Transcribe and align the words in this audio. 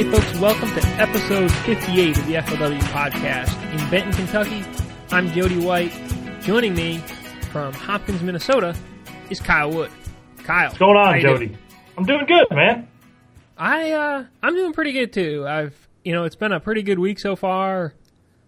Hey 0.00 0.10
folks, 0.10 0.34
welcome 0.38 0.70
to 0.70 0.86
episode 0.98 1.50
58 1.50 2.16
of 2.16 2.26
the 2.26 2.34
FLW 2.34 2.80
podcast. 2.84 3.54
In 3.70 3.90
Benton, 3.90 4.12
Kentucky, 4.12 4.62
I'm 5.12 5.32
Jody 5.32 5.58
White. 5.58 5.92
Joining 6.42 6.72
me 6.74 6.98
from 7.50 7.72
Hopkins, 7.72 8.22
Minnesota 8.22 8.76
is 9.28 9.40
Kyle 9.40 9.70
Wood. 9.70 9.90
Kyle. 10.44 10.68
What's 10.68 10.78
going 10.78 10.96
on, 10.96 11.20
Jody? 11.20 11.46
doing? 11.46 11.58
I'm 11.98 12.04
doing 12.04 12.26
good, 12.26 12.46
man. 12.52 12.88
I 13.58 13.90
uh 13.90 14.24
I'm 14.40 14.54
doing 14.54 14.72
pretty 14.72 14.92
good 14.92 15.12
too. 15.12 15.44
I've 15.48 15.88
you 16.04 16.12
know, 16.12 16.24
it's 16.24 16.36
been 16.36 16.52
a 16.52 16.60
pretty 16.60 16.82
good 16.82 17.00
week 17.00 17.18
so 17.18 17.34
far. 17.34 17.94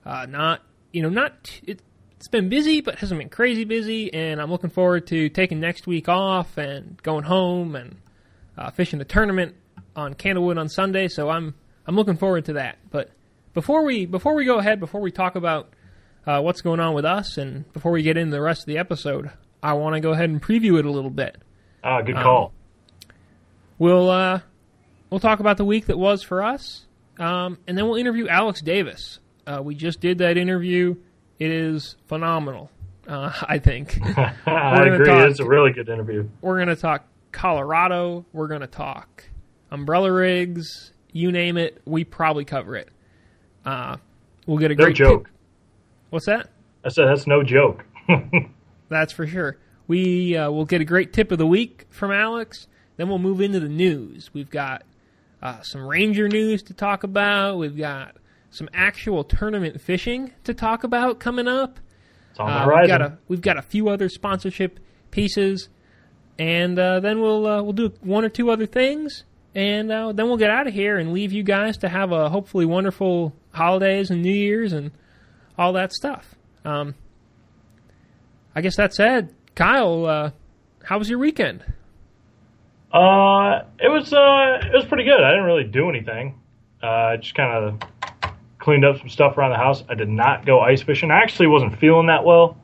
Uh 0.06 0.26
not, 0.26 0.62
you 0.92 1.02
know, 1.02 1.08
not 1.08 1.60
it, 1.64 1.82
it's 2.16 2.28
been 2.28 2.48
busy 2.48 2.80
but 2.80 2.94
hasn't 3.00 3.18
been 3.18 3.28
crazy 3.28 3.64
busy 3.64 4.14
and 4.14 4.40
I'm 4.40 4.50
looking 4.50 4.70
forward 4.70 5.08
to 5.08 5.28
taking 5.30 5.58
next 5.58 5.88
week 5.88 6.08
off 6.08 6.58
and 6.58 7.02
going 7.02 7.24
home 7.24 7.74
and 7.74 7.96
uh, 8.56 8.70
fishing 8.70 9.00
the 9.00 9.04
tournament 9.04 9.56
on 9.96 10.14
Candlewood 10.14 10.58
on 10.58 10.68
Sunday, 10.68 11.08
so 11.08 11.28
I'm 11.28 11.54
I'm 11.86 11.96
looking 11.96 12.16
forward 12.16 12.44
to 12.44 12.52
that. 12.54 12.78
But 12.90 13.10
before 13.52 13.84
we 13.84 14.06
before 14.06 14.34
we 14.34 14.44
go 14.44 14.58
ahead, 14.58 14.78
before 14.78 15.00
we 15.00 15.10
talk 15.10 15.34
about 15.34 15.72
uh, 16.26 16.40
what's 16.40 16.60
going 16.60 16.80
on 16.80 16.94
with 16.94 17.04
us, 17.04 17.36
and 17.38 17.70
before 17.72 17.92
we 17.92 18.02
get 18.02 18.16
into 18.16 18.30
the 18.32 18.40
rest 18.42 18.62
of 18.62 18.66
the 18.66 18.78
episode, 18.78 19.30
I 19.62 19.72
want 19.74 19.94
to 19.94 20.00
go 20.00 20.12
ahead 20.12 20.30
and 20.30 20.40
preview 20.42 20.78
it 20.78 20.84
a 20.86 20.90
little 20.90 21.10
bit. 21.10 21.36
Ah, 21.84 22.00
good 22.02 22.16
Um, 22.16 22.22
call. 22.22 22.52
We'll 23.78 24.10
uh, 24.10 24.40
we'll 25.10 25.20
talk 25.20 25.40
about 25.40 25.56
the 25.56 25.64
week 25.64 25.86
that 25.86 25.98
was 25.98 26.22
for 26.22 26.42
us, 26.42 26.86
um, 27.18 27.58
and 27.66 27.76
then 27.76 27.86
we'll 27.88 27.96
interview 27.98 28.28
Alex 28.28 28.60
Davis. 28.62 29.18
Uh, 29.46 29.60
we 29.62 29.74
just 29.74 30.00
did 30.00 30.18
that 30.18 30.36
interview. 30.36 30.94
It 31.38 31.50
is 31.50 31.96
phenomenal. 32.06 32.70
Uh, 33.08 33.32
I 33.48 33.58
think 33.58 33.98
I 34.46 34.86
agree. 34.86 35.06
talk- 35.06 35.30
It's 35.30 35.40
a 35.40 35.46
really 35.46 35.72
good 35.72 35.88
interview. 35.88 36.28
we're 36.40 36.56
going 36.56 36.68
to 36.68 36.76
talk 36.76 37.04
Colorado. 37.32 38.24
We're 38.32 38.46
going 38.48 38.60
to 38.60 38.66
talk 38.68 39.24
umbrella 39.70 40.12
rigs. 40.12 40.92
You 41.14 41.30
name 41.32 41.58
it, 41.58 41.82
we 41.84 42.04
probably 42.04 42.44
cover 42.46 42.76
it. 42.76 42.88
Uh, 43.66 43.96
we'll 44.46 44.58
get 44.58 44.70
a 44.70 44.74
great 44.74 44.94
joke. 44.96 45.24
tip- 45.24 45.32
What's 46.12 46.26
that? 46.26 46.50
I 46.84 46.90
said 46.90 47.06
that's 47.08 47.26
no 47.26 47.42
joke. 47.42 47.86
That's 48.90 49.14
for 49.14 49.26
sure. 49.26 49.56
We 49.86 50.36
uh, 50.36 50.50
will 50.50 50.66
get 50.66 50.82
a 50.82 50.84
great 50.84 51.14
tip 51.14 51.32
of 51.32 51.38
the 51.38 51.46
week 51.46 51.86
from 51.88 52.10
Alex. 52.12 52.66
Then 52.98 53.08
we'll 53.08 53.18
move 53.18 53.40
into 53.40 53.60
the 53.60 53.68
news. 53.70 54.28
We've 54.34 54.50
got 54.50 54.82
uh, 55.40 55.62
some 55.62 55.86
Ranger 55.86 56.28
news 56.28 56.62
to 56.64 56.74
talk 56.74 57.02
about. 57.02 57.56
We've 57.56 57.78
got 57.78 58.16
some 58.50 58.68
actual 58.74 59.24
tournament 59.24 59.80
fishing 59.80 60.32
to 60.44 60.52
talk 60.52 60.84
about 60.84 61.18
coming 61.18 61.48
up. 61.48 61.80
It's 62.32 62.40
on 62.40 62.46
the 62.46 62.74
Uh, 62.74 62.80
we've 62.80 62.88
got 62.88 63.00
a 63.00 63.18
we've 63.28 63.40
got 63.40 63.56
a 63.56 63.62
few 63.62 63.88
other 63.88 64.10
sponsorship 64.10 64.80
pieces, 65.10 65.70
and 66.38 66.78
uh, 66.78 67.00
then 67.00 67.22
we'll 67.22 67.46
uh, 67.46 67.62
we'll 67.62 67.72
do 67.72 67.90
one 68.02 68.22
or 68.22 68.28
two 68.28 68.50
other 68.50 68.66
things, 68.66 69.24
and 69.54 69.90
uh, 69.90 70.12
then 70.12 70.26
we'll 70.26 70.36
get 70.36 70.50
out 70.50 70.66
of 70.66 70.74
here 70.74 70.98
and 70.98 71.14
leave 71.14 71.32
you 71.32 71.42
guys 71.42 71.78
to 71.78 71.88
have 71.88 72.12
a 72.12 72.28
hopefully 72.28 72.66
wonderful 72.66 73.32
holidays 73.52 74.10
and 74.10 74.20
New 74.20 74.34
Year's 74.34 74.74
and 74.74 74.90
all 75.58 75.72
that 75.74 75.92
stuff. 75.92 76.34
Um, 76.64 76.94
I 78.54 78.60
guess 78.60 78.76
that 78.76 78.94
said, 78.94 79.34
Kyle, 79.54 80.06
uh, 80.06 80.30
how 80.84 80.98
was 80.98 81.08
your 81.08 81.18
weekend? 81.18 81.64
Uh, 82.92 83.62
it 83.78 83.88
was 83.88 84.12
uh, 84.12 84.60
it 84.62 84.74
was 84.74 84.84
pretty 84.84 85.04
good. 85.04 85.20
I 85.20 85.30
didn't 85.30 85.46
really 85.46 85.64
do 85.64 85.88
anything. 85.88 86.38
Uh, 86.82 86.86
I 86.86 87.16
just 87.16 87.34
kind 87.34 87.52
of 87.52 88.28
cleaned 88.58 88.84
up 88.84 88.98
some 88.98 89.08
stuff 89.08 89.38
around 89.38 89.50
the 89.50 89.56
house. 89.56 89.82
I 89.88 89.94
did 89.94 90.08
not 90.08 90.44
go 90.44 90.60
ice 90.60 90.82
fishing. 90.82 91.10
I 91.10 91.20
actually 91.20 91.46
wasn't 91.46 91.78
feeling 91.78 92.06
that 92.06 92.24
well, 92.24 92.58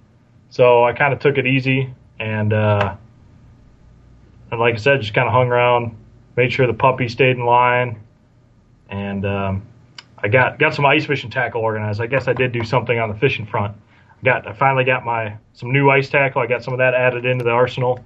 so 0.51 0.85
I 0.85 0.93
kind 0.93 1.15
of 1.15 1.21
took 1.21 1.39
it 1.39 1.47
easy 1.47 1.95
and 2.19 2.53
uh, 2.53 2.97
and 4.51 4.61
like 4.61 4.75
I 4.75 4.79
said, 4.79 5.01
just 5.01 5.15
kind 5.15 5.27
of 5.27 5.33
hung 5.33 5.49
around, 5.49 5.97
made 6.37 6.53
sure 6.53 6.67
the 6.67 6.75
puppy 6.75 7.09
stayed 7.09 7.37
in 7.37 7.45
line, 7.45 8.01
and 8.89 9.25
um, 9.25 9.67
I 10.23 10.29
got 10.29 10.59
got 10.59 10.75
some 10.75 10.85
ice 10.87 11.07
fishing 11.07 11.31
tackle 11.31 11.61
organized. 11.61 12.01
I 12.01 12.07
guess 12.07 12.29
I 12.29 12.33
did 12.33 12.53
do 12.53 12.65
something 12.65 12.99
on 12.99 13.09
the 13.09 13.17
fishing 13.17 13.47
front. 13.47 13.77
Got 14.25 14.47
I 14.47 14.53
finally 14.53 14.85
got 14.85 15.05
my 15.05 15.37
some 15.53 15.73
new 15.73 15.91
ice 15.91 16.09
tackle. 16.09 16.43
I 16.43 16.47
got 16.47 16.65
some 16.65 16.75
of 16.75 16.79
that 16.79 16.95
added 16.95 17.25
into 17.25 17.45
the 17.45 17.51
arsenal 17.51 18.05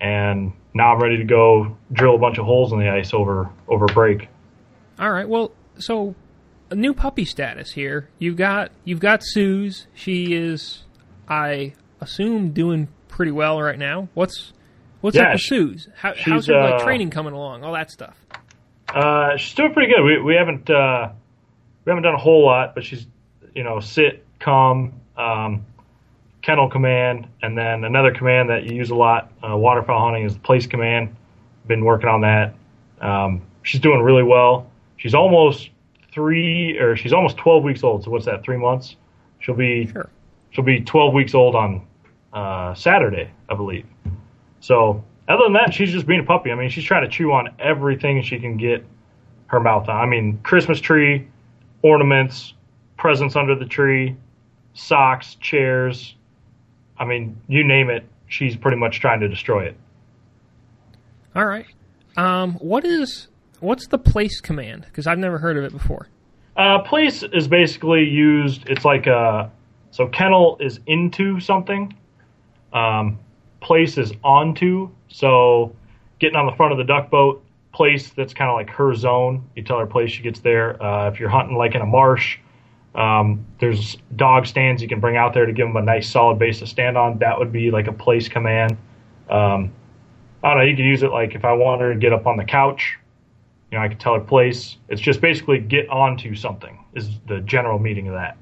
and 0.00 0.52
now 0.74 0.92
I'm 0.92 1.00
ready 1.00 1.16
to 1.18 1.24
go 1.24 1.76
drill 1.92 2.16
a 2.16 2.18
bunch 2.18 2.38
of 2.38 2.44
holes 2.44 2.72
in 2.72 2.78
the 2.78 2.88
ice 2.90 3.14
over 3.14 3.48
over 3.68 3.86
break. 3.86 4.28
All 4.98 5.10
right, 5.10 5.28
well, 5.28 5.52
so 5.78 6.14
a 6.70 6.74
new 6.74 6.94
puppy 6.94 7.24
status 7.24 7.72
here. 7.72 8.08
You've 8.18 8.36
got 8.36 8.72
you've 8.84 9.00
got 9.00 9.20
Suze. 9.22 9.86
She 9.94 10.34
is, 10.34 10.84
I 11.28 11.74
assume, 12.00 12.50
doing 12.50 12.88
pretty 13.08 13.32
well 13.32 13.60
right 13.60 13.78
now. 13.78 14.08
What's 14.14 14.52
what's 15.00 15.16
Yeah, 15.16 15.28
up 15.28 15.32
with 15.34 15.42
Suze? 15.42 15.88
How, 15.96 16.14
how's 16.18 16.46
her 16.46 16.54
like 16.60 16.80
uh, 16.80 16.84
training 16.84 17.10
coming 17.10 17.32
along? 17.32 17.62
All 17.62 17.72
that 17.74 17.90
stuff. 17.90 18.16
Uh, 18.88 19.36
she's 19.36 19.54
doing 19.54 19.72
pretty 19.72 19.92
good. 19.92 20.02
We 20.02 20.20
we 20.22 20.34
haven't 20.34 20.68
uh, 20.68 21.10
we 21.86 21.90
haven't 21.90 22.02
done 22.02 22.14
a 22.14 22.18
whole 22.18 22.44
lot, 22.44 22.74
but 22.74 22.84
she's 22.84 23.06
you 23.54 23.62
know 23.62 23.80
sit, 23.80 24.24
come, 24.40 24.92
um, 25.16 25.64
kennel 26.42 26.68
command, 26.68 27.26
and 27.42 27.56
then 27.56 27.84
another 27.84 28.12
command 28.12 28.50
that 28.50 28.64
you 28.64 28.74
use 28.74 28.90
a 28.90 28.94
lot 28.94 29.32
uh, 29.48 29.56
waterfowl 29.56 30.04
hunting 30.04 30.24
is 30.24 30.34
the 30.34 30.40
place 30.40 30.66
command. 30.66 31.14
Been 31.66 31.84
working 31.84 32.08
on 32.08 32.20
that. 32.20 32.54
Um, 33.00 33.42
she's 33.62 33.80
doing 33.80 34.02
really 34.02 34.22
well. 34.22 34.70
She's 34.98 35.14
almost 35.14 35.70
three 36.12 36.78
or 36.78 36.96
she's 36.96 37.12
almost 37.12 37.36
twelve 37.36 37.62
weeks 37.62 37.82
old. 37.82 38.04
So 38.04 38.10
what's 38.10 38.26
that? 38.26 38.42
Three 38.42 38.56
months. 38.58 38.96
She'll 39.38 39.54
be 39.54 39.86
Sure. 39.86 40.08
she'll 40.50 40.64
be 40.64 40.80
12 40.80 41.12
weeks 41.12 41.34
old 41.34 41.54
on 41.54 41.86
uh, 42.32 42.74
Saturday, 42.74 43.30
I 43.48 43.54
believe. 43.54 43.84
So 44.60 45.04
other 45.28 45.44
than 45.44 45.52
that, 45.52 45.72
she's 45.74 45.92
just 45.92 46.06
being 46.06 46.20
a 46.20 46.24
puppy. 46.24 46.50
I 46.50 46.54
mean, 46.54 46.70
she's 46.70 46.84
trying 46.84 47.02
to 47.02 47.08
chew 47.08 47.32
on 47.32 47.54
everything 47.58 48.22
she 48.22 48.38
can 48.38 48.56
get 48.56 48.84
her 49.48 49.60
mouth 49.60 49.88
on. 49.88 49.96
I 50.00 50.06
mean, 50.06 50.38
Christmas 50.42 50.80
tree, 50.80 51.28
ornaments, 51.86 52.54
presents 52.98 53.36
under 53.36 53.54
the 53.54 53.64
tree, 53.64 54.16
socks, 54.74 55.36
chairs. 55.36 56.14
I 56.98 57.04
mean, 57.04 57.40
you 57.46 57.62
name 57.62 57.90
it, 57.90 58.04
she's 58.26 58.56
pretty 58.56 58.76
much 58.76 59.00
trying 59.00 59.20
to 59.20 59.28
destroy 59.28 59.66
it. 59.66 59.76
All 61.34 61.44
right. 61.44 61.66
Um, 62.16 62.54
what 62.54 62.84
is 62.84 63.28
what's 63.60 63.86
the 63.86 63.98
place 63.98 64.40
command? 64.40 64.84
Because 64.86 65.06
I've 65.06 65.18
never 65.18 65.38
heard 65.38 65.56
of 65.56 65.64
it 65.64 65.72
before. 65.72 66.08
Uh, 66.56 66.80
place 66.80 67.22
is 67.22 67.46
basically 67.46 68.04
used. 68.04 68.68
It's 68.68 68.84
like 68.84 69.06
a 69.06 69.50
so 69.90 70.08
kennel 70.08 70.56
is 70.60 70.80
into 70.86 71.38
something. 71.38 71.94
Um, 72.72 73.18
place 73.60 73.98
is 73.98 74.12
onto. 74.24 74.90
So 75.08 75.76
getting 76.18 76.36
on 76.36 76.46
the 76.46 76.56
front 76.56 76.72
of 76.72 76.78
the 76.78 76.84
duck 76.84 77.10
boat. 77.10 77.44
Place 77.76 78.08
that's 78.16 78.32
kind 78.32 78.50
of 78.50 78.56
like 78.56 78.70
her 78.70 78.94
zone. 78.94 79.44
You 79.54 79.62
tell 79.62 79.78
her 79.78 79.84
place 79.86 80.10
she 80.10 80.22
gets 80.22 80.40
there. 80.40 80.82
Uh, 80.82 81.10
if 81.10 81.20
you're 81.20 81.28
hunting 81.28 81.58
like 81.58 81.74
in 81.74 81.82
a 81.82 81.86
marsh, 81.86 82.38
um, 82.94 83.44
there's 83.60 83.98
dog 84.16 84.46
stands 84.46 84.80
you 84.80 84.88
can 84.88 84.98
bring 84.98 85.18
out 85.18 85.34
there 85.34 85.44
to 85.44 85.52
give 85.52 85.66
them 85.66 85.76
a 85.76 85.82
nice 85.82 86.08
solid 86.10 86.38
base 86.38 86.60
to 86.60 86.66
stand 86.66 86.96
on. 86.96 87.18
That 87.18 87.38
would 87.38 87.52
be 87.52 87.70
like 87.70 87.86
a 87.86 87.92
place 87.92 88.28
command. 88.30 88.78
Um, 89.28 89.74
I 90.42 90.48
don't 90.54 90.58
know. 90.58 90.64
You 90.64 90.74
could 90.74 90.86
use 90.86 91.02
it 91.02 91.10
like 91.10 91.34
if 91.34 91.44
I 91.44 91.52
want 91.52 91.82
her 91.82 91.92
to 91.92 91.98
get 92.00 92.14
up 92.14 92.26
on 92.26 92.38
the 92.38 92.44
couch, 92.46 92.96
you 93.70 93.76
know, 93.76 93.84
I 93.84 93.88
could 93.88 94.00
tell 94.00 94.14
her 94.14 94.20
place. 94.20 94.78
It's 94.88 95.02
just 95.02 95.20
basically 95.20 95.58
get 95.58 95.86
onto 95.90 96.34
something 96.34 96.82
is 96.94 97.10
the 97.28 97.40
general 97.40 97.78
meaning 97.78 98.08
of 98.08 98.14
that. 98.14 98.38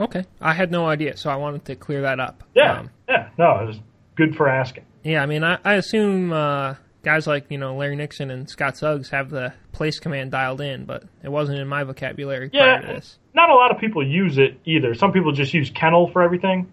Okay, 0.00 0.24
I 0.40 0.54
had 0.54 0.70
no 0.70 0.86
idea, 0.88 1.18
so 1.18 1.28
I 1.28 1.36
wanted 1.36 1.66
to 1.66 1.76
clear 1.76 2.00
that 2.00 2.18
up. 2.20 2.42
Yeah, 2.54 2.78
Um, 2.78 2.90
yeah. 3.06 3.28
No, 3.36 3.58
it 3.58 3.66
was 3.66 3.80
good 4.14 4.34
for 4.34 4.48
asking. 4.48 4.86
yeah. 5.02 5.22
I 5.22 5.26
mean, 5.26 5.44
I, 5.44 5.58
I 5.62 5.74
assume 5.74 6.32
uh, 6.32 6.76
guys 7.02 7.26
like 7.26 7.46
you 7.50 7.58
know 7.58 7.76
Larry 7.76 7.96
Nixon 7.96 8.30
and 8.30 8.48
Scott 8.48 8.76
Suggs 8.76 9.10
have 9.10 9.30
the 9.30 9.52
place 9.72 9.98
command 9.98 10.30
dialed 10.30 10.60
in, 10.60 10.84
but 10.84 11.04
it 11.22 11.28
wasn't 11.30 11.58
in 11.58 11.68
my 11.68 11.84
vocabulary 11.84 12.50
prior 12.50 12.80
to 12.80 12.86
Yeah, 12.86 12.92
this. 12.94 13.18
not 13.34 13.50
a 13.50 13.54
lot 13.54 13.70
of 13.70 13.78
people 13.78 14.06
use 14.06 14.38
it 14.38 14.58
either. 14.64 14.94
Some 14.94 15.12
people 15.12 15.32
just 15.32 15.52
use 15.54 15.70
kennel 15.70 16.08
for 16.10 16.22
everything, 16.22 16.72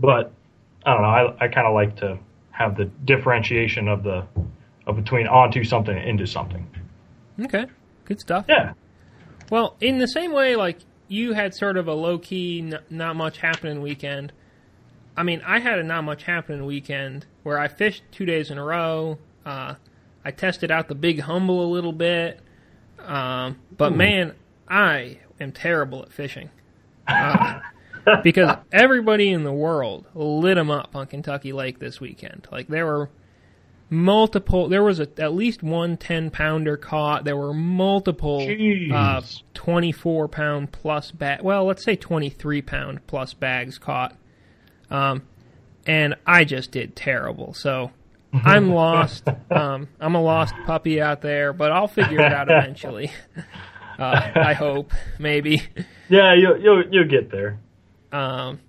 but 0.00 0.32
I 0.86 0.92
don't 0.92 1.02
know. 1.02 1.08
I, 1.08 1.44
I 1.44 1.48
kind 1.48 1.66
of 1.66 1.74
like 1.74 1.96
to 1.96 2.18
have 2.50 2.76
the 2.76 2.86
differentiation 3.04 3.88
of 3.88 4.02
the 4.02 4.24
of 4.86 4.96
between 4.96 5.26
onto 5.26 5.64
something 5.64 5.96
and 5.96 6.08
into 6.08 6.26
something. 6.26 6.66
Okay, 7.40 7.66
good 8.06 8.18
stuff. 8.20 8.46
Yeah, 8.48 8.72
Well, 9.50 9.76
in 9.80 9.98
the 9.98 10.08
same 10.08 10.32
way, 10.32 10.56
like 10.56 10.78
you 11.08 11.34
had 11.34 11.54
sort 11.54 11.76
of 11.76 11.86
a 11.88 11.92
low 11.94 12.18
key, 12.18 12.60
n- 12.60 12.80
not 12.90 13.14
much 13.16 13.38
happening 13.38 13.80
weekend. 13.82 14.32
I 15.16 15.22
mean, 15.24 15.42
I 15.46 15.58
had 15.60 15.78
a 15.78 15.82
not 15.84 16.04
much 16.04 16.22
happening 16.24 16.64
weekend 16.64 17.26
where 17.42 17.58
I 17.58 17.68
fished 17.68 18.02
two 18.12 18.24
days 18.24 18.50
in 18.50 18.58
a 18.58 18.64
row. 18.64 19.18
Uh, 19.48 19.74
I 20.26 20.30
tested 20.30 20.70
out 20.70 20.88
the 20.88 20.94
big 20.94 21.20
humble 21.20 21.64
a 21.64 21.70
little 21.72 21.92
bit, 21.92 22.38
um, 22.98 23.58
but 23.74 23.96
man, 23.96 24.34
I 24.68 25.20
am 25.40 25.52
terrible 25.52 26.02
at 26.02 26.12
fishing. 26.12 26.50
Uh, 27.06 27.60
because 28.22 28.56
everybody 28.70 29.30
in 29.30 29.44
the 29.44 29.52
world 29.52 30.04
lit 30.14 30.56
them 30.56 30.70
up 30.70 30.94
on 30.94 31.06
Kentucky 31.06 31.54
Lake 31.54 31.78
this 31.78 31.98
weekend. 31.98 32.46
Like 32.52 32.68
there 32.68 32.84
were 32.84 33.08
multiple. 33.88 34.68
There 34.68 34.82
was 34.82 35.00
a, 35.00 35.08
at 35.16 35.32
least 35.32 35.62
one 35.62 35.96
10 35.96 36.30
pounder 36.30 36.76
caught. 36.76 37.24
There 37.24 37.36
were 37.38 37.54
multiple 37.54 38.46
uh, 38.92 39.22
24 39.54 40.28
pound 40.28 40.72
plus 40.72 41.10
bag. 41.10 41.40
Well, 41.42 41.64
let's 41.64 41.82
say 41.82 41.96
23 41.96 42.60
pound 42.60 43.06
plus 43.06 43.32
bags 43.32 43.78
caught. 43.78 44.14
Um, 44.90 45.22
and 45.86 46.16
I 46.26 46.44
just 46.44 46.70
did 46.70 46.94
terrible. 46.94 47.54
So 47.54 47.92
I'm 48.44 48.70
lost. 48.70 49.28
Um, 49.50 49.88
I'm 50.00 50.14
a 50.14 50.22
lost 50.22 50.54
puppy 50.66 51.00
out 51.00 51.22
there, 51.22 51.52
but 51.52 51.72
I'll 51.72 51.88
figure 51.88 52.20
it 52.20 52.32
out 52.32 52.48
eventually. 52.50 53.10
Uh, 53.98 54.30
I 54.34 54.52
hope, 54.52 54.92
maybe. 55.18 55.62
Yeah, 56.08 56.34
you'll 56.34 56.58
you'll 56.58 56.84
you'll 56.90 57.08
get 57.08 57.30
there. 57.30 57.58
Um, 58.12 58.60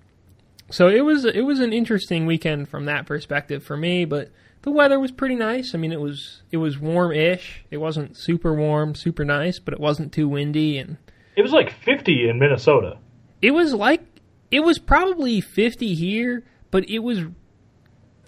so 0.69 0.87
it 0.87 1.01
was 1.01 1.25
it 1.25 1.41
was 1.41 1.59
an 1.59 1.73
interesting 1.73 2.25
weekend 2.25 2.69
from 2.69 2.85
that 2.85 3.05
perspective 3.05 3.63
for 3.63 3.77
me, 3.77 4.05
but 4.05 4.31
the 4.61 4.71
weather 4.71 4.99
was 4.99 5.11
pretty 5.11 5.35
nice. 5.35 5.73
I 5.73 5.77
mean, 5.77 5.91
it 5.91 6.01
was 6.01 6.41
it 6.51 6.57
was 6.57 6.77
warm-ish. 6.77 7.65
It 7.71 7.77
wasn't 7.77 8.17
super 8.17 8.53
warm, 8.53 8.95
super 8.95 9.25
nice, 9.25 9.59
but 9.59 9.73
it 9.73 9.79
wasn't 9.79 10.11
too 10.11 10.27
windy, 10.27 10.77
and 10.77 10.97
it 11.35 11.41
was 11.41 11.51
like 11.51 11.71
50 11.71 12.29
in 12.29 12.39
Minnesota. 12.39 12.97
It 13.41 13.51
was 13.51 13.73
like 13.73 14.03
it 14.51 14.61
was 14.61 14.79
probably 14.79 15.41
50 15.41 15.95
here, 15.95 16.43
but 16.71 16.89
it 16.89 16.99
was 16.99 17.23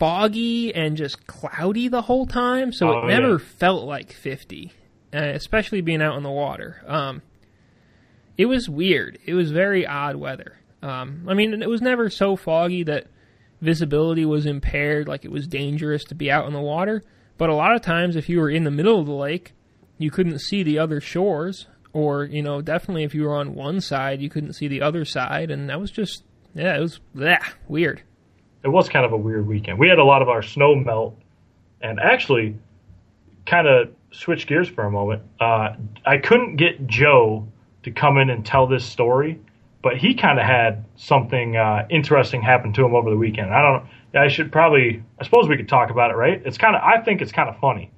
foggy 0.01 0.73
and 0.73 0.97
just 0.97 1.27
cloudy 1.27 1.87
the 1.87 2.01
whole 2.01 2.25
time, 2.25 2.73
so 2.73 2.89
oh, 2.89 3.03
it 3.03 3.09
never 3.09 3.33
yeah. 3.33 3.37
felt 3.37 3.83
like 3.83 4.11
50, 4.11 4.73
uh, 5.13 5.19
especially 5.19 5.81
being 5.81 6.01
out 6.01 6.17
in 6.17 6.23
the 6.23 6.31
water. 6.31 6.81
Um, 6.87 7.21
it 8.35 8.47
was 8.47 8.67
weird. 8.67 9.19
It 9.27 9.35
was 9.35 9.51
very 9.51 9.85
odd 9.85 10.15
weather. 10.15 10.57
Um, 10.81 11.27
I 11.29 11.35
mean, 11.35 11.61
it 11.61 11.69
was 11.69 11.83
never 11.83 12.09
so 12.09 12.35
foggy 12.35 12.81
that 12.85 13.09
visibility 13.61 14.25
was 14.25 14.47
impaired, 14.47 15.07
like 15.07 15.23
it 15.23 15.31
was 15.31 15.47
dangerous 15.47 16.03
to 16.05 16.15
be 16.15 16.31
out 16.31 16.47
in 16.47 16.53
the 16.53 16.59
water. 16.59 17.03
But 17.37 17.51
a 17.51 17.55
lot 17.55 17.75
of 17.75 17.83
times, 17.83 18.15
if 18.15 18.27
you 18.27 18.39
were 18.39 18.49
in 18.49 18.63
the 18.63 18.71
middle 18.71 18.99
of 18.99 19.05
the 19.05 19.13
lake, 19.13 19.53
you 19.99 20.09
couldn't 20.09 20.39
see 20.39 20.63
the 20.63 20.79
other 20.79 20.99
shores, 20.99 21.67
or 21.93 22.23
you 22.23 22.41
know, 22.41 22.59
definitely 22.59 23.03
if 23.03 23.13
you 23.13 23.25
were 23.25 23.37
on 23.37 23.53
one 23.53 23.79
side, 23.79 24.19
you 24.19 24.31
couldn't 24.31 24.53
see 24.53 24.67
the 24.67 24.81
other 24.81 25.05
side, 25.05 25.51
and 25.51 25.69
that 25.69 25.79
was 25.79 25.91
just 25.91 26.23
yeah, 26.55 26.75
it 26.75 26.81
was 26.81 26.99
bleh, 27.15 27.53
weird. 27.67 28.01
It 28.63 28.69
was 28.69 28.89
kind 28.89 29.05
of 29.05 29.13
a 29.13 29.17
weird 29.17 29.47
weekend. 29.47 29.79
We 29.79 29.87
had 29.89 29.99
a 29.99 30.03
lot 30.03 30.21
of 30.21 30.29
our 30.29 30.43
snow 30.43 30.75
melt, 30.75 31.15
and 31.81 31.99
actually, 31.99 32.55
kind 33.45 33.67
of 33.67 33.89
switch 34.11 34.47
gears 34.47 34.67
for 34.67 34.83
a 34.83 34.91
moment. 34.91 35.23
Uh, 35.39 35.75
I 36.05 36.17
couldn't 36.17 36.57
get 36.57 36.85
Joe 36.87 37.47
to 37.83 37.91
come 37.91 38.17
in 38.17 38.29
and 38.29 38.45
tell 38.45 38.67
this 38.67 38.85
story 38.85 39.39
but 39.81 39.97
he 39.97 40.13
kind 40.13 40.39
of 40.39 40.45
had 40.45 40.85
something 40.95 41.57
uh, 41.57 41.87
interesting 41.89 42.41
happen 42.41 42.73
to 42.73 42.85
him 42.85 42.93
over 42.93 43.09
the 43.09 43.17
weekend. 43.17 43.53
I 43.53 43.61
don't. 43.61 43.85
I 44.13 44.27
should 44.27 44.51
probably. 44.51 45.03
I 45.19 45.23
suppose 45.23 45.47
we 45.47 45.57
could 45.57 45.69
talk 45.69 45.89
about 45.89 46.11
it, 46.11 46.15
right? 46.15 46.41
It's 46.45 46.57
kind 46.57 46.75
of. 46.75 46.81
I 46.83 47.01
think 47.01 47.21
it's 47.21 47.31
kind 47.31 47.49
of 47.49 47.59
funny. 47.59 47.89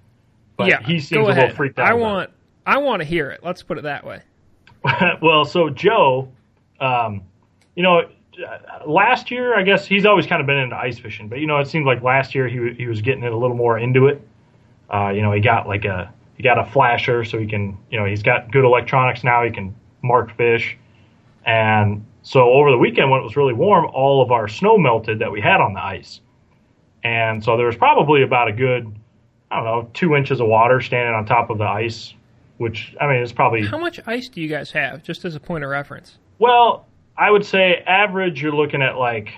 But 0.56 0.68
yeah, 0.68 0.82
he 0.84 1.00
seems 1.00 1.28
a 1.28 1.32
little 1.32 1.50
freaked 1.50 1.80
out. 1.80 1.90
I 1.90 1.94
want. 1.94 2.30
It. 2.30 2.36
I 2.66 2.78
want 2.78 3.02
to 3.02 3.06
hear 3.06 3.30
it. 3.32 3.42
Let's 3.44 3.64
put 3.64 3.78
it 3.78 3.84
that 3.84 4.06
way. 4.06 4.22
well, 5.22 5.44
so 5.44 5.70
Joe, 5.70 6.30
um, 6.80 7.24
you 7.76 7.84
know, 7.84 8.10
last 8.86 9.32
year 9.32 9.58
I 9.58 9.64
guess 9.64 9.86
he's 9.86 10.06
always 10.06 10.26
kind 10.26 10.42
of 10.42 10.48
been 10.48 10.58
into 10.58 10.76
ice 10.76 11.00
fishing, 11.00 11.28
but 11.28 11.40
you 11.40 11.48
know, 11.48 11.60
it 11.60 11.68
seemed 11.68 11.86
like 11.86 12.02
last 12.02 12.34
year 12.36 12.48
he 12.48 12.74
he 12.78 12.88
was 12.88 13.02
getting 13.02 13.24
it 13.24 13.32
a 13.32 13.38
little 13.38 13.58
more 13.58 13.78
into 13.78 14.08
it. 14.08 14.26
Uh, 14.94 15.10
you 15.10 15.22
know, 15.22 15.32
he 15.32 15.42
got 15.42 15.68
like 15.68 15.86
a 15.86 16.14
he 16.36 16.44
got 16.44 16.60
a 16.60 16.66
flasher, 16.66 17.24
so 17.24 17.38
he 17.40 17.48
can. 17.48 17.78
You 17.90 18.00
know, 18.00 18.06
he's 18.06 18.24
got 18.24 18.52
good 18.52 18.66
electronics 18.66 19.24
now. 19.24 19.44
He 19.44 19.52
can 19.52 19.76
mark 20.02 20.36
fish. 20.36 20.78
And 21.46 22.06
so 22.22 22.52
over 22.52 22.72
the 22.72 22.78
weekend, 22.78 23.10
when 23.10 23.20
it 23.20 23.24
was 23.24 23.36
really 23.36 23.54
warm, 23.54 23.86
all 23.94 24.22
of 24.22 24.32
our 24.32 24.48
snow 24.48 24.78
melted 24.78 25.20
that 25.20 25.32
we 25.32 25.42
had 25.42 25.60
on 25.60 25.74
the 25.74 25.84
ice. 25.84 26.22
And 27.04 27.44
so 27.44 27.58
there 27.58 27.66
was 27.66 27.76
probably 27.76 28.24
about 28.24 28.48
a 28.48 28.54
good, 28.54 28.96
I 29.52 29.58
don't 29.58 29.66
know, 29.66 29.90
two 29.94 30.16
inches 30.16 30.40
of 30.40 30.48
water 30.48 30.80
standing 30.80 31.14
on 31.14 31.26
top 31.26 31.50
of 31.50 31.58
the 31.58 31.66
ice, 31.66 32.14
which, 32.58 32.96
I 33.02 33.08
mean, 33.08 33.18
it's 33.18 33.34
probably. 33.34 33.66
How 33.66 33.78
much 33.78 34.00
ice 34.06 34.30
do 34.30 34.42
you 34.42 34.48
guys 34.48 34.72
have, 34.72 35.04
just 35.04 35.26
as 35.26 35.36
a 35.36 35.40
point 35.40 35.66
of 35.66 35.70
reference? 35.70 36.18
Well, 36.40 36.88
I 37.18 37.30
would 37.30 37.46
say 37.46 37.84
average, 37.86 38.42
you're 38.42 38.56
looking 38.56 38.82
at 38.82 38.98
like 38.98 39.34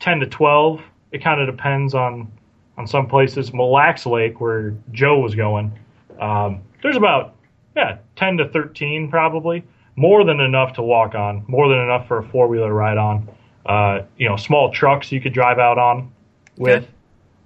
10 0.00 0.20
to 0.20 0.26
12. 0.26 0.82
It 1.12 1.22
kind 1.22 1.40
of 1.40 1.54
depends 1.54 1.94
on 1.94 2.30
on 2.76 2.86
some 2.86 3.06
places. 3.06 3.52
Mille 3.52 3.70
Lacs 3.70 4.06
Lake, 4.06 4.40
where 4.40 4.74
Joe 4.90 5.18
was 5.18 5.34
going, 5.34 5.78
um, 6.18 6.62
there's 6.82 6.96
about, 6.96 7.34
yeah, 7.76 7.98
10 8.16 8.38
to 8.38 8.48
13 8.48 9.10
probably 9.10 9.62
more 9.96 10.24
than 10.24 10.40
enough 10.40 10.72
to 10.74 10.82
walk 10.82 11.14
on, 11.14 11.44
more 11.46 11.68
than 11.68 11.78
enough 11.78 12.08
for 12.08 12.18
a 12.18 12.22
four 12.22 12.48
wheeler 12.48 12.72
ride 12.72 12.96
on. 12.96 13.28
Uh, 13.66 14.02
you 14.16 14.28
know, 14.28 14.36
small 14.36 14.72
trucks 14.72 15.12
you 15.12 15.20
could 15.20 15.34
drive 15.34 15.58
out 15.58 15.78
on 15.78 16.10
with. 16.56 16.88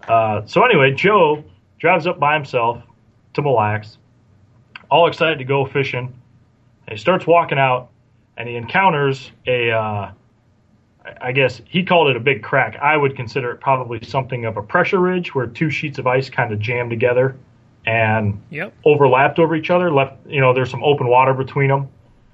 Uh, 0.06 0.42
so 0.46 0.64
anyway, 0.64 0.92
Joe 0.92 1.42
drives 1.78 2.06
up 2.06 2.20
by 2.20 2.34
himself 2.34 2.80
to 3.34 3.42
Mille 3.42 3.54
Lacs, 3.56 3.98
all 4.90 5.08
excited 5.08 5.38
to 5.38 5.44
go 5.44 5.66
fishing. 5.66 6.14
And 6.86 6.96
he 6.96 7.00
starts 7.00 7.26
walking 7.26 7.58
out, 7.58 7.90
and 8.36 8.48
he 8.48 8.56
encounters 8.56 9.30
a. 9.46 9.70
Uh, 9.70 10.12
I 11.20 11.32
guess 11.32 11.60
he 11.68 11.84
called 11.84 12.08
it 12.08 12.16
a 12.16 12.20
big 12.20 12.42
crack. 12.42 12.76
I 12.76 12.96
would 12.96 13.14
consider 13.14 13.50
it 13.50 13.60
probably 13.60 14.02
something 14.04 14.46
of 14.46 14.56
a 14.56 14.62
pressure 14.62 14.98
ridge 14.98 15.34
where 15.34 15.46
two 15.46 15.68
sheets 15.68 15.98
of 15.98 16.06
ice 16.06 16.30
kind 16.30 16.50
of 16.50 16.58
jammed 16.60 16.88
together 16.88 17.36
and 17.84 18.40
yep. 18.50 18.72
overlapped 18.86 19.38
over 19.38 19.54
each 19.54 19.68
other. 19.68 19.92
Left, 19.92 20.16
you 20.26 20.40
know, 20.40 20.54
there's 20.54 20.70
some 20.70 20.82
open 20.82 21.06
water 21.06 21.34
between 21.34 21.68
them. 21.68 21.88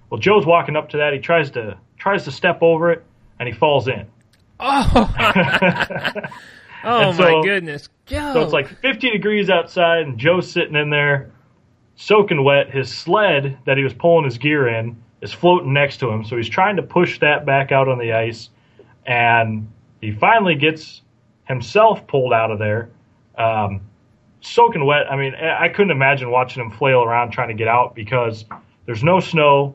Well, 0.09 0.21
Joe's 0.21 0.47
walking 0.47 0.77
up 0.77 0.91
to 0.91 0.99
that. 0.99 1.13
He 1.13 1.19
tries 1.19 1.51
to 1.53 1.79
tries 1.99 2.25
to 2.25 2.31
step 2.31 2.63
over 2.63 2.93
it, 2.93 3.05
and 3.39 3.49
he 3.49 3.55
falls 3.55 3.89
in. 3.89 4.07
Oh, 4.61 4.91
oh 6.85 7.13
so, 7.13 7.23
my 7.23 7.43
goodness, 7.43 7.89
Joe! 8.07 8.33
So 8.35 8.43
it's 8.43 8.53
like 8.53 8.69
50 8.81 9.11
degrees 9.11 9.51
outside, 9.51 10.03
and 10.03 10.19
Joe's 10.19 10.51
sitting 10.51 10.77
in 10.77 10.91
there, 10.91 11.33
soaking 11.97 12.45
wet. 12.45 12.71
His 12.71 12.93
sled 12.93 13.59
that 13.67 13.77
he 13.77 13.83
was 13.83 13.95
pulling 13.95 14.25
his 14.25 14.39
gear 14.39 14.69
in 14.69 14.97
is 15.23 15.33
floating 15.33 15.73
next 15.73 15.99
to 15.99 16.11
him, 16.11 16.25
so 16.25 16.37
he's 16.37 16.49
trying 16.49 16.77
to 16.77 16.83
push 16.83 17.21
that 17.21 17.45
back 17.45 17.73
out 17.73 17.89
on 17.89 17.99
the 17.99 18.13
ice, 18.13 18.49
and 19.07 19.69
he 20.01 20.13
finally 20.13 20.55
gets 20.55 21.03
himself 21.45 22.07
pulled 22.07 22.33
out 22.33 22.51
of 22.51 22.59
there. 22.59 22.91
Um, 23.37 23.83
soaking 24.41 24.85
wet. 24.85 25.11
I 25.11 25.17
mean, 25.17 25.35
I 25.35 25.69
couldn't 25.69 25.91
imagine 25.91 26.31
watching 26.31 26.63
him 26.63 26.71
flail 26.71 27.03
around 27.03 27.33
trying 27.33 27.49
to 27.49 27.55
get 27.55 27.69
out 27.69 27.95
because 27.95 28.45
there's 28.87 29.05
no 29.05 29.21
snow 29.21 29.75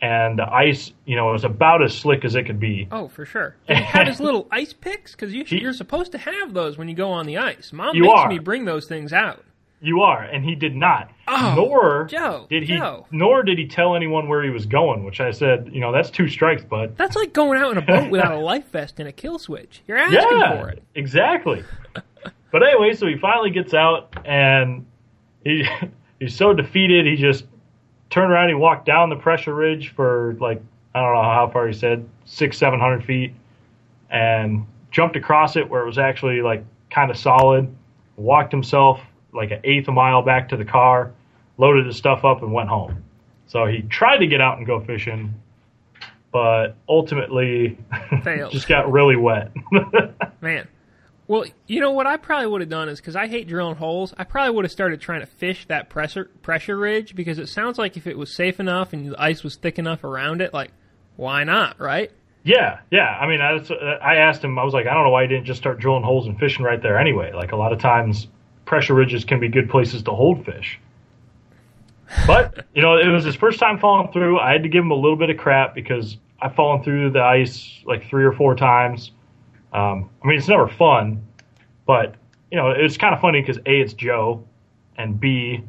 and 0.00 0.38
the 0.38 0.52
ice, 0.52 0.92
you 1.06 1.16
know, 1.16 1.28
it 1.30 1.32
was 1.32 1.44
about 1.44 1.82
as 1.82 1.96
slick 1.96 2.24
as 2.24 2.34
it 2.34 2.44
could 2.44 2.60
be. 2.60 2.86
Oh, 2.90 3.08
for 3.08 3.24
sure. 3.24 3.56
Did 3.66 3.78
he 3.78 3.82
have 3.82 4.06
his 4.06 4.20
little 4.20 4.46
ice 4.52 4.72
picks? 4.72 5.12
Because 5.12 5.32
you, 5.32 5.68
are 5.68 5.72
supposed 5.72 6.12
to 6.12 6.18
have 6.18 6.54
those 6.54 6.78
when 6.78 6.88
you 6.88 6.94
go 6.94 7.10
on 7.10 7.26
the 7.26 7.38
ice. 7.38 7.72
Mom 7.72 7.98
makes 7.98 8.12
are. 8.12 8.28
me 8.28 8.38
bring 8.38 8.64
those 8.64 8.86
things 8.86 9.12
out. 9.12 9.44
You 9.80 10.00
are, 10.00 10.22
and 10.22 10.44
he 10.44 10.56
did 10.56 10.74
not. 10.74 11.10
Oh, 11.28 11.52
nor 11.54 12.06
Joe, 12.06 12.46
did 12.50 12.64
he. 12.64 12.76
Joe. 12.76 13.06
Nor 13.12 13.44
did 13.44 13.58
he 13.58 13.68
tell 13.68 13.94
anyone 13.94 14.26
where 14.26 14.42
he 14.42 14.50
was 14.50 14.66
going. 14.66 15.04
Which 15.04 15.20
I 15.20 15.30
said, 15.30 15.70
you 15.72 15.80
know, 15.80 15.92
that's 15.92 16.10
two 16.10 16.28
strikes, 16.28 16.64
bud. 16.64 16.96
That's 16.96 17.14
like 17.14 17.32
going 17.32 17.60
out 17.60 17.72
in 17.72 17.78
a 17.78 17.82
boat 17.82 18.10
without 18.10 18.32
a 18.32 18.38
life 18.38 18.68
vest 18.72 18.98
and 18.98 19.08
a 19.08 19.12
kill 19.12 19.38
switch. 19.38 19.82
You're 19.86 19.98
asking 19.98 20.38
yeah, 20.38 20.60
for 20.60 20.68
it. 20.70 20.82
Exactly. 20.96 21.62
but 22.50 22.62
anyway, 22.64 22.92
so 22.94 23.06
he 23.06 23.16
finally 23.18 23.50
gets 23.50 23.72
out, 23.72 24.16
and 24.24 24.84
he 25.44 25.64
he's 26.18 26.34
so 26.34 26.52
defeated. 26.52 27.06
He 27.06 27.14
just 27.14 27.44
turned 28.10 28.32
around. 28.32 28.48
He 28.48 28.54
walked 28.54 28.84
down 28.84 29.10
the 29.10 29.16
pressure 29.16 29.54
ridge 29.54 29.94
for 29.94 30.36
like 30.40 30.60
I 30.92 31.02
don't 31.02 31.14
know 31.14 31.22
how 31.22 31.50
far 31.52 31.68
he 31.68 31.72
said 31.72 32.08
six, 32.24 32.58
seven 32.58 32.80
hundred 32.80 33.04
feet, 33.04 33.32
and 34.10 34.66
jumped 34.90 35.14
across 35.14 35.54
it 35.54 35.68
where 35.68 35.82
it 35.82 35.86
was 35.86 35.98
actually 35.98 36.42
like 36.42 36.64
kind 36.90 37.12
of 37.12 37.16
solid. 37.16 37.72
Walked 38.16 38.50
himself 38.50 39.00
like 39.32 39.50
an 39.50 39.60
eighth 39.64 39.88
a 39.88 39.92
mile 39.92 40.22
back 40.22 40.50
to 40.50 40.56
the 40.56 40.64
car, 40.64 41.12
loaded 41.56 41.86
his 41.86 41.96
stuff 41.96 42.24
up, 42.24 42.42
and 42.42 42.52
went 42.52 42.68
home. 42.68 43.04
So 43.46 43.66
he 43.66 43.82
tried 43.82 44.18
to 44.18 44.26
get 44.26 44.40
out 44.40 44.58
and 44.58 44.66
go 44.66 44.80
fishing, 44.80 45.34
but 46.32 46.76
ultimately 46.88 47.78
failed. 48.22 48.52
just 48.52 48.68
got 48.68 48.90
really 48.90 49.16
wet. 49.16 49.52
Man, 50.40 50.68
well, 51.26 51.44
you 51.66 51.80
know 51.80 51.92
what 51.92 52.06
I 52.06 52.16
probably 52.16 52.46
would 52.46 52.62
have 52.62 52.70
done 52.70 52.88
is 52.88 53.00
because 53.00 53.14
I 53.14 53.26
hate 53.26 53.48
drilling 53.48 53.76
holes. 53.76 54.14
I 54.16 54.24
probably 54.24 54.54
would 54.54 54.64
have 54.64 54.72
started 54.72 55.00
trying 55.00 55.20
to 55.20 55.26
fish 55.26 55.66
that 55.68 55.90
pressure 55.90 56.30
pressure 56.42 56.76
ridge 56.76 57.14
because 57.14 57.38
it 57.38 57.48
sounds 57.48 57.78
like 57.78 57.96
if 57.96 58.06
it 58.06 58.16
was 58.16 58.34
safe 58.34 58.60
enough 58.60 58.92
and 58.92 59.12
the 59.12 59.22
ice 59.22 59.44
was 59.44 59.56
thick 59.56 59.78
enough 59.78 60.04
around 60.04 60.40
it, 60.40 60.54
like 60.54 60.70
why 61.16 61.44
not, 61.44 61.78
right? 61.80 62.10
Yeah, 62.44 62.78
yeah. 62.90 63.04
I 63.20 63.26
mean, 63.26 63.42
I, 63.42 63.56
uh, 63.56 63.98
I 64.02 64.16
asked 64.16 64.42
him. 64.42 64.58
I 64.58 64.64
was 64.64 64.72
like, 64.72 64.86
I 64.86 64.94
don't 64.94 65.04
know 65.04 65.10
why 65.10 65.22
he 65.22 65.28
didn't 65.28 65.44
just 65.44 65.60
start 65.60 65.78
drilling 65.78 66.02
holes 66.02 66.26
and 66.26 66.38
fishing 66.38 66.64
right 66.64 66.80
there 66.80 66.98
anyway. 66.98 67.32
Like 67.32 67.52
a 67.52 67.56
lot 67.56 67.74
of 67.74 67.78
times, 67.78 68.26
pressure 68.68 68.94
ridges 68.94 69.24
can 69.24 69.40
be 69.40 69.48
good 69.48 69.68
places 69.68 70.02
to 70.04 70.12
hold 70.12 70.44
fish. 70.44 70.78
But 72.26 72.66
you 72.74 72.82
know, 72.82 72.96
it 72.96 73.08
was 73.08 73.24
his 73.24 73.34
first 73.34 73.58
time 73.58 73.78
falling 73.78 74.12
through. 74.12 74.38
I 74.38 74.52
had 74.52 74.62
to 74.62 74.68
give 74.68 74.84
him 74.84 74.92
a 74.92 74.94
little 74.94 75.16
bit 75.16 75.30
of 75.30 75.36
crap 75.36 75.74
because 75.74 76.16
I've 76.40 76.54
fallen 76.54 76.82
through 76.82 77.10
the 77.10 77.22
ice 77.22 77.82
like 77.84 78.08
three 78.08 78.24
or 78.24 78.32
four 78.32 78.54
times 78.54 79.10
um, 79.72 80.10
I 80.22 80.26
mean, 80.26 80.38
it's 80.38 80.48
never 80.48 80.68
fun, 80.68 81.26
but 81.86 82.14
you 82.50 82.56
know, 82.56 82.70
it's 82.70 82.96
kind 82.96 83.14
of 83.14 83.20
funny 83.20 83.40
because 83.40 83.58
a, 83.58 83.80
it's 83.80 83.92
Joe, 83.92 84.44
and 84.96 85.20
b, 85.20 85.62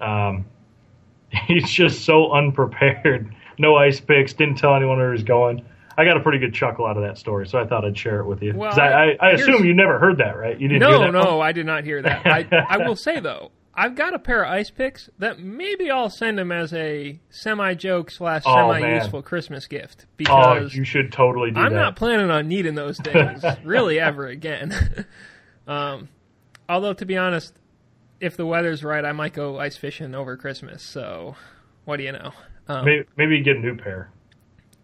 um, 0.00 0.46
he's 1.46 1.68
just 1.68 2.04
so 2.04 2.32
unprepared. 2.32 3.34
No 3.58 3.76
ice 3.76 4.00
picks. 4.00 4.32
Didn't 4.32 4.56
tell 4.56 4.74
anyone 4.74 4.98
where 4.98 5.12
he's 5.12 5.24
going. 5.24 5.64
I 5.98 6.04
got 6.04 6.16
a 6.16 6.20
pretty 6.20 6.38
good 6.38 6.54
chuckle 6.54 6.86
out 6.86 6.96
of 6.96 7.02
that 7.02 7.18
story, 7.18 7.46
so 7.46 7.58
I 7.58 7.66
thought 7.66 7.84
I'd 7.84 7.98
share 7.98 8.20
it 8.20 8.26
with 8.26 8.42
you. 8.42 8.54
Well, 8.56 8.78
I, 8.80 9.16
I, 9.20 9.28
I 9.28 9.30
assume 9.32 9.64
you 9.64 9.74
never 9.74 9.98
heard 9.98 10.18
that, 10.18 10.36
right? 10.36 10.58
You 10.58 10.68
didn't. 10.68 10.80
No, 10.80 11.10
no, 11.10 11.36
one? 11.38 11.46
I 11.48 11.52
did 11.52 11.66
not 11.66 11.84
hear 11.84 12.00
that. 12.02 12.26
I, 12.26 12.46
I 12.68 12.78
will 12.78 12.96
say 12.96 13.20
though, 13.20 13.50
I've 13.74 13.94
got 13.96 14.14
a 14.14 14.18
pair 14.18 14.42
of 14.44 14.50
ice 14.50 14.70
picks 14.70 15.10
that 15.18 15.38
maybe 15.40 15.90
I'll 15.90 16.10
send 16.10 16.38
him 16.40 16.52
as 16.52 16.72
a 16.72 17.20
semi 17.30 17.74
joke 17.74 18.10
slash 18.10 18.42
Oh, 18.46 18.72
semi 18.72 18.94
useful 18.94 19.22
Christmas 19.22 19.66
gift 19.66 20.06
Oh, 20.06 20.14
because 20.16 20.74
you 20.74 20.84
should 20.84 21.12
totally 21.12 21.50
do 21.50 21.60
I'm 21.60 21.72
that. 21.72 21.78
not 21.78 21.96
planning 21.96 22.30
on 22.30 22.48
needing 22.48 22.74
those 22.74 22.98
things 23.04 23.42
really 23.64 23.98
ever 24.00 24.26
again. 24.26 25.06
um, 25.66 26.08
although 26.68 26.92
to 26.94 27.04
be 27.06 27.16
honest, 27.16 27.54
if 28.20 28.36
the 28.36 28.46
weather's 28.46 28.84
right, 28.84 29.04
I 29.04 29.12
might 29.12 29.32
go 29.32 29.58
ice 29.58 29.76
fishing 29.76 30.14
over 30.14 30.36
Christmas. 30.36 30.82
So, 30.82 31.36
what 31.84 31.96
do 31.96 32.02
you 32.04 32.12
know? 32.12 32.32
Um, 32.68 32.84
maybe, 32.84 33.04
maybe 33.16 33.36
you 33.36 33.44
get 33.44 33.56
a 33.56 33.60
new 33.60 33.76
pair. 33.76 34.10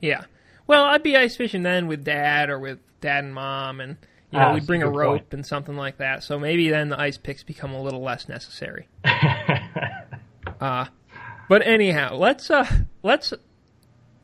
yeah. 0.00 0.24
Well, 0.66 0.84
I'd 0.84 1.02
be 1.02 1.16
ice 1.16 1.36
fishing 1.36 1.62
then 1.62 1.86
with 1.86 2.04
dad 2.04 2.50
or 2.50 2.58
with 2.58 2.78
dad 3.00 3.24
and 3.24 3.34
mom, 3.34 3.80
and 3.80 3.96
you 4.32 4.38
know 4.38 4.46
Ah, 4.46 4.54
we'd 4.54 4.66
bring 4.66 4.82
a 4.82 4.90
rope 4.90 5.20
point. 5.20 5.32
and 5.34 5.46
something 5.46 5.76
like 5.76 5.98
that. 5.98 6.22
So 6.24 6.38
maybe 6.38 6.68
then 6.70 6.88
the 6.88 7.00
ice 7.00 7.18
picks 7.18 7.42
become 7.42 7.72
a 7.72 7.82
little 7.82 8.02
less 8.02 8.28
necessary. 8.28 8.88
Uh, 10.60 10.86
but 11.48 11.66
anyhow, 11.66 12.14
let's 12.16 12.50
uh, 12.50 12.66
let's 13.02 13.34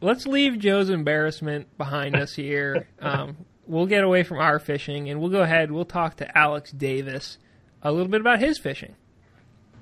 let's 0.01 0.27
leave 0.27 0.59
Joe's 0.59 0.89
embarrassment 0.89 1.77
behind 1.77 2.17
us 2.17 2.35
here. 2.35 2.89
Um, 3.01 3.37
we'll 3.67 3.87
get 3.87 4.03
away 4.05 4.23
from 4.23 4.39
our 4.39 4.59
fishing, 4.59 5.11
and 5.11 5.21
we'll 5.21 5.29
go 5.31 5.43
ahead. 5.43 5.71
We'll 5.73 5.85
talk 5.85 6.17
to 6.17 6.39
Alex 6.39 6.71
Davis 6.71 7.37
a 7.83 7.91
little 7.93 8.09
bit 8.09 8.21
about 8.21 8.39
his 8.41 8.59
fishing. 8.59 8.95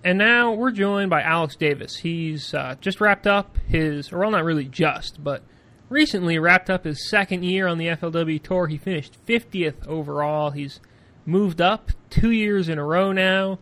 And 0.03 0.17
now 0.19 0.53
we're 0.55 0.71
joined 0.71 1.11
by 1.11 1.21
Alex 1.23 1.55
Davis. 1.55 1.97
He's 1.97 2.55
uh, 2.55 2.77
just 2.81 3.01
wrapped 3.01 3.27
up 3.27 3.59
his, 3.69 4.11
or 4.13 4.19
well, 4.21 4.31
not 4.31 4.45
really 4.45 4.65
just, 4.65 5.23
but 5.23 5.43
recently 5.91 6.39
wrapped 6.39 6.71
up 6.71 6.85
his 6.85 7.11
second 7.11 7.45
year 7.45 7.67
on 7.67 7.77
the 7.77 7.89
FLW 7.89 8.43
Tour. 8.43 8.69
He 8.69 8.79
finished 8.79 9.19
50th 9.27 9.87
overall. 9.87 10.51
He's 10.51 10.81
moved 11.27 11.61
up 11.61 11.91
two 12.09 12.31
years 12.31 12.71
in 12.71 12.79
a 12.79 12.85
row 12.85 13.13
now. 13.13 13.59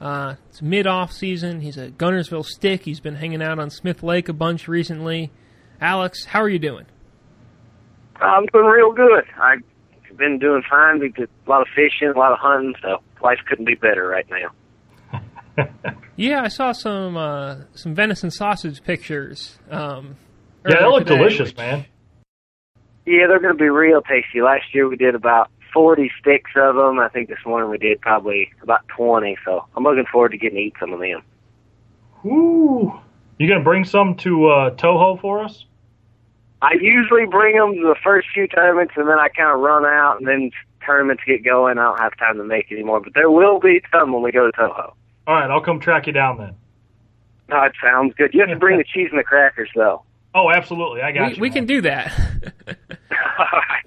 Uh, 0.00 0.36
it's 0.48 0.62
mid 0.62 0.86
off 0.86 1.12
season. 1.12 1.60
He's 1.60 1.76
a 1.76 1.90
Guntersville 1.90 2.46
stick. 2.46 2.84
He's 2.84 3.00
been 3.00 3.16
hanging 3.16 3.42
out 3.42 3.58
on 3.58 3.70
Smith 3.70 4.02
Lake 4.02 4.28
a 4.28 4.32
bunch 4.32 4.66
recently. 4.68 5.30
Alex, 5.80 6.24
how 6.24 6.40
are 6.40 6.48
you 6.48 6.58
doing? 6.58 6.86
I'm 8.16 8.46
doing 8.46 8.66
real 8.66 8.92
good. 8.92 9.24
I've 9.40 9.62
been 10.16 10.38
doing 10.38 10.62
fine. 10.68 11.00
We 11.00 11.10
did 11.10 11.28
a 11.46 11.50
lot 11.50 11.62
of 11.62 11.68
fishing, 11.74 12.08
a 12.08 12.18
lot 12.18 12.32
of 12.32 12.38
hunting, 12.38 12.74
so 12.80 13.02
life 13.22 13.38
couldn't 13.48 13.64
be 13.64 13.74
better 13.74 14.06
right 14.06 14.26
now. 14.30 15.20
Yeah, 16.16 16.42
I 16.42 16.48
saw 16.48 16.70
some 16.72 17.16
uh, 17.16 17.62
some 17.74 17.94
venison 17.94 18.30
sausage 18.30 18.84
pictures. 18.84 19.58
Um, 19.68 20.16
yeah, 20.64 20.76
that 20.76 20.82
earlier 20.82 20.90
looked 20.90 21.06
today, 21.06 21.18
delicious, 21.18 21.48
which- 21.50 21.56
man. 21.56 21.86
Yeah, 23.06 23.26
they're 23.26 23.40
going 23.40 23.56
to 23.56 23.62
be 23.62 23.68
real 23.68 24.00
tasty. 24.00 24.40
Last 24.40 24.74
year 24.74 24.88
we 24.88 24.96
did 24.96 25.14
about 25.14 25.50
40 25.74 26.10
sticks 26.18 26.52
of 26.56 26.76
them. 26.76 26.98
I 26.98 27.08
think 27.08 27.28
this 27.28 27.38
morning 27.44 27.68
we 27.68 27.76
did 27.76 28.00
probably 28.00 28.50
about 28.62 28.88
20, 28.88 29.36
so 29.44 29.66
I'm 29.76 29.84
looking 29.84 30.06
forward 30.10 30.30
to 30.30 30.38
getting 30.38 30.56
to 30.56 30.62
eat 30.62 30.74
some 30.80 30.92
of 30.92 31.00
them. 31.00 31.22
Woo! 32.22 32.98
You 33.38 33.48
gonna 33.48 33.62
bring 33.62 33.84
some 33.84 34.14
to 34.16 34.46
uh, 34.46 34.70
Toho 34.76 35.20
for 35.20 35.42
us? 35.42 35.66
I 36.62 36.74
usually 36.80 37.26
bring 37.26 37.56
them 37.56 37.74
to 37.74 37.82
the 37.82 37.96
first 38.02 38.28
few 38.32 38.46
tournaments, 38.46 38.94
and 38.96 39.06
then 39.06 39.18
I 39.18 39.28
kind 39.28 39.52
of 39.52 39.60
run 39.60 39.84
out, 39.84 40.18
and 40.18 40.26
then 40.26 40.50
tournaments 40.86 41.22
get 41.26 41.44
going. 41.44 41.76
I 41.76 41.82
don't 41.82 41.98
have 41.98 42.16
time 42.16 42.38
to 42.38 42.44
make 42.44 42.72
anymore, 42.72 43.00
but 43.00 43.12
there 43.12 43.30
will 43.30 43.60
be 43.60 43.82
some 43.92 44.12
when 44.12 44.22
we 44.22 44.32
go 44.32 44.50
to 44.50 44.52
Toho. 44.56 44.94
All 45.26 45.34
right, 45.34 45.50
I'll 45.50 45.60
come 45.60 45.80
track 45.80 46.06
you 46.06 46.14
down 46.14 46.38
then. 46.38 46.54
No, 47.50 47.62
it 47.64 47.72
sounds 47.82 48.14
good. 48.14 48.32
You 48.32 48.40
have 48.40 48.48
to 48.48 48.56
bring 48.56 48.78
the 48.78 48.84
cheese 48.94 49.08
and 49.10 49.18
the 49.18 49.24
crackers, 49.24 49.68
though. 49.74 50.04
Oh, 50.34 50.50
absolutely, 50.50 51.00
I 51.02 51.12
got 51.12 51.28
We, 51.30 51.34
you. 51.36 51.40
we 51.42 51.48
man. 51.48 51.54
can 51.54 51.66
do 51.66 51.80
that. 51.82 52.12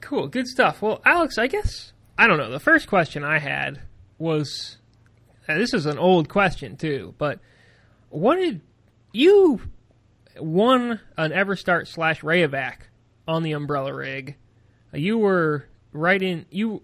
Cool, 0.00 0.28
good 0.28 0.46
stuff. 0.46 0.82
Well, 0.82 1.00
Alex, 1.04 1.36
I 1.36 1.48
guess 1.48 1.92
I 2.16 2.28
don't 2.28 2.38
know. 2.38 2.50
The 2.50 2.60
first 2.60 2.86
question 2.86 3.24
I 3.24 3.38
had 3.40 3.80
was, 4.18 4.76
this 5.48 5.74
is 5.74 5.84
an 5.84 5.98
old 5.98 6.28
question 6.28 6.76
too, 6.76 7.14
but 7.18 7.40
what 8.10 8.36
did 8.36 8.60
you 9.12 9.60
won 10.38 11.00
an 11.16 11.32
Everstart 11.32 11.88
slash 11.88 12.20
Rayovac 12.20 12.82
on 13.26 13.42
the 13.42 13.50
umbrella 13.52 13.92
rig? 13.92 14.36
You 14.92 15.18
were 15.18 15.66
right 15.92 16.22
in 16.22 16.46
you. 16.50 16.82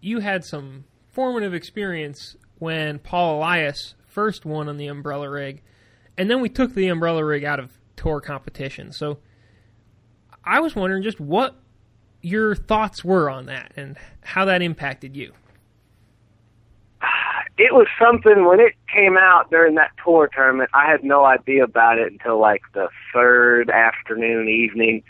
You 0.00 0.20
had 0.20 0.42
some 0.44 0.84
formative 1.10 1.52
experience 1.52 2.34
when 2.58 2.98
Paul 2.98 3.36
Elias 3.40 3.94
first 4.06 4.46
won 4.46 4.70
on 4.70 4.78
the 4.78 4.86
umbrella 4.86 5.28
rig, 5.28 5.62
and 6.18 6.28
then 6.28 6.40
we 6.40 6.48
took 6.48 6.74
the 6.74 6.88
umbrella 6.88 7.24
rig 7.24 7.44
out 7.44 7.60
of 7.60 7.78
tour 7.96 8.20
competition. 8.20 8.92
So 8.92 9.18
I 10.44 10.60
was 10.60 10.74
wondering 10.74 11.02
just 11.02 11.20
what 11.20 11.56
your 12.20 12.56
thoughts 12.56 13.04
were 13.04 13.30
on 13.30 13.46
that 13.46 13.72
and 13.76 13.96
how 14.22 14.44
that 14.44 14.60
impacted 14.60 15.16
you. 15.16 15.32
it 17.58 17.72
was 17.72 17.86
something 18.02 18.44
when 18.44 18.58
it 18.58 18.74
came 18.92 19.16
out 19.16 19.50
during 19.50 19.76
that 19.76 19.92
tour 20.04 20.28
tournament. 20.34 20.70
I 20.74 20.90
had 20.90 21.04
no 21.04 21.24
idea 21.24 21.62
about 21.64 21.98
it 21.98 22.10
until 22.10 22.40
like 22.40 22.62
the 22.74 22.88
third 23.14 23.70
afternoon, 23.70 24.48
evening, 24.48 25.04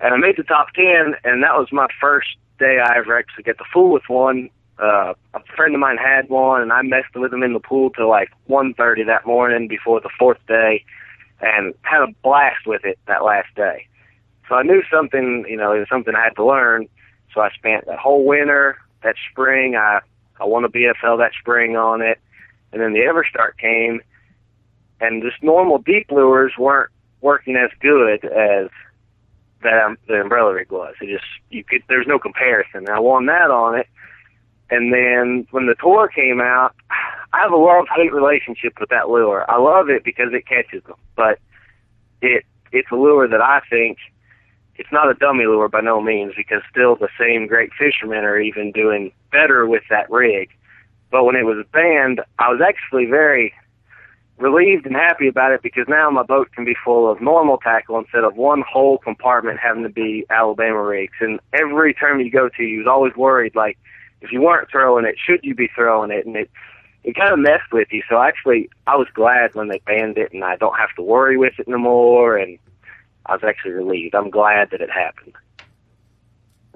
and 0.00 0.12
I 0.12 0.16
made 0.16 0.36
the 0.36 0.42
top 0.42 0.72
ten, 0.74 1.14
and 1.22 1.44
that 1.44 1.54
was 1.54 1.68
my 1.70 1.86
first 2.00 2.36
day 2.58 2.80
I 2.84 2.98
ever 2.98 3.16
actually 3.16 3.44
get 3.44 3.58
to 3.58 3.64
fool 3.72 3.92
with 3.92 4.08
one. 4.08 4.50
Uh, 4.82 5.14
a 5.34 5.40
friend 5.54 5.74
of 5.74 5.80
mine 5.80 5.96
had 5.96 6.28
one, 6.28 6.60
and 6.60 6.72
I 6.72 6.82
messed 6.82 7.14
with 7.14 7.32
him 7.32 7.44
in 7.44 7.52
the 7.52 7.60
pool 7.60 7.90
till 7.90 8.08
like 8.08 8.30
one 8.46 8.74
thirty 8.74 9.04
that 9.04 9.24
morning 9.24 9.68
before 9.68 10.00
the 10.00 10.10
fourth 10.18 10.44
day, 10.48 10.84
and 11.40 11.72
had 11.82 12.02
a 12.02 12.12
blast 12.22 12.66
with 12.66 12.84
it 12.84 12.98
that 13.06 13.24
last 13.24 13.54
day. 13.54 13.86
So 14.48 14.56
I 14.56 14.64
knew 14.64 14.82
something, 14.90 15.44
you 15.48 15.56
know, 15.56 15.72
it 15.72 15.78
was 15.78 15.88
something 15.88 16.14
I 16.16 16.24
had 16.24 16.34
to 16.36 16.44
learn. 16.44 16.88
So 17.32 17.40
I 17.40 17.50
spent 17.50 17.86
that 17.86 17.98
whole 17.98 18.26
winter, 18.26 18.76
that 19.04 19.14
spring, 19.30 19.76
I 19.76 20.00
I 20.40 20.44
won 20.44 20.64
a 20.64 20.68
BFL 20.68 21.18
that 21.18 21.32
spring 21.38 21.76
on 21.76 22.02
it, 22.02 22.18
and 22.72 22.82
then 22.82 22.92
the 22.92 23.00
Everstart 23.00 23.58
came, 23.58 24.00
and 25.00 25.22
just 25.22 25.42
normal 25.42 25.78
deep 25.78 26.10
lures 26.10 26.54
weren't 26.58 26.90
working 27.20 27.54
as 27.54 27.70
good 27.80 28.24
as 28.24 28.68
that 29.62 29.84
um, 29.84 29.96
the 30.08 30.20
umbrella 30.20 30.54
rig 30.54 30.72
was. 30.72 30.94
It 31.00 31.06
just 31.06 31.24
you 31.50 31.62
could 31.62 31.84
there's 31.88 32.08
no 32.08 32.18
comparison. 32.18 32.88
I 32.88 32.98
won 32.98 33.26
that 33.26 33.50
on 33.50 33.78
it, 33.78 33.86
and 34.72 34.90
then 34.90 35.46
when 35.50 35.66
the 35.66 35.74
tour 35.74 36.08
came 36.08 36.40
out, 36.40 36.74
I 37.34 37.40
have 37.42 37.52
a 37.52 37.56
love 37.56 37.84
hate 37.94 38.10
relationship 38.10 38.80
with 38.80 38.88
that 38.88 39.10
lure. 39.10 39.44
I 39.50 39.58
love 39.58 39.90
it 39.90 40.02
because 40.02 40.32
it 40.32 40.46
catches 40.46 40.82
them, 40.84 40.96
but 41.14 41.38
it 42.22 42.44
it's 42.72 42.90
a 42.90 42.96
lure 42.96 43.28
that 43.28 43.42
I 43.42 43.60
think 43.68 43.98
it's 44.76 44.90
not 44.90 45.10
a 45.10 45.14
dummy 45.14 45.44
lure 45.44 45.68
by 45.68 45.82
no 45.82 46.00
means 46.00 46.32
because 46.34 46.62
still 46.70 46.96
the 46.96 47.10
same 47.20 47.46
great 47.46 47.70
fishermen 47.78 48.24
are 48.24 48.40
even 48.40 48.72
doing 48.72 49.12
better 49.30 49.66
with 49.66 49.82
that 49.90 50.10
rig. 50.10 50.48
But 51.10 51.24
when 51.24 51.36
it 51.36 51.44
was 51.44 51.66
banned, 51.70 52.22
I 52.38 52.50
was 52.50 52.62
actually 52.66 53.04
very 53.04 53.52
relieved 54.38 54.86
and 54.86 54.96
happy 54.96 55.28
about 55.28 55.52
it 55.52 55.60
because 55.62 55.84
now 55.86 56.08
my 56.08 56.22
boat 56.22 56.50
can 56.52 56.64
be 56.64 56.74
full 56.82 57.10
of 57.10 57.20
normal 57.20 57.58
tackle 57.58 57.98
instead 57.98 58.24
of 58.24 58.36
one 58.36 58.62
whole 58.66 58.96
compartment 58.96 59.60
having 59.60 59.82
to 59.82 59.90
be 59.90 60.24
Alabama 60.30 60.82
rigs. 60.82 61.12
And 61.20 61.40
every 61.52 61.92
tournament 61.92 62.24
you 62.24 62.32
go 62.32 62.48
to, 62.48 62.62
you 62.62 62.78
was 62.78 62.86
always 62.86 63.14
worried 63.14 63.54
like 63.54 63.76
if 64.22 64.32
you 64.32 64.40
weren't 64.40 64.70
throwing 64.70 65.04
it, 65.04 65.16
should 65.22 65.40
you 65.42 65.54
be 65.54 65.68
throwing 65.74 66.10
it? 66.10 66.26
And 66.26 66.36
it 66.36 66.50
it 67.04 67.16
kind 67.16 67.32
of 67.32 67.38
messed 67.38 67.72
with 67.72 67.88
you. 67.90 68.02
So 68.08 68.22
actually, 68.22 68.70
I 68.86 68.96
was 68.96 69.08
glad 69.12 69.54
when 69.54 69.68
they 69.68 69.80
banned 69.84 70.18
it, 70.18 70.32
and 70.32 70.44
I 70.44 70.56
don't 70.56 70.78
have 70.78 70.94
to 70.96 71.02
worry 71.02 71.36
with 71.36 71.54
it 71.58 71.66
no 71.66 71.78
more. 71.78 72.36
And 72.36 72.58
I 73.26 73.32
was 73.32 73.42
actually 73.44 73.72
relieved. 73.72 74.14
I'm 74.14 74.30
glad 74.30 74.70
that 74.70 74.80
it 74.80 74.90
happened. 74.90 75.34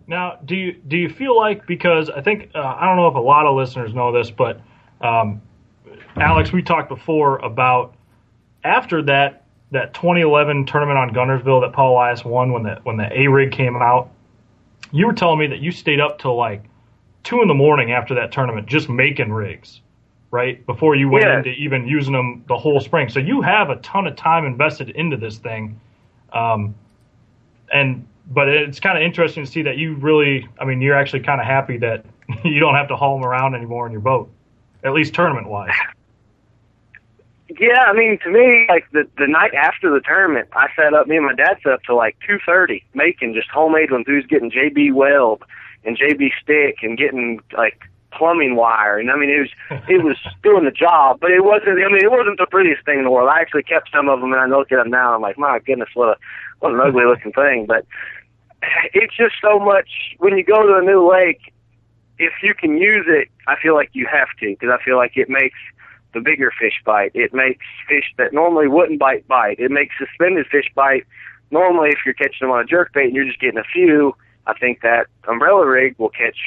Now, 0.09 0.39
do 0.45 0.55
you 0.55 0.73
do 0.73 0.97
you 0.97 1.09
feel 1.09 1.37
like 1.37 1.67
because 1.67 2.11
I 2.11 2.21
think 2.21 2.51
uh, 2.55 2.59
I 2.61 2.87
don't 2.87 2.97
know 2.97 3.09
if 3.09 3.15
a 3.15 3.21
lot 3.21 3.47
of 3.47 3.57
listeners 3.57 3.95
know 3.95 4.13
this, 4.13 4.31
but 4.31 4.61
um, 5.01 5.43
Alex, 6.17 6.53
we 6.53 6.63
talked 6.63 6.89
before 6.89 7.39
about 7.39 7.95
after 8.65 9.03
that 9.03 9.45
that 9.73 9.95
2011 9.95 10.67
tournament 10.67 10.99
on 10.99 11.11
Guntersville 11.11 11.63
that 11.63 11.73
Paul 11.73 11.95
Elias 11.95 12.25
won 12.25 12.53
when 12.53 12.63
the 12.63 12.81
when 12.85 12.97
the 12.97 13.09
A 13.13 13.27
rig 13.29 13.53
came 13.53 13.77
out. 13.77 14.11
You 14.93 15.07
were 15.07 15.13
telling 15.13 15.41
me 15.41 15.49
that 15.49 15.59
you 15.59 15.73
stayed 15.73 15.99
up 15.99 16.21
till 16.21 16.37
like 16.37 16.63
two 17.27 17.43
in 17.43 17.49
the 17.49 17.55
morning 17.55 17.93
after 17.93 18.15
that 18.15 18.33
tournament 18.33 18.67
just 18.67 18.89
making 18.89 19.33
rigs, 19.33 19.81
right? 20.31 20.65
Before 20.65 20.95
you 20.95 21.09
went 21.11 21.25
Yeah. 21.27 21.39
into 21.39 21.51
even 21.51 21.87
using 21.87 22.13
them 22.13 22.45
the 22.49 22.57
whole 22.57 22.81
spring. 22.81 23.09
So 23.09 23.19
you 23.19 23.43
have 23.43 23.69
a 23.69 23.77
ton 23.77 24.07
of 24.07 24.17
time 24.17 24.45
invested 24.47 24.91
into 24.91 25.17
this 25.17 25.37
thing. 25.39 25.79
Um, 26.33 26.75
and 27.73 28.07
but 28.29 28.49
it's 28.49 28.81
kind 28.81 28.97
of 28.97 29.03
interesting 29.05 29.45
to 29.45 29.51
see 29.51 29.63
that 29.63 29.77
you 29.77 29.95
really 29.97 30.49
i 30.61 30.65
mean 30.65 30.81
you're 30.81 30.97
actually 30.97 31.21
kind 31.21 31.41
of 31.41 31.47
happy 31.47 31.77
that 31.79 32.05
you 32.45 32.59
don't 32.61 32.75
have 32.75 32.89
to 32.89 32.97
haul 32.97 33.17
them 33.19 33.25
around 33.27 33.55
anymore 33.55 33.87
in 33.87 33.93
your 33.93 34.01
boat 34.01 34.29
at 34.85 34.93
least 34.93 35.15
tournament 35.15 35.49
wise 35.49 35.73
Yeah, 37.59 37.85
I 37.87 37.93
mean, 37.93 38.19
to 38.25 38.31
me, 38.31 38.67
like 38.69 38.85
the 38.93 39.09
the 39.19 39.29
night 39.29 39.55
after 39.55 39.89
the 39.93 40.01
tournament, 40.01 40.49
I 40.53 40.67
sat 40.77 40.93
up. 40.95 41.07
Me 41.07 41.17
and 41.17 41.25
my 41.27 41.35
dad 41.35 41.59
sat 41.63 41.73
up 41.73 41.83
to 41.85 41.95
like 41.95 42.17
two 42.27 42.39
thirty, 42.45 42.85
making 42.95 43.35
just 43.35 43.49
homemade 43.49 43.93
ones. 43.93 44.05
Was 44.09 44.27
getting 44.27 44.51
JB 44.51 44.93
weld 44.93 45.45
and 45.85 45.99
JB 45.99 46.31
stick 46.43 46.79
and 46.83 46.99
getting 46.99 47.41
like 47.57 47.81
plumbing 48.13 48.57
wire, 48.57 48.99
and 48.99 49.11
I 49.11 49.17
mean 49.17 49.31
it 49.31 49.41
was 49.41 49.83
it 49.89 50.03
was 50.03 50.17
doing 50.43 50.65
the 50.65 50.71
job, 50.71 51.19
but 51.21 51.31
it 51.31 51.45
wasn't. 51.45 51.79
I 51.79 51.89
mean 51.89 52.03
it 52.03 52.11
wasn't 52.11 52.39
the 52.39 52.47
prettiest 52.51 52.85
thing 52.85 52.99
in 52.99 53.05
the 53.05 53.11
world. 53.11 53.29
I 53.33 53.41
actually 53.41 53.63
kept 53.63 53.91
some 53.95 54.09
of 54.09 54.21
them, 54.21 54.33
and 54.33 54.41
I 54.41 54.47
look 54.47 54.73
at 54.73 54.77
them 54.77 54.91
now. 54.91 55.15
I'm 55.15 55.23
like, 55.23 55.39
my 55.39 55.59
goodness, 55.61 55.91
what 55.95 56.09
a 56.09 56.17
what 56.61 56.73
an 56.73 56.81
ugly 56.81 57.05
looking 57.05 57.33
thing. 57.33 57.67
But 57.67 57.87
it's 58.93 59.17
just 59.17 59.35
so 59.41 59.59
much 59.59 59.89
when 60.19 60.37
you 60.37 60.45
go 60.45 60.67
to 60.67 60.77
a 60.77 60.83
new 60.83 61.09
lake. 61.09 61.53
If 62.19 62.33
you 62.43 62.55
can 62.55 62.79
use 62.79 63.05
it, 63.07 63.29
I 63.47 63.57
feel 63.61 63.75
like 63.75 63.91
you 63.93 64.09
have 64.11 64.29
to 64.41 64.47
because 64.49 64.71
I 64.73 64.83
feel 64.83 64.97
like 64.97 65.19
it 65.19 65.29
makes 65.29 65.59
the 66.15 66.21
bigger 66.21 66.51
fish 66.59 66.81
bite. 66.83 67.11
It 67.15 67.35
makes 67.35 67.65
fish 67.87 68.15
that 68.17 68.33
normally 68.33 68.69
wouldn't 68.69 68.99
bite 68.99 69.29
bite. 69.29 69.59
It 69.59 69.71
makes 69.71 69.95
suspended 69.99 70.47
fish 70.47 70.71
bite. 70.75 71.05
Normally, 71.51 71.91
if 71.91 71.99
you're 72.07 72.15
catching 72.15 72.49
them 72.49 72.51
on 72.51 72.61
a 72.61 72.65
jerk 72.65 72.95
bait 72.95 73.05
and 73.05 73.15
you're 73.15 73.27
just 73.27 73.39
getting 73.39 73.59
a 73.59 73.65
few, 73.65 74.17
I 74.47 74.55
think 74.55 74.83
that 74.83 75.07
umbrella 75.29 75.67
rig 75.67 75.97
will 75.99 76.11
catch 76.11 76.39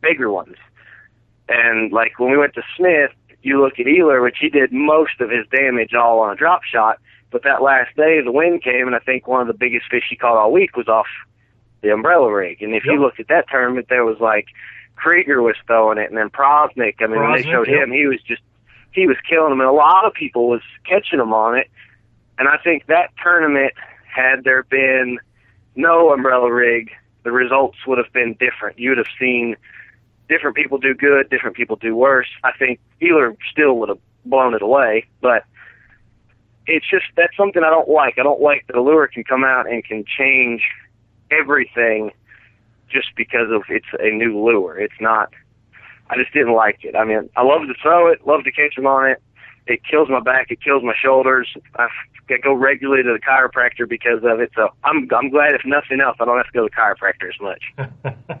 bigger 0.00 0.30
ones. 0.30 0.56
And 1.48 1.92
like 1.92 2.18
when 2.18 2.30
we 2.30 2.36
went 2.36 2.54
to 2.54 2.62
Smith, 2.76 3.10
you 3.42 3.60
look 3.60 3.78
at 3.78 3.86
Ehrler, 3.86 4.22
which 4.22 4.38
he 4.40 4.48
did 4.48 4.72
most 4.72 5.20
of 5.20 5.30
his 5.30 5.46
damage 5.48 5.94
all 5.94 6.20
on 6.20 6.32
a 6.32 6.36
drop 6.36 6.62
shot. 6.62 6.98
But 7.30 7.42
that 7.44 7.62
last 7.62 7.96
day, 7.96 8.20
the 8.22 8.30
wind 8.30 8.62
came, 8.62 8.86
and 8.86 8.94
I 8.94 8.98
think 8.98 9.26
one 9.26 9.40
of 9.40 9.46
the 9.46 9.54
biggest 9.54 9.86
fish 9.90 10.04
he 10.08 10.16
caught 10.16 10.36
all 10.36 10.52
week 10.52 10.76
was 10.76 10.86
off 10.86 11.06
the 11.80 11.92
umbrella 11.92 12.32
rig. 12.32 12.62
And 12.62 12.74
if 12.74 12.84
Yep. 12.84 12.92
you 12.92 13.00
looked 13.00 13.20
at 13.20 13.28
that 13.28 13.48
tournament, 13.48 13.88
there 13.88 14.04
was 14.04 14.20
like 14.20 14.46
Krieger 14.96 15.42
was 15.42 15.56
throwing 15.66 15.98
it, 15.98 16.08
and 16.08 16.16
then 16.16 16.30
Prosnick. 16.30 16.96
I 17.00 17.06
mean, 17.06 17.20
when 17.20 17.32
they 17.32 17.42
showed 17.42 17.68
yep. 17.68 17.84
him, 17.84 17.92
he 17.92 18.06
was 18.06 18.20
just 18.22 18.42
he 18.92 19.06
was 19.06 19.16
killing 19.28 19.50
them, 19.50 19.60
and 19.60 19.68
a 19.68 19.72
lot 19.72 20.04
of 20.04 20.12
people 20.12 20.48
was 20.48 20.60
catching 20.84 21.18
them 21.18 21.32
on 21.32 21.56
it. 21.56 21.68
And 22.38 22.48
I 22.48 22.58
think 22.58 22.86
that 22.86 23.10
tournament, 23.22 23.72
had 24.04 24.44
there 24.44 24.62
been 24.64 25.18
no 25.74 26.12
umbrella 26.12 26.52
rig, 26.52 26.90
the 27.24 27.32
results 27.32 27.78
would 27.86 27.98
have 27.98 28.12
been 28.12 28.34
different. 28.34 28.78
You 28.78 28.90
would 28.90 28.98
have 28.98 29.06
seen 29.18 29.56
different 30.28 30.56
people 30.56 30.78
do 30.78 30.94
good, 30.94 31.30
different 31.30 31.56
people 31.56 31.76
do 31.76 31.94
worse. 31.94 32.28
I 32.42 32.52
think 32.52 32.80
Ehrler 33.00 33.36
still 33.50 33.76
would 33.78 33.88
have 33.88 33.98
blown 34.24 34.54
it 34.54 34.62
away, 34.62 35.06
but 35.20 35.44
it's 36.66 36.88
just 36.88 37.04
that's 37.16 37.36
something 37.36 37.62
I 37.62 37.70
don't 37.70 37.88
like. 37.88 38.14
I 38.18 38.22
don't 38.22 38.40
like 38.40 38.66
that 38.66 38.76
a 38.76 38.82
lure 38.82 39.08
can 39.08 39.24
come 39.24 39.44
out 39.44 39.68
and 39.68 39.84
can 39.84 40.04
change 40.04 40.62
everything 41.30 42.12
just 42.88 43.08
because 43.16 43.50
of 43.50 43.62
it's 43.68 43.86
a 43.98 44.10
new 44.10 44.42
lure. 44.42 44.78
It's 44.78 45.00
not. 45.00 45.32
I 46.10 46.16
just 46.16 46.32
didn't 46.32 46.52
like 46.52 46.84
it. 46.84 46.94
I 46.94 47.04
mean, 47.04 47.28
I 47.36 47.42
love 47.42 47.62
to 47.62 47.74
throw 47.82 48.08
it, 48.08 48.26
love 48.26 48.44
to 48.44 48.52
catch 48.52 48.76
them 48.76 48.86
on 48.86 49.10
it. 49.10 49.22
It 49.66 49.80
kills 49.88 50.08
my 50.08 50.20
back, 50.20 50.50
it 50.50 50.62
kills 50.62 50.82
my 50.82 50.94
shoulders. 51.00 51.48
I 51.76 51.88
I 52.30 52.38
go 52.38 52.54
regularly 52.54 53.02
to 53.02 53.12
the 53.12 53.18
chiropractor 53.18 53.88
because 53.88 54.20
of 54.24 54.40
it. 54.40 54.50
So 54.54 54.68
I'm 54.84 55.08
I'm 55.14 55.30
glad 55.30 55.54
if 55.54 55.62
nothing 55.64 56.00
else, 56.00 56.16
I 56.20 56.24
don't 56.24 56.36
have 56.36 56.46
to 56.46 56.52
go 56.52 56.68
to 56.68 56.70
the 56.70 56.80
chiropractor 56.80 57.28
as 57.28 57.40
much. 57.40 58.40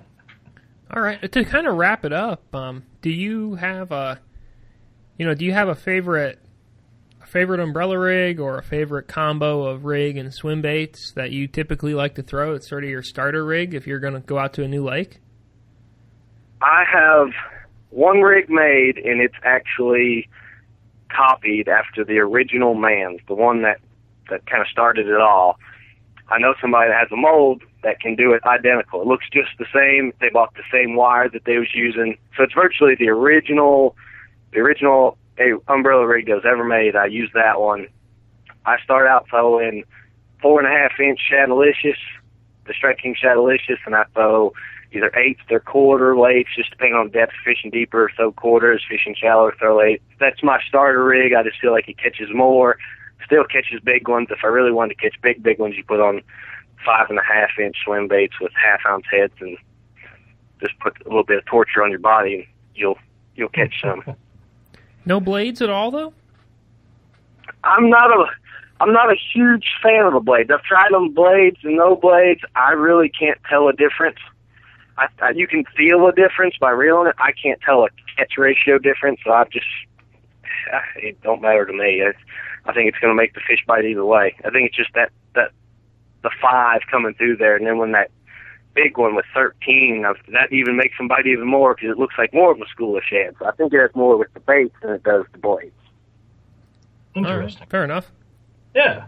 All 0.94 1.02
right. 1.02 1.32
To 1.32 1.44
kind 1.44 1.66
of 1.66 1.76
wrap 1.76 2.04
it 2.04 2.12
up, 2.12 2.54
um, 2.54 2.84
do 3.00 3.08
you 3.08 3.54
have 3.54 3.92
a, 3.92 4.20
you 5.16 5.24
know, 5.24 5.34
do 5.34 5.46
you 5.46 5.52
have 5.52 5.68
a 5.68 5.74
favorite, 5.74 6.38
a 7.22 7.26
favorite 7.26 7.60
umbrella 7.60 7.98
rig 7.98 8.40
or 8.40 8.58
a 8.58 8.62
favorite 8.62 9.08
combo 9.08 9.64
of 9.64 9.86
rig 9.86 10.18
and 10.18 10.34
swim 10.34 10.60
baits 10.60 11.12
that 11.12 11.30
you 11.30 11.46
typically 11.46 11.94
like 11.94 12.16
to 12.16 12.22
throw? 12.22 12.54
It's 12.54 12.68
sort 12.68 12.84
of 12.84 12.90
your 12.90 13.02
starter 13.02 13.44
rig 13.44 13.72
if 13.72 13.86
you're 13.86 14.00
going 14.00 14.14
to 14.14 14.20
go 14.20 14.38
out 14.38 14.52
to 14.54 14.64
a 14.64 14.68
new 14.68 14.84
lake. 14.84 15.20
I 16.60 16.84
have 16.92 17.28
one 17.88 18.20
rig 18.20 18.50
made, 18.50 18.98
and 18.98 19.20
it's 19.22 19.34
actually 19.44 20.28
copied 21.14 21.68
after 21.68 22.04
the 22.04 22.18
original 22.18 22.74
man's, 22.74 23.20
the 23.28 23.34
one 23.34 23.62
that 23.62 23.80
that 24.30 24.46
kind 24.46 24.62
of 24.62 24.68
started 24.68 25.08
it 25.08 25.20
all. 25.20 25.58
I 26.28 26.38
know 26.38 26.54
somebody 26.60 26.88
that 26.88 26.98
has 26.98 27.12
a 27.12 27.16
mold 27.16 27.62
that 27.82 28.00
can 28.00 28.14
do 28.14 28.32
it 28.32 28.42
identical. 28.44 29.02
It 29.02 29.06
looks 29.06 29.26
just 29.30 29.50
the 29.58 29.66
same. 29.74 30.12
They 30.20 30.30
bought 30.30 30.54
the 30.54 30.62
same 30.72 30.94
wire 30.94 31.28
that 31.28 31.44
they 31.44 31.58
was 31.58 31.74
using, 31.74 32.16
so 32.36 32.44
it's 32.44 32.54
virtually 32.54 32.94
the 32.94 33.08
original, 33.08 33.96
the 34.52 34.60
original 34.60 35.18
a 35.38 35.52
umbrella 35.68 36.06
rig 36.06 36.26
that 36.26 36.34
was 36.34 36.44
ever 36.44 36.64
made. 36.64 36.96
I 36.96 37.06
use 37.06 37.30
that 37.34 37.60
one. 37.60 37.88
I 38.66 38.78
start 38.82 39.06
out 39.06 39.26
throwing 39.28 39.84
four 40.40 40.60
and 40.60 40.68
a 40.68 40.70
half 40.70 40.98
inch 41.00 41.20
Shadalicious, 41.30 41.96
the 42.66 42.74
Strike 42.74 42.98
King 42.98 43.16
and 43.22 43.94
I 43.94 44.04
throw 44.14 44.52
either 44.92 45.10
eighths 45.16 45.42
or 45.50 45.60
quarter 45.60 46.14
weights, 46.16 46.50
just 46.56 46.70
depending 46.70 46.94
on 46.94 47.10
depth. 47.10 47.32
Fishing 47.44 47.70
deeper, 47.70 48.10
throw 48.16 48.32
quarters. 48.32 48.82
Fishing 48.88 49.14
shallower, 49.14 49.54
throw 49.58 49.80
eighths. 49.80 50.04
That's 50.18 50.42
my 50.42 50.60
starter 50.66 51.04
rig. 51.04 51.32
I 51.32 51.42
just 51.42 51.60
feel 51.60 51.72
like 51.72 51.88
it 51.88 51.98
catches 51.98 52.28
more. 52.32 52.78
Still 53.24 53.44
catches 53.44 53.80
big 53.80 54.08
ones. 54.08 54.28
If 54.30 54.40
I 54.44 54.48
really 54.48 54.72
wanted 54.72 54.96
to 54.96 55.02
catch 55.02 55.20
big, 55.22 55.42
big 55.42 55.58
ones, 55.58 55.76
you 55.76 55.84
put 55.84 56.00
on 56.00 56.22
five 56.84 57.08
and 57.10 57.18
a 57.18 57.22
half 57.22 57.50
inch 57.58 57.76
swim 57.84 58.08
baits 58.08 58.34
with 58.40 58.52
half 58.52 58.80
ounce 58.86 59.04
heads 59.10 59.34
and 59.40 59.56
just 60.60 60.78
put 60.80 60.94
a 61.00 61.08
little 61.08 61.24
bit 61.24 61.38
of 61.38 61.44
torture 61.46 61.82
on 61.82 61.90
your 61.90 62.00
body, 62.00 62.34
and 62.34 62.44
you'll 62.74 62.98
you'll 63.34 63.48
catch 63.48 63.80
some. 63.80 64.02
No 65.04 65.18
blades 65.18 65.60
at 65.60 65.68
all, 65.68 65.90
though. 65.90 66.14
I'm 67.64 67.90
not 67.90 68.10
a 68.10 68.24
I'm 68.80 68.92
not 68.92 69.12
a 69.12 69.16
huge 69.32 69.66
fan 69.82 70.04
of 70.04 70.12
the 70.12 70.20
blades. 70.20 70.50
I've 70.50 70.62
tried 70.62 70.92
them 70.92 71.12
blades 71.12 71.58
and 71.62 71.76
no 71.76 71.94
blades. 71.94 72.40
I 72.56 72.72
really 72.72 73.08
can't 73.08 73.38
tell 73.48 73.68
a 73.68 73.72
difference. 73.72 74.18
I, 75.02 75.26
I 75.26 75.30
you 75.30 75.46
can 75.46 75.64
feel 75.76 76.06
a 76.06 76.12
difference 76.12 76.54
by 76.60 76.70
reeling 76.70 77.08
it. 77.08 77.16
I 77.18 77.32
can't 77.32 77.60
tell 77.60 77.84
a 77.84 77.88
catch 78.16 78.32
ratio 78.38 78.78
difference. 78.78 79.20
So 79.24 79.32
I 79.32 79.44
just 79.44 79.66
it 80.96 81.20
don't 81.22 81.42
matter 81.42 81.66
to 81.66 81.72
me. 81.72 82.00
It's, 82.00 82.18
I 82.64 82.72
think 82.72 82.88
it's 82.88 82.98
going 82.98 83.10
to 83.10 83.16
make 83.20 83.34
the 83.34 83.40
fish 83.46 83.64
bite 83.66 83.84
either 83.84 84.04
way. 84.04 84.34
I 84.44 84.50
think 84.50 84.68
it's 84.68 84.76
just 84.76 84.92
that 84.94 85.10
that 85.34 85.50
the 86.22 86.30
five 86.40 86.82
coming 86.90 87.14
through 87.14 87.36
there, 87.36 87.56
and 87.56 87.66
then 87.66 87.78
when 87.78 87.92
that 87.92 88.10
big 88.74 88.96
one 88.96 89.14
with 89.14 89.26
13, 89.34 90.04
uh, 90.06 90.14
that 90.32 90.52
even 90.52 90.76
makes 90.76 90.96
them 90.96 91.08
bite 91.08 91.26
even 91.26 91.46
more 91.46 91.74
because 91.74 91.90
it 91.90 91.98
looks 91.98 92.14
like 92.16 92.32
more 92.32 92.52
of 92.52 92.60
a 92.60 92.66
school 92.68 92.96
of 92.96 93.02
shad. 93.04 93.34
So 93.38 93.46
I 93.46 93.50
think 93.52 93.72
it 93.72 93.80
has 93.80 93.90
more 93.94 94.16
with 94.16 94.32
the 94.32 94.40
baits 94.40 94.74
than 94.80 94.92
it 94.92 95.02
does 95.02 95.24
the 95.32 95.38
blades. 95.38 95.72
All 97.14 97.22
right, 97.22 97.32
Interesting. 97.34 97.66
fair 97.68 97.84
enough. 97.84 98.10
Yeah. 98.74 99.04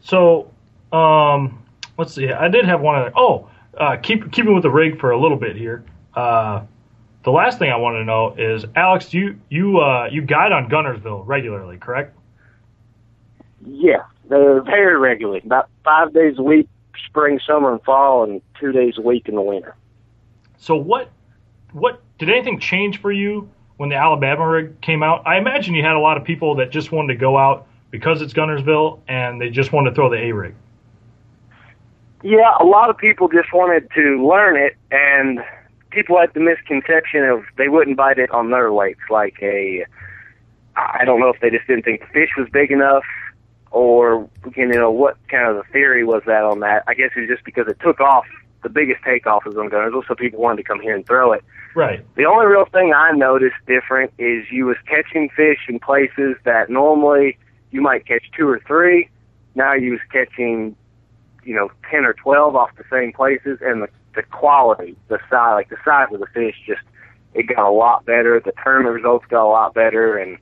So, 0.00 0.52
um, 0.92 1.62
let's 1.98 2.14
see. 2.14 2.30
I 2.30 2.48
did 2.48 2.64
have 2.64 2.80
one 2.80 2.96
other. 2.96 3.12
Oh, 3.16 3.50
uh, 3.78 3.96
keep 3.96 4.30
keeping 4.32 4.54
with 4.54 4.62
the 4.62 4.70
rig 4.70 5.00
for 5.00 5.10
a 5.10 5.20
little 5.20 5.36
bit 5.36 5.56
here. 5.56 5.84
Uh, 6.14 6.64
the 7.24 7.30
last 7.30 7.58
thing 7.58 7.70
I 7.70 7.76
want 7.76 7.96
to 7.96 8.04
know 8.04 8.34
is, 8.36 8.64
Alex, 8.76 9.12
you 9.14 9.38
you 9.48 9.78
uh, 9.78 10.08
you 10.10 10.22
guide 10.22 10.52
on 10.52 10.68
Guntersville 10.68 11.26
regularly, 11.26 11.78
correct? 11.78 12.16
Yeah, 13.64 14.04
they're 14.28 14.62
very 14.62 14.96
regularly, 14.98 15.40
about 15.44 15.68
five 15.84 16.12
days 16.12 16.38
a 16.38 16.42
week, 16.42 16.68
spring, 17.06 17.40
summer, 17.44 17.72
and 17.72 17.82
fall, 17.82 18.24
and 18.24 18.40
two 18.58 18.72
days 18.72 18.94
a 18.98 19.02
week 19.02 19.28
in 19.28 19.34
the 19.34 19.42
winter. 19.42 19.74
So 20.58 20.76
what 20.76 21.10
what 21.72 22.00
did 22.18 22.30
anything 22.30 22.60
change 22.60 23.00
for 23.00 23.12
you 23.12 23.48
when 23.76 23.88
the 23.88 23.96
Alabama 23.96 24.46
rig 24.46 24.80
came 24.80 25.02
out? 25.02 25.26
I 25.26 25.38
imagine 25.38 25.74
you 25.74 25.84
had 25.84 25.96
a 25.96 26.00
lot 26.00 26.16
of 26.16 26.24
people 26.24 26.56
that 26.56 26.70
just 26.70 26.92
wanted 26.92 27.14
to 27.14 27.18
go 27.18 27.36
out 27.36 27.66
because 27.90 28.22
it's 28.22 28.32
Guntersville 28.32 29.00
and 29.08 29.40
they 29.40 29.50
just 29.50 29.72
wanted 29.72 29.90
to 29.90 29.94
throw 29.94 30.10
the 30.10 30.16
A 30.16 30.32
rig. 30.32 30.54
Yeah, 32.22 32.56
a 32.60 32.64
lot 32.64 32.90
of 32.90 32.98
people 32.98 33.28
just 33.28 33.52
wanted 33.52 33.88
to 33.94 34.26
learn 34.26 34.56
it, 34.56 34.76
and 34.90 35.40
people 35.90 36.18
had 36.18 36.32
the 36.34 36.40
misconception 36.40 37.24
of 37.24 37.44
they 37.56 37.68
wouldn't 37.68 37.96
bite 37.96 38.18
it 38.18 38.30
on 38.30 38.50
their 38.50 38.72
lakes. 38.72 39.04
Like 39.10 39.36
a, 39.42 39.86
I 40.76 41.04
don't 41.04 41.20
know 41.20 41.28
if 41.28 41.40
they 41.40 41.50
just 41.50 41.66
didn't 41.66 41.84
think 41.84 42.00
the 42.00 42.06
fish 42.06 42.30
was 42.36 42.48
big 42.52 42.70
enough, 42.70 43.04
or 43.70 44.28
you 44.56 44.66
know 44.66 44.90
what 44.90 45.16
kind 45.28 45.48
of 45.48 45.56
the 45.56 45.72
theory 45.72 46.04
was 46.04 46.22
that 46.26 46.44
on 46.44 46.60
that. 46.60 46.84
I 46.86 46.94
guess 46.94 47.10
it 47.16 47.20
was 47.20 47.28
just 47.28 47.44
because 47.44 47.68
it 47.68 47.78
took 47.80 48.00
off. 48.00 48.26
The 48.64 48.68
biggest 48.68 49.04
takeoff 49.04 49.44
was 49.44 49.56
on 49.56 49.70
Guntersville, 49.70 50.08
so 50.08 50.16
people 50.16 50.40
wanted 50.40 50.56
to 50.56 50.62
come 50.64 50.80
here 50.80 50.96
and 50.96 51.06
throw 51.06 51.32
it. 51.32 51.44
Right. 51.76 52.04
The 52.16 52.24
only 52.24 52.46
real 52.46 52.64
thing 52.64 52.92
I 52.92 53.12
noticed 53.12 53.54
different 53.68 54.12
is 54.18 54.50
you 54.50 54.66
was 54.66 54.76
catching 54.86 55.28
fish 55.28 55.58
in 55.68 55.78
places 55.78 56.34
that 56.42 56.68
normally 56.68 57.38
you 57.70 57.80
might 57.80 58.04
catch 58.04 58.24
two 58.36 58.48
or 58.48 58.60
three. 58.66 59.08
Now 59.54 59.74
you 59.74 59.92
was 59.92 60.00
catching, 60.10 60.74
you 61.48 61.54
know, 61.54 61.70
ten 61.90 62.04
or 62.04 62.12
twelve 62.12 62.54
off 62.54 62.68
the 62.76 62.84
same 62.92 63.10
places, 63.10 63.58
and 63.62 63.82
the 63.82 63.88
the 64.14 64.22
quality, 64.22 64.94
the 65.08 65.18
size, 65.30 65.54
like 65.54 65.70
the 65.70 65.78
size 65.82 66.08
of 66.12 66.20
the 66.20 66.26
fish, 66.26 66.56
just 66.66 66.82
it 67.32 67.44
got 67.44 67.66
a 67.66 67.72
lot 67.72 68.04
better. 68.04 68.38
The 68.38 68.52
tournament 68.62 68.94
results 68.94 69.24
got 69.30 69.46
a 69.46 69.48
lot 69.48 69.72
better, 69.72 70.18
and 70.18 70.36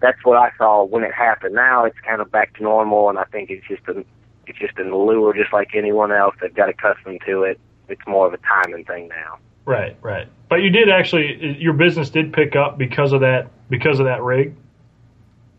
that's 0.00 0.22
what 0.22 0.36
I 0.36 0.50
saw 0.58 0.84
when 0.84 1.02
it 1.02 1.14
happened. 1.14 1.54
Now 1.54 1.84
it's 1.86 1.98
kind 2.06 2.20
of 2.20 2.30
back 2.30 2.54
to 2.58 2.62
normal, 2.62 3.08
and 3.08 3.18
I 3.18 3.24
think 3.24 3.48
it's 3.48 3.66
just 3.66 3.88
a 3.88 4.04
it's 4.46 4.58
just 4.58 4.78
a 4.78 4.82
lure, 4.82 5.32
just 5.32 5.50
like 5.50 5.70
anyone 5.74 6.12
else 6.12 6.34
that 6.42 6.54
got 6.54 6.68
accustomed 6.68 7.20
to 7.24 7.44
it. 7.44 7.58
It's 7.88 8.02
more 8.06 8.26
of 8.26 8.34
a 8.34 8.38
timing 8.38 8.84
thing 8.84 9.08
now. 9.08 9.38
Right, 9.64 9.96
right. 10.02 10.28
But 10.50 10.56
you 10.56 10.68
did 10.68 10.90
actually, 10.90 11.56
your 11.58 11.72
business 11.72 12.10
did 12.10 12.34
pick 12.34 12.54
up 12.54 12.76
because 12.76 13.12
of 13.12 13.20
that, 13.20 13.48
because 13.70 13.98
of 13.98 14.06
that 14.06 14.22
rig. 14.22 14.54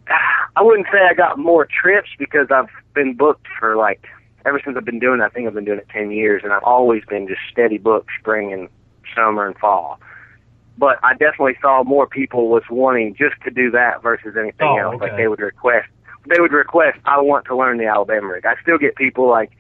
I 0.56 0.62
wouldn't 0.62 0.88
say 0.92 1.00
I 1.10 1.14
got 1.14 1.40
more 1.40 1.66
trips 1.66 2.10
because 2.20 2.48
I've 2.52 2.70
been 2.94 3.16
booked 3.16 3.48
for 3.58 3.76
like 3.78 4.06
ever 4.46 4.62
since 4.64 4.78
I've 4.78 4.86
been 4.86 5.00
doing 5.00 5.20
it. 5.20 5.24
I 5.24 5.30
think 5.30 5.48
I've 5.48 5.54
been 5.54 5.66
doing 5.66 5.80
it 5.80 5.88
ten 5.90 6.12
years, 6.12 6.42
and 6.44 6.54
I've 6.54 6.64
always 6.64 7.04
been 7.06 7.28
just 7.28 7.42
steady 7.52 7.78
booked 7.78 8.10
spring 8.20 8.54
and 8.54 8.70
summer 9.16 9.48
and 9.48 9.58
fall. 9.58 10.00
But 10.78 11.00
I 11.04 11.14
definitely 11.14 11.58
saw 11.62 11.84
more 11.84 12.08
people 12.08 12.50
was 12.50 12.64
wanting 12.70 13.16
just 13.16 13.36
to 13.44 13.52
do 13.52 13.70
that 13.72 14.02
versus 14.02 14.36
anything 14.40 14.68
Oh, 14.68 14.78
else. 14.78 15.02
Like 15.02 15.16
they 15.18 15.28
would 15.28 15.40
request, 15.40 15.90
they 16.28 16.40
would 16.40 16.54
request, 16.54 16.98
I 17.06 17.20
want 17.20 17.46
to 17.46 17.56
learn 17.56 17.78
the 17.78 17.86
Alabama 17.86 18.28
rig. 18.30 18.46
I 18.46 18.56
still 18.62 18.78
get 18.78 18.96
people 18.96 19.30
like, 19.30 19.52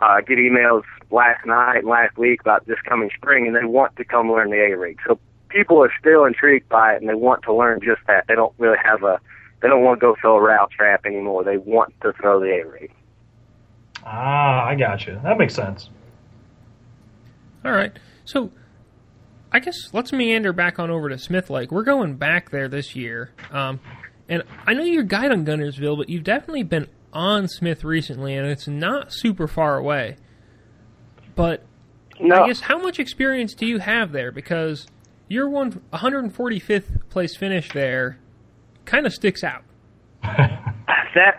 uh, 0.00 0.20
get 0.20 0.38
emails 0.38 0.82
last 1.10 1.46
night 1.46 1.78
and 1.78 1.88
last 1.88 2.16
week 2.18 2.40
about 2.40 2.66
this 2.66 2.78
coming 2.86 3.10
spring, 3.14 3.46
and 3.46 3.56
they 3.56 3.64
want 3.64 3.96
to 3.96 4.04
come 4.04 4.30
learn 4.30 4.50
the 4.50 4.56
A 4.56 4.76
rig. 4.76 4.98
So 5.06 5.18
people 5.48 5.82
are 5.82 5.92
still 5.98 6.24
intrigued 6.24 6.68
by 6.68 6.94
it, 6.94 7.00
and 7.00 7.08
they 7.08 7.14
want 7.14 7.42
to 7.44 7.54
learn 7.54 7.80
just 7.82 8.00
that. 8.06 8.24
They 8.28 8.34
don't 8.34 8.54
really 8.58 8.78
have 8.82 9.02
a, 9.02 9.20
they 9.62 9.68
don't 9.68 9.82
want 9.84 10.00
to 10.00 10.06
go 10.06 10.16
throw 10.20 10.36
a 10.36 10.42
route 10.42 10.70
trap 10.72 11.06
anymore. 11.06 11.44
They 11.44 11.58
want 11.58 11.94
to 12.02 12.12
throw 12.14 12.40
the 12.40 12.60
A 12.60 12.66
rig. 12.66 12.92
Ah, 14.04 14.64
I 14.64 14.74
got 14.74 15.06
you. 15.06 15.20
That 15.22 15.38
makes 15.38 15.54
sense. 15.54 15.90
All 17.64 17.72
right. 17.72 17.92
So 18.24 18.50
I 19.52 19.58
guess 19.60 19.76
let's 19.92 20.12
meander 20.12 20.52
back 20.52 20.78
on 20.78 20.90
over 20.90 21.08
to 21.08 21.18
Smith 21.18 21.50
Lake. 21.50 21.70
We're 21.70 21.82
going 21.84 22.16
back 22.16 22.50
there 22.50 22.68
this 22.68 22.94
year. 22.96 23.32
Um, 23.50 23.80
and 24.28 24.42
I 24.66 24.74
know 24.74 24.84
you're 24.84 25.02
a 25.02 25.06
guide 25.06 25.32
on 25.32 25.44
Guntersville, 25.44 25.96
but 25.98 26.08
you've 26.08 26.24
definitely 26.24 26.62
been 26.62 26.86
on 27.12 27.48
Smith 27.48 27.82
recently, 27.82 28.36
and 28.36 28.46
it's 28.46 28.68
not 28.68 29.12
super 29.12 29.48
far 29.48 29.76
away. 29.76 30.16
But 31.34 31.64
No, 32.20 32.44
I 32.44 32.46
guess 32.46 32.60
how 32.60 32.78
much 32.78 32.98
experience 33.00 33.54
do 33.54 33.66
you 33.66 33.78
have 33.78 34.12
there? 34.12 34.30
Because 34.30 34.86
your 35.28 35.48
one 35.48 35.80
145th 35.92 37.08
place 37.10 37.36
finish 37.36 37.70
there 37.72 38.18
kind 38.84 39.06
of 39.06 39.12
sticks 39.12 39.42
out. 39.42 39.64
that 41.14 41.38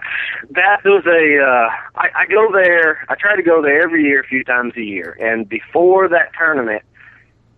that 0.52 0.84
was 0.84 1.06
a. 1.06 1.44
Uh, 1.44 1.70
I, 1.96 2.22
I 2.22 2.26
go 2.28 2.52
there. 2.52 3.06
I 3.10 3.16
try 3.16 3.36
to 3.36 3.44
go 3.44 3.62
there 3.62 3.82
every 3.82 4.04
year, 4.04 4.22
a 4.22 4.28
few 4.28 4.44
times 4.44 4.74
a 4.78 4.84
year. 4.84 5.18
And 5.20 5.48
before 5.48 6.08
that 6.10 6.32
tournament, 6.38 6.84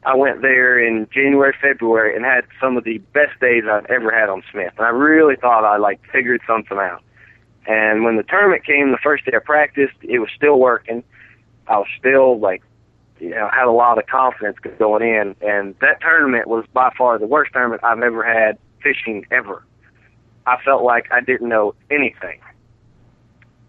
I 0.05 0.15
went 0.15 0.41
there 0.41 0.79
in 0.79 1.07
January, 1.13 1.53
February, 1.61 2.15
and 2.15 2.25
had 2.25 2.45
some 2.59 2.77
of 2.77 2.83
the 2.83 2.97
best 3.13 3.39
days 3.39 3.63
I've 3.69 3.85
ever 3.85 4.11
had 4.11 4.29
on 4.29 4.43
Smith. 4.51 4.73
And 4.77 4.85
I 4.85 4.89
really 4.89 5.35
thought 5.35 5.63
I 5.63 5.77
like 5.77 6.01
figured 6.11 6.41
something 6.45 6.77
out. 6.77 7.01
And 7.65 8.03
when 8.03 8.17
the 8.17 8.23
tournament 8.23 8.65
came, 8.65 8.91
the 8.91 8.97
first 9.01 9.25
day 9.25 9.31
I 9.35 9.39
practiced, 9.39 9.95
it 10.01 10.19
was 10.19 10.29
still 10.35 10.59
working. 10.59 11.03
I 11.67 11.77
was 11.77 11.87
still 11.97 12.39
like, 12.39 12.61
you 13.19 13.29
know, 13.29 13.49
had 13.53 13.67
a 13.67 13.71
lot 13.71 13.97
of 13.97 14.05
confidence 14.07 14.57
going 14.77 15.03
in. 15.03 15.35
And 15.41 15.75
that 15.79 16.01
tournament 16.01 16.47
was 16.47 16.65
by 16.73 16.91
far 16.97 17.17
the 17.17 17.27
worst 17.27 17.53
tournament 17.53 17.81
I've 17.83 18.01
ever 18.01 18.23
had 18.23 18.57
fishing 18.81 19.25
ever. 19.31 19.63
I 20.45 20.57
felt 20.63 20.83
like 20.83 21.11
I 21.11 21.21
didn't 21.21 21.49
know 21.49 21.75
anything. 21.89 22.39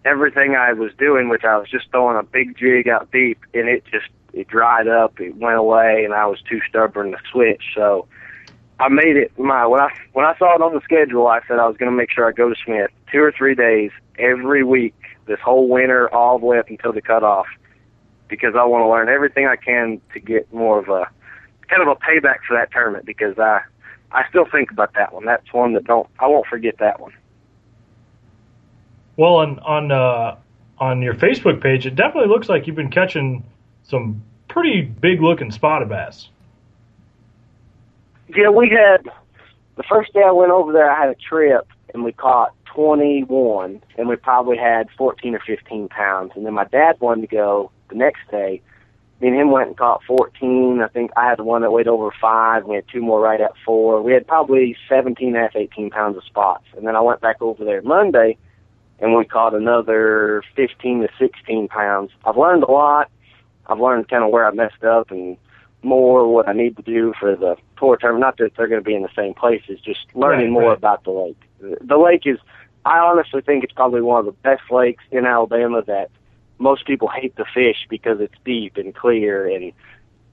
Everything 0.04 0.54
I 0.54 0.72
was 0.72 0.92
doing, 0.98 1.28
which 1.28 1.44
I 1.44 1.56
was 1.56 1.68
just 1.70 1.90
throwing 1.90 2.18
a 2.18 2.22
big 2.22 2.56
jig 2.56 2.88
out 2.88 3.10
deep, 3.10 3.38
and 3.54 3.68
it 3.68 3.84
just 3.90 4.08
it 4.32 4.48
dried 4.48 4.88
up, 4.88 5.20
it 5.20 5.36
went 5.36 5.56
away, 5.56 6.04
and 6.04 6.12
I 6.12 6.26
was 6.26 6.40
too 6.42 6.60
stubborn 6.68 7.12
to 7.12 7.18
switch. 7.30 7.62
So 7.74 8.06
I 8.80 8.88
made 8.88 9.16
it 9.16 9.38
my 9.38 9.66
when 9.66 9.80
I 9.80 9.88
when 10.12 10.26
I 10.26 10.36
saw 10.36 10.54
it 10.56 10.62
on 10.62 10.74
the 10.74 10.80
schedule, 10.82 11.28
I 11.28 11.40
said 11.46 11.58
I 11.58 11.66
was 11.66 11.76
going 11.76 11.90
to 11.90 11.96
make 11.96 12.10
sure 12.10 12.28
I 12.28 12.32
go 12.32 12.48
to 12.48 12.56
Smith 12.64 12.90
two 13.10 13.22
or 13.22 13.32
three 13.32 13.54
days 13.54 13.92
every 14.18 14.64
week 14.64 14.94
this 15.26 15.40
whole 15.40 15.68
winter, 15.68 16.12
all 16.12 16.38
the 16.38 16.44
way 16.44 16.58
up 16.58 16.68
until 16.68 16.92
the 16.92 17.00
cutoff, 17.00 17.46
because 18.28 18.54
I 18.56 18.64
want 18.64 18.82
to 18.82 18.88
learn 18.88 19.08
everything 19.08 19.46
I 19.46 19.56
can 19.56 20.00
to 20.12 20.20
get 20.20 20.52
more 20.52 20.78
of 20.78 20.88
a 20.88 21.08
kind 21.68 21.80
of 21.80 21.88
a 21.88 21.94
payback 21.96 22.38
for 22.46 22.56
that 22.56 22.70
tournament 22.72 23.06
because 23.06 23.38
I 23.38 23.62
I 24.14 24.26
still 24.28 24.46
think 24.50 24.70
about 24.70 24.94
that 24.94 25.12
one. 25.12 25.24
That's 25.24 25.52
one 25.52 25.74
that 25.74 25.84
don't 25.84 26.08
I 26.18 26.26
won't 26.28 26.46
forget 26.46 26.78
that 26.78 27.00
one. 27.00 27.12
Well, 29.16 29.36
on 29.36 29.58
on 29.60 29.92
uh, 29.92 30.36
on 30.78 31.02
your 31.02 31.14
Facebook 31.14 31.60
page, 31.60 31.84
it 31.86 31.96
definitely 31.96 32.28
looks 32.28 32.48
like 32.48 32.66
you've 32.66 32.76
been 32.76 32.90
catching 32.90 33.44
some 33.82 34.22
pretty 34.48 34.82
big 34.82 35.20
looking 35.20 35.50
spotted 35.50 35.88
bass. 35.88 36.28
Yeah, 38.34 38.50
we 38.50 38.70
had 38.70 39.10
the 39.76 39.82
first 39.82 40.12
day 40.14 40.22
I 40.24 40.30
went 40.30 40.52
over 40.52 40.72
there. 40.72 40.90
I 40.90 40.98
had 40.98 41.08
a 41.10 41.14
trip 41.16 41.66
and 41.92 42.04
we 42.04 42.12
caught 42.12 42.52
21, 42.74 43.80
and 43.96 44.08
we 44.08 44.16
probably 44.16 44.56
had 44.56 44.88
14 44.98 45.34
or 45.34 45.40
15 45.40 45.88
pounds. 45.88 46.32
And 46.34 46.44
then 46.44 46.54
my 46.54 46.64
dad 46.64 47.00
wanted 47.00 47.22
to 47.22 47.26
go 47.28 47.70
the 47.88 47.94
next 47.94 48.20
day. 48.30 48.60
Me 49.20 49.28
and 49.28 49.36
him 49.36 49.50
went 49.50 49.68
and 49.68 49.76
caught 49.76 50.02
14. 50.06 50.82
I 50.82 50.88
think 50.88 51.10
I 51.16 51.28
had 51.28 51.40
one 51.40 51.62
that 51.62 51.70
weighed 51.70 51.88
over 51.88 52.10
five. 52.20 52.64
We 52.64 52.74
had 52.76 52.84
two 52.92 53.00
more 53.00 53.20
right 53.20 53.40
at 53.40 53.52
four. 53.64 54.02
We 54.02 54.12
had 54.12 54.26
probably 54.26 54.76
17 54.88 55.28
and 55.28 55.36
a 55.36 55.40
half, 55.40 55.56
18 55.56 55.90
pounds 55.90 56.16
of 56.16 56.24
spots. 56.24 56.64
And 56.76 56.86
then 56.86 56.96
I 56.96 57.00
went 57.00 57.20
back 57.20 57.40
over 57.40 57.64
there 57.64 57.80
Monday, 57.82 58.36
and 58.98 59.14
we 59.14 59.24
caught 59.24 59.54
another 59.54 60.42
15 60.56 61.02
to 61.02 61.08
16 61.18 61.68
pounds. 61.68 62.10
I've 62.24 62.36
learned 62.36 62.64
a 62.64 62.70
lot. 62.70 63.10
I've 63.66 63.80
learned 63.80 64.08
kind 64.08 64.24
of 64.24 64.30
where 64.30 64.46
I 64.46 64.50
messed 64.52 64.82
up 64.84 65.10
and 65.10 65.36
more 65.82 66.32
what 66.32 66.48
I 66.48 66.52
need 66.52 66.76
to 66.76 66.82
do 66.82 67.14
for 67.18 67.36
the 67.36 67.56
tour 67.78 67.96
term. 67.96 68.18
Not 68.18 68.36
that 68.38 68.52
they're 68.56 68.68
going 68.68 68.82
to 68.82 68.84
be 68.84 68.94
in 68.94 69.02
the 69.02 69.08
same 69.16 69.32
places, 69.34 69.80
just 69.80 70.06
learning 70.14 70.46
Right, 70.46 70.60
more 70.62 70.68
right. 70.70 70.78
about 70.78 71.04
the 71.04 71.10
lake. 71.12 71.40
The 71.60 71.96
lake 71.96 72.22
is, 72.26 72.38
I 72.84 72.98
honestly 72.98 73.40
think 73.42 73.64
it's 73.64 73.72
probably 73.72 74.02
one 74.02 74.20
of 74.20 74.26
the 74.26 74.32
best 74.32 74.62
lakes 74.70 75.04
in 75.10 75.24
Alabama 75.24 75.82
that 75.86 76.10
most 76.58 76.86
people 76.86 77.08
hate 77.08 77.36
to 77.36 77.44
fish 77.52 77.86
because 77.88 78.20
it's 78.20 78.34
deep 78.44 78.76
and 78.76 78.94
clear 78.94 79.46
and 79.48 79.72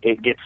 it 0.01 0.21
gets 0.21 0.41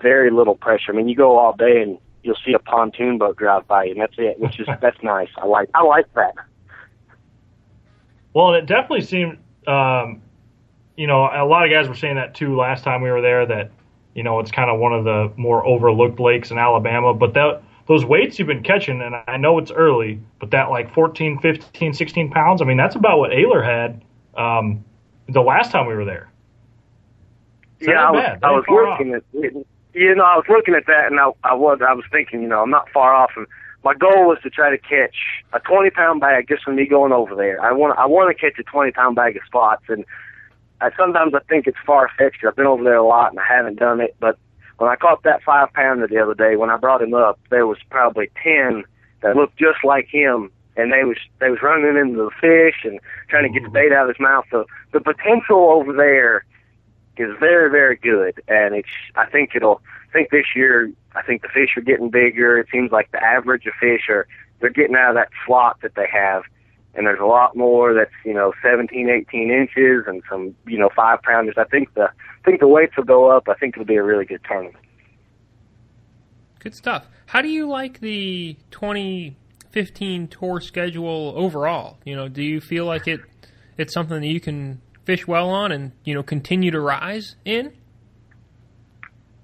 very 0.00 0.30
little 0.30 0.54
pressure. 0.54 0.92
I 0.92 0.96
mean, 0.96 1.08
you 1.08 1.16
go 1.16 1.38
all 1.38 1.54
day 1.54 1.82
and 1.82 1.98
you'll 2.22 2.36
see 2.44 2.52
a 2.52 2.58
pontoon 2.58 3.18
boat 3.18 3.36
drive 3.36 3.66
by 3.66 3.84
you, 3.84 3.92
and 3.92 4.00
that's 4.00 4.14
it. 4.18 4.38
Which 4.38 4.60
is 4.60 4.66
that's 4.80 5.02
nice. 5.02 5.28
I 5.36 5.46
like 5.46 5.70
I 5.74 5.82
like 5.82 6.12
that. 6.14 6.34
Well, 8.34 8.54
it 8.54 8.66
definitely 8.66 9.04
seemed, 9.04 9.38
um, 9.66 10.22
you 10.96 11.06
know, 11.06 11.24
a 11.24 11.46
lot 11.46 11.64
of 11.64 11.70
guys 11.70 11.88
were 11.88 11.94
saying 11.94 12.16
that 12.16 12.34
too 12.34 12.56
last 12.56 12.84
time 12.84 13.02
we 13.02 13.10
were 13.10 13.22
there. 13.22 13.46
That 13.46 13.70
you 14.14 14.22
know 14.22 14.40
it's 14.40 14.50
kind 14.50 14.70
of 14.70 14.78
one 14.78 14.92
of 14.92 15.04
the 15.04 15.32
more 15.36 15.66
overlooked 15.66 16.20
lakes 16.20 16.50
in 16.50 16.58
Alabama. 16.58 17.14
But 17.14 17.34
that 17.34 17.62
those 17.86 18.04
weights 18.04 18.38
you've 18.38 18.48
been 18.48 18.62
catching, 18.62 19.00
and 19.00 19.14
I 19.26 19.38
know 19.38 19.58
it's 19.58 19.70
early, 19.70 20.20
but 20.40 20.50
that 20.50 20.70
like 20.70 20.92
14, 20.92 21.38
15, 21.40 21.94
16 21.94 22.30
pounds. 22.30 22.60
I 22.60 22.66
mean, 22.66 22.76
that's 22.76 22.96
about 22.96 23.18
what 23.18 23.30
Ehrler 23.30 23.64
had 23.64 24.04
um, 24.36 24.84
the 25.28 25.42
last 25.42 25.70
time 25.70 25.86
we 25.86 25.94
were 25.94 26.04
there. 26.04 26.30
Yeah, 27.80 28.08
I 28.08 28.10
was, 28.10 28.38
I 28.42 28.50
was 28.50 28.64
far 28.66 28.86
off. 28.86 28.98
looking 28.98 29.14
at. 29.14 29.22
You 29.94 30.14
know, 30.14 30.24
I 30.24 30.36
was 30.36 30.44
looking 30.48 30.74
at 30.74 30.86
that, 30.86 31.06
and 31.10 31.18
I, 31.18 31.30
I 31.44 31.54
was, 31.54 31.80
I 31.86 31.92
was 31.92 32.04
thinking, 32.12 32.42
you 32.42 32.48
know, 32.48 32.62
I'm 32.62 32.70
not 32.70 32.88
far 32.90 33.14
off. 33.14 33.30
And 33.36 33.46
my 33.84 33.94
goal 33.94 34.28
was 34.28 34.38
to 34.42 34.50
try 34.50 34.70
to 34.70 34.78
catch 34.78 35.16
a 35.52 35.60
20 35.60 35.90
pound 35.90 36.20
bag 36.20 36.46
just 36.48 36.62
from 36.62 36.76
me 36.76 36.86
going 36.86 37.12
over 37.12 37.34
there. 37.34 37.60
I 37.60 37.72
want, 37.72 37.98
I 37.98 38.06
want 38.06 38.34
to 38.36 38.40
catch 38.40 38.58
a 38.58 38.62
20 38.62 38.92
pound 38.92 39.16
bag 39.16 39.36
of 39.36 39.42
spots, 39.46 39.84
and 39.88 40.04
I, 40.80 40.90
sometimes 40.96 41.34
I 41.34 41.40
think 41.48 41.66
it's 41.66 41.78
far 41.86 42.10
fetched. 42.18 42.44
I've 42.46 42.56
been 42.56 42.66
over 42.66 42.84
there 42.84 42.96
a 42.96 43.06
lot, 43.06 43.30
and 43.30 43.40
I 43.40 43.44
haven't 43.48 43.78
done 43.78 44.00
it. 44.00 44.14
But 44.20 44.38
when 44.78 44.90
I 44.90 44.96
caught 44.96 45.22
that 45.24 45.42
five 45.42 45.72
pounder 45.72 46.06
the 46.06 46.18
other 46.18 46.34
day, 46.34 46.56
when 46.56 46.70
I 46.70 46.76
brought 46.76 47.02
him 47.02 47.14
up, 47.14 47.38
there 47.50 47.66
was 47.66 47.78
probably 47.90 48.30
10 48.42 48.84
that 49.22 49.36
looked 49.36 49.56
just 49.56 49.78
like 49.84 50.06
him. 50.08 50.50
And 50.78 50.92
they 50.92 51.04
was 51.04 51.18
they 51.40 51.50
was 51.50 51.58
running 51.60 51.98
into 51.98 52.16
the 52.16 52.30
fish 52.40 52.84
and 52.84 53.00
trying 53.28 53.52
to 53.52 53.52
get 53.52 53.66
the 53.66 53.70
bait 53.70 53.92
out 53.92 54.08
of 54.08 54.16
his 54.16 54.20
mouth. 54.20 54.44
So 54.50 54.64
the 54.92 55.00
potential 55.00 55.68
over 55.70 55.92
there 55.92 56.44
is 57.18 57.36
very, 57.38 57.70
very 57.70 57.96
good, 57.96 58.40
and 58.48 58.74
it's. 58.74 58.88
I 59.16 59.26
think 59.26 59.50
it'll. 59.54 59.82
I 60.08 60.12
think 60.12 60.30
this 60.30 60.46
year, 60.54 60.90
I 61.14 61.22
think 61.22 61.42
the 61.42 61.48
fish 61.48 61.76
are 61.76 61.82
getting 61.82 62.10
bigger. 62.10 62.58
It 62.58 62.68
seems 62.72 62.92
like 62.92 63.10
the 63.10 63.22
average 63.22 63.66
of 63.66 63.74
fish 63.80 64.08
are 64.08 64.26
they're 64.60 64.70
getting 64.70 64.96
out 64.96 65.10
of 65.10 65.16
that 65.16 65.28
slot 65.46 65.78
that 65.82 65.94
they 65.96 66.06
have, 66.12 66.44
and 66.94 67.06
there's 67.06 67.20
a 67.20 67.26
lot 67.26 67.56
more 67.56 67.92
that's 67.92 68.12
you 68.24 68.34
know 68.34 68.52
17, 68.62 69.08
18 69.08 69.50
inches, 69.50 70.04
and 70.06 70.22
some 70.30 70.54
you 70.66 70.78
know 70.78 70.90
five 70.94 71.22
pounders. 71.22 71.56
I 71.58 71.64
think 71.64 71.92
the 71.94 72.04
I 72.04 72.44
think 72.44 72.60
the 72.60 72.68
weights 72.68 72.96
will 72.96 73.04
go 73.04 73.30
up. 73.30 73.48
I 73.48 73.54
think 73.54 73.74
it'll 73.76 73.84
be 73.84 73.96
a 73.96 74.02
really 74.02 74.24
good 74.24 74.42
tournament. 74.46 74.84
Good 76.60 76.74
stuff. 76.74 77.08
How 77.26 77.42
do 77.42 77.48
you 77.48 77.68
like 77.68 78.00
the 78.00 78.56
2015 79.72 80.28
tour 80.28 80.60
schedule 80.60 81.32
overall? 81.36 81.98
You 82.04 82.16
know, 82.16 82.28
do 82.28 82.42
you 82.42 82.60
feel 82.60 82.84
like 82.84 83.06
it 83.06 83.20
it's 83.76 83.92
something 83.92 84.20
that 84.20 84.26
you 84.26 84.40
can 84.40 84.80
fish 85.04 85.26
well 85.26 85.50
on 85.50 85.72
and 85.72 85.92
you 86.04 86.14
know 86.14 86.22
continue 86.22 86.70
to 86.70 86.80
rise 86.80 87.36
in? 87.44 87.72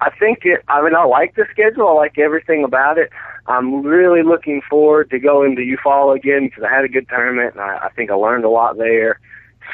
I 0.01 0.11
think 0.19 0.41
it. 0.43 0.63
I 0.69 0.83
mean, 0.83 0.95
I 0.95 1.05
like 1.05 1.35
the 1.35 1.47
schedule. 1.51 1.89
I 1.89 1.93
like 1.93 2.19
everything 2.19 2.65
about 2.65 2.99
it. 2.99 3.11
I'm 3.47 3.83
really 3.83 4.23
looking 4.23 4.61
forward 4.69 5.11
to 5.11 5.19
going 5.19 5.57
to 5.57 5.63
Eufaula 5.63 6.17
again 6.17 6.47
because 6.47 6.65
I 6.65 6.75
had 6.75 6.85
a 6.85 6.89
good 6.89 7.09
tournament 7.09 7.55
and 7.55 7.63
I, 7.63 7.87
I 7.87 7.89
think 7.95 8.11
I 8.11 8.15
learned 8.15 8.45
a 8.45 8.51
lot 8.51 8.77
there. 8.77 9.21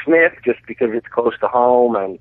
Smith, 0.04 0.32
just 0.44 0.60
because 0.66 0.90
it's 0.92 1.06
close 1.08 1.38
to 1.40 1.48
home, 1.48 1.96
and 1.96 2.18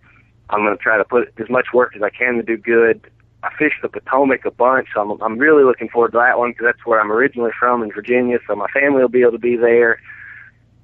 I'm 0.50 0.64
going 0.64 0.76
to 0.76 0.82
try 0.82 0.98
to 0.98 1.04
put 1.04 1.32
as 1.40 1.50
much 1.50 1.68
work 1.74 1.96
as 1.96 2.02
I 2.02 2.10
can 2.10 2.36
to 2.36 2.44
do 2.44 2.58
good. 2.58 3.10
I 3.42 3.54
fished 3.58 3.82
the 3.82 3.90
Potomac 3.90 4.46
a 4.46 4.52
bunch, 4.52 4.90
so 4.94 5.02
I'm, 5.02 5.22
I'm 5.22 5.38
really 5.38 5.64
looking 5.64 5.90
forward 5.90 6.12
to 6.12 6.18
that 6.18 6.38
one 6.38 6.52
because 6.52 6.66
that's 6.66 6.86
where 6.86 7.00
I'm 7.00 7.12
originally 7.12 7.52
from 7.58 7.84
in 7.84 7.92
Virginia. 7.92 8.40
So 8.46 8.56
my 8.56 8.68
family 8.68 9.02
will 9.02 9.10
be 9.10 9.22
able 9.22 9.32
to 9.34 9.40
be 9.40 9.56
there. 9.56 10.02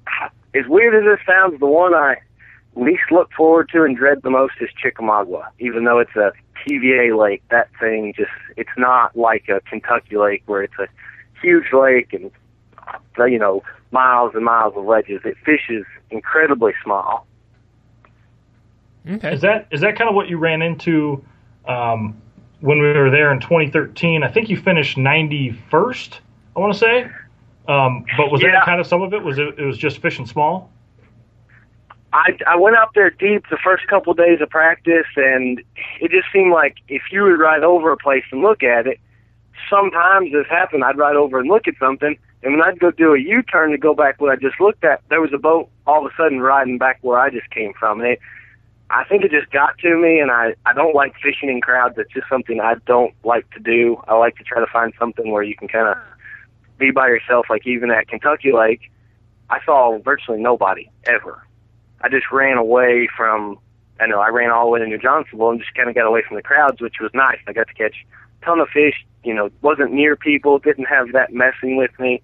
As 0.54 0.66
weird 0.66 0.94
as 0.94 1.18
this 1.18 1.26
sounds, 1.26 1.60
the 1.60 1.66
one 1.66 1.92
I 1.92 2.16
least 2.76 3.02
look 3.10 3.30
forward 3.36 3.68
to 3.72 3.82
and 3.82 3.94
dread 3.94 4.22
the 4.22 4.30
most 4.30 4.54
is 4.58 4.70
Chickamauga, 4.80 5.50
even 5.58 5.84
though 5.84 5.98
it's 5.98 6.16
a 6.16 6.32
TVA 6.66 7.18
lake. 7.18 7.42
That 7.50 7.68
thing 7.78 8.14
just, 8.16 8.30
it's 8.56 8.70
not 8.78 9.14
like 9.14 9.50
a 9.50 9.60
Kentucky 9.68 10.16
lake 10.16 10.44
where 10.46 10.62
it's 10.62 10.78
a 10.78 10.86
huge 11.42 11.74
lake 11.74 12.14
and, 12.14 12.30
uh, 13.18 13.24
you 13.24 13.38
know, 13.38 13.62
miles 13.90 14.32
and 14.34 14.46
miles 14.46 14.72
of 14.76 14.86
ledges. 14.86 15.20
It 15.26 15.36
fishes 15.44 15.84
incredibly 16.10 16.72
small. 16.82 17.26
Okay. 19.08 19.34
Is 19.34 19.42
that 19.42 19.68
is 19.70 19.82
that 19.82 19.96
kind 19.96 20.08
of 20.08 20.16
what 20.16 20.28
you 20.28 20.36
ran 20.36 20.62
into 20.62 21.24
um, 21.66 22.20
when 22.66 22.80
we 22.80 22.92
were 22.92 23.10
there 23.10 23.30
in 23.32 23.38
2013? 23.38 24.24
I 24.24 24.28
think 24.28 24.48
you 24.50 24.56
finished 24.56 24.96
91st. 24.98 26.18
I 26.56 26.60
want 26.60 26.72
to 26.72 26.78
say. 26.78 27.04
Um, 27.68 28.04
but 28.16 28.30
was 28.32 28.42
Yeah. 28.42 28.52
that 28.52 28.64
kind 28.64 28.80
of 28.80 28.86
some 28.86 29.02
of 29.02 29.14
it? 29.14 29.22
Was 29.22 29.38
it? 29.38 29.58
It 29.58 29.64
was 29.64 29.78
just 29.78 29.98
fishing 30.02 30.26
small. 30.26 30.70
I 32.12 32.36
I 32.46 32.56
went 32.56 32.76
out 32.76 32.90
there 32.94 33.10
deep 33.10 33.44
the 33.50 33.58
first 33.62 33.86
couple 33.88 34.10
of 34.12 34.16
days 34.18 34.40
of 34.40 34.50
practice, 34.50 35.06
and 35.16 35.62
it 36.00 36.10
just 36.10 36.26
seemed 36.32 36.52
like 36.52 36.76
if 36.88 37.02
you 37.12 37.22
would 37.22 37.38
ride 37.38 37.62
over 37.62 37.92
a 37.92 37.96
place 37.96 38.24
and 38.32 38.42
look 38.42 38.62
at 38.62 38.86
it, 38.86 38.98
sometimes 39.70 40.32
this 40.32 40.46
happened. 40.48 40.82
I'd 40.84 40.98
ride 40.98 41.16
over 41.16 41.38
and 41.38 41.48
look 41.48 41.68
at 41.68 41.74
something, 41.78 42.16
and 42.42 42.52
when 42.52 42.62
I'd 42.62 42.78
go 42.80 42.90
do 42.90 43.14
a 43.14 43.18
U-turn 43.18 43.70
to 43.72 43.78
go 43.78 43.94
back 43.94 44.20
what 44.20 44.30
I 44.30 44.36
just 44.36 44.60
looked 44.60 44.84
at, 44.84 45.02
there 45.08 45.20
was 45.20 45.32
a 45.32 45.38
boat 45.38 45.68
all 45.86 46.06
of 46.06 46.12
a 46.12 46.16
sudden 46.16 46.40
riding 46.40 46.78
back 46.78 46.98
where 47.02 47.18
I 47.18 47.30
just 47.30 47.50
came 47.50 47.72
from. 47.74 48.00
And 48.00 48.10
it, 48.10 48.20
I 48.88 49.04
think 49.04 49.24
it 49.24 49.32
just 49.32 49.50
got 49.50 49.78
to 49.78 49.96
me, 49.96 50.20
and 50.20 50.30
I 50.30 50.54
I 50.64 50.72
don't 50.72 50.94
like 50.94 51.14
fishing 51.20 51.48
in 51.48 51.60
crowds. 51.60 51.96
It's 51.98 52.12
just 52.12 52.28
something 52.28 52.60
I 52.60 52.74
don't 52.86 53.14
like 53.24 53.50
to 53.50 53.60
do. 53.60 54.00
I 54.06 54.14
like 54.14 54.36
to 54.36 54.44
try 54.44 54.60
to 54.60 54.70
find 54.72 54.92
something 54.98 55.30
where 55.30 55.42
you 55.42 55.56
can 55.56 55.68
kind 55.68 55.88
of 55.88 55.96
be 56.78 56.92
by 56.92 57.08
yourself. 57.08 57.46
Like 57.50 57.66
even 57.66 57.90
at 57.90 58.06
Kentucky 58.06 58.52
Lake, 58.52 58.92
I 59.50 59.58
saw 59.64 59.98
virtually 59.98 60.40
nobody 60.40 60.88
ever. 61.04 61.42
I 62.00 62.08
just 62.08 62.30
ran 62.30 62.58
away 62.58 63.08
from. 63.16 63.58
I 63.98 64.06
know 64.06 64.20
I 64.20 64.28
ran 64.28 64.50
all 64.50 64.66
the 64.66 64.70
way 64.70 64.78
to 64.80 64.86
New 64.86 64.98
Johnsonville 64.98 65.50
and 65.50 65.60
just 65.60 65.74
kind 65.74 65.88
of 65.88 65.94
got 65.94 66.06
away 66.06 66.22
from 66.26 66.36
the 66.36 66.42
crowds, 66.42 66.80
which 66.80 67.00
was 67.00 67.10
nice. 67.14 67.38
I 67.48 67.52
got 67.52 67.66
to 67.68 67.74
catch 67.74 67.94
a 68.42 68.44
ton 68.44 68.60
of 68.60 68.68
fish. 68.68 69.04
You 69.24 69.34
know, 69.34 69.50
wasn't 69.62 69.92
near 69.92 70.14
people, 70.14 70.58
didn't 70.60 70.84
have 70.84 71.12
that 71.12 71.32
messing 71.32 71.76
with 71.76 71.98
me. 71.98 72.22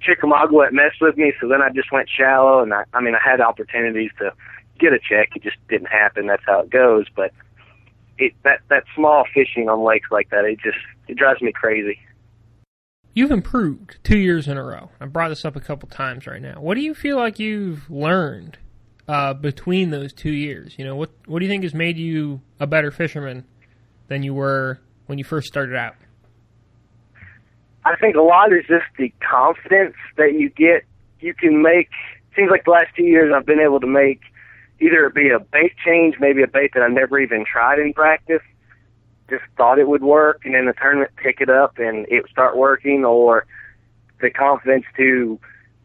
Chickamauga 0.00 0.72
messed 0.72 1.00
with 1.00 1.16
me, 1.16 1.32
so 1.40 1.48
then 1.48 1.60
I 1.60 1.70
just 1.70 1.90
went 1.90 2.08
shallow, 2.08 2.62
and 2.62 2.72
I, 2.72 2.84
I 2.94 3.00
mean, 3.00 3.14
I 3.14 3.20
had 3.22 3.40
opportunities 3.40 4.10
to 4.18 4.32
get 4.78 4.92
a 4.92 4.98
check. 4.98 5.30
It 5.34 5.42
just 5.42 5.56
didn't 5.68 5.88
happen. 5.88 6.26
That's 6.26 6.42
how 6.46 6.60
it 6.60 6.70
goes. 6.70 7.06
But 7.14 7.32
it 8.18 8.32
that 8.44 8.60
that 8.68 8.84
small 8.94 9.24
fishing 9.32 9.68
on 9.68 9.84
lakes 9.84 10.08
like 10.10 10.30
that, 10.30 10.44
it 10.44 10.58
just 10.62 10.78
it 11.08 11.16
drives 11.16 11.40
me 11.42 11.52
crazy. 11.52 11.98
You've 13.14 13.30
improved 13.30 13.98
two 14.04 14.18
years 14.18 14.46
in 14.46 14.58
a 14.58 14.62
row. 14.62 14.90
I 15.00 15.06
brought 15.06 15.30
this 15.30 15.44
up 15.44 15.56
a 15.56 15.60
couple 15.60 15.88
times 15.88 16.26
right 16.26 16.42
now. 16.42 16.60
What 16.60 16.74
do 16.74 16.82
you 16.82 16.94
feel 16.94 17.16
like 17.16 17.38
you've 17.38 17.90
learned 17.90 18.58
uh, 19.08 19.32
between 19.32 19.90
those 19.90 20.12
two 20.12 20.32
years? 20.32 20.74
You 20.78 20.84
know, 20.84 20.96
what 20.96 21.10
what 21.26 21.38
do 21.38 21.46
you 21.46 21.50
think 21.50 21.62
has 21.62 21.74
made 21.74 21.96
you 21.96 22.42
a 22.60 22.66
better 22.66 22.90
fisherman 22.90 23.44
than 24.08 24.22
you 24.22 24.34
were 24.34 24.80
when 25.06 25.18
you 25.18 25.24
first 25.24 25.46
started 25.46 25.76
out? 25.76 25.94
I 27.84 27.94
think 27.96 28.16
a 28.16 28.20
lot 28.20 28.52
is 28.52 28.66
just 28.66 28.84
the 28.98 29.12
confidence 29.20 29.94
that 30.16 30.34
you 30.34 30.50
get. 30.50 30.84
You 31.20 31.34
can 31.34 31.62
make. 31.62 31.88
Seems 32.34 32.50
like 32.50 32.64
the 32.64 32.72
last 32.72 32.88
two 32.96 33.04
years 33.04 33.32
I've 33.34 33.46
been 33.46 33.60
able 33.60 33.80
to 33.80 33.86
make 33.86 34.20
either 34.80 35.06
it 35.06 35.14
be 35.14 35.30
a 35.30 35.38
bait 35.38 35.72
change, 35.84 36.16
maybe 36.20 36.42
a 36.42 36.48
bait 36.48 36.72
that 36.74 36.82
I 36.82 36.88
never 36.88 37.18
even 37.18 37.44
tried 37.44 37.78
in 37.78 37.92
practice, 37.92 38.42
just 39.28 39.42
thought 39.56 39.78
it 39.78 39.88
would 39.88 40.02
work, 40.02 40.42
and 40.44 40.54
in 40.54 40.66
the 40.66 40.72
tournament 40.72 41.10
pick 41.16 41.40
it 41.40 41.50
up 41.50 41.78
and 41.78 42.06
it 42.08 42.22
would 42.22 42.30
start 42.30 42.56
working, 42.56 43.04
or 43.04 43.46
the 44.20 44.30
confidence 44.30 44.84
to 44.96 45.38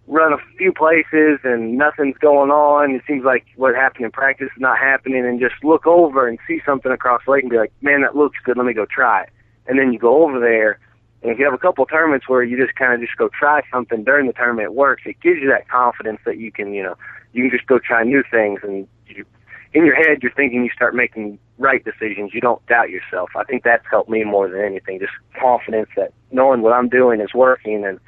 run 0.07 0.33
a 0.33 0.37
few 0.57 0.73
places 0.73 1.39
and 1.43 1.77
nothing's 1.77 2.17
going 2.17 2.51
on. 2.51 2.91
It 2.91 3.01
seems 3.07 3.23
like 3.23 3.45
what 3.55 3.75
happened 3.75 4.05
in 4.05 4.11
practice 4.11 4.49
is 4.55 4.61
not 4.61 4.77
happening, 4.77 5.25
and 5.25 5.39
just 5.39 5.63
look 5.63 5.87
over 5.87 6.27
and 6.27 6.37
see 6.47 6.61
something 6.65 6.91
across 6.91 7.21
the 7.25 7.31
lake 7.31 7.43
and 7.43 7.51
be 7.51 7.57
like, 7.57 7.71
man, 7.81 8.01
that 8.01 8.15
looks 8.15 8.37
good. 8.43 8.57
Let 8.57 8.65
me 8.65 8.73
go 8.73 8.85
try 8.85 9.23
it. 9.23 9.29
And 9.67 9.79
then 9.79 9.93
you 9.93 9.99
go 9.99 10.23
over 10.23 10.39
there, 10.39 10.79
and 11.21 11.31
if 11.31 11.39
you 11.39 11.45
have 11.45 11.53
a 11.53 11.57
couple 11.57 11.83
of 11.83 11.89
tournaments 11.89 12.27
where 12.27 12.43
you 12.43 12.57
just 12.57 12.75
kind 12.75 12.93
of 12.93 12.99
just 12.99 13.17
go 13.17 13.29
try 13.29 13.61
something 13.71 14.03
during 14.03 14.27
the 14.27 14.33
tournament, 14.33 14.65
it 14.65 14.73
works. 14.73 15.03
It 15.05 15.19
gives 15.21 15.39
you 15.39 15.49
that 15.49 15.67
confidence 15.67 16.19
that 16.25 16.37
you 16.37 16.51
can, 16.51 16.73
you 16.73 16.81
know, 16.81 16.95
you 17.33 17.43
can 17.43 17.57
just 17.57 17.67
go 17.67 17.79
try 17.79 18.03
new 18.03 18.23
things 18.29 18.59
and 18.63 18.87
you 19.07 19.25
in 19.73 19.85
your 19.85 19.95
head 19.95 20.21
you're 20.21 20.33
thinking 20.33 20.63
you 20.63 20.71
start 20.71 20.95
making 20.95 21.39
right 21.57 21.83
decisions. 21.85 22.33
You 22.33 22.41
don't 22.41 22.65
doubt 22.65 22.89
yourself. 22.89 23.29
I 23.35 23.43
think 23.43 23.63
that's 23.63 23.85
helped 23.89 24.09
me 24.09 24.23
more 24.23 24.49
than 24.49 24.61
anything. 24.61 24.99
Just 24.99 25.13
confidence 25.39 25.89
that 25.95 26.11
knowing 26.31 26.61
what 26.61 26.73
i'm 26.73 26.89
doing 26.89 27.21
is 27.21 27.33
working 27.33 27.85
and 27.85 27.99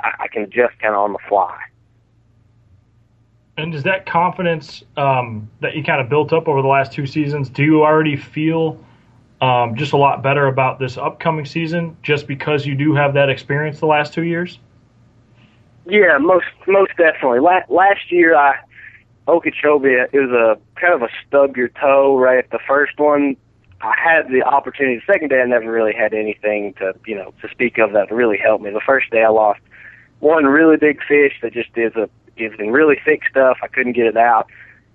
i, 0.00 0.12
I 0.20 0.28
can 0.28 0.42
adjust 0.42 0.78
kind 0.80 0.94
of 0.94 1.00
on 1.00 1.12
the 1.12 1.18
fly. 1.28 1.58
And 3.56 3.70
does 3.70 3.84
that 3.84 4.04
confidence 4.04 4.82
um, 4.96 5.48
that 5.60 5.76
you 5.76 5.84
kind 5.84 6.00
of 6.00 6.08
built 6.08 6.32
up 6.32 6.48
over 6.48 6.60
the 6.60 6.68
last 6.68 6.92
two 6.92 7.06
seasons 7.06 7.48
do 7.48 7.62
you 7.62 7.82
already 7.82 8.16
feel 8.16 8.78
um, 9.40 9.76
just 9.76 9.92
a 9.92 9.96
lot 9.96 10.22
better 10.22 10.46
about 10.46 10.78
this 10.78 10.96
upcoming 10.96 11.44
season 11.44 11.96
just 12.02 12.26
because 12.26 12.64
you 12.64 12.74
do 12.74 12.94
have 12.94 13.14
that 13.14 13.28
experience 13.28 13.80
the 13.80 13.86
last 13.86 14.12
two 14.12 14.22
years 14.22 14.58
yeah, 15.86 16.18
most 16.18 16.46
most 16.66 16.92
definitely. 16.96 17.40
La- 17.40 17.68
last 17.68 18.10
year, 18.10 18.36
I 18.36 18.56
Okeechobee, 19.28 19.96
it 20.12 20.18
was 20.18 20.30
a 20.30 20.80
kind 20.80 20.94
of 20.94 21.02
a 21.02 21.08
stub 21.26 21.56
your 21.56 21.68
toe 21.68 22.18
right 22.18 22.38
at 22.38 22.50
the 22.50 22.58
first 22.66 22.98
one. 22.98 23.36
I 23.80 23.94
had 24.02 24.28
the 24.28 24.42
opportunity. 24.42 24.96
The 24.96 25.12
second 25.12 25.28
day, 25.28 25.42
I 25.42 25.46
never 25.46 25.70
really 25.70 25.92
had 25.92 26.14
anything 26.14 26.74
to 26.74 26.94
you 27.06 27.16
know 27.16 27.34
to 27.42 27.48
speak 27.50 27.78
of 27.78 27.92
that 27.92 28.10
really 28.10 28.38
helped 28.38 28.64
me. 28.64 28.70
The 28.70 28.80
first 28.80 29.10
day, 29.10 29.24
I 29.24 29.28
lost 29.28 29.60
one 30.20 30.46
really 30.46 30.76
big 30.78 31.00
fish 31.06 31.34
that 31.42 31.52
just 31.52 31.70
is 31.76 31.94
a 31.96 32.08
is 32.36 32.52
in 32.58 32.70
really 32.70 32.98
thick 33.04 33.22
stuff. 33.30 33.58
I 33.62 33.68
couldn't 33.68 33.92
get 33.92 34.06
it 34.06 34.16
out. 34.16 34.48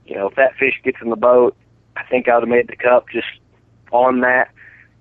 You 0.08 0.15
know, 0.15 0.28
if 0.30 0.36
that 0.36 0.56
fish 0.56 0.80
gets 0.84 0.97
in 1.02 1.12
the 1.12 1.15
boat, 1.15 1.56
I 1.95 2.04
think 2.04 2.28
I 2.28 2.34
would 2.34 2.41
have 2.41 2.49
made 2.49 2.67
the 2.67 2.75
cup 2.75 3.10
just 3.10 3.28
on 3.91 4.21
that. 4.21 4.49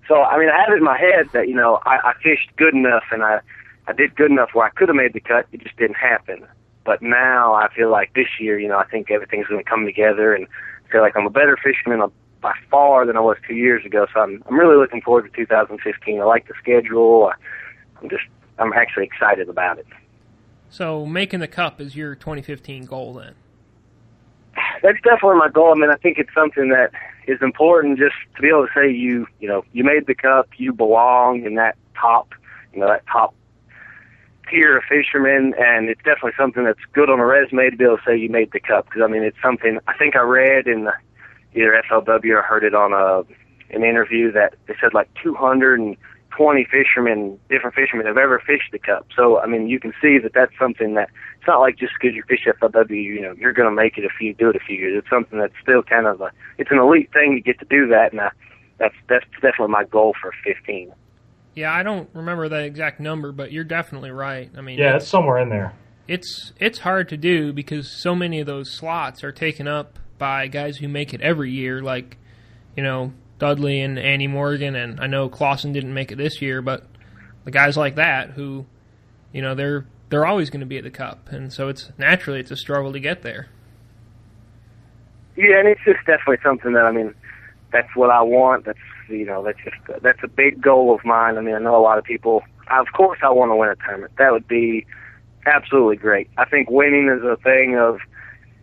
So 0.06 0.22
I 0.22 0.38
mean, 0.38 0.48
I 0.48 0.60
have 0.60 0.72
it 0.72 0.78
in 0.78 0.84
my 0.84 0.98
head 0.98 1.28
that 1.32 1.48
you 1.48 1.54
know 1.54 1.80
I, 1.84 1.98
I 2.10 2.12
fished 2.22 2.50
good 2.56 2.74
enough 2.74 3.04
and 3.10 3.22
I 3.22 3.40
I 3.86 3.92
did 3.92 4.16
good 4.16 4.30
enough 4.30 4.50
where 4.52 4.66
I 4.66 4.70
could 4.70 4.88
have 4.88 4.96
made 4.96 5.12
the 5.12 5.20
cut. 5.20 5.46
It 5.52 5.62
just 5.62 5.76
didn't 5.76 5.96
happen. 5.96 6.46
But 6.84 7.02
now 7.02 7.54
I 7.54 7.68
feel 7.74 7.90
like 7.90 8.14
this 8.14 8.28
year, 8.40 8.58
you 8.58 8.68
know, 8.68 8.78
I 8.78 8.86
think 8.86 9.10
everything's 9.10 9.46
going 9.46 9.62
to 9.62 9.68
come 9.68 9.84
together, 9.84 10.34
and 10.34 10.46
I 10.86 10.92
feel 10.92 11.02
like 11.02 11.16
I'm 11.16 11.26
a 11.26 11.30
better 11.30 11.56
fisherman 11.62 12.00
uh, 12.00 12.08
by 12.40 12.54
far 12.70 13.04
than 13.04 13.16
I 13.16 13.20
was 13.20 13.36
two 13.46 13.54
years 13.54 13.84
ago. 13.84 14.06
So 14.12 14.20
I'm 14.20 14.42
I'm 14.46 14.58
really 14.58 14.76
looking 14.76 15.02
forward 15.02 15.30
to 15.30 15.36
2015. 15.36 16.20
I 16.20 16.24
like 16.24 16.48
the 16.48 16.54
schedule. 16.60 17.30
I'm 18.00 18.08
just 18.08 18.24
I'm 18.58 18.72
actually 18.72 19.04
excited 19.04 19.48
about 19.48 19.78
it. 19.78 19.86
So 20.70 21.06
making 21.06 21.40
the 21.40 21.48
cup 21.48 21.80
is 21.80 21.96
your 21.96 22.14
2015 22.14 22.84
goal 22.84 23.14
then? 23.14 23.34
That's 24.82 25.00
definitely 25.02 25.38
my 25.38 25.48
goal. 25.48 25.72
I 25.72 25.78
mean, 25.78 25.90
I 25.90 25.96
think 25.96 26.18
it's 26.18 26.32
something 26.34 26.68
that 26.70 26.92
is 27.28 27.38
important 27.42 27.98
just 27.98 28.16
to 28.34 28.42
be 28.42 28.48
able 28.48 28.66
to 28.66 28.72
say 28.74 28.90
you 28.90 29.26
you 29.38 29.46
know 29.46 29.62
you 29.72 29.84
made 29.84 30.06
the 30.06 30.14
cup, 30.14 30.48
you 30.56 30.72
belong 30.72 31.44
in 31.44 31.54
that 31.54 31.76
top 31.94 32.34
you 32.72 32.80
know 32.80 32.88
that 32.88 33.06
top 33.06 33.34
tier 34.50 34.78
of 34.78 34.84
fishermen, 34.88 35.54
and 35.58 35.90
it's 35.90 36.02
definitely 36.02 36.32
something 36.38 36.64
that's 36.64 36.80
good 36.94 37.10
on 37.10 37.20
a 37.20 37.26
resume 37.26 37.68
to 37.68 37.76
be 37.76 37.84
able 37.84 37.98
to 37.98 38.02
say 38.06 38.16
you 38.16 38.30
made 38.30 38.50
the 38.52 38.60
cup. 38.60 38.86
Because 38.86 39.02
I 39.04 39.06
mean, 39.06 39.22
it's 39.22 39.36
something 39.42 39.78
I 39.86 39.96
think 39.96 40.16
I 40.16 40.20
read 40.20 40.66
in 40.66 40.84
the, 40.84 40.92
either 41.54 41.82
FLW 41.90 42.30
or 42.30 42.42
heard 42.42 42.64
it 42.64 42.74
on 42.74 42.92
a 42.92 43.22
an 43.74 43.84
interview 43.84 44.32
that 44.32 44.54
they 44.66 44.74
said 44.80 44.94
like 44.94 45.12
220 46.38 46.68
fishermen, 46.70 47.38
different 47.50 47.74
fishermen, 47.74 48.06
have 48.06 48.16
ever 48.16 48.38
fished 48.38 48.70
the 48.70 48.78
cup. 48.78 49.08
So 49.14 49.40
I 49.40 49.46
mean, 49.46 49.66
you 49.66 49.80
can 49.80 49.92
see 50.00 50.18
that 50.18 50.32
that's 50.34 50.52
something 50.58 50.94
that 50.94 51.10
it's 51.38 51.48
not 51.48 51.58
like 51.58 51.76
just 51.76 51.92
because 52.00 52.14
you 52.14 52.22
fish 52.28 52.46
FLW, 52.46 52.90
you 52.90 53.20
know, 53.20 53.32
you're 53.32 53.52
going 53.52 53.68
to 53.68 53.74
make 53.74 53.98
it 53.98 54.04
if 54.04 54.12
you 54.20 54.34
do 54.34 54.48
it 54.48 54.56
a 54.56 54.60
few 54.60 54.76
years. 54.76 54.96
It's 54.96 55.10
something 55.10 55.38
that's 55.38 55.54
still 55.60 55.82
kind 55.82 56.06
of 56.06 56.20
a, 56.20 56.30
it's 56.56 56.70
an 56.70 56.78
elite 56.78 57.10
thing 57.12 57.34
to 57.34 57.40
get 57.40 57.58
to 57.58 57.64
do 57.64 57.88
that, 57.88 58.12
and 58.12 58.20
I, 58.20 58.30
that's 58.78 58.94
that's 59.08 59.24
definitely 59.34 59.68
my 59.68 59.84
goal 59.84 60.14
for 60.22 60.32
15. 60.44 60.92
Yeah, 61.56 61.74
I 61.74 61.82
don't 61.82 62.08
remember 62.14 62.48
the 62.48 62.62
exact 62.62 63.00
number, 63.00 63.32
but 63.32 63.50
you're 63.50 63.64
definitely 63.64 64.12
right. 64.12 64.48
I 64.56 64.60
mean, 64.60 64.78
yeah, 64.78 64.94
it's, 64.94 65.04
it's 65.04 65.10
somewhere 65.10 65.38
in 65.38 65.48
there. 65.48 65.74
It's 66.06 66.52
it's 66.60 66.78
hard 66.78 67.08
to 67.08 67.16
do 67.16 67.52
because 67.52 67.90
so 67.90 68.14
many 68.14 68.38
of 68.38 68.46
those 68.46 68.70
slots 68.70 69.24
are 69.24 69.32
taken 69.32 69.66
up 69.66 69.98
by 70.18 70.46
guys 70.46 70.76
who 70.76 70.86
make 70.86 71.12
it 71.12 71.20
every 71.20 71.50
year, 71.50 71.82
like 71.82 72.16
you 72.76 72.82
know 72.84 73.12
Dudley 73.38 73.80
and 73.80 73.98
Andy 73.98 74.26
Morgan, 74.26 74.74
and 74.74 75.00
I 75.00 75.06
know 75.06 75.28
Clausen 75.28 75.72
didn't 75.72 75.94
make 75.94 76.12
it 76.12 76.16
this 76.16 76.42
year, 76.42 76.60
but 76.60 76.84
the 77.44 77.50
guys 77.50 77.76
like 77.76 77.96
that 77.96 78.30
who, 78.30 78.66
you 79.32 79.42
know, 79.42 79.54
they're 79.54 79.86
they're 80.10 80.26
always 80.26 80.50
going 80.50 80.60
to 80.60 80.66
be 80.66 80.78
at 80.78 80.84
the 80.84 80.90
Cup, 80.90 81.28
and 81.30 81.52
so 81.52 81.68
it's 81.68 81.90
naturally 81.98 82.40
it's 82.40 82.50
a 82.50 82.56
struggle 82.56 82.92
to 82.92 83.00
get 83.00 83.22
there. 83.22 83.48
Yeah, 85.36 85.60
and 85.60 85.68
it's 85.68 85.80
just 85.84 85.98
definitely 86.00 86.38
something 86.42 86.72
that 86.72 86.84
I 86.84 86.92
mean, 86.92 87.14
that's 87.72 87.94
what 87.94 88.10
I 88.10 88.22
want. 88.22 88.64
That's 88.64 88.78
you 89.08 89.24
know 89.24 89.44
that's 89.44 89.58
just 89.62 90.02
that's 90.02 90.20
a 90.22 90.28
big 90.28 90.60
goal 90.60 90.94
of 90.94 91.04
mine. 91.04 91.38
I 91.38 91.40
mean, 91.40 91.54
I 91.54 91.58
know 91.58 91.76
a 91.76 91.82
lot 91.82 91.98
of 91.98 92.04
people. 92.04 92.42
Of 92.70 92.86
course, 92.94 93.20
I 93.22 93.30
want 93.30 93.50
to 93.50 93.56
win 93.56 93.68
a 93.68 93.76
tournament. 93.76 94.12
That 94.18 94.32
would 94.32 94.48
be 94.48 94.86
absolutely 95.46 95.96
great. 95.96 96.28
I 96.36 96.44
think 96.44 96.70
winning 96.70 97.08
is 97.08 97.24
a 97.24 97.36
thing 97.42 97.76
of 97.78 98.00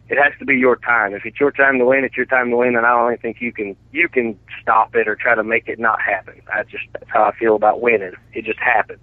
it 0.07 0.17
has 0.17 0.37
to 0.39 0.45
be 0.45 0.55
your 0.55 0.75
time. 0.75 1.13
If 1.13 1.25
it's 1.25 1.39
your 1.39 1.51
time 1.51 1.79
to 1.79 1.85
win, 1.85 2.03
it's 2.03 2.15
your 2.15 2.27
time 2.27 2.51
to 2.51 2.57
win, 2.57 2.75
and 2.75 2.85
I 2.85 2.89
don't 2.89 3.21
think 3.21 3.41
you 3.41 3.51
can 3.51 3.75
you 3.91 4.07
can 4.07 4.37
stop 4.61 4.95
it 4.95 5.07
or 5.07 5.15
try 5.15 5.35
to 5.35 5.43
make 5.43 5.67
it 5.67 5.79
not 5.79 5.99
happen. 6.01 6.41
I 6.53 6.63
just 6.63 6.85
that's 6.93 7.09
how 7.09 7.23
I 7.23 7.35
feel 7.37 7.55
about 7.55 7.81
winning. 7.81 8.13
It 8.33 8.45
just 8.45 8.59
happens. 8.59 8.99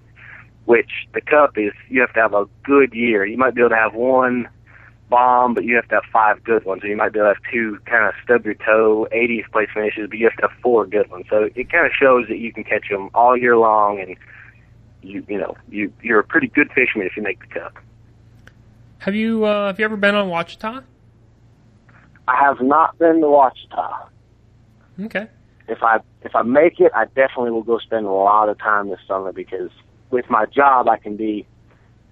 Which 0.65 0.91
the 1.13 1.21
cup 1.21 1.59
is, 1.59 1.73
you 1.89 2.01
have 2.01 2.13
to 2.13 2.21
have 2.21 2.35
a 2.35 2.47
good 2.63 2.95
year. 2.95 3.27
You 3.27 3.37
might 3.37 3.55
be 3.55 3.63
able 3.63 3.71
to 3.71 3.77
have 3.77 3.95
one 3.95 4.49
bomb, 5.11 5.55
but 5.55 5.65
you 5.65 5.75
have 5.75 5.89
to 5.89 5.97
have 5.97 6.05
five 6.13 6.43
good 6.45 6.65
ones. 6.65 6.83
So 6.83 6.89
you 6.89 6.97
might 6.97 7.13
be 7.13 7.19
able 7.19 7.31
to 7.31 7.35
have 7.35 7.53
two 7.53 7.81
kind 7.85 8.05
of 8.07 8.15
stub 8.23 8.45
your 8.45 8.55
toe, 8.55 9.09
80th 9.13 9.51
place 9.51 9.69
finishes, 9.75 10.09
but 10.09 10.19
you 10.19 10.27
have 10.27 10.37
to 10.37 10.49
have 10.49 10.59
four 10.63 10.87
good 10.87 11.11
ones. 11.11 11.27
So 11.29 11.49
it 11.55 11.71
kind 11.71 11.85
of 11.85 11.93
shows 11.93 12.29
that 12.29 12.39
you 12.39 12.53
can 12.53 12.63
catch 12.63 12.89
them 12.89 13.11
all 13.13 13.37
year 13.37 13.57
long, 13.57 14.01
and 14.01 14.17
you 15.03 15.25
you 15.29 15.39
know 15.39 15.57
you 15.69 15.93
you're 16.01 16.21
a 16.21 16.25
pretty 16.25 16.47
good 16.47 16.71
fisherman 16.73 17.09
if 17.09 17.17
you 17.17 17.25
make 17.25 17.41
the 17.41 17.61
cup. 17.61 17.77
Have 18.99 19.17
you 19.17 19.45
uh, 19.45 19.67
have 19.67 19.81
you 19.81 19.85
ever 19.85 19.97
been 19.97 20.15
on 20.15 20.29
Ouachita? 20.29 20.85
I 22.33 22.45
have 22.45 22.61
not 22.61 22.99
been 22.99 23.21
to 23.21 23.27
Ouachita. 23.27 24.09
Okay. 25.05 25.27
If 25.69 25.83
I 25.83 26.01
if 26.23 26.35
I 26.35 26.43
make 26.43 26.81
it, 26.81 26.93
I 26.95 27.05
definitely 27.07 27.51
will 27.51 27.63
go 27.63 27.79
spend 27.79 28.07
a 28.07 28.11
lot 28.11 28.49
of 28.49 28.59
time 28.59 28.89
this 28.89 29.01
summer 29.07 29.33
because 29.33 29.71
with 30.11 30.29
my 30.31 30.47
job 30.47 30.89
I 30.89 30.97
can 30.97 31.17
be 31.17 31.47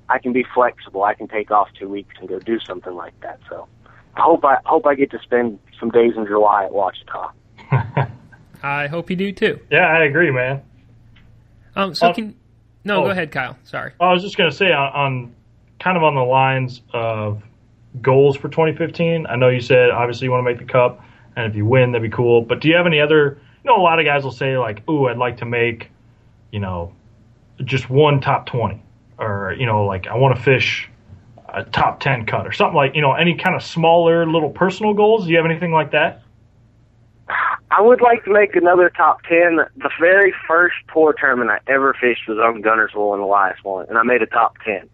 I 0.08 0.18
can 0.18 0.32
be 0.32 0.44
flexible. 0.54 1.04
I 1.04 1.14
can 1.14 1.28
take 1.28 1.50
off 1.50 1.68
two 1.78 1.88
weeks 1.88 2.14
and 2.18 2.28
go 2.28 2.38
do 2.38 2.58
something 2.60 2.94
like 2.94 3.18
that. 3.20 3.40
So 3.48 3.66
I 4.16 4.20
hope 4.22 4.44
I 4.44 4.58
hope 4.66 4.86
I 4.86 4.94
get 4.94 5.10
to 5.12 5.18
spend 5.22 5.58
some 5.78 5.90
days 5.90 6.12
in 6.16 6.26
July 6.26 6.64
at 6.66 6.72
Ouachita. 6.72 8.10
I 8.62 8.88
hope 8.88 9.08
you 9.08 9.16
do 9.16 9.32
too. 9.32 9.58
Yeah, 9.70 9.86
I 9.86 10.04
agree, 10.04 10.30
man. 10.30 10.62
Um, 11.76 11.94
so 11.94 12.08
Uh, 12.08 12.12
can 12.12 12.36
no, 12.84 13.00
oh. 13.00 13.04
go 13.04 13.10
ahead, 13.10 13.30
Kyle. 13.30 13.56
Sorry. 13.64 13.92
I 14.00 14.12
was 14.12 14.22
just 14.22 14.36
going 14.36 14.50
to 14.50 14.56
say 14.56 14.72
on, 14.72 14.92
on 14.92 15.34
kind 15.78 15.96
of 15.96 16.02
on 16.02 16.14
the 16.14 16.22
lines 16.22 16.82
of 16.92 17.42
goals 18.00 18.36
for 18.36 18.48
2015. 18.48 19.26
I 19.26 19.36
know 19.36 19.48
you 19.48 19.60
said 19.60 19.90
obviously 19.90 20.26
you 20.26 20.30
want 20.30 20.44
to 20.46 20.50
make 20.50 20.58
the 20.58 20.70
cup, 20.70 21.04
and 21.36 21.46
if 21.50 21.56
you 21.56 21.64
win, 21.64 21.92
that'd 21.92 22.08
be 22.08 22.14
cool. 22.14 22.42
But 22.42 22.60
do 22.60 22.68
you 22.68 22.76
have 22.76 22.86
any 22.86 23.00
other? 23.00 23.40
You 23.64 23.70
know, 23.70 23.76
a 23.76 23.82
lot 23.82 23.98
of 23.98 24.06
guys 24.06 24.24
will 24.24 24.30
say 24.30 24.56
like, 24.56 24.88
"Ooh, 24.88 25.06
I'd 25.06 25.18
like 25.18 25.38
to 25.38 25.44
make, 25.44 25.90
you 26.50 26.60
know, 26.60 26.94
just 27.64 27.90
one 27.90 28.20
top 28.20 28.46
20, 28.46 28.82
or 29.18 29.54
you 29.58 29.66
know, 29.66 29.84
like 29.84 30.06
I 30.06 30.16
want 30.16 30.36
to 30.36 30.42
fish 30.42 30.88
a 31.52 31.64
top 31.64 32.00
10 32.00 32.26
cut 32.26 32.46
or 32.46 32.52
something 32.52 32.76
like 32.76 32.94
you 32.94 33.02
know 33.02 33.12
any 33.12 33.36
kind 33.36 33.56
of 33.56 33.62
smaller 33.62 34.26
little 34.26 34.50
personal 34.50 34.94
goals. 34.94 35.24
Do 35.24 35.30
you 35.30 35.36
have 35.36 35.46
anything 35.46 35.72
like 35.72 35.90
that? 35.92 36.22
I 37.70 37.80
would 37.80 38.00
like 38.00 38.24
to 38.24 38.32
make 38.32 38.56
another 38.56 38.90
top 38.90 39.22
ten. 39.22 39.60
The 39.76 39.90
very 40.00 40.34
first 40.48 40.74
tour 40.92 41.14
tournament 41.16 41.50
I 41.50 41.72
ever 41.72 41.94
fished 42.00 42.26
was 42.26 42.38
on 42.38 42.62
Guntersville 42.62 43.14
in 43.14 43.20
Elias 43.20 43.58
won, 43.64 43.86
and 43.88 43.96
I 43.96 44.02
made 44.02 44.22
a 44.22 44.26
top 44.26 44.56
ten. 44.64 44.88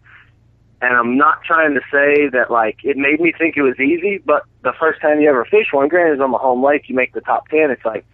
And 0.81 0.95
I'm 0.95 1.17
not 1.17 1.43
trying 1.43 1.73
to 1.73 1.81
say 1.91 2.29
that 2.29 2.51
like 2.51 2.77
it 2.83 2.97
made 2.97 3.19
me 3.19 3.33
think 3.35 3.57
it 3.57 3.63
was 3.63 3.79
easy, 3.79 4.19
but 4.19 4.43
the 4.61 4.73
first 4.79 5.01
time 5.01 5.19
you 5.19 5.29
ever 5.29 5.43
fish 5.45 5.67
one, 5.71 5.87
granted 5.87 6.21
on 6.21 6.31
the 6.31 6.37
home 6.37 6.63
lake, 6.63 6.87
you 6.87 6.95
make 6.95 7.13
the 7.13 7.21
top 7.21 7.47
ten. 7.49 7.71
It's 7.71 7.83
like, 7.83 8.05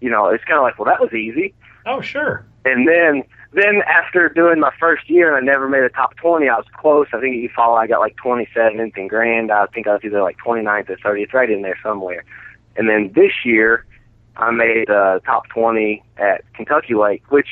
you 0.00 0.08
know, 0.08 0.28
it's 0.28 0.44
kind 0.44 0.58
of 0.58 0.62
like, 0.62 0.78
well, 0.78 0.86
that 0.86 1.00
was 1.00 1.12
easy. 1.12 1.54
Oh, 1.86 2.00
sure. 2.00 2.46
And 2.64 2.86
then 2.86 3.24
then 3.52 3.82
after 3.86 4.28
doing 4.28 4.60
my 4.60 4.72
first 4.78 5.08
year 5.08 5.34
and 5.34 5.36
I 5.36 5.52
never 5.52 5.68
made 5.68 5.82
a 5.82 5.88
top 5.88 6.16
20, 6.16 6.48
I 6.48 6.56
was 6.56 6.66
close. 6.76 7.06
I 7.12 7.20
think 7.20 7.36
you 7.36 7.48
follow, 7.54 7.76
I 7.76 7.86
got 7.86 8.00
like 8.00 8.16
27th 8.16 8.96
in 8.96 9.08
grand. 9.08 9.50
I 9.50 9.66
think 9.66 9.86
I 9.86 9.94
was 9.94 10.04
either 10.04 10.22
like 10.22 10.36
29th 10.44 10.90
or 10.90 10.96
30th, 10.96 11.32
right 11.32 11.50
in 11.50 11.62
there 11.62 11.78
somewhere. 11.82 12.24
And 12.76 12.88
then 12.88 13.10
this 13.14 13.32
year, 13.44 13.86
I 14.36 14.50
made 14.50 14.90
uh, 14.90 15.20
top 15.20 15.48
20 15.48 16.02
at 16.18 16.44
Kentucky 16.52 16.94
Lake, 16.94 17.24
which 17.30 17.48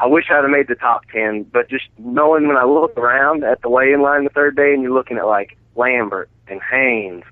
I 0.00 0.06
wish 0.06 0.24
I'd 0.30 0.42
have 0.42 0.50
made 0.50 0.68
the 0.68 0.74
top 0.74 1.02
10. 1.12 1.44
But 1.44 1.68
just 1.68 1.84
knowing 1.98 2.48
when 2.48 2.56
I 2.56 2.64
look 2.64 2.96
around 2.96 3.44
at 3.44 3.62
the 3.62 3.68
weigh-in 3.68 4.02
line 4.02 4.24
the 4.24 4.30
third 4.30 4.56
day, 4.56 4.72
and 4.72 4.82
you're 4.82 4.92
looking 4.92 5.18
at 5.18 5.26
like 5.26 5.56
Lambert 5.76 6.28
and 6.48 6.60
Haynes 6.62 7.24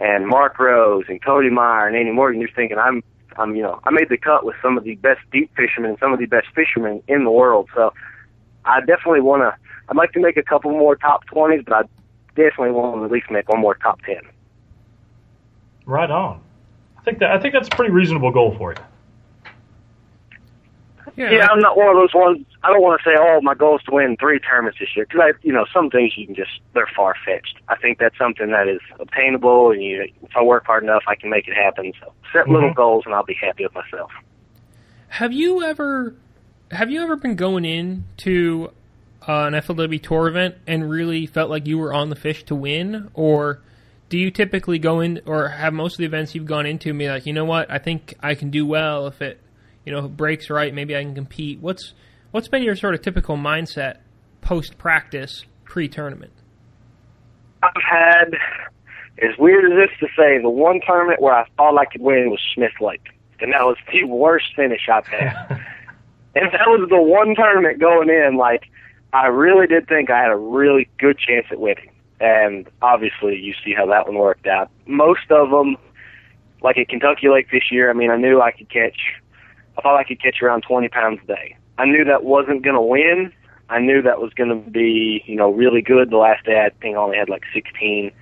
and 0.00 0.26
Mark 0.26 0.58
Rose 0.58 1.04
and 1.08 1.22
Cody 1.22 1.50
Meyer 1.50 1.86
and 1.86 1.96
Andy 1.96 2.12
Morgan, 2.12 2.40
you're 2.40 2.50
thinking 2.50 2.78
I'm 2.78 3.02
I'm 3.38 3.54
you 3.54 3.62
know 3.62 3.80
I 3.84 3.90
made 3.90 4.08
the 4.08 4.16
cut 4.16 4.44
with 4.44 4.56
some 4.62 4.78
of 4.78 4.84
the 4.84 4.94
best 4.96 5.20
deep 5.30 5.50
fishermen 5.56 5.90
and 5.90 5.98
some 5.98 6.12
of 6.12 6.18
the 6.18 6.26
best 6.26 6.48
fishermen 6.54 7.02
in 7.08 7.24
the 7.24 7.30
world. 7.30 7.68
So 7.74 7.92
I 8.64 8.80
definitely 8.80 9.20
want 9.20 9.42
to. 9.42 9.54
I'd 9.88 9.96
like 9.96 10.12
to 10.12 10.20
make 10.20 10.36
a 10.36 10.42
couple 10.42 10.72
more 10.72 10.96
top 10.96 11.26
20s, 11.26 11.64
but 11.64 11.72
I 11.74 11.82
definitely 12.34 12.72
want 12.72 12.96
to 12.96 13.04
at 13.04 13.10
least 13.10 13.30
make 13.30 13.48
one 13.48 13.60
more 13.60 13.74
top 13.76 14.00
10. 14.02 14.16
Right 15.84 16.10
on. 16.10 16.40
I 16.98 17.02
think 17.02 17.20
that 17.20 17.30
I 17.30 17.38
think 17.38 17.54
that's 17.54 17.68
a 17.68 17.70
pretty 17.70 17.92
reasonable 17.92 18.32
goal 18.32 18.54
for 18.56 18.72
you. 18.72 18.78
Yeah, 21.16 21.30
Yeah, 21.32 21.46
I'm 21.50 21.60
not 21.60 21.76
one 21.76 21.88
of 21.88 21.96
those 21.96 22.14
ones. 22.14 22.44
I 22.62 22.70
don't 22.70 22.82
want 22.82 23.00
to 23.00 23.08
say, 23.08 23.16
"Oh, 23.18 23.40
my 23.40 23.54
goal 23.54 23.76
is 23.76 23.82
to 23.84 23.94
win 23.94 24.16
three 24.18 24.38
tournaments 24.38 24.78
this 24.78 24.88
year," 24.94 25.06
because 25.06 25.20
I, 25.22 25.32
you 25.42 25.52
know, 25.52 25.64
some 25.72 25.88
things 25.88 26.12
you 26.16 26.26
can 26.26 26.34
just 26.34 26.50
they're 26.74 26.88
far 26.94 27.14
fetched. 27.24 27.56
I 27.68 27.76
think 27.76 27.98
that's 27.98 28.16
something 28.18 28.50
that 28.50 28.68
is 28.68 28.80
obtainable, 29.00 29.70
and 29.70 29.82
you, 29.82 30.02
if 30.22 30.36
I 30.36 30.42
work 30.42 30.66
hard 30.66 30.82
enough, 30.82 31.04
I 31.06 31.14
can 31.14 31.30
make 31.30 31.48
it 31.48 31.54
happen. 31.54 31.92
So 32.00 32.12
set 32.32 32.48
little 32.48 32.70
Mhm. 32.70 32.74
goals, 32.76 33.04
and 33.06 33.14
I'll 33.14 33.24
be 33.24 33.34
happy 33.40 33.64
with 33.64 33.74
myself. 33.74 34.10
Have 35.08 35.32
you 35.32 35.62
ever 35.62 36.14
have 36.72 36.90
you 36.90 37.02
ever 37.02 37.16
been 37.16 37.36
going 37.36 37.64
in 37.64 38.04
to 38.18 38.70
uh, 39.26 39.44
an 39.44 39.54
FLW 39.54 39.98
tour 40.02 40.28
event 40.28 40.56
and 40.66 40.90
really 40.90 41.26
felt 41.26 41.48
like 41.48 41.66
you 41.66 41.78
were 41.78 41.94
on 41.94 42.10
the 42.10 42.16
fish 42.16 42.42
to 42.44 42.54
win, 42.54 43.08
or 43.14 43.60
do 44.08 44.18
you 44.18 44.30
typically 44.30 44.78
go 44.78 45.00
in 45.00 45.20
or 45.26 45.48
have 45.48 45.72
most 45.72 45.94
of 45.94 45.98
the 45.98 46.04
events 46.04 46.34
you've 46.34 46.46
gone 46.46 46.66
into 46.66 46.90
and 46.90 46.98
be 46.98 47.08
like, 47.08 47.24
you 47.26 47.32
know 47.32 47.44
what, 47.44 47.70
I 47.70 47.78
think 47.78 48.14
I 48.22 48.34
can 48.34 48.50
do 48.50 48.64
well 48.66 49.06
if 49.06 49.20
it, 49.22 49.40
you 49.86 49.92
know, 49.92 50.04
it 50.04 50.16
breaks 50.16 50.50
right, 50.50 50.74
maybe 50.74 50.94
I 50.94 51.02
can 51.02 51.14
compete. 51.14 51.60
What's 51.60 51.94
what's 52.32 52.48
been 52.48 52.62
your 52.62 52.74
sort 52.74 52.94
of 52.94 53.02
typical 53.02 53.36
mindset 53.36 53.98
post 54.42 54.76
practice, 54.76 55.44
pre 55.64 55.88
tournament? 55.88 56.32
I've 57.62 57.70
had, 57.82 58.34
as 59.22 59.38
weird 59.38 59.64
as 59.64 59.88
this 59.88 59.98
to 60.00 60.06
say, 60.16 60.42
the 60.42 60.50
one 60.50 60.80
tournament 60.84 61.22
where 61.22 61.34
I 61.34 61.46
thought 61.56 61.78
I 61.78 61.84
could 61.86 62.02
win 62.02 62.30
was 62.30 62.40
Smith 62.52 62.72
Lake, 62.80 63.08
and 63.40 63.52
that 63.52 63.62
was 63.62 63.76
the 63.90 64.04
worst 64.04 64.46
finish 64.56 64.88
I've 64.92 65.06
had. 65.06 65.34
and 66.34 66.52
that 66.52 66.66
was 66.66 66.88
the 66.90 67.00
one 67.00 67.36
tournament 67.36 67.78
going 67.78 68.10
in. 68.10 68.36
Like, 68.36 68.64
I 69.12 69.28
really 69.28 69.68
did 69.68 69.88
think 69.88 70.10
I 70.10 70.20
had 70.20 70.32
a 70.32 70.36
really 70.36 70.88
good 70.98 71.16
chance 71.16 71.46
at 71.52 71.60
winning, 71.60 71.92
and 72.20 72.68
obviously, 72.82 73.36
you 73.36 73.54
see 73.64 73.72
how 73.72 73.86
that 73.86 74.08
one 74.08 74.16
worked 74.16 74.48
out. 74.48 74.68
Most 74.86 75.30
of 75.30 75.50
them, 75.50 75.76
like 76.60 76.76
at 76.76 76.88
Kentucky 76.88 77.28
Lake 77.28 77.52
this 77.52 77.70
year, 77.70 77.88
I 77.88 77.92
mean, 77.92 78.10
I 78.10 78.16
knew 78.16 78.40
I 78.42 78.50
could 78.50 78.68
catch. 78.68 78.98
I 79.78 79.82
thought 79.82 79.96
I 79.96 80.04
could 80.04 80.22
catch 80.22 80.42
around 80.42 80.62
20 80.62 80.88
pounds 80.88 81.20
a 81.24 81.26
day. 81.26 81.56
I 81.78 81.84
knew 81.84 82.04
that 82.04 82.24
wasn't 82.24 82.62
going 82.62 82.76
to 82.76 82.82
win. 82.82 83.32
I 83.68 83.80
knew 83.80 84.00
that 84.02 84.20
was 84.20 84.32
going 84.32 84.48
to 84.48 84.70
be, 84.70 85.22
you 85.26 85.36
know, 85.36 85.50
really 85.50 85.82
good. 85.82 86.10
The 86.10 86.16
last 86.16 86.44
day 86.44 86.60
I 86.64 86.70
think 86.80 86.96
I 86.96 87.00
only 87.00 87.18
had 87.18 87.28
like 87.28 87.42
16. 87.52 88.12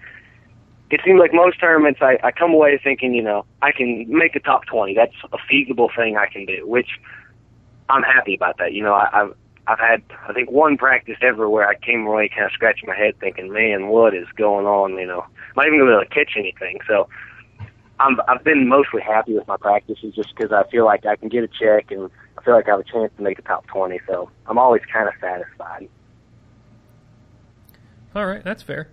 It 0.91 1.01
seemed 1.05 1.19
like 1.19 1.33
most 1.33 1.61
tournaments 1.61 2.01
I, 2.03 2.19
I 2.23 2.31
come 2.31 2.53
away 2.53 2.79
thinking, 2.83 3.15
you 3.15 3.23
know, 3.23 3.45
I 3.63 3.73
can 3.73 4.07
make 4.09 4.33
the 4.33 4.41
top 4.41 4.65
20. 4.67 4.95
That's 4.95 5.15
a 5.33 5.39
feasible 5.49 5.91
thing 5.95 6.17
I 6.17 6.27
can 6.27 6.47
do, 6.47 6.67
which 6.67 6.89
I'm 7.89 8.03
happy 8.03 8.35
about 8.35 8.59
that. 8.59 8.73
You 8.73 8.83
know, 8.83 8.95
I, 8.95 9.09
I've 9.13 9.35
I've 9.67 9.79
had 9.79 10.03
I 10.29 10.33
think 10.33 10.51
one 10.51 10.77
practice 10.77 11.17
ever 11.23 11.49
where 11.49 11.67
I 11.67 11.75
came 11.75 12.07
away 12.07 12.29
kind 12.29 12.45
of 12.45 12.53
scratching 12.53 12.89
my 12.89 12.97
head 12.97 13.19
thinking, 13.19 13.53
man, 13.53 13.89
what 13.89 14.15
is 14.15 14.27
going 14.37 14.67
on? 14.67 14.99
You 14.99 15.07
know, 15.07 15.23
am 15.23 15.59
I 15.59 15.67
even 15.67 15.79
going 15.79 15.91
to 15.91 15.99
be 15.99 16.03
able 16.03 16.05
to 16.05 16.15
catch 16.15 16.37
anything? 16.37 16.81
So 16.87 17.09
I'm 18.01 18.21
I've 18.29 18.43
been 18.45 18.69
mostly 18.69 19.01
happy 19.03 19.35
with 19.35 19.47
my 19.47 19.57
practices 19.57 20.15
just 20.15 20.35
because 20.35 20.53
I 20.53 20.69
feel 20.71 20.85
like 20.85 21.07
I 21.07 21.17
can 21.17 21.29
get 21.29 21.45
a 21.45 21.49
check 21.49 21.91
and 21.91 22.11
I 22.37 22.43
feel 22.43 22.55
like 22.55 22.67
I 22.69 22.73
have 22.73 22.81
a 22.81 22.85
chance 22.85 23.13
to 23.17 23.23
make 23.23 23.37
the 23.37 23.43
top 23.43 23.67
20. 23.69 24.01
So 24.07 24.31
I'm 24.47 24.59
always 24.59 24.83
kind 24.93 25.09
of 25.09 25.15
satisfied. 25.21 25.89
All 28.15 28.27
right, 28.27 28.45
that's 28.45 28.63
fair. 28.63 28.89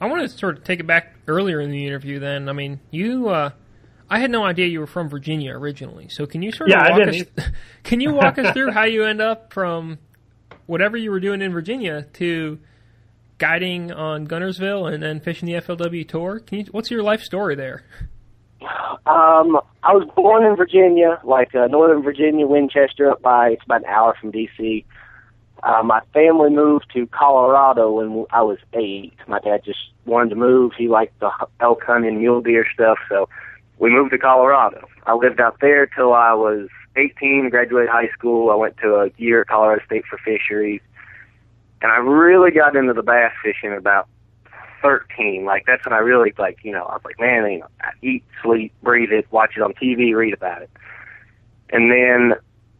I 0.00 0.06
want 0.06 0.22
to 0.22 0.36
sort 0.36 0.58
of 0.58 0.64
take 0.64 0.80
it 0.80 0.86
back 0.86 1.14
earlier 1.26 1.60
in 1.60 1.70
the 1.70 1.86
interview. 1.86 2.18
Then, 2.18 2.48
I 2.48 2.52
mean, 2.52 2.80
you, 2.90 3.28
uh, 3.28 3.50
I 4.10 4.20
had 4.20 4.30
no 4.30 4.44
idea 4.44 4.66
you 4.66 4.80
were 4.80 4.86
from 4.86 5.08
Virginia 5.08 5.52
originally. 5.52 6.08
So, 6.08 6.26
can 6.26 6.42
you 6.42 6.52
sort 6.52 6.70
of 6.70 6.76
Yeah, 6.76 6.82
I 6.82 6.90
walk 6.90 7.08
us? 7.08 7.14
didn't 7.16 7.52
can 7.82 8.00
you 8.00 8.12
walk 8.12 8.38
us 8.38 8.52
through 8.54 8.72
how 8.72 8.84
you 8.84 9.04
end 9.04 9.20
up 9.20 9.52
from 9.52 9.98
whatever 10.66 10.96
you 10.96 11.10
were 11.10 11.20
doing 11.20 11.42
in 11.42 11.52
Virginia 11.52 12.02
to 12.14 12.58
guiding 13.38 13.90
on 13.90 14.26
Guntersville 14.26 14.92
and 14.92 15.02
then 15.02 15.20
fishing 15.20 15.46
the 15.46 15.54
FLW 15.54 16.06
tour? 16.08 16.40
Can 16.40 16.58
you? 16.58 16.64
What's 16.70 16.90
your 16.90 17.02
life 17.02 17.22
story 17.22 17.54
there? 17.54 17.84
Um, 18.60 19.60
I 19.82 19.92
was 19.94 20.08
born 20.16 20.44
in 20.44 20.56
Virginia, 20.56 21.20
like 21.24 21.54
uh, 21.54 21.66
Northern 21.66 22.02
Virginia, 22.02 22.46
Winchester, 22.46 23.10
up 23.10 23.22
by 23.22 23.50
it's 23.50 23.64
about 23.64 23.82
an 23.82 23.86
hour 23.86 24.16
from 24.20 24.30
D.C. 24.30 24.84
Uh, 25.62 25.82
my 25.82 26.00
family 26.12 26.50
moved 26.50 26.86
to 26.94 27.06
Colorado 27.08 27.92
when 27.92 28.26
I 28.30 28.42
was 28.42 28.58
eight. 28.74 29.14
My 29.26 29.38
dad 29.40 29.64
just 29.64 29.78
wanted 30.06 30.30
to 30.30 30.36
move. 30.36 30.72
He 30.76 30.88
liked 30.88 31.18
the 31.20 31.30
elk 31.60 31.82
hunting, 31.84 32.18
mule 32.18 32.40
deer 32.40 32.66
stuff, 32.72 32.98
so 33.08 33.28
we 33.78 33.90
moved 33.90 34.10
to 34.10 34.18
Colorado. 34.18 34.86
I 35.06 35.14
lived 35.14 35.40
out 35.40 35.58
there 35.60 35.86
till 35.86 36.12
I 36.12 36.34
was 36.34 36.68
18, 36.96 37.48
graduated 37.50 37.90
high 37.90 38.08
school. 38.08 38.50
I 38.50 38.56
went 38.56 38.76
to 38.78 38.96
a 38.96 39.10
year 39.18 39.42
at 39.42 39.48
Colorado 39.48 39.84
State 39.84 40.04
for 40.06 40.18
fisheries, 40.18 40.80
and 41.80 41.92
I 41.92 41.96
really 41.96 42.50
got 42.50 42.76
into 42.76 42.92
the 42.92 43.02
bass 43.02 43.32
fishing 43.42 43.72
about 43.72 44.08
13. 44.82 45.44
Like 45.44 45.64
that's 45.66 45.84
when 45.84 45.92
I 45.92 45.98
really 45.98 46.32
like, 46.38 46.58
you 46.62 46.72
know, 46.72 46.84
I 46.84 46.94
was 46.94 47.02
like, 47.04 47.20
man, 47.20 47.50
you 47.50 47.58
know, 47.60 47.68
I 47.80 47.90
eat, 48.02 48.24
sleep, 48.42 48.72
breathe 48.82 49.12
it, 49.12 49.26
watch 49.30 49.52
it 49.56 49.62
on 49.62 49.74
TV, 49.74 50.14
read 50.14 50.34
about 50.34 50.62
it. 50.62 50.70
And 51.70 51.90
then 51.90 52.34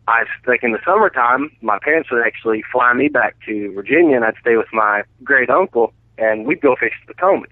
I 0.06 0.24
like 0.46 0.62
in 0.62 0.72
the 0.72 0.78
summertime, 0.84 1.50
my 1.61 1.78
parents 1.78 2.11
would 2.11 2.26
actually 2.26 2.62
fly 2.72 2.92
me 2.94 3.08
back 3.08 3.37
to 3.46 3.72
Virginia, 3.74 4.16
and 4.16 4.24
I'd 4.24 4.37
stay 4.40 4.56
with 4.56 4.72
my 4.72 5.02
great 5.22 5.50
uncle, 5.50 5.92
and 6.16 6.46
we'd 6.46 6.62
go 6.62 6.76
fish 6.76 6.94
the 7.06 7.12
Potomac. 7.12 7.50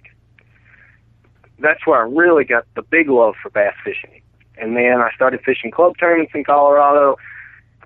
That's 1.58 1.86
where 1.86 1.98
I 1.98 2.08
really 2.08 2.44
got 2.44 2.64
the 2.74 2.82
big 2.82 3.10
love 3.10 3.34
for 3.42 3.50
bass 3.50 3.74
fishing. 3.84 4.22
And 4.56 4.74
then 4.74 5.02
I 5.02 5.10
started 5.14 5.40
fishing 5.44 5.70
club 5.70 5.98
tournaments 5.98 6.32
in 6.34 6.44
Colorado. 6.44 7.16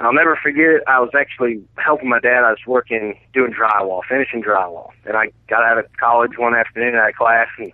And 0.00 0.06
I'll 0.06 0.14
never 0.14 0.34
forget, 0.42 0.80
I 0.88 0.98
was 0.98 1.10
actually 1.14 1.62
helping 1.76 2.08
my 2.08 2.20
dad. 2.20 2.42
I 2.42 2.52
was 2.52 2.66
working, 2.66 3.20
doing 3.34 3.52
drywall, 3.52 4.00
finishing 4.08 4.42
drywall. 4.42 4.92
And 5.04 5.14
I 5.14 5.26
got 5.46 5.62
out 5.62 5.76
of 5.76 5.84
college 6.00 6.38
one 6.38 6.54
afternoon 6.54 6.94
out 6.94 7.10
of 7.10 7.16
class 7.16 7.48
and 7.58 7.70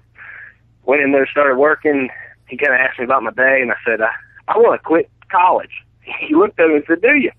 went 0.84 1.02
in 1.02 1.12
there, 1.12 1.28
started 1.30 1.56
working. 1.56 2.08
He 2.48 2.56
kind 2.56 2.74
of 2.74 2.80
asked 2.80 2.98
me 2.98 3.04
about 3.04 3.22
my 3.22 3.30
day, 3.30 3.60
and 3.62 3.70
I 3.70 3.76
said, 3.86 4.00
I, 4.00 4.10
I 4.48 4.58
want 4.58 4.80
to 4.80 4.84
quit 4.84 5.08
college. 5.30 5.70
He 6.02 6.34
looked 6.34 6.58
at 6.58 6.66
me 6.66 6.76
and 6.76 6.84
said, 6.88 7.00
Do 7.00 7.14
you? 7.14 7.30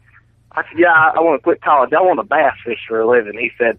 I 0.54 0.64
said, 0.64 0.80
Yeah, 0.80 0.94
I, 0.94 1.16
I 1.18 1.20
want 1.20 1.38
to 1.38 1.44
quit 1.44 1.62
college. 1.62 1.92
I 1.92 2.02
want 2.02 2.20
to 2.20 2.24
bass 2.24 2.54
fish 2.64 2.80
for 2.88 3.02
a 3.02 3.08
living. 3.08 3.38
He 3.38 3.52
said, 3.58 3.78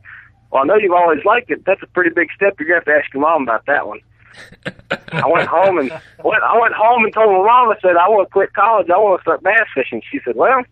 Well, 0.51 0.63
I 0.63 0.67
know 0.67 0.77
you've 0.77 0.93
always 0.93 1.25
liked 1.25 1.51
it. 1.51 1.65
That's 1.65 1.83
a 1.83 1.87
pretty 1.87 2.11
big 2.11 2.29
step. 2.37 2.61
You're 2.61 2.69
going 2.69 2.83
to 2.83 2.91
have 2.91 2.97
to 2.97 3.03
ask 3.03 3.15
your 3.15 3.23
mom 3.23 3.45
about 3.45 3.65
that 3.65 3.87
one. 3.87 4.01
I 5.13 5.27
went 5.27 5.49
home 5.49 5.79
and 5.79 5.89
went, 6.25 6.43
I 6.43 6.59
went 6.59 6.75
home 6.75 7.05
and 7.05 7.15
told 7.15 7.33
my 7.33 7.45
mom. 7.45 7.71
I 7.71 7.81
said, 7.81 7.97
I 7.97 8.09
want 8.09 8.29
to 8.29 8.33
quit 8.33 8.53
college. 8.53 8.91
I 8.91 8.99
want 8.99 9.21
to 9.21 9.23
start 9.23 9.43
bass 9.43 9.69
fishing. 9.75 10.03
She 10.11 10.21
said, 10.23 10.37
Well, 10.37 10.65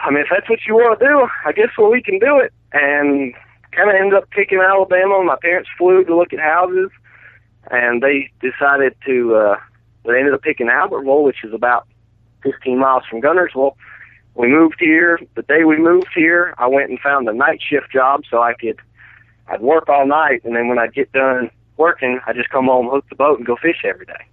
I 0.00 0.10
mean, 0.10 0.20
if 0.20 0.28
that's 0.30 0.48
what 0.48 0.60
you 0.66 0.74
want 0.74 0.98
to 0.98 1.04
do, 1.06 1.28
I 1.44 1.52
guess 1.52 1.68
well 1.76 1.90
we 1.90 2.02
can 2.02 2.18
do 2.18 2.38
it. 2.38 2.52
And 2.72 3.34
kind 3.72 3.90
of 3.90 3.96
ended 3.96 4.14
up 4.14 4.30
picking 4.30 4.60
Alabama. 4.60 5.22
My 5.24 5.36
parents 5.40 5.68
flew 5.76 6.04
to 6.04 6.16
look 6.16 6.32
at 6.32 6.38
houses, 6.38 6.90
and 7.70 8.02
they 8.02 8.30
decided 8.40 8.94
to. 9.06 9.36
uh 9.36 9.56
They 10.04 10.18
ended 10.18 10.34
up 10.34 10.42
picking 10.42 10.68
Albertville, 10.68 11.24
which 11.24 11.44
is 11.44 11.52
about 11.52 11.86
15 12.42 12.78
miles 12.78 13.04
from 13.10 13.20
Guntersville. 13.20 13.74
We 14.34 14.46
moved 14.48 14.76
here. 14.78 15.18
The 15.34 15.42
day 15.42 15.64
we 15.64 15.76
moved 15.76 16.08
here, 16.14 16.54
I 16.58 16.66
went 16.68 16.90
and 16.90 17.00
found 17.00 17.28
a 17.28 17.32
night 17.32 17.60
shift 17.60 17.90
job 17.92 18.22
so 18.30 18.40
I 18.40 18.54
could. 18.54 18.78
I'd 19.48 19.60
work 19.62 19.88
all 19.88 20.06
night, 20.06 20.44
and 20.44 20.54
then 20.54 20.68
when 20.68 20.78
I'd 20.78 20.94
get 20.94 21.10
done 21.12 21.50
working, 21.76 22.20
I'd 22.26 22.36
just 22.36 22.50
come 22.50 22.66
home, 22.66 22.88
hook 22.88 23.06
the 23.08 23.16
boat, 23.16 23.38
and 23.38 23.46
go 23.46 23.56
fish 23.56 23.82
every 23.84 24.04
day. 24.06 24.24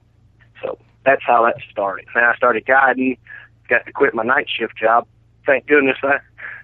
So 0.62 0.78
that's 1.06 1.24
how 1.26 1.44
that 1.46 1.56
started. 1.72 2.06
Then 2.14 2.24
I 2.24 2.36
started 2.36 2.66
guiding. 2.66 3.18
Got 3.70 3.86
to 3.86 3.92
quit 3.92 4.14
my 4.14 4.24
night 4.24 4.48
shift 4.50 4.78
job. 4.78 5.08
Thank 5.46 5.68
goodness 5.68 5.98
I 6.04 6.18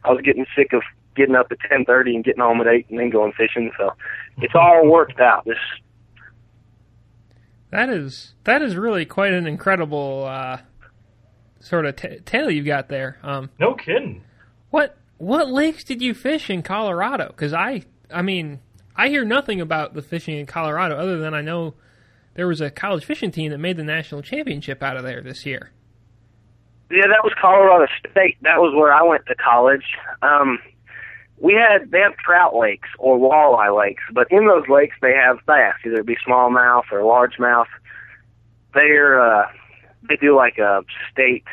I 0.03 0.11
was 0.11 0.21
getting 0.23 0.45
sick 0.55 0.73
of 0.73 0.81
getting 1.15 1.35
up 1.35 1.47
at 1.51 1.57
ten 1.69 1.85
thirty 1.85 2.15
and 2.15 2.23
getting 2.23 2.41
home 2.41 2.61
at 2.61 2.67
eight 2.67 2.87
and 2.89 2.99
then 2.99 3.09
going 3.09 3.33
fishing. 3.33 3.71
So 3.77 3.91
it's 4.37 4.53
all 4.59 4.87
worked 4.89 5.19
out. 5.19 5.45
This 5.45 5.57
That 7.71 7.89
is 7.89 8.33
that 8.43 8.61
is 8.61 8.75
really 8.75 9.05
quite 9.05 9.33
an 9.33 9.47
incredible 9.47 10.25
uh, 10.25 10.57
sort 11.59 11.85
of 11.85 11.95
t- 11.95 12.19
tale 12.25 12.49
you've 12.51 12.65
got 12.65 12.89
there. 12.89 13.17
Um, 13.23 13.49
No 13.59 13.73
kidding. 13.75 14.23
what 14.69 14.97
what 15.17 15.49
lakes 15.49 15.83
did 15.83 16.01
you 16.01 16.13
fish 16.13 16.49
in 16.49 16.63
Colorado? 16.63 17.27
Because 17.27 17.53
I 17.53 17.83
I 18.13 18.21
mean 18.21 18.59
I 18.95 19.07
hear 19.07 19.23
nothing 19.23 19.61
about 19.61 19.93
the 19.93 20.01
fishing 20.01 20.37
in 20.37 20.45
Colorado 20.45 20.97
other 20.97 21.17
than 21.17 21.33
I 21.33 21.41
know 21.41 21.75
there 22.33 22.47
was 22.47 22.61
a 22.61 22.69
college 22.69 23.05
fishing 23.05 23.31
team 23.31 23.51
that 23.51 23.57
made 23.57 23.77
the 23.77 23.83
national 23.83 24.21
championship 24.21 24.81
out 24.83 24.97
of 24.97 25.03
there 25.03 25.21
this 25.21 25.45
year. 25.45 25.71
Yeah, 26.91 27.07
that 27.07 27.23
was 27.23 27.33
Colorado 27.39 27.87
State. 27.99 28.37
That 28.41 28.59
was 28.59 28.75
where 28.75 28.93
I 28.93 29.01
went 29.01 29.25
to 29.27 29.35
college. 29.35 29.85
Um, 30.21 30.59
we 31.37 31.53
had 31.53 31.89
they 31.89 31.99
have 31.99 32.17
trout 32.17 32.55
lakes 32.55 32.89
or 32.99 33.17
walleye 33.17 33.75
lakes, 33.75 34.03
but 34.11 34.27
in 34.29 34.47
those 34.47 34.67
lakes 34.67 34.95
they 35.01 35.13
have 35.13 35.39
bass, 35.47 35.75
either 35.85 35.99
it 35.99 36.05
be 36.05 36.17
smallmouth 36.27 36.83
or 36.91 36.99
largemouth. 36.99 37.67
They're 38.73 39.19
uh, 39.19 39.47
they 40.07 40.17
do 40.17 40.35
like 40.35 40.57
a 40.57 40.83
state. 41.11 41.45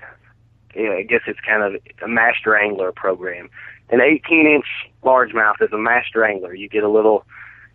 Yeah, 0.75 0.91
I 0.91 1.03
guess 1.03 1.23
it's 1.27 1.41
kind 1.41 1.63
of 1.63 1.81
a 2.03 2.09
master 2.09 2.57
angler 2.57 2.93
program. 2.93 3.49
An 3.91 4.01
18 4.01 4.47
inch 4.47 4.67
largemouth 5.03 5.63
is 5.63 5.73
a 5.73 5.79
master 5.79 6.25
angler. 6.25 6.55
You 6.55 6.69
get 6.69 6.85
a 6.85 6.91
little, 6.91 7.25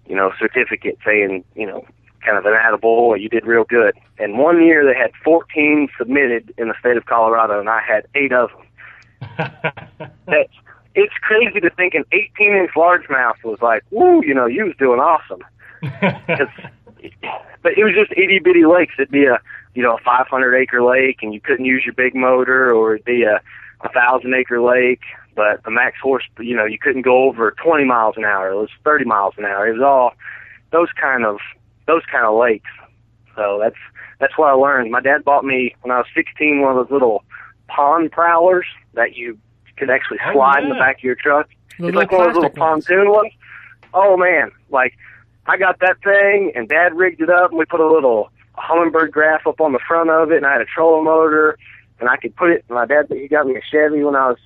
you 0.05 0.15
know, 0.15 0.31
certificate 0.37 0.99
saying, 1.03 1.43
you 1.55 1.65
know, 1.65 1.85
kind 2.25 2.37
of 2.37 2.45
an 2.45 2.53
attaboy, 2.53 3.21
you 3.21 3.29
did 3.29 3.45
real 3.45 3.63
good. 3.63 3.95
And 4.17 4.37
one 4.37 4.63
year 4.63 4.85
they 4.85 4.97
had 4.97 5.11
14 5.23 5.89
submitted 5.97 6.53
in 6.57 6.67
the 6.67 6.75
state 6.79 6.97
of 6.97 7.05
Colorado, 7.05 7.59
and 7.59 7.69
I 7.69 7.81
had 7.81 8.05
eight 8.15 8.33
of 8.33 8.49
them. 8.49 9.51
That's 10.27 10.53
it's 10.95 11.13
crazy 11.21 11.59
to 11.59 11.69
think 11.71 11.95
an 11.95 12.05
18 12.11 12.55
inch 12.55 12.71
largemouth 12.75 13.43
was 13.43 13.59
like, 13.61 13.83
woo, 13.89 14.21
you 14.23 14.33
know, 14.33 14.45
you 14.45 14.65
was 14.65 14.75
doing 14.77 14.99
awesome. 14.99 15.43
but 15.81 17.71
it 17.77 17.83
was 17.83 17.93
just 17.95 18.11
itty 18.11 18.39
bitty 18.39 18.65
lakes. 18.65 18.93
It'd 18.97 19.11
be 19.11 19.25
a 19.25 19.39
you 19.73 19.81
know 19.81 19.95
a 19.95 20.01
500 20.01 20.55
acre 20.55 20.83
lake, 20.83 21.19
and 21.21 21.33
you 21.33 21.41
couldn't 21.41 21.65
use 21.65 21.83
your 21.85 21.93
big 21.93 22.15
motor, 22.15 22.71
or 22.71 22.95
it'd 22.95 23.05
be 23.05 23.23
a 23.23 23.41
a 23.81 23.89
thousand 23.89 24.33
acre 24.33 24.61
lake. 24.61 25.01
But 25.35 25.63
the 25.63 25.71
max 25.71 25.97
horse, 26.01 26.23
you 26.39 26.55
know, 26.55 26.65
you 26.65 26.77
couldn't 26.77 27.01
go 27.01 27.23
over 27.23 27.51
20 27.63 27.85
miles 27.85 28.15
an 28.17 28.23
hour. 28.23 28.51
It 28.51 28.55
was 28.55 28.69
30 28.83 29.05
miles 29.05 29.33
an 29.37 29.45
hour. 29.45 29.67
It 29.67 29.73
was 29.73 29.81
all 29.81 30.13
those 30.71 30.89
kind 30.99 31.25
of 31.25 31.39
those 31.87 32.01
kind 32.11 32.25
of 32.25 32.37
lakes. 32.39 32.69
So 33.35 33.59
that's 33.61 33.75
that's 34.19 34.37
what 34.37 34.49
I 34.49 34.53
learned. 34.53 34.91
My 34.91 35.01
dad 35.01 35.23
bought 35.23 35.43
me 35.43 35.75
when 35.81 35.91
I 35.91 35.97
was 35.97 36.07
16 36.15 36.61
one 36.61 36.77
of 36.77 36.87
those 36.87 36.91
little 36.93 37.23
pond 37.67 38.11
prowlers 38.11 38.65
that 38.93 39.15
you 39.15 39.37
could 39.77 39.89
actually 39.89 40.19
Oh, 40.25 40.33
slide 40.33 40.63
in 40.63 40.69
the 40.69 40.75
back 40.75 40.97
of 40.99 41.03
your 41.03 41.15
truck. 41.15 41.49
The 41.79 41.87
it's 41.87 41.95
like 41.95 42.11
one 42.11 42.27
of 42.29 42.35
those 42.35 42.43
little 42.43 42.61
ones. 42.61 42.85
pontoon 42.85 43.09
ones. 43.11 43.33
Oh 43.93 44.17
man, 44.17 44.51
like 44.69 44.93
I 45.47 45.57
got 45.57 45.79
that 45.79 45.97
thing 46.03 46.51
and 46.55 46.69
Dad 46.69 46.93
rigged 46.95 47.21
it 47.21 47.29
up 47.29 47.49
and 47.49 47.57
we 47.59 47.65
put 47.65 47.79
a 47.79 47.87
little 47.91 48.29
Humminbird 48.57 49.11
graph 49.11 49.47
up 49.47 49.59
on 49.59 49.73
the 49.73 49.79
front 49.87 50.09
of 50.11 50.31
it 50.31 50.37
and 50.37 50.45
I 50.45 50.53
had 50.53 50.61
a 50.61 50.65
trolling 50.65 51.05
motor 51.05 51.57
and 51.99 52.07
I 52.09 52.17
could 52.17 52.35
put 52.35 52.51
it. 52.51 52.63
My 52.69 52.85
dad 52.85 53.07
he 53.09 53.27
got 53.27 53.47
me 53.47 53.55
a 53.55 53.61
Chevy 53.69 54.03
when 54.03 54.15
I 54.15 54.29
was 54.29 54.37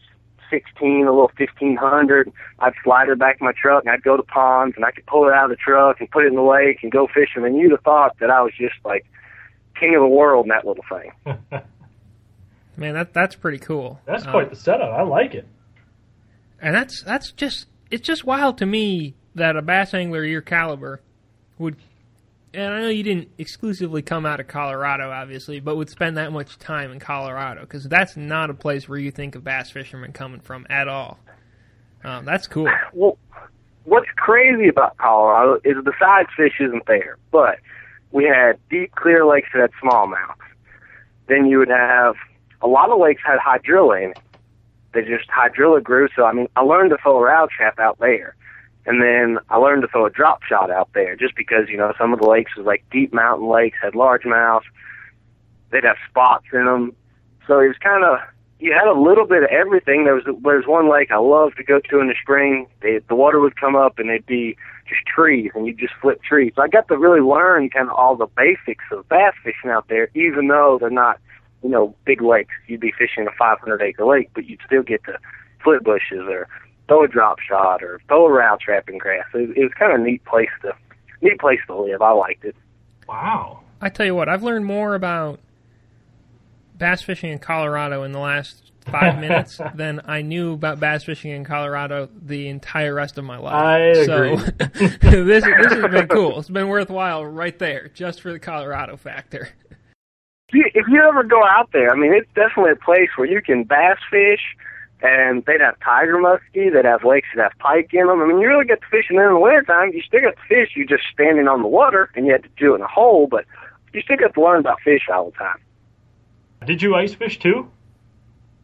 16, 0.50 1.06
a 1.08 1.10
little 1.12 1.32
1500. 1.38 2.32
I'd 2.60 2.74
slide 2.84 3.10
it 3.10 3.20
back 3.20 3.38
in 3.42 3.46
my 3.46 3.54
truck 3.62 3.84
and 3.84 3.92
I'd 3.94 4.04
go 4.04 4.18
to 4.18 4.24
ponds 4.24 4.76
and 4.76 4.86
I 4.86 4.92
could 4.92 5.06
pull 5.06 5.28
it 5.28 5.34
out 5.34 5.46
of 5.46 5.50
the 5.52 5.56
truck 5.56 6.00
and 6.00 6.10
put 6.10 6.26
it 6.26 6.28
in 6.28 6.36
the 6.36 6.42
lake 6.42 6.80
and 6.84 6.92
go 6.92 7.08
fishing. 7.08 7.46
And 7.46 7.58
you'd 7.58 7.72
have 7.72 7.82
thought 7.82 8.18
that 8.20 8.30
I 8.30 8.42
was 8.42 8.54
just 8.58 8.76
like 8.86 9.06
king 9.80 9.96
of 9.96 10.02
the 10.02 10.08
world 10.08 10.46
in 10.46 10.50
that 10.50 10.66
little 10.66 10.84
thing. 10.90 11.62
Man, 12.78 12.94
that 12.94 13.14
that's 13.14 13.36
pretty 13.36 13.58
cool. 13.58 14.00
That's 14.06 14.26
Uh, 14.26 14.32
quite 14.32 14.50
the 14.50 14.56
setup. 14.56 14.92
I 14.94 15.02
like 15.02 15.34
it. 15.34 15.48
and 16.62 16.76
that's 16.76 17.02
that's 17.04 17.32
just 17.32 17.66
it's 17.90 18.06
just 18.06 18.24
wild 18.26 18.58
to 18.60 18.66
me 18.66 19.16
that 19.36 19.56
a 19.56 19.62
bass 19.62 19.94
angler 19.94 20.24
your 20.24 20.42
caliber 20.42 21.02
would 21.58 21.76
and 22.54 22.74
I 22.74 22.82
know 22.82 22.90
you 22.90 23.04
didn't 23.04 23.30
exclusively 23.38 24.02
come 24.02 24.26
out 24.26 24.40
of 24.40 24.48
Colorado 24.48 25.12
obviously 25.12 25.60
but 25.60 25.76
would 25.78 25.90
spend 25.90 26.18
that 26.18 26.32
much 26.32 26.58
time 26.58 26.92
in 26.92 27.00
Colorado 27.00 27.62
because 27.62 27.86
that's 27.86 28.18
not 28.18 28.50
a 28.50 28.54
place 28.54 28.88
where 28.88 29.00
you 29.00 29.12
think 29.12 29.36
of 29.36 29.44
bass 29.44 29.72
fishermen 29.72 30.12
coming 30.14 30.40
from 30.40 30.66
at 30.70 30.88
all 30.88 31.20
um, 32.04 32.26
that's 32.26 32.48
cool 32.48 32.70
Well, 32.94 33.18
what's 33.88 34.10
crazy 34.18 34.68
about 34.68 34.98
Colorado 34.98 35.56
is 35.64 35.84
the 35.84 35.94
side 36.00 36.28
fish 36.36 36.54
isn't 36.60 36.86
there, 36.88 37.18
but 37.32 37.60
we 38.12 38.26
had 38.26 38.60
deep, 38.70 38.94
clear 38.96 39.26
lakes 39.26 39.50
that 39.54 39.62
had 39.62 39.72
smallmouth. 39.82 40.36
Then 41.28 41.46
you 41.46 41.60
would 41.60 41.70
have 41.70 42.16
a 42.62 42.68
lot 42.68 42.90
of 42.90 43.00
lakes 43.00 43.22
had 43.26 43.40
hydrilla 43.40 44.04
in 44.04 44.12
it. 44.12 44.20
They 44.94 45.02
just 45.02 45.30
hydrilla 45.30 45.82
grew. 45.82 46.08
So 46.16 46.26
I 46.26 46.34
mean, 46.34 46.48
I 46.56 46.62
learned 46.62 46.92
to 46.92 46.98
throw 47.02 47.18
a 47.18 47.22
round 47.22 47.50
trap 47.52 47.80
out 47.80 47.98
there, 48.00 48.36
and 48.88 49.02
then 49.02 49.38
I 49.50 49.58
learned 49.58 49.82
to 49.84 49.88
throw 49.90 50.06
a 50.06 50.10
drop 50.10 50.44
shot 50.44 50.72
out 50.72 50.90
there, 50.94 51.16
just 51.16 51.36
because 51.36 51.68
you 51.70 51.78
know 51.78 51.94
some 51.98 52.14
of 52.14 52.20
the 52.20 52.28
lakes 52.28 52.56
was 52.56 52.66
like 52.66 52.84
deep 52.90 53.14
mountain 53.14 53.48
lakes 53.48 53.78
had 53.82 53.94
largemouth. 53.94 54.64
They'd 55.72 55.84
have 55.84 55.98
spots 56.10 56.46
in 56.54 56.66
them, 56.66 56.96
so 57.46 57.60
it 57.60 57.68
was 57.68 57.78
kind 57.84 58.06
of 58.06 58.20
you 58.60 58.74
had 58.74 58.88
a 58.88 59.00
little 59.00 59.26
bit 59.26 59.44
of 59.44 59.50
everything. 59.50 60.06
There 60.06 60.16
was 60.16 60.24
there's 60.42 60.66
one 60.66 60.90
lake 60.90 61.12
I 61.12 61.18
love 61.18 61.54
to 61.56 61.64
go 61.64 61.80
to 61.80 62.00
in 62.00 62.08
the 62.08 62.16
spring. 62.20 62.68
They, 62.82 63.00
the 63.10 63.16
water 63.16 63.42
would 63.42 63.60
come 63.60 63.76
up 63.76 64.00
and 64.00 64.10
it'd 64.10 64.26
be 64.26 64.56
just 64.88 65.06
trees, 65.06 65.52
and 65.54 65.68
you'd 65.68 65.78
just 65.78 65.94
flip 66.02 66.24
trees. 66.24 66.54
So 66.56 66.62
I 66.62 66.70
got 66.70 66.88
to 66.88 66.98
really 66.98 67.20
learn 67.20 67.70
kind 67.70 67.90
of 67.90 67.96
all 67.96 68.16
the 68.16 68.28
basics 68.38 68.86
of 68.92 69.08
bass 69.10 69.34
fishing 69.44 69.70
out 69.70 69.90
there, 69.90 70.10
even 70.16 70.48
though 70.48 70.78
they're 70.80 70.90
not, 70.90 71.20
you 71.62 71.70
know, 71.70 71.94
big 72.06 72.22
lakes. 72.22 72.54
You'd 72.68 72.80
be 72.80 72.94
fishing 72.98 73.28
a 73.28 73.32
500 73.38 73.82
acre 73.82 74.06
lake, 74.06 74.30
but 74.34 74.46
you'd 74.46 74.62
still 74.66 74.84
get 74.84 75.04
to 75.04 75.20
flip 75.62 75.84
bushes 75.84 76.22
or 76.22 76.48
throw 76.88 77.04
a 77.04 77.08
drop 77.08 77.40
shot 77.40 77.84
or 77.84 78.00
throw 78.08 78.26
a 78.26 78.32
route 78.32 78.60
trap 78.60 78.90
in 78.90 78.98
grass. 78.98 79.26
It, 79.34 79.58
it 79.58 79.64
was 79.64 79.72
kind 79.78 79.94
of 79.94 80.00
a 80.02 80.04
neat 80.04 80.24
place 80.26 80.50
to 80.62 80.74
neat 81.22 81.40
place 81.40 81.60
to 81.68 81.76
live. 81.76 82.02
I 82.02 82.12
liked 82.12 82.46
it. 82.46 82.56
Wow. 83.08 83.62
I 83.82 83.90
tell 83.90 84.06
you 84.06 84.16
what 84.16 84.30
I've 84.30 84.44
learned 84.44 84.66
more 84.66 84.96
about 84.96 85.40
bass 86.78 87.02
fishing 87.02 87.32
in 87.32 87.40
Colorado 87.40 88.04
in 88.04 88.12
the 88.12 88.20
last 88.20 88.72
five 88.92 89.20
minutes 89.20 89.60
than 89.76 90.02
I 90.06 90.22
knew 90.22 90.54
about 90.54 90.80
bass 90.80 91.04
fishing 91.04 91.32
in 91.32 91.44
Colorado 91.44 92.10
the 92.22 92.48
entire 92.48 92.94
rest 92.94 93.18
of 93.18 93.26
my 93.26 93.38
life. 93.38 93.54
I 93.54 94.06
So 94.06 94.24
agree. 94.34 94.46
this 95.24 95.44
this 95.44 95.74
has 95.74 95.92
been 95.92 96.08
cool. 96.08 96.40
It's 96.40 96.50
been 96.50 96.68
worthwhile 96.68 97.26
right 97.26 97.58
there, 97.60 97.90
just 97.94 98.22
for 98.22 98.32
the 98.32 98.40
Colorado 98.40 98.98
factor. 98.98 99.50
If 100.50 100.86
you 100.88 101.04
ever 101.06 101.24
go 101.24 101.44
out 101.44 101.72
there, 101.74 101.92
I 101.92 101.98
mean, 101.98 102.14
it's 102.14 102.30
definitely 102.34 102.72
a 102.72 102.76
place 102.78 103.10
where 103.18 103.28
you 103.28 103.42
can 103.42 103.64
bass 103.66 103.98
fish, 104.10 104.40
and 105.02 105.46
they'd 105.46 105.62
have 105.62 105.80
tiger 105.80 106.18
muskie, 106.18 106.74
they'd 106.74 106.86
have 106.86 107.04
lakes 107.04 107.28
that 107.36 107.44
have 107.44 107.60
pike 107.60 107.90
in 107.94 108.08
them. 108.08 108.22
I 108.22 108.26
mean, 108.26 108.40
you 108.40 108.48
really 108.48 108.66
get 108.66 108.82
to 108.82 108.88
fishing 108.90 109.18
in 109.18 109.24
the 109.24 109.40
wintertime. 109.40 109.92
You 109.94 110.02
still 110.02 110.22
get 110.22 110.36
to 110.36 110.48
fish, 110.48 110.72
you're 110.76 110.88
just 110.88 111.04
standing 111.14 111.48
on 111.48 111.62
the 111.62 111.68
water, 111.68 112.10
and 112.16 112.26
you 112.26 112.32
have 112.32 112.44
to 112.44 112.50
do 112.58 112.74
it 112.74 112.78
in 112.78 112.82
a 112.82 112.88
hole, 112.88 113.28
but 113.28 113.46
you 113.94 114.02
still 114.02 114.18
get 114.18 114.34
to 114.34 114.42
learn 114.42 114.60
about 114.60 114.82
fish 114.82 115.04
all 115.14 115.32
the 115.32 115.38
time. 115.38 115.60
Did 116.66 116.82
you 116.82 116.96
ice 116.96 117.14
fish 117.14 117.40
too? 117.40 117.70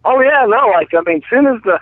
Oh 0.05 0.19
yeah, 0.21 0.45
no, 0.47 0.67
like 0.73 0.89
I 0.93 1.01
mean, 1.05 1.21
soon 1.29 1.45
as 1.47 1.61
the 1.63 1.79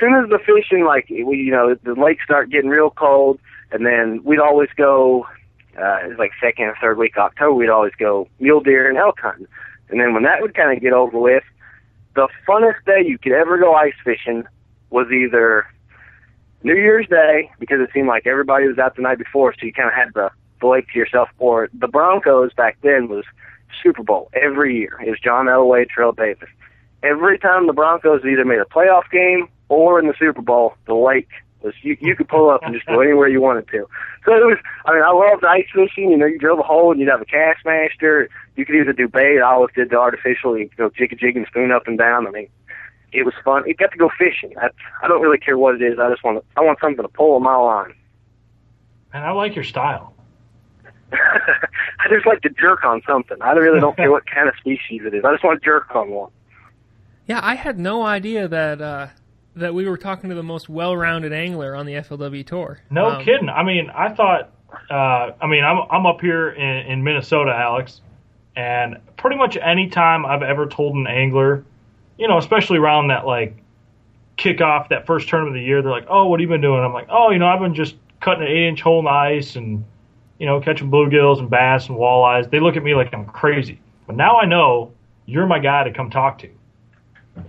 soon 0.00 0.14
as 0.14 0.28
the 0.30 0.38
fishing, 0.38 0.84
like 0.84 1.08
we, 1.08 1.36
you 1.36 1.52
know, 1.52 1.74
the 1.74 1.94
lakes 1.94 2.24
start 2.24 2.50
getting 2.50 2.70
real 2.70 2.90
cold, 2.90 3.38
and 3.70 3.86
then 3.86 4.22
we'd 4.24 4.40
always 4.40 4.70
go. 4.76 5.26
Uh, 5.76 5.98
it 6.02 6.08
was 6.08 6.18
like 6.18 6.32
second 6.42 6.64
or 6.64 6.76
third 6.80 6.98
week 6.98 7.16
of 7.16 7.22
October. 7.22 7.54
We'd 7.54 7.70
always 7.70 7.92
go 7.96 8.26
mule 8.40 8.60
deer 8.60 8.88
and 8.88 8.98
elk 8.98 9.20
hunting, 9.20 9.46
and 9.90 10.00
then 10.00 10.14
when 10.14 10.24
that 10.24 10.40
would 10.40 10.54
kind 10.54 10.76
of 10.76 10.82
get 10.82 10.92
over 10.92 11.18
with, 11.18 11.44
the 12.14 12.28
funnest 12.46 12.84
day 12.86 13.04
you 13.06 13.18
could 13.18 13.32
ever 13.32 13.58
go 13.58 13.74
ice 13.74 13.94
fishing 14.04 14.44
was 14.90 15.06
either 15.10 15.66
New 16.62 16.74
Year's 16.74 17.06
Day 17.08 17.50
because 17.58 17.80
it 17.80 17.90
seemed 17.92 18.08
like 18.08 18.26
everybody 18.26 18.66
was 18.66 18.78
out 18.78 18.96
the 18.96 19.02
night 19.02 19.18
before, 19.18 19.52
so 19.52 19.66
you 19.66 19.72
kind 19.72 19.88
of 19.88 19.94
had 19.94 20.08
the, 20.14 20.30
the 20.60 20.66
lake 20.66 20.86
to 20.92 20.98
yourself. 20.98 21.28
Or 21.38 21.68
the 21.72 21.88
Broncos 21.88 22.52
back 22.54 22.78
then 22.82 23.08
was 23.08 23.24
Super 23.82 24.02
Bowl 24.02 24.30
every 24.32 24.76
year. 24.76 24.98
It 25.04 25.10
was 25.10 25.20
John 25.20 25.46
Elway, 25.46 25.86
Terrell 25.94 26.12
Davis 26.12 26.48
every 27.02 27.38
time 27.38 27.66
the 27.66 27.72
Broncos 27.72 28.24
either 28.24 28.44
made 28.44 28.60
a 28.60 28.64
playoff 28.64 29.10
game 29.10 29.48
or 29.68 30.00
in 30.00 30.06
the 30.06 30.14
Super 30.18 30.42
Bowl, 30.42 30.74
the 30.86 30.94
lake 30.94 31.28
you 31.82 31.96
you 32.00 32.14
could 32.16 32.28
pull 32.28 32.50
up 32.50 32.62
and 32.62 32.74
just 32.74 32.86
go 32.86 33.00
anywhere 33.06 33.28
you 33.28 33.40
wanted 33.40 33.68
to. 33.68 33.86
So 34.24 34.32
it 34.34 34.44
was 34.44 34.58
I 34.86 34.94
mean, 34.94 35.02
I 35.02 35.10
loved 35.10 35.44
ice 35.44 35.66
fishing, 35.74 36.10
you 36.10 36.16
know, 36.16 36.26
you 36.26 36.38
drove 36.38 36.58
a 36.58 36.62
hole 36.62 36.90
and 36.92 37.00
you'd 37.00 37.08
have 37.08 37.20
a 37.20 37.26
Kastmaster. 37.26 38.28
You 38.56 38.66
could 38.66 38.76
either 38.76 38.92
do 38.92 39.08
bait, 39.08 39.38
I 39.38 39.52
always 39.52 39.74
did 39.74 39.90
the 39.90 39.98
artificial, 39.98 40.56
you 40.58 40.70
know, 40.78 40.90
jig 40.96 41.12
a 41.12 41.16
jig 41.16 41.36
and 41.36 41.46
spoon 41.46 41.72
up 41.72 41.86
and 41.86 41.98
down. 41.98 42.26
I 42.26 42.30
mean 42.30 42.48
it 43.12 43.24
was 43.24 43.34
fun. 43.44 43.64
It 43.66 43.78
got 43.78 43.90
to 43.92 43.98
go 43.98 44.10
fishing. 44.18 44.54
I, 44.60 44.68
I 45.02 45.08
don't 45.08 45.22
really 45.22 45.38
care 45.38 45.56
what 45.56 45.74
it 45.74 45.82
is. 45.82 45.98
I 45.98 46.10
just 46.10 46.22
want 46.22 46.38
to, 46.38 46.44
I 46.56 46.60
want 46.62 46.78
something 46.80 47.02
to 47.02 47.08
pull 47.08 47.34
on 47.36 47.42
my 47.42 47.56
line. 47.56 47.94
Man, 49.12 49.22
I 49.22 49.30
like 49.30 49.54
your 49.54 49.64
style. 49.64 50.14
I 51.12 52.08
just 52.10 52.26
like 52.26 52.42
to 52.42 52.50
jerk 52.50 52.84
on 52.84 53.02
something. 53.06 53.38
I 53.40 53.52
really 53.52 53.80
don't 53.80 53.96
care 53.96 54.10
what 54.10 54.26
kind 54.26 54.48
of 54.48 54.54
species 54.56 55.02
it 55.04 55.14
is. 55.14 55.24
I 55.24 55.32
just 55.32 55.42
want 55.44 55.60
to 55.60 55.64
jerk 55.64 55.94
on 55.94 56.10
one. 56.10 56.30
Yeah, 57.26 57.40
I 57.42 57.54
had 57.54 57.78
no 57.78 58.02
idea 58.02 58.48
that 58.48 58.80
uh, 58.80 59.08
that 59.58 59.74
we 59.74 59.88
were 59.88 59.96
talking 59.96 60.28
to 60.30 60.34
the 60.36 60.42
most 60.42 60.68
well-rounded 60.68 61.32
angler 61.32 61.74
on 61.74 61.86
the 61.86 61.94
FLW 61.94 62.46
tour. 62.46 62.80
No 62.90 63.10
Um, 63.10 63.24
kidding. 63.24 63.48
I 63.48 63.62
mean, 63.62 63.90
I 63.94 64.08
thought. 64.10 64.50
Uh, 64.90 65.32
I 65.40 65.46
mean, 65.46 65.64
I'm 65.64 65.78
I'm 65.90 66.04
up 66.06 66.20
here 66.20 66.50
in, 66.50 66.86
in 66.92 67.02
Minnesota, 67.04 67.52
Alex, 67.54 68.02
and 68.54 68.98
pretty 69.16 69.36
much 69.36 69.56
any 69.60 69.88
time 69.88 70.26
I've 70.26 70.42
ever 70.42 70.66
told 70.66 70.94
an 70.94 71.06
angler, 71.06 71.64
you 72.18 72.28
know, 72.28 72.36
especially 72.38 72.76
around 72.78 73.08
that 73.08 73.26
like 73.26 73.56
kickoff, 74.36 74.88
that 74.90 75.06
first 75.06 75.28
tournament 75.28 75.56
of 75.56 75.60
the 75.62 75.66
year, 75.66 75.80
they're 75.82 75.90
like, 75.90 76.06
"Oh, 76.08 76.26
what 76.26 76.38
have 76.38 76.42
you 76.42 76.48
been 76.52 76.60
doing?" 76.60 76.82
I'm 76.84 76.92
like, 76.92 77.08
"Oh, 77.10 77.30
you 77.30 77.38
know, 77.38 77.46
I've 77.46 77.60
been 77.60 77.74
just 77.74 77.96
cutting 78.20 78.42
an 78.44 78.48
eight 78.48 78.68
inch 78.68 78.80
hole 78.82 78.98
in 78.98 79.06
the 79.06 79.10
ice 79.10 79.56
and 79.56 79.84
you 80.38 80.46
know 80.46 80.60
catching 80.60 80.90
bluegills 80.90 81.38
and 81.38 81.48
bass 81.48 81.88
and 81.88 81.96
walleyes." 81.98 82.50
They 82.50 82.60
look 82.60 82.76
at 82.76 82.82
me 82.82 82.94
like 82.94 83.12
I'm 83.14 83.24
crazy, 83.26 83.80
but 84.06 84.16
now 84.16 84.36
I 84.36 84.44
know 84.44 84.92
you're 85.26 85.46
my 85.46 85.58
guy 85.58 85.84
to 85.84 85.92
come 85.92 86.10
talk 86.10 86.38
to. 86.40 86.48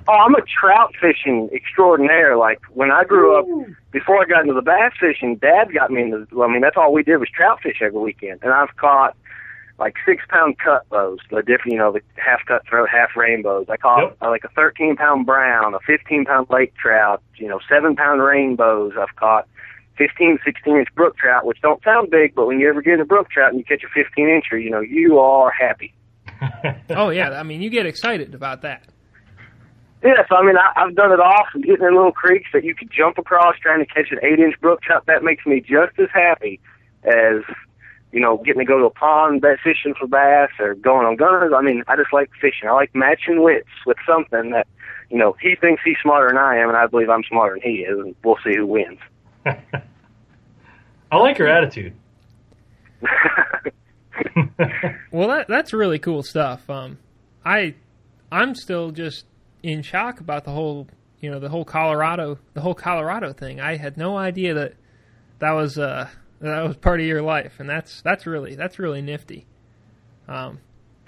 Oh, 0.07 0.13
I'm 0.13 0.35
a 0.35 0.41
trout 0.41 0.93
fishing 0.99 1.49
extraordinaire. 1.53 2.37
Like 2.37 2.59
when 2.73 2.91
I 2.91 3.03
grew 3.03 3.37
up, 3.37 3.45
before 3.91 4.21
I 4.21 4.25
got 4.25 4.41
into 4.41 4.53
the 4.53 4.61
bass 4.61 4.93
fishing, 4.99 5.35
Dad 5.37 5.73
got 5.73 5.91
me 5.91 6.01
into. 6.03 6.27
Well, 6.31 6.47
I 6.49 6.51
mean, 6.51 6.61
that's 6.61 6.77
all 6.77 6.91
we 6.93 7.03
did 7.03 7.17
was 7.17 7.29
trout 7.29 7.59
fish 7.61 7.77
every 7.81 7.99
weekend, 7.99 8.39
and 8.43 8.51
I've 8.53 8.75
caught 8.77 9.15
like 9.77 9.95
six 10.05 10.23
pound 10.29 10.57
cut 10.57 10.87
bows, 10.89 11.19
the 11.31 11.37
different, 11.41 11.71
you 11.71 11.77
know, 11.77 11.91
the 11.93 12.01
half 12.17 12.39
cutthroat, 12.45 12.89
half 12.89 13.15
rainbows. 13.15 13.67
I 13.69 13.77
caught 13.77 14.01
Yep. 14.03 14.17
uh, 14.21 14.29
like 14.29 14.43
a 14.43 14.49
13 14.49 14.95
pound 14.97 15.25
brown, 15.25 15.73
a 15.73 15.79
15 15.87 16.25
pound 16.25 16.47
lake 16.49 16.73
trout, 16.75 17.21
you 17.37 17.47
know, 17.47 17.59
seven 17.69 17.95
pound 17.95 18.21
rainbows. 18.21 18.93
I've 18.99 19.15
caught 19.15 19.47
15, 19.97 20.39
16 20.43 20.75
inch 20.77 20.87
brook 20.95 21.17
trout, 21.17 21.45
which 21.45 21.61
don't 21.61 21.81
sound 21.83 22.09
big, 22.09 22.35
but 22.35 22.45
when 22.45 22.59
you 22.59 22.67
ever 22.69 22.81
get 22.81 22.99
a 22.99 23.05
brook 23.05 23.29
trout 23.29 23.51
and 23.53 23.57
you 23.59 23.63
catch 23.63 23.83
a 23.83 23.87
15 23.93 24.25
incher, 24.27 24.61
you 24.61 24.69
know, 24.69 24.81
you 24.81 25.17
are 25.19 25.49
happy. 25.51 25.93
Oh 26.89 27.09
yeah, 27.09 27.31
I 27.31 27.43
mean 27.43 27.61
you 27.61 27.69
get 27.69 27.85
excited 27.85 28.33
about 28.33 28.61
that. 28.63 28.83
Yeah, 30.03 30.23
so 30.29 30.35
I 30.35 30.45
mean, 30.45 30.55
I, 30.57 30.71
I've 30.75 30.95
done 30.95 31.11
it 31.11 31.19
all 31.19 31.43
from 31.51 31.61
getting 31.61 31.85
in 31.85 31.95
little 31.95 32.11
creeks 32.11 32.49
that 32.53 32.63
you 32.63 32.73
could 32.73 32.89
jump 32.91 33.17
across 33.17 33.55
trying 33.61 33.79
to 33.79 33.85
catch 33.85 34.11
an 34.11 34.19
eight 34.23 34.39
inch 34.39 34.59
brook 34.61 34.81
trout. 34.81 35.05
That 35.07 35.23
makes 35.23 35.45
me 35.45 35.59
just 35.59 35.99
as 35.99 36.07
happy 36.13 36.59
as, 37.03 37.41
you 38.11 38.19
know, 38.21 38.37
getting 38.37 38.59
to 38.59 38.65
go 38.65 38.79
to 38.79 38.85
a 38.85 38.89
pond 38.89 39.43
fishing 39.63 39.93
for 39.99 40.07
bass 40.07 40.51
or 40.59 40.75
going 40.75 41.05
on 41.05 41.17
gunners. 41.17 41.51
I 41.55 41.61
mean, 41.61 41.83
I 41.87 41.97
just 41.97 42.13
like 42.13 42.29
fishing. 42.39 42.69
I 42.69 42.71
like 42.71 42.95
matching 42.95 43.43
wits 43.43 43.67
with 43.85 43.97
something 44.07 44.51
that, 44.51 44.67
you 45.09 45.17
know, 45.17 45.35
he 45.41 45.55
thinks 45.55 45.81
he's 45.83 45.97
smarter 46.01 46.29
than 46.29 46.37
I 46.37 46.57
am, 46.57 46.69
and 46.69 46.77
I 46.77 46.87
believe 46.87 47.09
I'm 47.09 47.23
smarter 47.23 47.55
than 47.55 47.69
he 47.69 47.79
is, 47.79 47.99
and 47.99 48.15
we'll 48.23 48.37
see 48.43 48.55
who 48.55 48.65
wins. 48.65 48.99
I 49.45 51.17
like 51.17 51.37
your 51.37 51.47
attitude. 51.47 51.93
Well, 55.11 55.29
that 55.29 55.47
that's 55.47 55.73
really 55.73 55.99
cool 55.99 56.23
stuff. 56.23 56.69
Um, 56.69 56.99
I 57.45 57.75
I'm 58.31 58.53
still 58.55 58.91
just 58.91 59.25
in 59.64 59.82
shock 59.82 60.20
about 60.20 60.43
the 60.45 60.51
whole 60.51 60.88
you 61.20 61.30
know 61.30 61.39
the 61.39 61.49
whole 61.49 61.66
Colorado 61.66 62.39
the 62.53 62.62
whole 62.62 62.76
Colorado 62.76 63.34
thing. 63.34 63.60
I 63.60 63.78
had 63.78 63.97
no 63.97 64.18
idea 64.18 64.53
that 64.53 64.74
that 65.39 65.51
was 65.51 65.78
uh 65.78 66.07
that 66.41 66.62
was 66.66 66.78
part 66.78 66.99
of 67.01 67.05
your 67.05 67.22
life, 67.22 67.60
and 67.60 67.70
that's 67.70 68.01
that's 68.01 68.26
really 68.26 68.55
that's 68.55 68.80
really 68.80 69.01
nifty. 69.01 69.45
Um, 70.28 70.60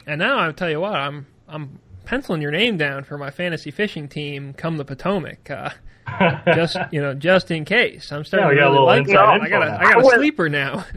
and 0.05 0.19
now 0.19 0.39
I'll 0.39 0.53
tell 0.53 0.69
you 0.69 0.81
what 0.81 0.95
I'm 0.95 1.27
I'm 1.47 1.79
penciling 2.05 2.41
your 2.41 2.51
name 2.51 2.77
down 2.77 3.03
for 3.03 3.17
my 3.17 3.29
fantasy 3.31 3.71
fishing 3.71 4.07
team 4.07 4.53
come 4.53 4.77
the 4.77 4.85
Potomac. 4.85 5.49
Uh, 5.49 5.69
just 6.55 6.77
you 6.91 7.01
know, 7.01 7.13
just 7.13 7.51
in 7.51 7.63
case. 7.63 8.11
I'm 8.11 8.25
starting 8.25 8.49
Yeah, 8.49 8.53
to 8.55 8.59
got 8.59 8.67
a 8.67 8.71
really 8.71 8.71
little 8.71 8.85
like 8.87 8.99
inside 9.01 9.39
that. 9.39 9.41
I 9.41 9.49
got 9.49 9.61
a, 9.61 9.65
got 9.83 9.85
I 9.85 9.99
a 9.99 10.03
went- 10.03 10.15
sleeper 10.17 10.49
now. 10.49 10.85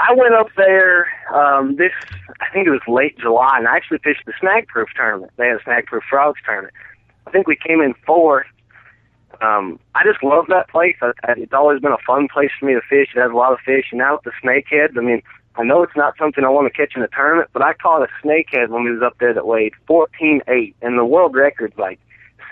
I 0.00 0.14
went 0.14 0.34
up 0.34 0.48
there 0.56 1.08
um, 1.32 1.76
this, 1.76 1.92
I 2.40 2.52
think 2.52 2.66
it 2.66 2.70
was 2.70 2.80
late 2.88 3.16
July, 3.18 3.58
and 3.58 3.68
I 3.68 3.76
actually 3.76 3.98
fished 3.98 4.22
the 4.26 4.32
Snag 4.40 4.66
Proof 4.66 4.88
tournament. 4.96 5.32
They 5.36 5.46
had 5.46 5.60
a 5.60 5.62
Snag 5.62 5.86
Proof 5.86 6.02
Frogs 6.08 6.40
tournament. 6.44 6.74
I 7.26 7.30
think 7.30 7.46
we 7.46 7.56
came 7.56 7.80
in 7.80 7.94
fourth. 8.04 8.46
Um, 9.40 9.78
I 9.94 10.02
just 10.04 10.22
love 10.22 10.46
that 10.48 10.68
place. 10.68 10.96
I, 11.00 11.12
I, 11.24 11.32
it's 11.36 11.52
always 11.52 11.80
been 11.80 11.92
a 11.92 12.04
fun 12.06 12.28
place 12.32 12.50
for 12.58 12.66
me 12.66 12.74
to 12.74 12.80
fish. 12.80 13.08
It 13.14 13.20
has 13.20 13.30
a 13.30 13.34
lot 13.34 13.52
of 13.52 13.60
fish, 13.60 13.86
and 13.90 13.98
now 13.98 14.14
with 14.14 14.24
the 14.24 14.32
snakeheads, 14.42 14.96
I 14.96 15.00
mean, 15.00 15.22
I 15.56 15.64
know 15.64 15.82
it's 15.82 15.96
not 15.96 16.16
something 16.18 16.44
I 16.44 16.48
want 16.48 16.72
to 16.72 16.76
catch 16.76 16.96
in 16.96 17.02
a 17.02 17.08
tournament, 17.08 17.50
but 17.52 17.62
I 17.62 17.74
caught 17.74 18.02
a 18.02 18.08
snakehead 18.26 18.70
when 18.70 18.84
we 18.84 18.92
was 18.92 19.02
up 19.02 19.16
there 19.20 19.34
that 19.34 19.46
weighed 19.46 19.74
fourteen 19.86 20.40
eight, 20.48 20.74
and 20.82 20.98
the 20.98 21.04
world 21.04 21.34
record's 21.34 21.76
like 21.76 22.00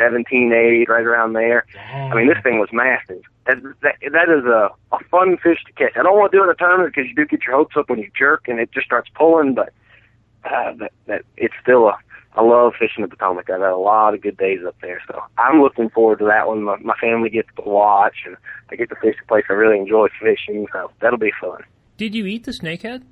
seventeen 0.00 0.52
eight, 0.52 0.88
right 0.88 1.04
around 1.04 1.34
there. 1.34 1.66
I 1.92 2.14
mean, 2.14 2.28
this 2.28 2.42
thing 2.42 2.58
was 2.58 2.70
massive. 2.72 3.22
That, 3.46 3.62
that, 3.82 3.96
that 4.12 4.28
is 4.28 4.44
a, 4.44 4.70
a 4.92 4.98
fun 5.10 5.36
fish 5.36 5.58
to 5.66 5.72
catch. 5.72 5.92
I 5.96 6.02
don't 6.02 6.16
want 6.18 6.32
to 6.32 6.38
do 6.38 6.42
it 6.42 6.46
in 6.46 6.50
a 6.50 6.54
tournament 6.54 6.94
because 6.94 7.08
you 7.08 7.14
do 7.14 7.26
get 7.26 7.44
your 7.44 7.56
hopes 7.56 7.76
up 7.76 7.90
when 7.90 7.98
you 7.98 8.10
jerk 8.16 8.48
and 8.48 8.58
it 8.58 8.72
just 8.72 8.86
starts 8.86 9.10
pulling, 9.14 9.54
but 9.54 9.72
uh, 10.44 10.72
that, 10.78 10.92
that 11.06 11.22
it's 11.36 11.54
still 11.62 11.88
a. 11.88 11.98
I 12.36 12.42
love 12.42 12.74
fishing 12.78 13.02
the 13.02 13.08
Potomac. 13.08 13.50
I've 13.50 13.60
had 13.60 13.70
a 13.70 13.76
lot 13.76 14.14
of 14.14 14.20
good 14.20 14.36
days 14.36 14.60
up 14.64 14.76
there, 14.80 15.02
so 15.08 15.20
I'm 15.36 15.60
looking 15.60 15.90
forward 15.90 16.20
to 16.20 16.26
that 16.26 16.46
one. 16.46 16.62
My, 16.62 16.76
my 16.76 16.94
family 17.00 17.28
gets 17.28 17.48
to 17.56 17.62
watch, 17.62 18.18
and 18.24 18.36
I 18.70 18.76
get 18.76 18.88
to 18.90 18.94
fish 18.94 19.16
a 19.20 19.26
place 19.26 19.44
I 19.50 19.54
really 19.54 19.80
enjoy 19.80 20.06
fishing, 20.22 20.68
so 20.72 20.92
that'll 21.00 21.18
be 21.18 21.32
fun. 21.40 21.64
Did 21.96 22.14
you 22.14 22.26
eat 22.26 22.44
the 22.44 22.52
snakehead? 22.52 23.02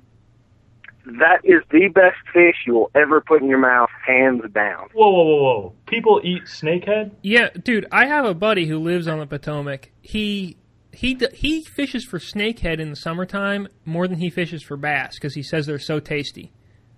That 1.05 1.39
is 1.43 1.61
the 1.71 1.87
best 1.87 2.17
fish 2.33 2.55
you 2.67 2.73
will 2.73 2.91
ever 2.93 3.21
put 3.21 3.41
in 3.41 3.47
your 3.49 3.57
mouth, 3.59 3.89
hands 4.05 4.43
down. 4.53 4.89
Whoa, 4.93 5.09
whoa, 5.11 5.23
whoa, 5.23 5.43
whoa! 5.43 5.73
People 5.87 6.21
eat 6.23 6.43
snakehead? 6.43 7.11
Yeah, 7.23 7.49
dude, 7.63 7.87
I 7.91 8.05
have 8.05 8.25
a 8.25 8.33
buddy 8.33 8.67
who 8.67 8.77
lives 8.79 9.07
on 9.07 9.19
the 9.19 9.25
Potomac. 9.25 9.91
He 10.01 10.57
he 10.91 11.13
d- 11.15 11.29
he 11.33 11.63
fishes 11.63 12.03
for 12.03 12.19
snakehead 12.19 12.79
in 12.79 12.89
the 12.89 12.95
summertime 12.95 13.67
more 13.85 14.07
than 14.07 14.19
he 14.19 14.29
fishes 14.29 14.61
for 14.61 14.75
bass 14.77 15.15
because 15.15 15.33
he 15.33 15.43
says 15.43 15.65
they're 15.65 15.79
so 15.79 15.99
tasty. 15.99 16.51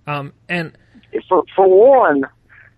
Um, 0.08 0.34
and 0.50 0.78
for 1.30 1.44
for 1.56 1.68
one, 1.68 2.24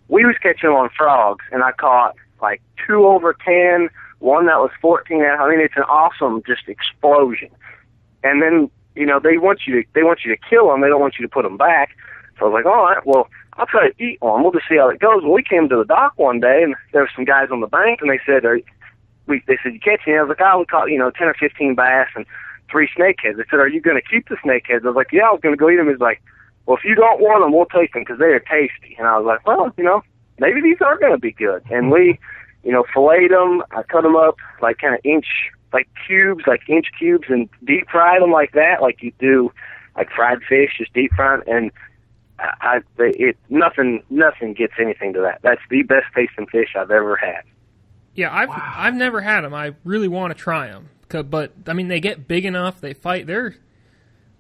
we 0.09 0.25
was 0.25 0.35
catching 0.43 0.69
on 0.69 0.89
frogs, 0.97 1.45
and 1.51 1.63
I 1.63 1.71
caught 1.71 2.15
like 2.41 2.61
two 2.85 3.05
over 3.05 3.35
ten, 3.45 3.89
one 4.19 4.45
that 4.47 4.57
was 4.57 4.71
fourteen. 4.81 5.17
and 5.21 5.27
a 5.27 5.29
half. 5.29 5.39
I 5.41 5.49
mean, 5.49 5.61
it's 5.61 5.77
an 5.77 5.83
awesome 5.83 6.43
just 6.45 6.67
explosion. 6.67 7.49
And 8.23 8.41
then 8.41 8.69
you 8.95 9.05
know 9.05 9.19
they 9.19 9.37
want 9.37 9.61
you 9.65 9.81
to 9.81 9.87
they 9.93 10.03
want 10.03 10.19
you 10.25 10.35
to 10.35 10.41
kill 10.49 10.69
them. 10.69 10.81
They 10.81 10.87
don't 10.87 11.01
want 11.01 11.15
you 11.19 11.25
to 11.25 11.31
put 11.31 11.43
them 11.43 11.57
back. 11.57 11.95
So 12.39 12.45
I 12.45 12.49
was 12.49 12.53
like, 12.53 12.65
all 12.65 12.83
right, 12.83 13.05
well, 13.05 13.29
I'll 13.53 13.67
try 13.67 13.89
to 13.89 14.03
eat 14.03 14.21
one. 14.21 14.41
We'll 14.41 14.51
just 14.51 14.65
see 14.67 14.77
how 14.77 14.89
it 14.89 14.99
goes. 14.99 15.21
Well, 15.21 15.33
we 15.33 15.43
came 15.43 15.69
to 15.69 15.77
the 15.77 15.85
dock 15.85 16.13
one 16.17 16.39
day, 16.39 16.63
and 16.63 16.75
there 16.91 17.01
were 17.01 17.09
some 17.15 17.25
guys 17.25 17.49
on 17.51 17.61
the 17.61 17.67
bank, 17.67 17.99
and 18.01 18.09
they 18.09 18.19
said, 18.25 18.45
are, 18.45 18.59
we 19.27 19.43
they 19.47 19.57
said 19.61 19.73
you 19.73 19.79
catch 19.79 20.01
any? 20.07 20.17
I 20.17 20.21
was 20.23 20.29
like, 20.29 20.41
oh, 20.41 20.59
we 20.59 20.65
caught 20.65 20.89
you 20.89 20.97
know 20.97 21.11
ten 21.11 21.27
or 21.27 21.35
fifteen 21.35 21.75
bass 21.75 22.07
and 22.15 22.25
three 22.71 22.89
snakeheads. 22.97 23.37
They 23.37 23.43
said, 23.49 23.59
are 23.59 23.67
you 23.67 23.81
going 23.81 24.01
to 24.01 24.09
keep 24.09 24.27
the 24.29 24.35
snakeheads? 24.35 24.83
I 24.83 24.87
was 24.87 24.95
like, 24.95 25.11
yeah, 25.11 25.27
I 25.27 25.31
was 25.31 25.41
going 25.41 25.53
to 25.53 25.59
go 25.59 25.69
eat 25.69 25.77
them. 25.77 25.89
He's 25.89 25.99
like, 25.99 26.21
well, 26.65 26.77
if 26.77 26.83
you 26.83 26.95
don't 26.95 27.21
want 27.21 27.43
them, 27.43 27.53
we'll 27.53 27.65
take 27.65 27.93
them 27.93 28.01
because 28.01 28.19
they 28.19 28.33
are 28.33 28.39
tasty. 28.39 28.95
And 28.97 29.07
I 29.07 29.17
was 29.17 29.25
like, 29.25 29.45
well, 29.45 29.71
you 29.77 29.83
know, 29.83 30.01
maybe 30.39 30.61
these 30.61 30.81
are 30.81 30.97
going 30.97 31.11
to 31.11 31.19
be 31.19 31.31
good. 31.31 31.61
And 31.69 31.91
we, 31.91 32.19
you 32.63 32.71
know, 32.71 32.85
filleted 32.93 33.31
them. 33.31 33.63
I 33.71 33.83
cut 33.83 34.01
them 34.01 34.15
up 34.15 34.37
like 34.61 34.79
kind 34.79 34.95
of 34.95 35.01
inch, 35.03 35.27
like 35.73 35.89
cubes, 36.07 36.43
like 36.47 36.61
inch 36.69 36.87
cubes, 36.97 37.25
and 37.29 37.49
deep 37.65 37.89
fry 37.89 38.19
them 38.19 38.31
like 38.31 38.51
that, 38.53 38.81
like 38.81 39.01
you 39.01 39.11
do, 39.19 39.51
like 39.97 40.09
fried 40.11 40.39
fish, 40.47 40.71
just 40.77 40.93
deep 40.93 41.11
fried. 41.15 41.47
And 41.47 41.71
I, 42.39 42.53
I 42.61 42.79
it 42.97 43.37
nothing, 43.49 44.03
nothing 44.09 44.53
gets 44.53 44.73
anything 44.79 45.13
to 45.13 45.21
that. 45.21 45.39
That's 45.41 45.61
the 45.69 45.83
best 45.83 46.05
tasting 46.15 46.47
fish 46.47 46.69
I've 46.75 46.91
ever 46.91 47.15
had. 47.15 47.41
yeah, 48.15 48.33
I've 48.33 48.49
I've 48.51 48.95
never 48.95 49.21
had 49.21 49.41
them. 49.41 49.53
I 49.53 49.73
really 49.83 50.07
want 50.07 50.35
to 50.35 50.41
try 50.41 50.67
them. 50.67 50.89
But 51.09 51.53
I 51.67 51.73
mean, 51.73 51.89
they 51.89 51.99
get 51.99 52.27
big 52.27 52.45
enough. 52.45 52.81
They 52.81 52.93
fight. 52.93 53.27
They're 53.27 53.55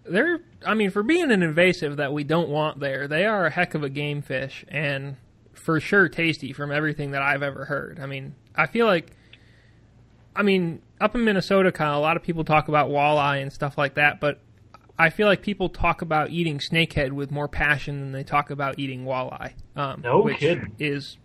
they're. 0.05 0.39
I 0.65 0.73
mean, 0.73 0.89
for 0.89 1.03
being 1.03 1.31
an 1.31 1.43
invasive 1.43 1.97
that 1.97 2.13
we 2.13 2.23
don't 2.23 2.49
want 2.49 2.79
there, 2.79 3.07
they 3.07 3.25
are 3.25 3.45
a 3.45 3.49
heck 3.49 3.75
of 3.75 3.83
a 3.83 3.89
game 3.89 4.21
fish 4.21 4.65
and 4.69 5.17
for 5.53 5.79
sure 5.79 6.09
tasty 6.09 6.51
from 6.51 6.71
everything 6.71 7.11
that 7.11 7.21
I've 7.21 7.43
ever 7.43 7.65
heard. 7.65 7.99
I 7.99 8.05
mean, 8.05 8.35
I 8.55 8.65
feel 8.67 8.85
like. 8.85 9.11
I 10.35 10.41
mean, 10.41 10.81
up 11.03 11.15
in 11.15 11.25
Minnesota, 11.25 11.71
Kyle, 11.71 11.99
a 11.99 12.01
lot 12.01 12.15
of 12.15 12.23
people 12.23 12.45
talk 12.45 12.69
about 12.69 12.89
walleye 12.89 13.41
and 13.41 13.51
stuff 13.51 13.77
like 13.77 13.95
that, 13.95 14.21
but 14.21 14.39
I 14.97 15.09
feel 15.09 15.27
like 15.27 15.41
people 15.41 15.67
talk 15.67 16.01
about 16.01 16.29
eating 16.29 16.59
snakehead 16.59 17.11
with 17.11 17.29
more 17.29 17.49
passion 17.49 17.99
than 17.99 18.11
they 18.13 18.23
talk 18.23 18.51
about 18.51 18.79
eating 18.79 19.03
walleye. 19.03 19.53
Um, 19.75 20.01
No 20.01 20.21
which 20.21 20.37
kidding. 20.37 20.73
Is, 20.79 21.17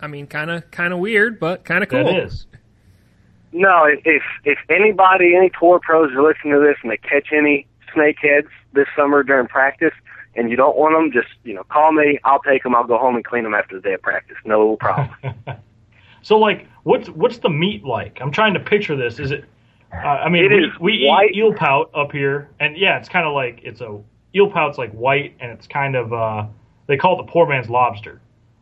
I 0.00 0.06
mean, 0.06 0.26
kind 0.26 0.50
of 0.50 0.70
kind 0.70 0.94
of 0.94 0.98
weird, 0.98 1.38
but 1.38 1.64
kind 1.64 1.82
of 1.82 1.90
cool. 1.90 2.04
That 2.04 2.24
is. 2.24 2.46
No, 3.52 3.84
if 3.84 4.00
if 4.06 4.22
if 4.44 4.58
anybody, 4.70 5.36
any 5.36 5.50
tour 5.60 5.78
pros 5.78 6.10
are 6.12 6.22
listening 6.22 6.54
to 6.54 6.60
this 6.60 6.76
and 6.82 6.90
they 6.90 6.96
catch 6.96 7.28
any 7.36 7.66
snakeheads 7.94 8.48
this 8.72 8.86
summer 8.96 9.22
during 9.22 9.46
practice, 9.46 9.92
and 10.34 10.48
you 10.50 10.56
don't 10.56 10.76
want 10.78 10.94
them, 10.94 11.12
just 11.12 11.34
you 11.44 11.52
know, 11.52 11.64
call 11.64 11.92
me. 11.92 12.18
I'll 12.24 12.40
take 12.40 12.62
them. 12.62 12.74
I'll 12.74 12.86
go 12.86 12.96
home 12.96 13.16
and 13.16 13.24
clean 13.24 13.42
them 13.44 13.52
after 13.52 13.74
the 13.76 13.82
day 13.82 13.92
of 13.92 14.00
practice. 14.00 14.38
No 14.46 14.76
problem. 14.76 15.10
So, 16.22 16.38
like, 16.38 16.66
what's 16.84 17.08
what's 17.10 17.38
the 17.38 17.50
meat 17.50 17.84
like? 17.84 18.18
I'm 18.20 18.30
trying 18.30 18.54
to 18.54 18.60
picture 18.60 18.96
this. 18.96 19.18
Is 19.18 19.30
it? 19.30 19.44
Uh, 19.92 20.06
I 20.06 20.28
mean, 20.28 20.44
It 20.44 20.50
we, 20.50 20.64
is 20.64 20.80
we 20.80 20.92
eat 20.94 21.36
eel 21.36 21.52
pout 21.52 21.90
up 21.94 22.12
here, 22.12 22.48
and 22.60 22.76
yeah, 22.76 22.98
it's 22.98 23.08
kind 23.08 23.26
of 23.26 23.34
like 23.34 23.60
it's 23.62 23.80
a 23.80 24.00
eel 24.34 24.50
pout's 24.50 24.78
like 24.78 24.92
white, 24.92 25.36
and 25.40 25.52
it's 25.52 25.66
kind 25.66 25.94
of 25.96 26.12
uh, 26.12 26.46
they 26.86 26.96
call 26.96 27.20
it 27.20 27.26
the 27.26 27.30
poor 27.30 27.46
man's 27.46 27.68
lobster, 27.68 28.20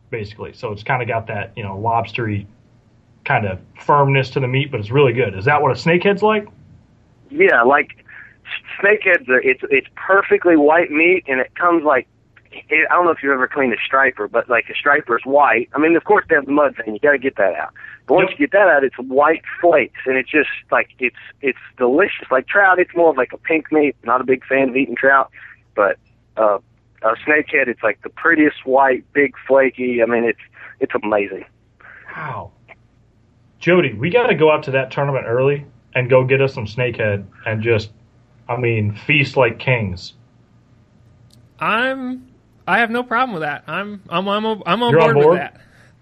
basically. 0.09 0.53
So 0.53 0.71
it's 0.71 0.83
kind 0.83 1.01
of 1.01 1.07
got 1.07 1.27
that 1.27 1.53
you 1.55 1.63
know 1.63 1.77
lobstery 1.77 2.45
kind 3.23 3.45
of 3.45 3.59
firmness 3.79 4.29
to 4.31 4.39
the 4.39 4.47
meat, 4.47 4.71
but 4.71 4.79
it's 4.79 4.91
really 4.91 5.13
good. 5.13 5.37
Is 5.37 5.45
that 5.45 5.61
what 5.61 5.71
a 5.71 5.75
snakehead's 5.75 6.23
like? 6.23 6.47
yeah, 7.31 7.61
like 7.63 8.05
snakeheads 8.81 9.27
are 9.29 9.39
it's 9.39 9.61
it's 9.69 9.87
perfectly 9.95 10.57
white 10.57 10.91
meat, 10.91 11.23
and 11.27 11.39
it 11.39 11.55
comes 11.55 11.83
like 11.83 12.07
it, 12.51 12.87
I 12.89 12.93
don't 12.95 13.05
know 13.05 13.11
if 13.11 13.23
you've 13.23 13.31
ever 13.31 13.47
cleaned 13.47 13.73
a 13.73 13.77
striper, 13.85 14.27
but 14.27 14.49
like 14.49 14.65
a 14.69 14.75
striper 14.75 15.17
is 15.17 15.25
white. 15.25 15.69
I 15.73 15.79
mean, 15.79 15.95
of 15.95 16.03
course 16.03 16.25
they 16.29 16.35
have 16.35 16.45
the 16.45 16.51
mud 16.51 16.75
thing. 16.75 16.93
You 16.93 16.99
got 16.99 17.11
to 17.11 17.17
get 17.17 17.35
that 17.37 17.55
out. 17.55 17.73
But 18.07 18.15
once 18.15 18.29
Yep. 18.31 18.39
you 18.39 18.47
get 18.47 18.51
that 18.57 18.67
out, 18.67 18.83
it's 18.83 18.95
white 18.97 19.43
flakes, 19.61 19.99
and 20.05 20.17
it's 20.17 20.29
just 20.29 20.49
like 20.71 20.89
it's 20.99 21.15
it's 21.41 21.59
delicious. 21.77 22.27
Like 22.29 22.47
trout, 22.47 22.79
it's 22.79 22.95
more 22.95 23.09
of 23.11 23.17
like 23.17 23.33
a 23.33 23.37
pink 23.37 23.71
meat. 23.71 23.95
Not 24.03 24.21
a 24.21 24.23
big 24.23 24.45
fan 24.45 24.69
of 24.69 24.75
eating 24.75 24.95
trout, 24.95 25.31
but 25.75 25.97
uh, 26.37 26.59
a 27.03 27.15
snakehead, 27.27 27.67
it's 27.67 27.83
like 27.83 28.01
the 28.03 28.09
prettiest 28.09 28.65
white, 28.65 29.03
big, 29.13 29.33
flaky. 29.47 30.01
I 30.03 30.05
mean, 30.05 30.23
it's 30.25 30.39
it's 30.79 30.93
amazing. 31.03 31.45
Wow. 32.15 32.51
Jody, 33.59 33.93
we 33.93 34.09
got 34.09 34.27
to 34.27 34.35
go 34.35 34.51
out 34.51 34.63
to 34.63 34.71
that 34.71 34.91
tournament 34.91 35.25
early 35.27 35.65
and 35.93 36.09
go 36.09 36.23
get 36.25 36.41
us 36.41 36.53
some 36.53 36.65
snakehead 36.65 37.25
and 37.45 37.61
just, 37.61 37.91
I 38.49 38.57
mean, 38.57 38.95
feast 38.95 39.37
like 39.37 39.59
kings. 39.59 40.13
I'm. 41.59 42.27
I 42.67 42.79
have 42.79 42.89
no 42.89 43.03
problem 43.03 43.33
with 43.33 43.43
that. 43.43 43.63
I'm. 43.67 44.01
I'm. 44.09 44.27
I'm. 44.27 44.45
I'm 44.65 44.83
on 44.83 44.93
board, 44.93 45.03
on 45.03 45.13
board? 45.13 45.27
with 45.29 45.39
that. 45.39 45.61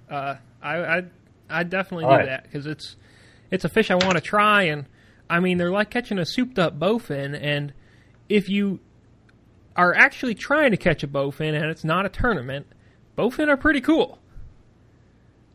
Uh, 0.09 0.35
I. 0.61 0.77
I. 0.77 1.03
I 1.49 1.63
definitely 1.63 2.05
All 2.05 2.11
do 2.11 2.17
right. 2.17 2.25
that 2.25 2.43
because 2.43 2.65
it's. 2.65 2.95
It's 3.51 3.65
a 3.65 3.69
fish 3.69 3.89
I 3.89 3.95
want 3.95 4.13
to 4.13 4.21
try, 4.21 4.63
and 4.63 4.85
I 5.27 5.39
mean 5.39 5.57
they're 5.57 5.71
like 5.71 5.89
catching 5.89 6.19
a 6.19 6.25
souped-up 6.25 6.77
bowfin, 6.77 7.37
and 7.41 7.73
if 8.29 8.47
you 8.47 8.79
are 9.75 9.95
actually 9.95 10.35
trying 10.35 10.71
to 10.71 10.77
catch 10.77 11.03
a 11.03 11.07
bowfin 11.07 11.55
and 11.55 11.65
it's 11.65 11.83
not 11.83 12.05
a 12.05 12.09
tournament, 12.09 12.67
bowfin 13.17 13.47
are 13.47 13.57
pretty 13.57 13.81
cool. 13.81 14.19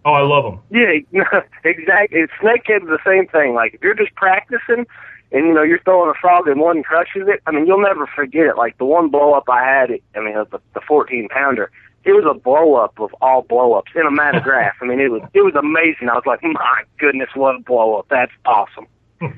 Oh, 0.04 0.12
I 0.12 0.22
love 0.22 0.44
them. 0.44 0.60
Yeah, 0.70 1.22
exactly. 1.64 2.22
Snakehead's 2.40 2.86
the 2.86 2.98
same 3.06 3.26
thing. 3.28 3.54
Like 3.54 3.74
if 3.74 3.82
you're 3.82 3.94
just 3.94 4.14
practicing, 4.14 4.86
and 5.34 5.46
you 5.46 5.52
know 5.52 5.62
you're 5.62 5.80
throwing 5.80 6.10
a 6.10 6.18
frog 6.18 6.46
and 6.48 6.60
one 6.60 6.82
crushes 6.82 7.26
it. 7.26 7.42
I 7.46 7.50
mean, 7.50 7.66
you'll 7.66 7.82
never 7.82 8.06
forget 8.06 8.46
it. 8.46 8.56
Like 8.56 8.78
the 8.78 8.84
one 8.84 9.10
blow 9.10 9.34
up 9.34 9.44
I 9.50 9.64
had. 9.64 9.90
I 10.14 10.20
mean, 10.20 10.34
the 10.34 10.60
the 10.72 10.80
14 10.80 11.28
pounder. 11.28 11.70
It 12.04 12.12
was 12.12 12.24
a 12.30 12.38
blow 12.38 12.74
up 12.74 12.98
of 13.00 13.14
all 13.20 13.42
blow 13.42 13.72
ups 13.72 13.92
in 13.94 14.06
a 14.06 14.10
mat 14.10 14.36
of 14.36 14.42
grass. 14.42 14.74
I 14.80 14.86
mean, 14.86 15.00
it 15.00 15.10
was 15.10 15.22
it 15.34 15.40
was 15.40 15.54
amazing. 15.56 16.08
I 16.08 16.14
was 16.14 16.24
like, 16.24 16.42
my 16.42 16.82
goodness, 16.98 17.30
what 17.34 17.56
a 17.56 17.58
blow 17.58 17.96
up! 17.96 18.06
That's 18.08 18.32
awesome. 18.46 18.86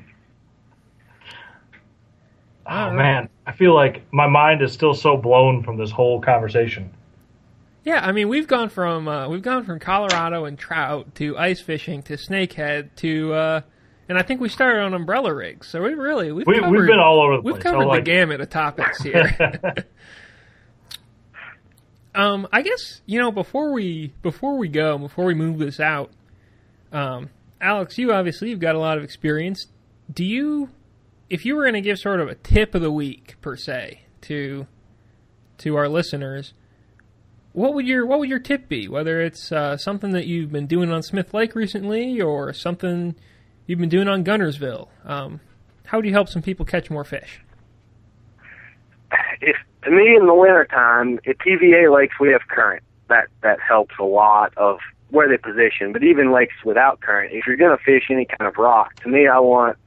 Oh, 2.69 2.91
man. 2.91 3.29
I 3.45 3.53
feel 3.53 3.73
like 3.73 4.03
my 4.11 4.27
mind 4.27 4.61
is 4.61 4.73
still 4.73 4.93
so 4.93 5.15
blown 5.15 5.63
from 5.63 5.77
this 5.77 5.89
whole 5.89 6.19
conversation. 6.19 6.91
Yeah, 7.85 8.05
I 8.05 8.11
mean 8.11 8.27
we've 8.27 8.47
gone 8.47 8.67
from 8.67 9.07
uh, 9.07 9.29
we've 9.29 9.41
gone 9.41 9.63
from 9.63 9.79
Colorado 9.79 10.43
and 10.43 10.59
trout 10.59 11.15
to 11.15 11.37
ice 11.37 11.61
fishing 11.61 12.03
to 12.03 12.15
snakehead 12.17 12.89
to 12.97 13.33
uh, 13.33 13.61
and 14.09 14.17
I 14.17 14.21
think 14.21 14.39
we 14.41 14.49
started 14.49 14.81
on 14.81 14.93
umbrella 14.93 15.33
rigs. 15.33 15.67
So 15.67 15.81
we 15.81 15.93
really 15.93 16.31
we've 16.31 16.47
We, 16.47 16.59
covered, 16.59 16.71
we've 16.71 16.87
been 16.87 16.99
all 16.99 17.21
over 17.21 17.37
the 17.37 17.41
we've 17.41 17.55
place. 17.55 17.63
covered 17.63 17.85
like, 17.85 18.05
the 18.05 18.11
gamut 18.11 18.41
of 18.41 18.49
topics 18.49 19.01
here. 19.03 19.55
um, 22.15 22.47
I 22.51 22.61
guess 22.61 23.01
you 23.05 23.19
know 23.19 23.31
before 23.31 23.71
we 23.73 24.13
before 24.21 24.57
we 24.57 24.67
go 24.67 24.97
before 24.97 25.25
we 25.25 25.33
move 25.33 25.59
this 25.59 25.79
out, 25.79 26.11
um, 26.91 27.29
Alex, 27.59 27.97
you 27.97 28.13
obviously 28.13 28.49
you've 28.49 28.59
got 28.59 28.75
a 28.75 28.79
lot 28.79 28.97
of 28.97 29.03
experience. 29.03 29.67
Do 30.13 30.23
you, 30.23 30.69
if 31.29 31.45
you 31.45 31.55
were 31.55 31.63
going 31.63 31.73
to 31.73 31.81
give 31.81 31.99
sort 31.99 32.21
of 32.21 32.29
a 32.29 32.35
tip 32.35 32.75
of 32.75 32.81
the 32.81 32.91
week 32.91 33.35
per 33.41 33.55
se 33.55 34.01
to 34.21 34.67
to 35.59 35.75
our 35.75 35.89
listeners, 35.89 36.53
what 37.53 37.73
would 37.73 37.85
your 37.85 38.05
what 38.05 38.19
would 38.19 38.29
your 38.29 38.39
tip 38.39 38.69
be? 38.69 38.87
Whether 38.87 39.21
it's 39.21 39.51
uh, 39.51 39.75
something 39.77 40.11
that 40.11 40.27
you've 40.27 40.51
been 40.51 40.67
doing 40.67 40.91
on 40.91 41.03
Smith 41.03 41.33
Lake 41.33 41.55
recently, 41.55 42.21
or 42.21 42.53
something 42.53 43.15
you've 43.67 43.79
been 43.79 43.89
doing 43.89 44.07
on 44.07 44.23
Guntersville, 44.23 44.87
um, 45.05 45.39
how 45.85 45.99
would 45.99 46.05
you 46.05 46.13
help 46.13 46.29
some 46.29 46.41
people 46.41 46.65
catch 46.65 46.89
more 46.89 47.03
fish? 47.03 47.41
if 49.41 49.55
to 49.83 49.91
me 49.91 50.15
in 50.15 50.25
the 50.25 50.33
wintertime, 50.33 51.19
at 51.27 51.37
TVA 51.39 51.93
lakes 51.93 52.15
we 52.19 52.31
have 52.31 52.41
current. 52.49 52.83
That 53.09 53.27
that 53.41 53.59
helps 53.59 53.95
a 53.99 54.03
lot 54.03 54.53
of 54.57 54.79
where 55.09 55.29
they 55.29 55.37
position. 55.37 55.93
But 55.93 56.03
even 56.03 56.33
lakes 56.33 56.55
without 56.65 56.99
current, 56.99 57.33
if 57.33 57.45
you're 57.45 57.55
gonna 57.55 57.77
fish 57.77 58.07
any 58.09 58.25
kind 58.25 58.47
of 58.47 58.57
rock, 58.57 58.95
to 59.01 59.09
me 59.09 59.27
I 59.27 59.39
want 59.39 59.77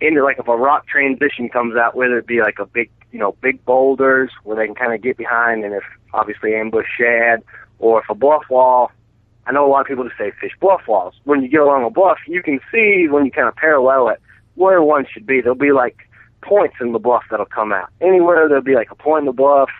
into 0.00 0.22
like 0.22 0.38
if 0.38 0.48
a 0.48 0.56
rock 0.56 0.86
transition 0.86 1.48
comes 1.48 1.76
out, 1.76 1.94
whether 1.94 2.18
it 2.18 2.26
be 2.26 2.40
like 2.40 2.58
a 2.58 2.66
big 2.66 2.90
you 3.10 3.18
know, 3.18 3.32
big 3.40 3.64
boulders 3.64 4.30
where 4.44 4.56
they 4.56 4.66
can 4.66 4.74
kind 4.74 4.92
of 4.92 5.00
get 5.00 5.16
behind 5.16 5.64
and 5.64 5.74
if 5.74 5.82
obviously 6.12 6.54
ambush 6.54 6.86
shad 6.98 7.42
or 7.78 8.00
if 8.02 8.08
a 8.10 8.14
bluff 8.14 8.42
wall 8.50 8.90
I 9.48 9.52
know 9.52 9.66
a 9.66 9.70
lot 9.70 9.80
of 9.80 9.86
people 9.86 10.04
just 10.04 10.18
say 10.18 10.30
fish 10.38 10.52
bluff 10.60 10.82
walls. 10.86 11.14
When 11.24 11.42
you 11.42 11.48
get 11.48 11.60
along 11.60 11.84
a 11.84 11.90
bluff, 11.90 12.18
you 12.26 12.42
can 12.42 12.60
see 12.70 13.08
when 13.08 13.24
you 13.24 13.30
kind 13.30 13.48
of 13.48 13.56
parallel 13.56 14.08
it 14.08 14.20
where 14.56 14.82
one 14.82 15.06
should 15.10 15.26
be. 15.26 15.40
There'll 15.40 15.56
be 15.56 15.72
like 15.72 15.96
points 16.42 16.76
in 16.80 16.92
the 16.92 16.98
bluff 16.98 17.22
that'll 17.30 17.46
come 17.46 17.72
out. 17.72 17.88
Anywhere 18.00 18.46
there'll 18.48 18.62
be 18.62 18.74
like 18.74 18.90
a 18.90 18.94
point 18.94 19.20
in 19.20 19.26
the 19.26 19.32
bluff, 19.32 19.70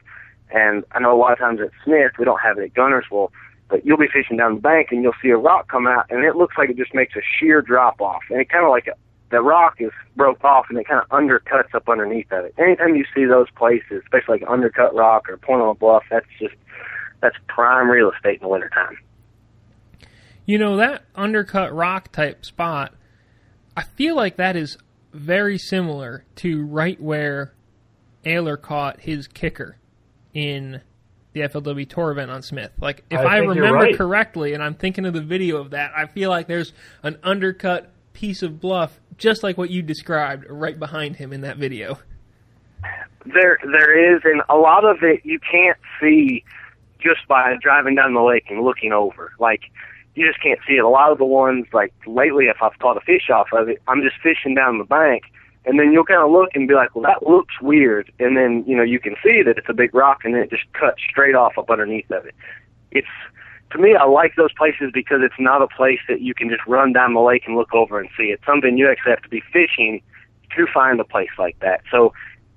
and 0.51 0.85
I 0.93 1.01
know 1.01 1.15
a 1.15 1.21
lot 1.21 1.33
of 1.33 1.39
times 1.39 1.61
at 1.61 1.71
Smith 1.85 2.13
we 2.19 2.25
don't 2.25 2.41
have 2.41 2.59
it 2.59 2.65
at 2.65 2.75
Guntersville, 2.75 3.31
but 3.69 3.85
you'll 3.85 3.99
be 3.99 4.09
fishing 4.09 4.39
down 4.39 4.55
the 4.55 4.61
bank 4.61 4.89
and 4.91 5.03
you'll 5.03 5.13
see 5.21 5.29
a 5.29 5.37
rock 5.37 5.69
come 5.69 5.87
out, 5.87 6.07
and 6.09 6.25
it 6.25 6.37
looks 6.37 6.57
like 6.57 6.71
it 6.71 6.77
just 6.77 6.95
makes 6.95 7.15
a 7.17 7.21
sheer 7.39 7.61
drop 7.61 8.01
off, 8.01 8.23
and 8.31 8.41
it 8.41 8.49
kind 8.49 8.65
of 8.65 8.71
like 8.71 8.87
a, 8.87 8.95
the 9.31 9.43
rock 9.43 9.77
is 9.81 9.91
broke 10.17 10.43
off 10.43 10.67
and 10.71 10.79
it 10.79 10.87
kind 10.89 11.03
of 11.03 11.09
undercuts 11.11 11.75
up 11.75 11.89
underneath 11.89 12.33
of 12.33 12.47
it. 12.47 12.55
Anytime 12.57 12.97
you 12.97 13.05
see 13.15 13.27
those 13.27 13.51
places, 13.51 14.03
especially 14.05 14.41
like 14.41 14.49
undercut 14.49 14.95
rock 14.95 15.29
or 15.29 15.37
point 15.37 15.61
on 15.61 15.69
a 15.69 15.75
bluff, 15.75 16.05
that's 16.11 16.27
just 16.41 16.55
that's 17.21 17.37
prime 17.47 17.91
real 17.91 18.11
estate 18.11 18.37
in 18.37 18.43
the 18.43 18.49
wintertime. 18.49 18.97
You 20.49 20.57
know, 20.57 20.79
that 20.79 21.05
undercut 21.15 21.75
rock 21.75 22.11
type 22.11 22.43
spot, 22.43 22.95
I 23.77 23.83
feel 23.83 24.17
like 24.17 24.37
that 24.37 24.57
is 24.57 24.79
very 25.13 25.59
similar 25.59 26.25
to 26.37 26.65
right 26.65 26.99
where 26.99 27.53
Ehrler 28.25 28.59
caught 28.59 28.99
his 29.01 29.29
kicker 29.29 29.77
in 30.33 30.81
the 31.35 31.41
FLW 31.41 31.87
tour 31.87 32.13
event 32.13 32.31
on 32.31 32.41
Smith. 32.41 32.71
Like, 32.81 33.05
if 33.11 33.19
I 33.19 33.25
I, 33.25 33.37
remember 33.41 33.75
right. 33.75 33.95
correctly, 33.95 34.55
and 34.55 34.63
I'm 34.63 34.73
thinking 34.73 35.05
of 35.05 35.13
the 35.13 35.21
video 35.21 35.59
of 35.59 35.73
that, 35.73 35.93
I 35.95 36.07
feel 36.07 36.31
like 36.31 36.49
there's 36.49 36.73
an 37.03 37.19
undercut 37.23 37.93
piece 38.15 38.43
of 38.43 38.59
bluff, 38.59 38.99
just 39.19 39.43
like 39.43 39.59
what 39.59 39.69
you 39.69 39.83
described, 39.83 40.47
right 40.49 40.79
behind 40.79 41.17
him 41.17 41.35
in 41.35 41.43
that 41.43 41.59
video. 41.59 41.99
There, 43.27 43.59
there 43.71 44.17
is, 44.17 44.23
and 44.25 44.41
a 44.49 44.57
lot 44.57 44.87
of 44.87 45.03
it 45.03 45.21
you 45.25 45.41
can't 45.41 45.77
see 46.01 46.43
just 46.99 47.29
by 47.29 47.57
driving 47.61 47.97
down 47.97 48.15
the 48.15 48.23
lake 48.23 48.47
and 48.49 48.65
looking 48.65 48.95
over. 48.95 49.33
Like, 49.39 49.61
you 50.19 50.27
just 50.27 50.43
can't 50.43 50.59
see 50.67 50.75
it. 50.75 50.85
A 50.85 50.89
lot 50.89 51.13
of 51.13 51.19
the 51.19 51.25
ones, 51.25 51.67
like 51.73 51.93
lately, 52.07 52.47
if 52.47 52.57
I've 52.61 52.79
caught 52.81 52.97
a 52.97 53.01
fish 53.01 53.31
off 53.31 53.49
of 53.53 53.69
it, 53.69 53.81
I'm 53.87 54.03
just 54.03 54.17
fishing 54.23 54.55
down 54.55 54.79
the 54.79 54.85
bank, 54.85 55.25
and 55.65 55.79
then 55.79 55.93
you'll 55.93 56.05
kind 56.05 56.23
of 56.23 56.31
look 56.31 56.51
and 56.55 56.67
be 56.67 56.75
like, 56.75 56.95
"Well, 56.95 57.05
that 57.05 57.29
looks 57.29 57.61
weird," 57.61 58.11
and 58.19 58.37
then 58.37 58.65
you 58.67 58.77
know 58.77 58.83
you 58.83 58.99
can 58.99 59.15
see 59.23 59.43
that 59.43 59.57
it's 59.57 59.69
a 59.69 59.75
big 59.75 59.95
rock, 59.95 60.25
and 60.25 60.35
then 60.35 60.43
it 60.43 60.51
just 60.51 60.65
cuts 60.73 61.01
straight 61.09 61.35
off 61.35 61.57
up 61.57 61.71
underneath 61.71 62.11
of 62.11 62.27
it. 62.27 62.35
It's 62.91 63.07
to 63.73 63.79
me, 63.79 63.95
I 63.95 64.07
like 64.07 64.35
those 64.37 64.53
places 64.55 64.91
because 64.93 65.21
it's 65.23 65.39
not 65.39 65.63
a 65.63 65.69
place 65.69 66.01
that 66.09 66.21
you 66.21 66.35
can 66.35 66.49
just 66.49 66.67
run 66.67 66.93
down 66.93 67.15
the 67.15 67.21
lake 67.21 67.45
and 67.47 67.55
look 67.55 67.75
over 67.75 68.01
and 68.01 68.09
see. 68.17 68.25
It's 68.25 68.45
something 68.47 68.79
you 68.79 68.91
actually 68.91 69.11
have 69.11 69.23
to 69.23 69.29
be 69.29 69.43
fishing 69.53 70.03
to 70.57 70.67
find 70.73 70.99
a 70.99 71.05
place 71.05 71.31
like 71.39 71.59
that. 71.61 71.83
So 71.91 72.13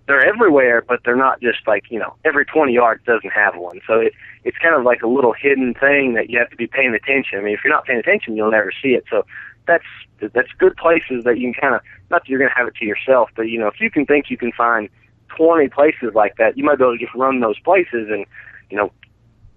they're 0.07 0.25
everywhere, 0.25 0.83
but 0.87 1.01
they're 1.05 1.15
not 1.15 1.41
just 1.41 1.59
like 1.67 1.83
you 1.89 1.99
know 1.99 2.13
every 2.25 2.45
20 2.45 2.73
yards 2.73 3.03
doesn't 3.05 3.31
have 3.31 3.55
one. 3.55 3.81
So 3.87 3.99
it 3.99 4.13
it's 4.43 4.57
kind 4.57 4.75
of 4.75 4.83
like 4.83 5.01
a 5.01 5.07
little 5.07 5.33
hidden 5.33 5.73
thing 5.73 6.13
that 6.15 6.29
you 6.29 6.39
have 6.39 6.49
to 6.49 6.55
be 6.55 6.67
paying 6.67 6.93
attention. 6.93 7.39
I 7.39 7.41
mean, 7.41 7.53
if 7.53 7.61
you're 7.63 7.73
not 7.73 7.85
paying 7.85 7.99
attention, 7.99 8.35
you'll 8.35 8.51
never 8.51 8.71
see 8.81 8.89
it. 8.89 9.05
So 9.09 9.25
that's 9.67 9.85
that's 10.33 10.51
good 10.57 10.75
places 10.77 11.23
that 11.23 11.37
you 11.37 11.51
can 11.51 11.61
kind 11.61 11.75
of 11.75 11.81
not 12.09 12.23
that 12.23 12.29
you're 12.29 12.39
going 12.39 12.49
to 12.49 12.57
have 12.57 12.67
it 12.67 12.75
to 12.75 12.85
yourself, 12.85 13.29
but 13.35 13.43
you 13.43 13.59
know 13.59 13.67
if 13.67 13.79
you 13.79 13.89
can 13.89 14.05
think 14.05 14.29
you 14.29 14.37
can 14.37 14.51
find 14.51 14.89
20 15.37 15.69
places 15.69 16.13
like 16.13 16.35
that, 16.37 16.57
you 16.57 16.63
might 16.63 16.77
be 16.77 16.83
able 16.83 16.97
to 16.97 17.03
just 17.03 17.15
run 17.15 17.39
those 17.39 17.59
places 17.59 18.09
and 18.09 18.25
you 18.69 18.77
know 18.77 18.91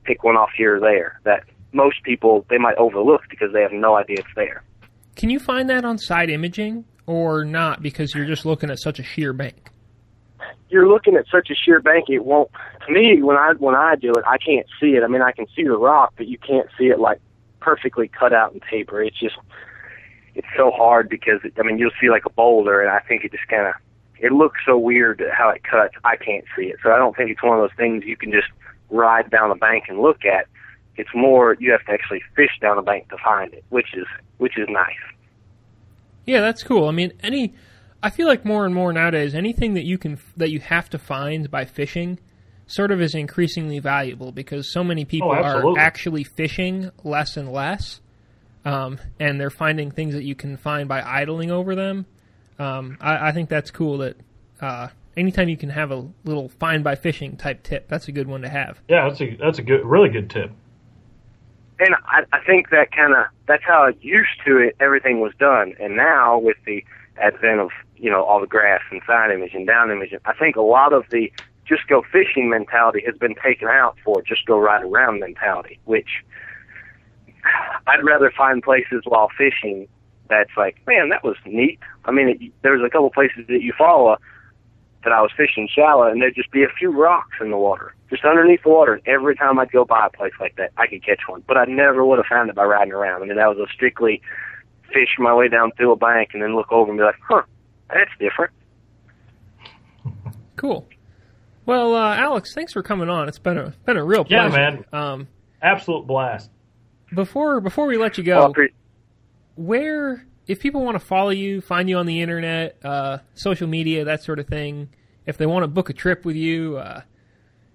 pick 0.05 0.23
one 0.23 0.37
off 0.37 0.51
here 0.57 0.77
or 0.77 0.81
there 0.81 1.21
that 1.25 1.45
most 1.73 2.03
people 2.03 2.47
they 2.51 2.59
might 2.59 2.77
overlook 2.77 3.23
because 3.31 3.53
they 3.53 3.63
have 3.63 3.73
no 3.73 3.97
idea 3.97 4.19
it's 4.19 4.29
there. 4.37 4.63
Can 5.17 5.31
you 5.31 5.39
find 5.39 5.71
that 5.71 5.85
on 5.85 5.99
side 5.99 6.31
imaging 6.31 6.85
or 7.07 7.45
not 7.45 7.83
because 7.83 8.15
you're 8.15 8.27
just 8.27 8.45
looking 8.45 8.71
at 8.71 8.79
such 8.79 8.99
a 8.99 9.03
sheer 9.03 9.33
bank? 9.33 9.71
You're 10.69 10.89
looking 10.89 11.17
at 11.17 11.27
such 11.31 11.51
a 11.51 11.55
sheer 11.55 11.81
bank 11.81 12.09
it 12.09 12.25
won't 12.25 12.51
to 12.87 12.93
me 12.93 13.23
when 13.23 13.37
i 13.37 13.53
when 13.59 13.75
i 13.75 13.95
do 13.95 14.11
it 14.13 14.25
i 14.27 14.39
can't 14.39 14.67
see 14.81 14.97
it. 14.97 15.03
I 15.03 15.07
mean 15.07 15.23
i 15.23 15.33
can 15.33 15.47
see 15.55 15.65
the 15.65 15.77
rock 15.77 16.15
but 16.17 16.27
you 16.27 16.39
can't 16.39 16.69
see 16.79 16.87
it 16.87 16.99
like 16.99 17.21
perfectly 17.61 18.09
cut 18.09 18.35
out 18.35 18.53
in 18.53 18.61
paper. 18.61 19.03
It's 19.03 19.19
just 19.19 19.37
it's 20.35 20.47
so 20.57 20.71
hard 20.71 21.09
because 21.09 21.41
it, 21.45 21.53
i 21.59 21.63
mean 21.63 21.79
you'll 21.79 21.91
see 22.01 22.11
like 22.11 22.27
a 22.27 22.31
boulder 22.31 22.81
and 22.81 22.91
i 22.91 23.01
think 23.01 23.25
it 23.25 23.33
just 23.33 23.47
kind 23.49 23.67
of 23.67 23.75
it 24.19 24.33
looks 24.33 24.61
so 24.65 24.79
weird 24.79 25.23
how 25.37 25.51
it 25.51 25.63
cuts. 25.65 25.95
I 26.05 26.17
can't 26.17 26.45
see 26.57 26.67
it. 26.67 26.77
So 26.83 26.93
i 26.93 26.97
don't 26.97 27.17
think 27.17 27.31
it's 27.31 27.43
one 27.43 27.59
of 27.59 27.63
those 27.63 27.77
things 27.77 28.05
you 28.05 28.17
can 28.17 28.33
just 28.33 28.49
ride 28.91 29.31
down 29.31 29.49
the 29.49 29.57
bank 29.57 29.85
and 29.89 30.01
look 30.01 30.25
at. 30.25 30.47
It's 30.97 31.11
more 31.15 31.57
you 31.59 31.73
have 31.73 31.85
to 31.87 31.93
actually 31.93 32.23
fish 32.37 32.53
down 32.61 32.77
the 32.77 32.83
bank 32.83 33.09
to 33.11 33.17
find 33.19 33.53
it 33.53 33.65
which 33.71 33.95
is 33.95 34.07
which 34.39 34.59
is 34.59 34.69
nice. 34.69 34.95
Yeah, 36.27 36.41
that's 36.41 36.63
cool. 36.63 36.89
I 36.89 36.91
mean, 36.93 37.13
any 37.23 37.55
I 38.05 38.11
feel 38.11 38.27
like 38.27 38.45
more 38.45 38.67
and 38.67 38.75
more 38.75 38.93
nowadays 38.93 39.35
anything 39.35 39.75
that 39.75 39.87
you 39.87 39.97
can 39.97 40.19
that 40.37 40.51
you 40.51 40.61
have 40.61 40.91
to 40.91 40.99
find 40.99 41.51
by 41.51 41.65
fishing 41.65 42.19
sort 42.67 42.91
of 42.91 43.01
is 43.01 43.15
increasingly 43.15 43.79
valuable 43.79 44.31
because 44.31 44.71
so 44.71 44.85
many 44.85 45.07
people 45.07 45.33
are 45.33 45.79
actually 45.79 46.23
fishing 46.23 46.91
less 47.03 47.39
and 47.39 47.51
less. 47.51 48.03
Um, 48.67 48.99
and 49.19 49.41
they're 49.41 49.49
finding 49.49 49.91
things 49.91 50.15
that 50.15 50.25
you 50.25 50.35
can 50.35 50.59
find 50.59 50.87
by 50.87 51.01
idling 51.03 51.51
over 51.51 51.75
them. 51.75 52.05
Um, 52.59 52.99
I, 53.01 53.29
I 53.29 53.33
think 53.33 53.49
that's 53.49 53.71
cool 53.71 53.99
that 53.99 54.17
uh, 54.61 54.89
anytime 55.17 55.49
you 55.49 55.57
can 55.57 55.71
have 55.71 55.91
a 55.91 56.07
little 56.25 56.51
find 56.51 56.85
by 56.85 56.97
fishing 56.97 57.39
type 57.39 57.63
tip, 57.63 57.89
that's 57.89 58.09
a 58.09 58.13
good 58.13 58.29
one 58.29 58.43
to 58.43 58.51
have. 58.51 58.81
Yeah, 58.87 59.09
that's 59.09 59.21
a 59.23 59.37
that's 59.37 59.59
a 59.59 59.63
good, 59.63 59.83
really 59.83 60.11
good 60.11 60.29
tip. 60.29 60.51
and 61.79 61.95
I, 62.07 62.25
I 62.35 62.41
think 62.45 62.69
that 62.69 62.93
kind 62.93 63.15
of 63.15 63.27
that's 63.47 63.65
how 63.65 63.89
used 64.03 64.45
to 64.47 64.59
it 64.59 64.77
everything 64.79 65.21
was 65.21 65.33
done. 65.39 65.73
And 65.81 65.97
now 65.97 66.39
with 66.39 66.57
the 66.67 66.85
advent 67.17 67.61
of 67.61 67.71
you 67.97 68.11
know 68.11 68.25
all 68.25 68.41
the 68.41 68.47
graphs 68.47 68.85
and 68.91 69.01
side 69.07 69.31
image 69.31 69.55
and 69.55 69.67
down 69.67 69.91
image, 69.91 70.15
I 70.25 70.35
think 70.35 70.57
a 70.57 70.63
lot 70.63 70.93
of 70.93 71.05
the 71.11 71.33
just 71.67 71.87
go 71.89 72.03
fishing 72.13 72.51
mentality 72.51 73.03
has 73.07 73.17
been 73.17 73.35
taken 73.43 73.69
out 73.69 73.97
for 74.05 74.23
just 74.23 74.45
go 74.47 74.59
right 74.59 74.85
around 74.85 75.21
mentality, 75.21 75.79
which 75.85 76.23
I'd 77.87 78.05
rather 78.05 78.31
find 78.37 78.63
places 78.63 79.03
while 79.05 79.29
fishing 79.37 79.89
that's 80.29 80.51
like, 80.57 80.77
man, 80.87 81.11
that 81.11 81.23
was 81.23 81.37
neat. 81.45 81.79
I 82.05 82.11
mean, 82.11 82.29
it, 82.29 82.53
there's 82.63 82.83
a 82.85 82.91
couple 82.91 83.11
places 83.11 83.47
that 83.49 83.63
you 83.63 83.73
follow 83.77 84.17
that 85.05 85.13
I 85.13 85.21
was 85.21 85.31
fishing 85.37 85.69
shallow, 85.73 86.05
and 86.05 86.21
there'd 86.21 86.35
just 86.35 86.51
be 86.51 86.65
a 86.65 86.69
few 86.79 86.91
rocks 86.91 87.37
in 87.41 87.51
the 87.51 87.59
water, 87.59 87.95
just 88.09 88.25
underneath 88.25 88.63
the 88.63 88.71
water. 88.71 88.95
And 88.95 89.03
every 89.07 89.37
time 89.37 89.59
I'd 89.59 89.71
go 89.71 89.85
by 89.85 90.07
a 90.07 90.11
place 90.11 90.33
like 90.41 90.57
that, 90.57 90.73
I 90.79 90.87
could 90.87 91.05
catch 91.05 91.21
one, 91.27 91.45
but 91.47 91.59
I 91.59 91.67
never 91.67 92.05
would 92.05 92.19
have 92.19 92.27
found 92.27 92.49
it 92.49 92.57
by 92.57 92.65
riding 92.65 92.95
around. 92.95 93.23
I 93.23 93.27
mean, 93.27 93.37
that 93.37 93.55
was 93.55 93.59
a 93.59 93.71
strictly 93.73 94.23
fish 94.93 95.09
my 95.19 95.35
way 95.35 95.49
down 95.49 95.71
through 95.77 95.93
a 95.93 95.97
bank 95.97 96.31
and 96.35 96.43
then 96.43 96.55
look 96.55 96.71
over 96.73 96.91
and 96.91 96.99
be 96.99 97.05
like, 97.05 97.17
huh, 97.29 97.43
that's 97.93 98.11
different. 98.19 98.53
Cool. 100.57 100.87
Well, 101.67 101.95
uh, 101.95 102.15
Alex, 102.17 102.55
thanks 102.55 102.73
for 102.73 102.83
coming 102.83 103.09
on. 103.09 103.29
It's 103.29 103.39
been 103.39 103.59
a 103.59 103.75
been 103.85 103.97
a 103.97 104.05
real 104.05 104.27
Yeah, 104.29 104.49
man. 104.49 104.85
Um, 104.93 105.29
Absolute 105.63 106.07
blast. 106.07 106.51
before 107.15 107.61
before 107.61 107.87
we 107.87 107.97
let 107.97 108.19
you 108.19 108.25
Well, 108.25 108.49
go, 108.49 108.53
pre- 108.53 108.73
where 109.57 110.27
if 110.47 110.61
people 110.61 110.85
want 110.85 110.99
to 111.01 111.05
follow 111.05 111.31
you, 111.31 111.61
find 111.63 111.89
you 111.89 111.97
on 111.97 112.07
the 112.07 112.21
internet, 112.21 112.77
uh, 112.85 113.19
social 113.35 113.67
media, 113.67 114.05
that 114.05 114.23
sort 114.23 114.39
of 114.39 114.47
thing, 114.47 114.91
if 115.27 115.39
they 115.39 115.47
want 115.47 115.63
to 115.63 115.69
book 115.69 115.89
a 115.89 115.95
trip 115.95 116.25
with 116.27 116.37
you, 116.37 116.77
uh, 116.77 117.01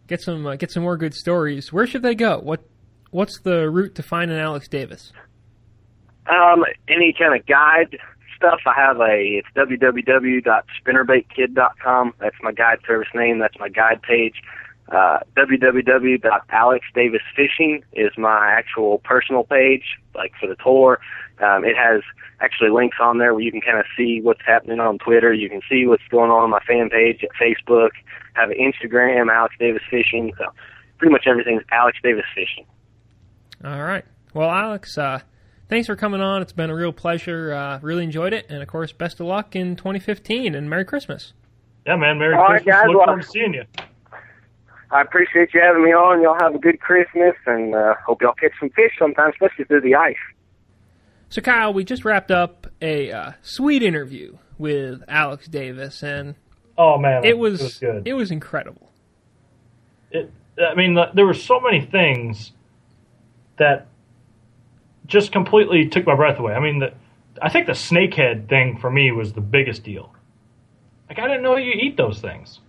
get 0.07 0.22
some 0.22 0.45
uh, 0.45 0.55
get 0.55 0.72
some 0.72 0.84
more 0.84 0.97
good 0.97 1.14
stories, 1.16 1.74
where 1.74 1.88
should 1.88 2.03
they 2.03 2.16
go? 2.16 2.39
What 2.39 2.62
what's 3.12 3.39
the 3.41 3.70
route 3.70 3.95
to 3.95 4.03
find 4.03 4.30
an 4.30 4.38
Alex 4.38 4.68
Davis? 4.68 5.12
Um, 6.30 6.66
any 6.88 7.14
kind 7.18 7.36
of 7.40 7.46
guide 7.46 7.98
stuff, 8.36 8.62
I 8.66 8.74
have 8.76 9.00
a, 9.00 9.40
it's 9.40 9.48
www.spinnerbaitkid.com. 9.56 12.14
That's 12.20 12.36
my 12.42 12.52
guide 12.52 12.80
service 12.88 13.10
name. 13.14 13.38
That's 13.40 13.60
my 13.60 13.70
guide 13.70 14.02
page. 14.02 14.42
Uh, 14.92 15.20
www.alexdavisfishing 15.38 17.84
is 17.94 18.12
my 18.18 18.52
actual 18.52 18.98
personal 19.00 19.44
page, 19.44 19.84
like 20.16 20.34
for 20.40 20.48
the 20.48 20.56
tour. 20.56 21.00
Um, 21.40 21.64
it 21.64 21.78
has 21.78 22.02
actually 22.42 22.72
links 22.72 22.98
on 23.00 23.20
there 23.20 23.34
where 23.34 23.44
you 23.44 23.52
can 23.52 23.62
kind 23.62 23.78
of 23.78 23.86
see 23.96 24.20
what's 24.22 24.42
happening 24.46 24.80
on 24.80 24.98
Twitter. 24.98 25.32
You 25.34 25.48
can 25.50 25.62
see 25.70 25.86
what's 25.86 26.08
going 26.10 26.32
on 26.32 26.42
on 26.44 26.50
my 26.50 26.62
fan 26.62 26.90
page 26.90 27.24
at 27.24 27.30
Facebook. 27.40 27.92
I 28.36 28.42
Have 28.42 28.50
an 28.50 28.58
Instagram, 28.58 29.32
Alex 29.32 29.54
Davis 29.60 29.84
Fishing. 29.90 30.34
So 30.38 30.46
pretty 30.98 31.12
much 31.12 31.28
everything's 31.28 31.62
Alex 31.72 32.00
Davis 32.02 32.26
Fishing. 32.34 32.66
All 33.64 33.84
right. 33.84 34.06
Well, 34.34 34.50
Alex, 34.50 34.98
uh, 34.98 35.20
thanks 35.70 35.88
for 35.88 35.95
coming 35.95 36.22
on. 36.22 36.41
It's 36.41 36.51
been 36.53 36.70
a 36.70 36.76
real 36.76 36.91
pleasure. 36.91 37.53
Uh, 37.53 37.80
really 37.82 38.03
enjoyed 38.03 38.34
it, 38.34 38.45
and 38.49 38.61
of 38.61 38.67
course, 38.67 38.91
best 38.91 39.20
of 39.20 39.28
luck 39.28 39.55
in 39.55 39.76
2015 39.76 40.55
and 40.55 40.70
Merry 40.70 40.86
Christmas. 40.86 41.34
Yeah, 41.86 41.95
man. 41.95 42.20
Merry 42.20 42.36
All 42.36 42.41
right, 42.41 42.61
Christmas. 42.63 42.76
guys, 42.76 42.84
Look 42.88 42.97
well- 42.97 43.05
forward 43.07 43.22
to 43.24 43.28
seeing 43.28 43.53
you. 43.53 43.63
I 44.91 45.01
appreciate 45.01 45.53
you 45.53 45.61
having 45.61 45.84
me 45.84 45.91
on. 45.91 46.22
Y'all 46.24 46.36
have 46.41 46.55
a 46.55 46.57
good 46.57 46.80
Christmas, 46.80 47.36
and 47.45 47.76
uh, 47.76 47.93
hope 48.07 48.24
y'all 48.24 48.34
catch 48.34 48.53
some 48.59 48.72
fish 48.72 48.91
sometime, 48.97 49.30
especially 49.30 49.65
through 49.65 49.82
the 49.82 49.93
ice. 49.93 50.15
So, 51.30 51.41
Kyle, 51.41 51.72
we 51.72 51.84
just 51.84 52.03
wrapped 52.03 52.32
up 52.32 52.65
a 52.82 53.11
uh, 53.11 53.32
sweet 53.43 53.84
interview 53.84 54.38
with 54.57 55.03
Alex 55.07 55.47
Davis, 55.47 56.01
and 56.01 56.34
Oh 56.76 56.97
man, 56.97 57.24
it 57.24 57.38
was 57.38 57.59
it 57.59 57.63
was 57.65 57.78
good. 57.78 58.07
it 58.07 58.13
was 58.13 58.32
incredible. 58.32 58.91
it, 60.09 60.32
I 60.59 60.74
mean, 60.74 60.97
there 61.13 61.26
were 61.26 61.36
so 61.36 61.59
many 61.59 61.82
things 61.86 62.51
that 63.57 63.86
just 65.10 65.32
completely 65.32 65.89
took 65.89 66.05
my 66.05 66.16
breath 66.16 66.39
away. 66.39 66.53
I 66.53 66.60
mean, 66.60 66.80
the, 66.80 66.93
I 67.41 67.49
think 67.49 67.66
the 67.66 67.74
snakehead 67.74 68.47
thing 68.47 68.78
for 68.78 68.89
me 68.89 69.12
was 69.12 69.34
the 69.34 69.41
biggest 69.41 69.84
deal. 69.84 70.14
Like, 71.10 71.20
I 71.20 71.28
didn't 71.28 71.43
know 71.43 71.57
you 71.57 71.74
eat 71.74 71.97
those 71.97 72.22
things. 72.22 72.60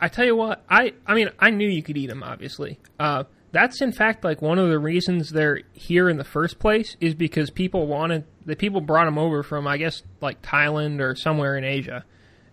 I 0.00 0.08
tell 0.08 0.24
you 0.24 0.34
what, 0.34 0.64
I 0.68 0.94
I 1.06 1.14
mean, 1.14 1.30
I 1.38 1.50
knew 1.50 1.68
you 1.68 1.82
could 1.82 1.96
eat 1.96 2.08
them. 2.08 2.24
Obviously, 2.24 2.80
uh, 2.98 3.22
that's 3.52 3.80
in 3.80 3.92
fact 3.92 4.24
like 4.24 4.42
one 4.42 4.58
of 4.58 4.68
the 4.68 4.78
reasons 4.78 5.30
they're 5.30 5.60
here 5.74 6.08
in 6.08 6.16
the 6.16 6.24
first 6.24 6.58
place 6.58 6.96
is 7.00 7.14
because 7.14 7.50
people 7.50 7.86
wanted 7.86 8.24
the 8.44 8.56
people 8.56 8.80
brought 8.80 9.04
them 9.04 9.16
over 9.16 9.44
from 9.44 9.68
I 9.68 9.76
guess 9.76 10.02
like 10.20 10.42
Thailand 10.42 11.00
or 11.00 11.14
somewhere 11.14 11.56
in 11.56 11.62
Asia, 11.62 12.04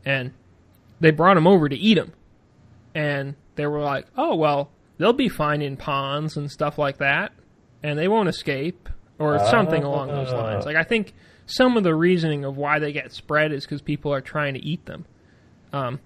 and 0.05 0.31
they 0.99 1.09
brought 1.09 1.33
them 1.35 1.47
over 1.47 1.67
to 1.67 1.75
eat 1.75 1.95
them, 1.95 2.13
and 2.93 3.33
they 3.55 3.65
were 3.65 3.81
like, 3.81 4.05
oh 4.15 4.35
well, 4.35 4.69
they'll 4.99 5.11
be 5.11 5.29
fine 5.29 5.63
in 5.63 5.75
ponds 5.75 6.37
and 6.37 6.51
stuff 6.51 6.77
like 6.77 6.99
that, 6.99 7.31
and 7.83 7.97
they 7.97 8.07
won't 8.07 8.29
escape 8.29 8.89
or 9.17 9.37
something 9.49 9.83
along 9.83 10.07
those 10.09 10.31
lines. 10.31 10.65
Like 10.65 10.75
I 10.75 10.83
think 10.83 11.13
some 11.45 11.77
of 11.77 11.83
the 11.83 11.93
reasoning 11.95 12.45
of 12.45 12.57
why 12.57 12.79
they 12.79 12.91
get 12.93 13.11
spread 13.11 13.51
is 13.51 13.65
because 13.65 13.81
people 13.81 14.13
are 14.13 14.21
trying 14.21 14.53
to 14.53 14.63
eat 14.65 14.85
them. 14.85 15.05
Um, 15.73 15.99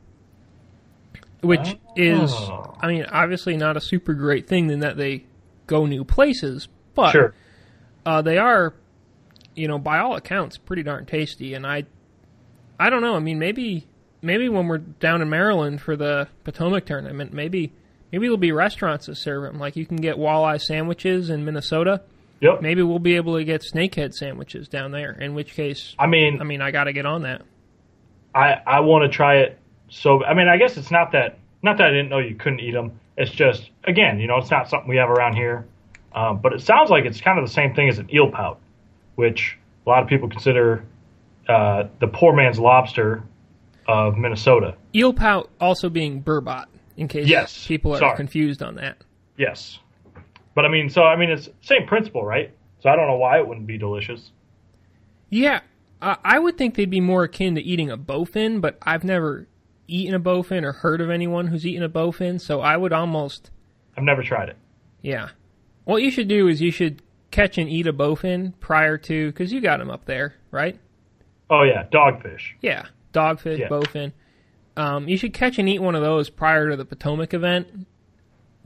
which 1.42 1.76
is, 1.96 2.32
Oh. 2.34 2.76
I 2.82 2.88
mean, 2.88 3.06
obviously 3.06 3.58
not 3.58 3.76
a 3.78 3.82
super 3.82 4.14
great 4.14 4.48
thing 4.48 4.70
in 4.70 4.80
that 4.80 4.98
they 4.98 5.26
go 5.68 5.86
new 5.86 6.04
places, 6.06 6.68
but 6.96 7.12
Sure. 7.12 7.34
uh, 8.06 8.22
they 8.22 8.38
are, 8.38 8.74
you 9.56 9.68
know, 9.68 9.78
by 9.78 10.00
all 10.00 10.16
accounts, 10.16 10.58
pretty 10.58 10.84
darn 10.84 11.06
tasty. 11.06 11.54
And 11.54 11.68
I, 11.68 11.84
I 12.80 12.90
don't 12.90 13.02
know. 13.02 13.16
I 13.16 13.20
mean, 13.20 13.40
maybe, 13.40 13.88
maybe 14.22 14.48
when 14.50 14.68
we're 14.68 14.78
down 14.78 15.22
in 15.22 15.30
Maryland 15.30 15.82
for 15.82 15.96
the 15.98 16.28
Potomac 16.46 16.86
tournament, 16.86 17.34
maybe, 17.34 17.74
maybe 18.14 18.28
there'll 18.28 18.38
be 18.38 18.52
restaurants 18.52 19.08
that 19.08 19.16
serve 19.16 19.44
them. 19.44 19.60
Like 19.60 19.76
you 19.76 19.86
can 19.86 19.98
get 19.98 20.16
walleye 20.16 20.62
sandwiches 20.62 21.32
in 21.32 21.44
Minnesota. 21.44 22.04
Yep. 22.40 22.62
Maybe 22.62 22.84
we'll 22.84 23.00
be 23.00 23.16
able 23.16 23.38
to 23.38 23.44
get 23.44 23.64
snakehead 23.64 24.14
sandwiches 24.14 24.68
down 24.68 24.92
there. 24.92 25.12
In 25.12 25.34
which 25.34 25.54
case, 25.54 25.96
I 25.98 26.08
mean, 26.08 26.40
I 26.40 26.44
mean, 26.44 26.62
I 26.62 26.72
got 26.72 26.86
to 26.86 26.94
get 26.94 27.06
on 27.06 27.24
that. 27.24 27.42
I 28.36 28.54
I 28.66 28.80
want 28.82 29.10
to 29.10 29.16
try 29.16 29.38
it. 29.38 29.58
So 29.90 30.24
I 30.24 30.34
mean, 30.36 30.48
I 30.48 30.58
guess 30.58 30.78
it's 30.78 30.92
not 30.92 31.12
that 31.14 31.40
not 31.64 31.78
that 31.78 31.88
I 31.88 31.90
didn't 31.90 32.10
know 32.10 32.20
you 32.20 32.36
couldn't 32.36 32.60
eat 32.60 32.72
them. 32.72 33.00
It's 33.18 33.32
just 33.32 33.70
again, 33.84 34.20
you 34.20 34.28
know, 34.28 34.38
it's 34.38 34.52
not 34.52 34.70
something 34.70 34.88
we 34.88 34.98
have 34.98 35.10
around 35.10 35.36
here. 35.36 35.66
Um, 36.14 36.40
but 36.40 36.54
it 36.54 36.62
sounds 36.62 36.92
like 36.92 37.06
it's 37.06 37.20
kind 37.20 37.40
of 37.40 37.46
the 37.46 37.52
same 37.52 37.74
thing 37.74 37.90
as 37.90 37.98
an 37.98 38.14
eel 38.14 38.30
pout, 38.30 38.60
which 39.16 39.58
a 39.86 39.90
lot 39.90 40.04
of 40.04 40.10
people 40.10 40.30
consider 40.30 40.86
uh, 41.50 41.86
the 42.00 42.08
poor 42.08 42.36
man's 42.36 42.60
lobster 42.60 43.24
of 43.88 44.18
Minnesota. 44.18 44.76
Eel 44.94 45.14
pout 45.14 45.50
also 45.60 45.90
being 45.90 46.22
burbot, 46.22 46.66
in 46.98 47.08
case 47.08 47.28
Yes, 47.28 47.66
people 47.68 47.94
are 47.96 48.00
sorry. 48.00 48.16
confused 48.18 48.62
on 48.64 48.76
that. 48.76 48.98
Yes, 49.38 49.80
but 50.56 50.66
I 50.66 50.70
mean, 50.70 50.90
so 50.90 51.04
I 51.04 51.16
mean, 51.16 51.30
it's 51.30 51.50
same 51.62 51.88
principle, 51.88 52.24
right? 52.24 52.52
So 52.82 52.90
I 52.90 52.96
don't 52.96 53.08
know 53.08 53.18
why 53.18 53.40
it 53.40 53.48
wouldn't 53.48 53.66
be 53.68 53.78
delicious. 53.78 54.32
Yeah, 55.30 55.62
uh, 56.02 56.16
I 56.24 56.38
would 56.40 56.58
think 56.58 56.76
they'd 56.76 56.90
be 56.90 57.02
more 57.02 57.24
akin 57.24 57.56
to 57.56 57.62
eating 57.62 57.90
a 57.90 57.98
bowfin, 57.98 58.62
but 58.62 58.78
I've 58.82 59.04
never 59.04 59.48
eaten 59.88 60.14
a 60.14 60.20
bowfin 60.20 60.64
or 60.64 60.72
heard 60.74 61.02
of 61.02 61.10
anyone 61.10 61.48
who's 61.48 61.66
eaten 61.66 61.84
a 61.84 61.90
bowfin, 61.90 62.40
so 62.40 62.62
I 62.62 62.78
would 62.78 62.94
almost, 62.94 63.50
I've 63.98 64.04
never 64.04 64.24
tried 64.24 64.50
it. 64.50 64.58
yeah. 65.02 65.30
What 65.86 66.02
you 66.02 66.12
should 66.12 66.30
do 66.30 66.48
is 66.48 66.62
you 66.62 66.72
should 66.72 67.02
catch 67.30 67.58
and 67.58 67.68
eat 67.70 67.88
a 67.88 67.94
bowfin 67.94 68.54
prior 68.62 68.98
to, 69.00 69.28
because 69.28 69.52
you 69.52 69.60
got 69.60 69.80
them 69.80 69.90
up 69.90 70.06
there, 70.06 70.36
right? 70.52 70.80
Oh 71.50 71.64
yeah, 71.64 71.86
dogfish. 71.92 72.54
Yeah, 72.62 72.86
dogfish, 73.14 73.58
Yeah. 73.60 73.68
bowfin. 73.68 74.14
Um, 74.76 75.08
you 75.08 75.18
should 75.18 75.34
catch 75.34 75.60
and 75.60 75.70
eat 75.70 75.80
one 75.80 75.96
of 75.96 76.02
those 76.02 76.30
prior 76.30 76.70
to 76.72 76.76
the 76.76 76.86
Potomac 76.86 77.34
event 77.34 77.88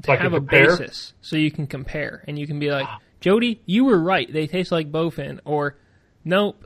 to 0.04 0.12
Like 0.12 0.20
have 0.20 0.34
a 0.34 0.38
compare? 0.38 0.78
basis, 0.78 1.14
so 1.22 1.36
you 1.36 1.52
can 1.52 1.68
compare, 1.68 2.24
and 2.28 2.38
you 2.40 2.48
can 2.48 2.60
be 2.60 2.72
like, 2.72 2.88
Jody, 3.20 3.62
you 3.66 3.84
were 3.86 4.00
right. 4.00 4.32
They 4.32 4.48
taste 4.48 4.72
like 4.72 4.92
bowfin, 4.92 5.40
or 5.44 5.78
nope, 6.24 6.66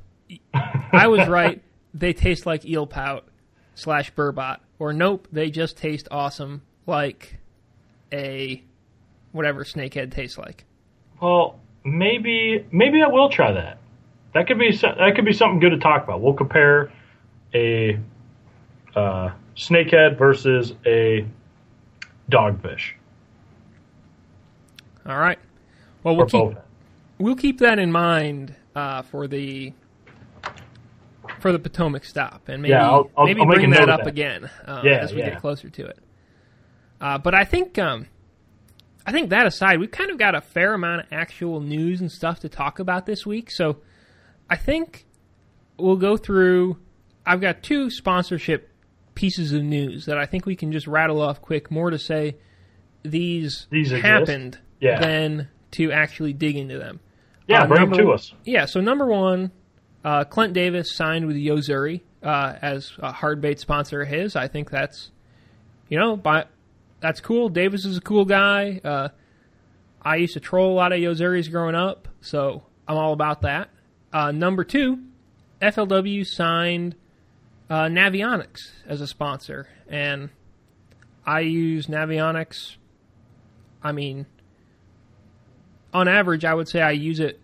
I 0.54 1.08
was 1.08 1.28
right. 1.30 1.62
They 1.94 2.14
taste 2.14 2.46
like 2.46 2.66
eel 2.66 2.86
pout 2.88 3.26
slash 3.74 4.14
burbot, 4.14 4.58
or 4.80 4.94
nope, 4.94 5.28
they 5.32 5.50
just 5.50 5.78
taste 5.78 6.08
awesome 6.12 6.62
like 6.86 7.40
a 8.14 8.64
whatever 9.32 9.64
snakehead 9.64 10.12
tastes 10.12 10.38
like. 10.38 10.66
Well, 11.22 11.60
maybe 11.84 12.66
maybe 12.72 13.02
I 13.02 13.08
will 13.08 13.30
try 13.30 13.54
that. 13.54 13.80
That 14.34 14.48
could 14.48 14.60
be 14.60 14.72
that 14.72 15.14
could 15.16 15.26
be 15.26 15.34
something 15.34 15.60
good 15.60 15.72
to 15.72 15.80
talk 15.80 16.04
about. 16.04 16.22
We'll 16.22 16.34
compare 16.34 16.92
a 17.54 18.00
uh, 18.96 19.32
snakehead 19.56 20.18
versus 20.18 20.74
a 20.86 21.26
dogfish 22.30 22.92
All 25.06 25.18
right. 25.18 25.40
Well, 26.04 26.16
we'll 26.16 26.26
keep 26.28 26.58
we'll 27.18 27.36
keep 27.36 27.60
that 27.60 27.80
in 27.80 27.92
mind 27.92 28.56
uh, 28.76 29.02
for 29.04 29.28
the 29.28 29.74
for 31.40 31.52
the 31.52 31.60
Potomac 31.60 32.06
stop, 32.06 32.48
and 32.50 32.62
maybe 32.62 32.72
Yeah, 32.72 32.88
I'll- 32.90 33.10
I'll- 33.18 33.26
maybe 33.26 33.42
I'll 33.42 33.48
bring 33.48 33.70
that 33.72 33.90
up 33.90 34.02
that. 34.02 34.08
again 34.10 34.50
uh, 34.66 34.82
Yeah, 34.84 34.98
as 34.98 35.14
we 35.14 35.20
yeah. 35.20 35.32
get 35.32 35.40
closer 35.42 35.70
to 35.70 35.86
it. 35.86 36.00
Uh, 37.00 37.18
but 37.18 37.34
I 37.34 37.44
think 37.46 37.78
um, 37.80 38.08
I 39.06 39.12
think 39.12 39.30
that 39.32 39.46
aside, 39.48 39.80
we've 39.80 39.90
kind 39.92 40.12
of 40.12 40.18
got 40.20 40.36
a 40.36 40.42
fair 40.42 40.74
amount 40.74 41.02
of 41.02 41.08
actual 41.12 41.60
news 41.62 42.02
and 42.02 42.12
stuff 42.12 42.40
to 42.42 42.50
talk 42.50 42.80
about 42.80 43.06
this 43.08 43.26
week. 43.26 43.50
So 43.52 43.78
I 44.50 44.56
think 44.58 45.06
we'll 45.78 45.96
go 45.98 46.18
through. 46.18 46.78
I've 47.26 47.42
got 47.42 47.64
two 47.64 47.90
sponsorship 47.90 48.70
pieces 49.22 49.54
of 49.54 49.62
news 49.64 50.06
that 50.08 50.18
I 50.18 50.26
think 50.26 50.46
we 50.48 50.56
can 50.56 50.72
just 50.72 50.88
rattle 50.88 51.22
off 51.22 51.42
quick. 51.42 51.70
More 51.70 51.92
to 51.92 52.00
say 52.00 52.38
these, 53.04 53.68
These 53.70 53.92
happened 53.92 54.58
Yeah. 54.80 55.00
than 55.00 55.48
to 55.72 55.92
actually 55.92 56.34
dig 56.34 56.58
into 56.58 56.80
them. 56.80 57.00
Yeah, 57.48 57.64
Uh, 57.64 57.68
bring 57.68 57.90
them 57.90 58.00
to 58.00 58.12
us. 58.12 58.34
Yeah, 58.46 58.66
so 58.66 58.82
number 58.82 59.06
one, 59.06 59.52
uh, 60.04 60.24
Clent 60.24 60.54
Davis 60.54 60.92
signed 60.96 61.28
with 61.28 61.36
Yo-Zuri 61.36 62.02
uh, 62.24 62.56
as 62.62 62.92
a 63.00 63.12
hard 63.12 63.42
bait 63.42 63.60
sponsor 63.60 64.02
of 64.02 64.08
his. 64.08 64.36
I 64.36 64.48
think 64.48 64.70
that's, 64.72 65.12
you 65.88 66.00
know, 66.00 66.18
by, 66.18 66.46
that's 67.00 67.20
cool. 67.22 67.50
Davis 67.50 67.86
is 67.86 67.98
a 67.98 68.02
cool 68.02 68.26
guy. 68.26 68.82
Uh, 68.84 69.10
I 70.02 70.16
used 70.16 70.34
to 70.34 70.40
troll 70.40 70.72
a 70.74 70.76
lot 70.76 70.94
of 70.94 71.00
Yo-Zuris 71.00 71.50
growing 71.52 71.76
up, 71.76 72.08
so 72.22 72.64
I'm 72.88 72.98
all 72.98 73.14
about 73.14 73.42
that. 73.42 73.70
Uh, 74.12 74.32
number 74.32 74.64
two, 74.64 75.00
FLW 75.62 76.24
signed 76.26 76.96
uh, 77.72 77.86
Navionics 77.88 78.72
as 78.86 79.00
a 79.00 79.08
sponsor, 79.08 79.68
and 79.88 80.30
I 81.26 81.40
use 81.40 81.88
Navionics. 81.88 82.76
I 83.82 83.94
mean, 83.94 84.26
on 85.94 86.08
average, 86.08 86.46
I 86.46 86.54
would 86.54 86.68
say 86.68 86.82
I 86.82 86.92
use 86.92 87.20
it 87.20 87.40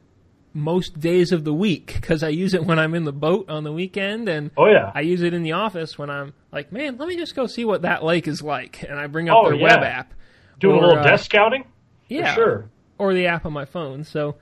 most 0.54 1.00
days 1.00 1.32
of 1.32 1.44
the 1.44 1.54
week 1.54 1.94
because 1.96 2.24
I 2.24 2.30
use 2.30 2.54
it 2.54 2.66
when 2.66 2.80
I'm 2.80 2.96
in 2.96 3.04
the 3.04 3.14
boat 3.14 3.50
on 3.50 3.64
the 3.64 3.72
weekend, 3.72 4.28
and 4.28 4.52
Oh 4.58 4.66
yeah. 4.68 4.92
I 4.94 5.02
use 5.02 5.22
it 5.22 5.34
in 5.34 5.44
the 5.44 5.52
office 5.54 5.98
when 5.98 6.10
I'm 6.10 6.34
like, 6.52 6.72
man, 6.72 6.98
let 6.98 7.08
me 7.08 7.16
just 7.16 7.36
go 7.36 7.48
see 7.48 7.64
what 7.66 7.84
that 7.84 8.04
lake 8.04 8.28
is 8.28 8.42
like, 8.42 8.84
and 8.84 9.00
I 9.00 9.08
bring 9.08 9.30
up 9.30 9.38
Oh, 9.38 9.46
their 9.50 9.56
yeah. 9.56 9.64
web 9.64 9.84
app. 9.84 10.14
Doing 10.60 10.78
or, 10.78 10.84
a 10.84 10.88
little 10.88 11.00
uh, 11.04 11.08
desk 11.08 11.26
scouting. 11.26 11.66
Yeah, 12.08 12.34
For 12.34 12.42
sure. 12.42 12.70
or 12.98 13.14
the 13.14 13.28
app 13.28 13.46
on 13.46 13.54
my 13.54 13.66
phone. 13.66 14.04
So, 14.04 14.36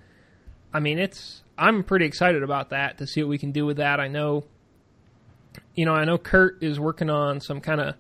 I 0.74 0.80
mean, 0.80 0.98
it's 1.00 1.44
I'm 1.58 1.84
pretty 1.84 2.06
excited 2.06 2.44
about 2.44 2.70
that 2.70 2.98
to 3.00 3.08
see 3.08 3.22
what 3.22 3.30
we 3.30 3.38
can 3.38 3.52
do 3.52 3.66
with 3.66 3.78
that. 3.78 4.00
I 4.00 4.08
know, 4.08 4.46
you 5.76 5.86
know, 5.86 5.94
I 5.94 6.06
know 6.06 6.18
Kurt 6.18 6.62
is 6.64 6.80
working 6.80 7.10
on 7.10 7.40
some 7.42 7.62
kind 7.62 7.82
of 7.82 7.96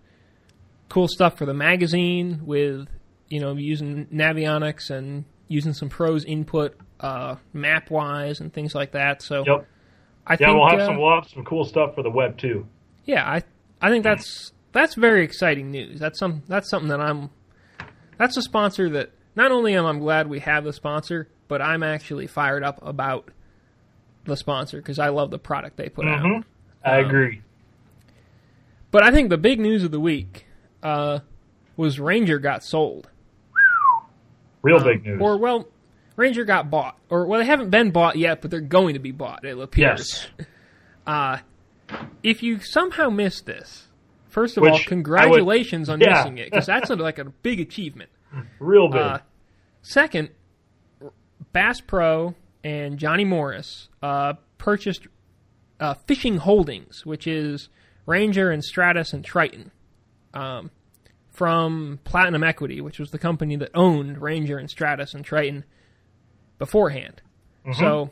cool 0.90 1.08
stuff 1.08 1.38
for 1.38 1.46
the 1.46 1.54
magazine 1.54 2.42
with 2.46 2.88
you 3.30 3.40
know 3.40 3.56
using 3.56 4.06
Navionics 4.08 4.90
and 4.90 5.26
using 5.48 5.74
some 5.74 5.90
pros 5.90 6.24
input 6.26 6.76
uh, 7.00 7.36
map 7.54 7.90
wise 7.92 8.40
and 8.40 8.52
things 8.54 8.74
like 8.76 8.92
that. 8.92 9.22
So, 9.22 9.44
Yep. 9.46 9.68
I 10.28 10.34
Yeah, 10.34 10.48
think 10.48 10.58
we'll 10.60 10.70
have 10.70 10.80
uh, 10.80 10.86
some 10.86 10.98
we'll 10.98 11.16
have 11.16 11.28
some 11.30 11.44
cool 11.46 11.66
stuff 11.66 11.96
for 11.96 12.04
the 12.04 12.10
web 12.10 12.38
too. 12.38 12.66
yeah, 13.06 13.24
I 13.28 13.44
I 13.82 13.90
think 13.90 14.04
that's 14.04 14.52
that's 14.72 14.96
very 14.96 15.24
exciting 15.24 15.72
news. 15.72 16.00
That's 16.00 16.18
some 16.20 16.44
that's 16.48 16.70
something 16.70 16.90
that 16.90 17.00
I'm 17.02 17.30
that's 18.18 18.38
a 18.38 18.42
sponsor 18.42 18.90
that 18.92 19.12
not 19.36 19.52
only 19.52 19.76
am 19.76 19.86
I 19.86 19.98
glad 20.00 20.28
we 20.28 20.40
have 20.40 20.64
the 20.64 20.72
sponsor, 20.74 21.28
but 21.48 21.62
I'm 21.62 21.84
actually 21.84 22.28
fired 22.28 22.64
up 22.64 22.80
about 22.82 23.30
the 24.24 24.38
sponsor 24.38 24.78
because 24.78 24.98
I 24.98 25.10
love 25.10 25.30
the 25.30 25.38
product 25.38 25.78
they 25.78 25.90
put 25.90 26.08
out. 26.08 26.24
Mhm. 26.24 26.44
I 26.84 27.00
Um, 27.00 27.06
agree. 27.06 27.42
But 28.96 29.04
I 29.04 29.12
think 29.12 29.30
the 29.30 29.38
big 29.38 29.60
news 29.60 29.84
of 29.84 29.92
the 29.92 30.00
week 30.00 30.46
uh, 30.82 31.20
was 31.76 32.00
Ranger 32.00 32.40
got 32.40 32.64
sold, 32.64 33.10
Real 34.62 34.82
big 34.82 35.04
news. 35.06 35.20
or 35.22 35.38
well, 35.38 35.68
Ranger 36.16 36.46
got 36.46 36.70
bought, 36.70 36.98
or 37.10 37.26
well, 37.28 37.42
they 37.42 37.46
haven't 37.46 37.72
been 37.72 37.92
bought 37.92 38.16
yet, 38.16 38.42
but 38.42 38.52
they're 38.52 38.62
going 38.62 38.94
to 38.94 39.02
be 39.02 39.12
bought. 39.12 39.44
It 39.44 39.60
appears. 39.60 40.30
yes. 40.40 40.48
Uh, 41.06 41.40
if 42.24 42.42
you 42.42 42.62
somehow 42.62 43.10
missed 43.10 43.46
this, 43.46 43.86
first 44.30 44.56
of 44.56 44.64
all, 44.64 44.72
Which 44.72 44.84
would- 44.84 44.88
congratulations 44.88 45.90
on 45.90 46.00
Yeah. 46.02 46.12
missing 46.20 46.38
it 46.38 46.50
because 46.50 46.66
that's 46.66 46.90
a, 46.90 46.96
like 46.96 47.20
a 47.20 47.26
big 47.26 47.60
achievement. 47.60 48.10
Real 48.60 48.88
big. 48.88 49.02
Uh, 49.02 49.20
second, 49.82 50.30
Bass 51.52 51.82
Pro 51.82 52.34
and 52.64 52.98
Johnny 52.98 53.26
Morris 53.26 53.90
uh, 54.02 54.36
purchased 54.58 55.06
uh, 55.82 55.96
Fishing 56.08 56.38
Holdings, 56.38 57.06
which 57.06 57.28
is 57.28 57.68
Ranger 58.06 58.52
and 58.52 58.64
Stratus 58.64 59.14
and 59.14 59.24
Triton, 59.26 59.72
um, 60.34 60.72
from 61.32 62.00
Platinum 62.04 62.44
Equity, 62.44 62.82
which 62.82 63.00
was 63.00 63.12
the 63.12 63.18
company 63.20 63.56
that 63.58 63.72
owned 63.74 64.22
Ranger 64.22 64.58
and 64.58 64.70
Stratus 64.70 65.14
and 65.14 65.26
Triton 65.26 65.64
beforehand. 66.60 67.22
So 67.80 68.12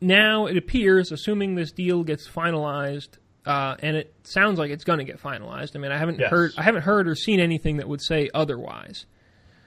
now 0.00 0.46
it 0.46 0.56
appears, 0.56 1.10
assuming 1.12 1.54
this 1.54 1.72
deal 1.72 2.04
gets 2.04 2.28
finalized, 2.28 3.18
uh, 3.46 3.76
and 3.80 3.96
it 3.96 4.14
sounds 4.24 4.58
like 4.58 4.70
it's 4.70 4.84
going 4.84 4.98
to 4.98 5.04
get 5.04 5.20
finalized. 5.20 5.74
I 5.74 5.78
mean, 5.78 5.90
I 5.92 5.96
haven't 5.98 6.18
Yes. 6.20 6.30
heard, 6.30 6.52
I 6.58 6.62
haven't 6.62 6.82
heard 6.82 7.08
or 7.08 7.14
seen 7.14 7.40
anything 7.40 7.78
that 7.78 7.88
would 7.88 8.02
say 8.02 8.28
otherwise. 8.34 9.06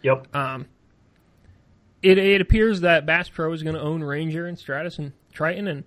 yep. 0.04 0.28
Um, 0.36 0.68
it 2.04 2.20
it 2.20 2.40
appears 2.42 2.82
that 2.82 3.08
Bass 3.08 3.28
Pro 3.30 3.52
is 3.54 3.64
going 3.64 3.74
to 3.76 3.82
own 3.82 4.04
Ranger 4.04 4.46
and 4.46 4.60
Stratus 4.60 5.00
and 5.00 5.14
Triton, 5.34 5.68
and 5.68 5.84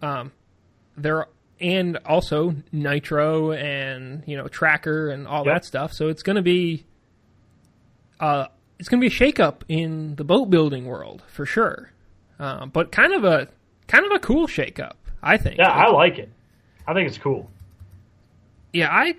um, 0.00 0.30
there 0.96 1.26
and 1.60 1.98
also 2.06 2.54
Nitro 2.72 3.52
and 3.52 4.22
you 4.26 4.36
know 4.36 4.48
Tracker 4.48 5.08
and 5.10 5.26
all 5.28 5.44
Yep. 5.44 5.54
that 5.54 5.64
stuff. 5.64 5.92
So 5.92 6.08
it's 6.08 6.22
going 6.22 6.36
to 6.36 6.42
be 6.42 6.84
uh, 8.18 8.46
it's 8.78 8.88
going 8.88 9.00
to 9.00 9.08
be 9.08 9.14
a 9.14 9.18
shakeup 9.32 9.62
in 9.68 10.14
the 10.16 10.24
boat 10.24 10.46
building 10.50 10.86
world 10.86 11.22
for 11.28 11.46
sure, 11.46 11.90
uh, 12.38 12.66
but 12.66 12.92
kind 12.92 13.12
of 13.12 13.24
a 13.24 13.48
kind 13.86 14.04
of 14.06 14.12
a 14.12 14.18
cool 14.18 14.46
shakeup, 14.46 14.94
I 15.22 15.36
think. 15.36 15.58
yeah, 15.58 15.70
I 15.70 15.90
like 15.90 16.18
it. 16.18 16.30
I 16.86 16.94
think 16.94 17.08
it's 17.08 17.18
cool. 17.18 17.50
Yeah, 18.72 18.88
I 18.90 19.16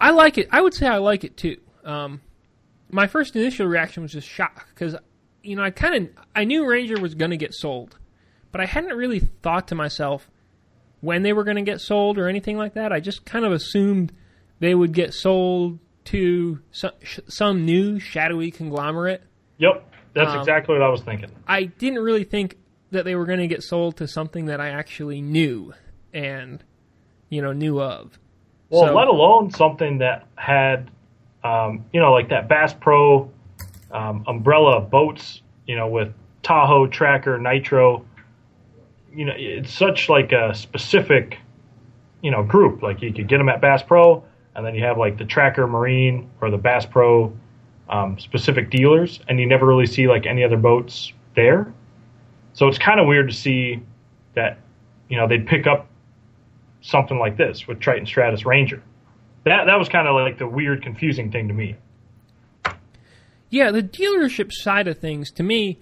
I 0.00 0.10
like 0.10 0.38
it. 0.38 0.48
I 0.50 0.60
would 0.60 0.74
say 0.74 0.86
I 0.86 0.98
like 0.98 1.24
it 1.24 1.36
too. 1.36 1.58
Um, 1.84 2.20
my 2.90 3.06
first 3.06 3.34
initial 3.36 3.66
reaction 3.66 4.02
was 4.02 4.12
just 4.12 4.28
shock 4.28 4.68
because 4.74 4.96
you 5.42 5.56
know 5.56 5.62
I 5.62 5.70
kind 5.70 5.94
of 5.94 6.10
I 6.34 6.44
knew 6.44 6.66
Ranger 6.66 7.00
was 7.00 7.14
going 7.14 7.30
to 7.30 7.36
get 7.36 7.54
sold, 7.54 7.98
but 8.50 8.60
I 8.60 8.66
hadn't 8.66 8.96
really 8.96 9.20
thought 9.42 9.68
to 9.68 9.74
myself 9.74 10.30
when 11.02 11.22
they 11.22 11.34
were 11.34 11.44
going 11.44 11.56
to 11.56 11.62
get 11.62 11.80
sold 11.82 12.16
or 12.16 12.28
anything 12.28 12.56
like 12.56 12.72
that. 12.74 12.90
I 12.92 13.00
just 13.00 13.26
kind 13.26 13.44
of 13.44 13.52
assumed 13.52 14.12
they 14.60 14.74
would 14.74 14.92
get 14.94 15.12
sold 15.12 15.78
to 16.06 16.60
some, 16.70 16.92
some 17.28 17.66
new 17.66 18.00
shadowy 18.00 18.50
conglomerate. 18.50 19.22
Yep. 19.58 19.86
That's 20.14 20.30
Um, 20.30 20.38
exactly 20.38 20.74
what 20.74 20.82
I 20.82 20.88
was 20.88 21.00
thinking. 21.02 21.30
I 21.46 21.64
didn't 21.64 22.00
really 22.00 22.24
think 22.24 22.56
that 22.92 23.04
they 23.04 23.14
were 23.14 23.26
going 23.26 23.38
to 23.40 23.46
get 23.46 23.62
sold 23.62 23.96
to 23.98 24.08
something 24.08 24.46
that 24.46 24.60
I 24.60 24.70
actually 24.70 25.20
knew 25.20 25.74
and 26.14 26.62
you 27.28 27.40
know 27.42 27.52
knew 27.52 27.80
of. 27.80 28.18
Well, 28.70 28.86
so- 28.86 28.94
let 28.94 29.08
alone 29.08 29.50
something 29.50 29.98
that 29.98 30.26
had, 30.36 30.90
um, 31.44 31.84
you 31.92 32.00
know, 32.00 32.12
like 32.12 32.28
that 32.30 32.48
Bass 32.48 32.74
Pro 32.74 33.30
um, 33.90 34.24
umbrella 34.26 34.80
boats, 34.80 35.42
you 35.66 35.76
know, 35.76 35.88
with 35.88 36.12
Tahoe, 36.42 36.86
Tracker, 36.86 37.38
Nitro. 37.38 38.04
You 39.14 39.26
know, 39.26 39.34
it's 39.36 39.72
such 39.72 40.08
like 40.08 40.32
a 40.32 40.54
specific, 40.54 41.38
you 42.22 42.30
know, 42.30 42.42
group. 42.42 42.82
Like 42.82 43.02
you 43.02 43.12
could 43.12 43.28
get 43.28 43.38
them 43.38 43.48
at 43.48 43.60
Bass 43.60 43.82
Pro, 43.82 44.24
and 44.54 44.64
then 44.64 44.74
you 44.74 44.84
have 44.84 44.98
like 44.98 45.18
the 45.18 45.24
Tracker 45.24 45.66
Marine 45.66 46.30
or 46.40 46.50
the 46.50 46.58
Bass 46.58 46.86
Pro 46.86 47.32
um, 47.88 48.18
specific 48.18 48.70
dealers, 48.70 49.20
and 49.28 49.38
you 49.38 49.46
never 49.46 49.66
really 49.66 49.86
see 49.86 50.08
like 50.08 50.26
any 50.26 50.42
other 50.44 50.56
boats 50.56 51.12
there. 51.34 51.72
So 52.54 52.68
it's 52.68 52.78
kind 52.78 53.00
of 53.00 53.06
weird 53.06 53.28
to 53.28 53.34
see 53.34 53.82
that, 54.34 54.58
you 55.08 55.16
know, 55.16 55.26
they'd 55.28 55.46
pick 55.46 55.66
up 55.66 55.88
something 56.80 57.18
like 57.18 57.36
this 57.36 57.66
with 57.66 57.80
Triton 57.80 58.06
Stratus 58.06 58.44
Ranger. 58.44 58.82
That 59.44 59.64
that 59.66 59.78
was 59.78 59.88
kind 59.88 60.06
of 60.06 60.14
like 60.14 60.38
the 60.38 60.46
weird, 60.46 60.82
confusing 60.82 61.30
thing 61.32 61.48
to 61.48 61.54
me. 61.54 61.76
Yeah, 63.50 63.70
the 63.70 63.82
dealership 63.82 64.50
side 64.52 64.88
of 64.88 64.98
things, 64.98 65.30
to 65.32 65.42
me, 65.42 65.80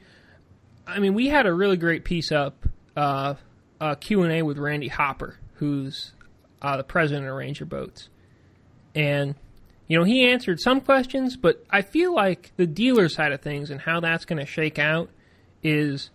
I 0.87 0.99
mean, 0.99 1.15
we 1.15 1.29
had 1.29 1.47
a 1.47 1.53
really 1.53 1.77
great 1.77 2.05
piece 2.05 2.33
up, 2.33 2.67
uh, 3.01 3.35
a 3.81 3.97
Q&A 3.97 4.43
with 4.43 4.59
Randy 4.59 4.89
Hopper, 4.89 5.39
who's 5.55 6.13
uh, 6.61 6.77
the 6.77 6.85
president 6.85 7.27
of 7.27 7.35
Ranger 7.35 7.65
Boats. 7.65 8.11
And, 8.95 9.37
you 9.89 9.99
know, 9.99 10.05
he 10.05 10.29
answered 10.29 10.61
some 10.61 10.83
questions, 10.83 11.37
but 11.39 11.65
I 11.71 11.81
feel 11.81 12.15
like 12.15 12.53
the 12.57 12.67
dealer 12.67 13.09
side 13.09 13.33
of 13.33 13.41
things 13.41 13.71
and 13.71 13.81
how 13.81 14.01
that's 14.01 14.27
going 14.27 14.39
to 14.39 14.45
shake 14.45 14.79
out 14.79 15.09
is 15.63 16.11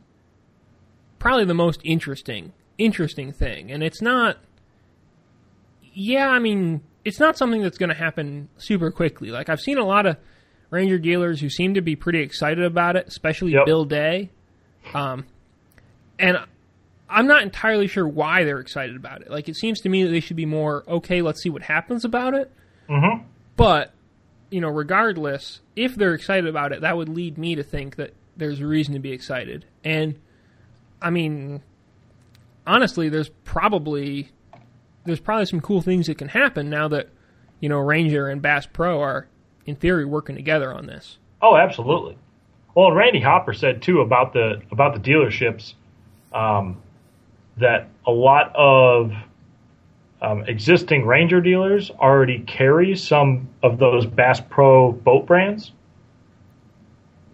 probably 1.18 1.46
the 1.46 1.56
most 1.56 1.82
interesting, 1.84 2.54
interesting 2.78 3.32
thing. 3.32 3.72
And 3.72 3.82
it's 3.82 4.02
not, 4.02 4.38
yeah, 5.92 6.30
I 6.30 6.38
mean, 6.38 6.82
it's 7.04 7.20
not 7.20 7.36
something 7.36 7.64
that's 7.64 7.80
going 7.80 7.90
to 7.90 7.96
happen 7.96 8.50
super 8.58 8.92
quickly. 8.92 9.32
Like, 9.32 9.50
I've 9.50 9.60
seen 9.60 9.80
a 9.80 9.86
lot 9.86 10.06
of 10.06 10.18
Ranger 10.70 11.00
dealers 11.00 11.42
who 11.42 11.50
seem 11.50 11.74
to 11.74 11.82
be 11.82 11.96
pretty 11.96 12.22
excited 12.22 12.64
about 12.64 12.96
it, 12.96 13.08
especially 13.08 13.54
Yep. 13.54 13.66
Bill 13.66 13.86
Day. 13.86 14.30
Um, 14.94 15.26
and 16.20 16.38
I'm 17.16 17.28
not 17.28 17.44
entirely 17.44 17.88
sure 17.88 18.06
why 18.06 18.44
they're 18.44 18.60
excited 18.60 18.98
about 18.98 19.22
it. 19.22 19.32
Like, 19.32 19.48
it 19.48 19.56
seems 19.56 19.80
to 19.82 19.90
me 19.90 20.04
that 20.04 20.10
they 20.10 20.20
should 20.20 20.36
be 20.36 20.46
more, 20.46 20.84
okay, 20.86 21.22
let's 21.22 21.42
see 21.42 21.50
what 21.50 21.62
happens 21.62 22.04
about 22.04 22.34
it. 22.34 22.52
Mm-hmm. 22.90 23.24
But, 23.56 23.94
you 24.50 24.60
know, 24.60 24.68
regardless, 24.68 25.62
if 25.78 25.96
they're 25.96 26.14
excited 26.14 26.46
about 26.46 26.74
it, 26.74 26.82
that 26.82 26.98
would 26.98 27.08
lead 27.08 27.38
me 27.38 27.56
to 27.56 27.64
think 27.64 27.96
that 27.96 28.14
there's 28.36 28.60
a 28.60 28.68
reason 28.68 28.94
to 28.96 29.00
be 29.00 29.14
excited. 29.14 29.64
And, 29.86 30.20
I 31.02 31.10
mean, 31.10 31.64
honestly, 32.68 33.08
there's 33.08 33.30
probably 33.46 34.30
there's 35.06 35.22
probably 35.22 35.46
some 35.46 35.62
cool 35.62 35.82
things 35.82 36.08
that 36.08 36.18
can 36.18 36.28
happen 36.28 36.70
now 36.70 36.88
that 36.90 37.10
you 37.60 37.70
know 37.70 37.78
Ranger 37.78 38.28
and 38.28 38.42
Bass 38.42 38.66
Pro 38.66 39.00
are 39.00 39.28
in 39.66 39.76
theory 39.76 40.04
working 40.04 40.36
together 40.36 40.74
on 40.74 40.86
this. 40.88 41.18
Oh, 41.42 41.56
absolutely. 41.56 42.18
Well, 42.74 42.92
Randy 42.92 43.22
Hopper 43.22 43.54
said 43.54 43.82
too 43.82 44.02
about 44.02 44.34
the 44.34 44.62
about 44.72 44.94
the 44.96 45.00
dealerships 45.00 45.76
um, 46.34 46.82
that 47.58 47.90
a 48.06 48.12
lot 48.12 48.52
of 48.56 49.14
um, 50.22 50.44
existing 50.48 51.06
Ranger 51.06 51.42
dealers 51.42 51.92
already 51.92 52.40
carry 52.40 52.96
some 52.96 53.48
of 53.64 53.78
those 53.78 54.06
Bass 54.06 54.42
Pro 54.50 54.92
boat 54.92 55.26
brands, 55.26 55.72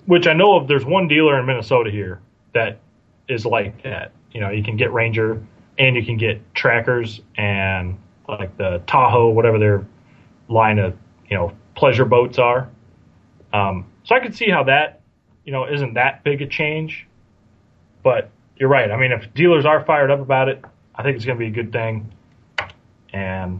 which 0.05 0.27
I 0.27 0.33
know 0.33 0.55
of. 0.55 0.67
There's 0.67 0.85
one 0.85 1.07
dealer 1.07 1.39
in 1.39 1.45
Minnesota 1.45 1.89
here 1.89 2.19
that 2.53 2.79
is 3.27 3.45
like 3.45 3.83
that. 3.83 4.11
You 4.31 4.41
know, 4.41 4.49
you 4.49 4.63
can 4.63 4.77
get 4.77 4.91
Ranger 4.91 5.41
and 5.77 5.95
you 5.95 6.05
can 6.05 6.17
get 6.17 6.41
trackers 6.53 7.21
and 7.35 7.97
like 8.27 8.55
the 8.57 8.81
Tahoe, 8.87 9.29
whatever 9.29 9.57
their 9.57 9.85
line 10.47 10.79
of 10.79 10.97
you 11.29 11.37
know 11.37 11.53
pleasure 11.75 12.05
boats 12.05 12.37
are. 12.37 12.69
Um, 13.53 13.85
so 14.03 14.15
I 14.15 14.19
could 14.19 14.35
see 14.35 14.49
how 14.49 14.63
that 14.63 15.01
you 15.45 15.51
know 15.51 15.65
isn't 15.65 15.93
that 15.95 16.23
big 16.23 16.41
a 16.41 16.47
change, 16.47 17.07
but 18.03 18.29
you're 18.61 18.69
right. 18.69 18.91
I 18.91 18.95
mean, 18.95 19.11
if 19.11 19.33
dealers 19.33 19.65
are 19.65 19.83
fired 19.85 20.11
up 20.11 20.19
about 20.19 20.47
it, 20.47 20.63
I 20.93 21.01
think 21.01 21.15
it's 21.15 21.25
going 21.25 21.35
to 21.35 21.43
be 21.43 21.47
a 21.47 21.63
good 21.63 21.71
thing. 21.71 22.13
And 23.11 23.59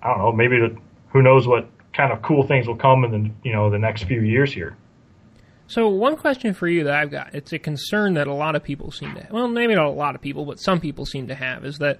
I 0.00 0.08
don't 0.08 0.18
know, 0.18 0.30
maybe 0.30 0.60
the, 0.60 0.76
who 1.08 1.20
knows 1.20 1.48
what 1.48 1.68
kind 1.92 2.12
of 2.12 2.22
cool 2.22 2.46
things 2.46 2.68
will 2.68 2.76
come 2.76 3.02
in 3.04 3.10
the 3.10 3.30
you 3.42 3.52
know 3.52 3.70
the 3.70 3.78
next 3.78 4.04
few 4.04 4.20
years 4.20 4.52
here. 4.52 4.76
So 5.66 5.88
one 5.88 6.16
question 6.16 6.54
for 6.54 6.68
you 6.68 6.84
that 6.84 6.94
I've 6.94 7.10
got, 7.10 7.34
it's 7.34 7.52
a 7.52 7.58
concern 7.58 8.14
that 8.14 8.28
a 8.28 8.32
lot 8.32 8.54
of 8.54 8.62
people 8.62 8.92
seem 8.92 9.16
to, 9.16 9.22
have. 9.22 9.32
well, 9.32 9.48
maybe 9.48 9.74
not 9.74 9.86
a 9.86 9.90
lot 9.90 10.14
of 10.14 10.20
people, 10.20 10.44
but 10.44 10.60
some 10.60 10.78
people 10.78 11.06
seem 11.06 11.26
to 11.26 11.34
have, 11.34 11.64
is 11.64 11.78
that, 11.78 11.98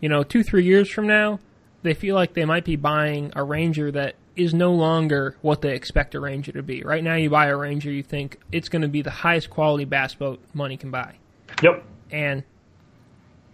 you 0.00 0.08
know, 0.08 0.24
two, 0.24 0.42
three 0.42 0.64
years 0.64 0.90
from 0.90 1.06
now, 1.06 1.38
they 1.84 1.94
feel 1.94 2.16
like 2.16 2.34
they 2.34 2.44
might 2.44 2.64
be 2.64 2.74
buying 2.74 3.32
a 3.36 3.44
Ranger 3.44 3.92
that 3.92 4.16
is 4.34 4.52
no 4.52 4.72
longer 4.72 5.36
what 5.40 5.62
they 5.62 5.76
expect 5.76 6.16
a 6.16 6.20
Ranger 6.20 6.50
to 6.50 6.64
be. 6.64 6.82
Right 6.82 7.04
now, 7.04 7.14
you 7.14 7.30
buy 7.30 7.46
a 7.46 7.56
Ranger, 7.56 7.92
you 7.92 8.02
think 8.02 8.40
it's 8.50 8.68
going 8.68 8.82
to 8.82 8.88
be 8.88 9.02
the 9.02 9.10
highest 9.10 9.50
quality 9.50 9.84
bass 9.84 10.16
boat 10.16 10.42
money 10.52 10.76
can 10.76 10.90
buy. 10.90 11.14
Yep. 11.62 11.84
And 12.10 12.44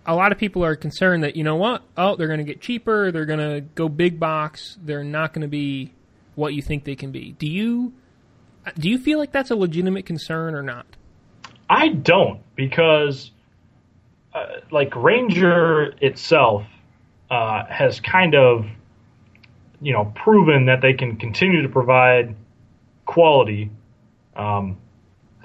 a 0.06 0.14
lot 0.14 0.32
of 0.32 0.38
people 0.38 0.64
are 0.64 0.76
concerned 0.76 1.24
that, 1.24 1.36
you 1.36 1.44
know 1.44 1.56
what? 1.56 1.82
Oh, 1.96 2.16
they're 2.16 2.26
going 2.26 2.38
to 2.38 2.44
get 2.44 2.60
cheaper. 2.60 3.12
They're 3.12 3.26
going 3.26 3.38
to 3.38 3.60
go 3.60 3.88
big 3.88 4.18
box. 4.18 4.78
They're 4.82 5.04
not 5.04 5.32
going 5.32 5.42
to 5.42 5.48
be 5.48 5.92
what 6.34 6.54
you 6.54 6.62
think 6.62 6.84
they 6.84 6.96
can 6.96 7.12
be. 7.12 7.32
Do 7.32 7.46
you 7.46 7.92
do 8.78 8.88
you 8.88 8.98
feel 8.98 9.18
like 9.18 9.32
that's 9.32 9.50
a 9.50 9.56
legitimate 9.56 10.06
concern 10.06 10.54
or 10.54 10.62
not? 10.62 10.86
I 11.68 11.88
don't 11.88 12.40
because 12.54 13.30
uh, 14.34 14.46
like 14.70 14.94
Ranger 14.94 15.94
itself 16.00 16.64
uh, 17.30 17.64
has 17.66 18.00
kind 18.00 18.34
of 18.34 18.66
you 19.80 19.92
know 19.92 20.12
proven 20.14 20.66
that 20.66 20.80
they 20.80 20.92
can 20.92 21.16
continue 21.16 21.62
to 21.62 21.68
provide 21.68 22.36
quality 23.04 23.70
um, 24.36 24.78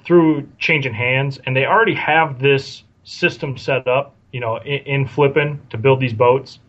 through 0.08 0.48
changing 0.58 0.94
hands, 0.94 1.38
and 1.44 1.54
they 1.54 1.66
already 1.66 1.94
have 1.94 2.40
this 2.40 2.82
system 3.04 3.58
set 3.58 3.86
up, 3.86 4.16
you 4.32 4.40
know, 4.40 4.56
in, 4.56 4.78
in 4.86 5.06
Flippin 5.06 5.60
to 5.68 5.76
build 5.76 6.00
these 6.00 6.14
boats. 6.14 6.60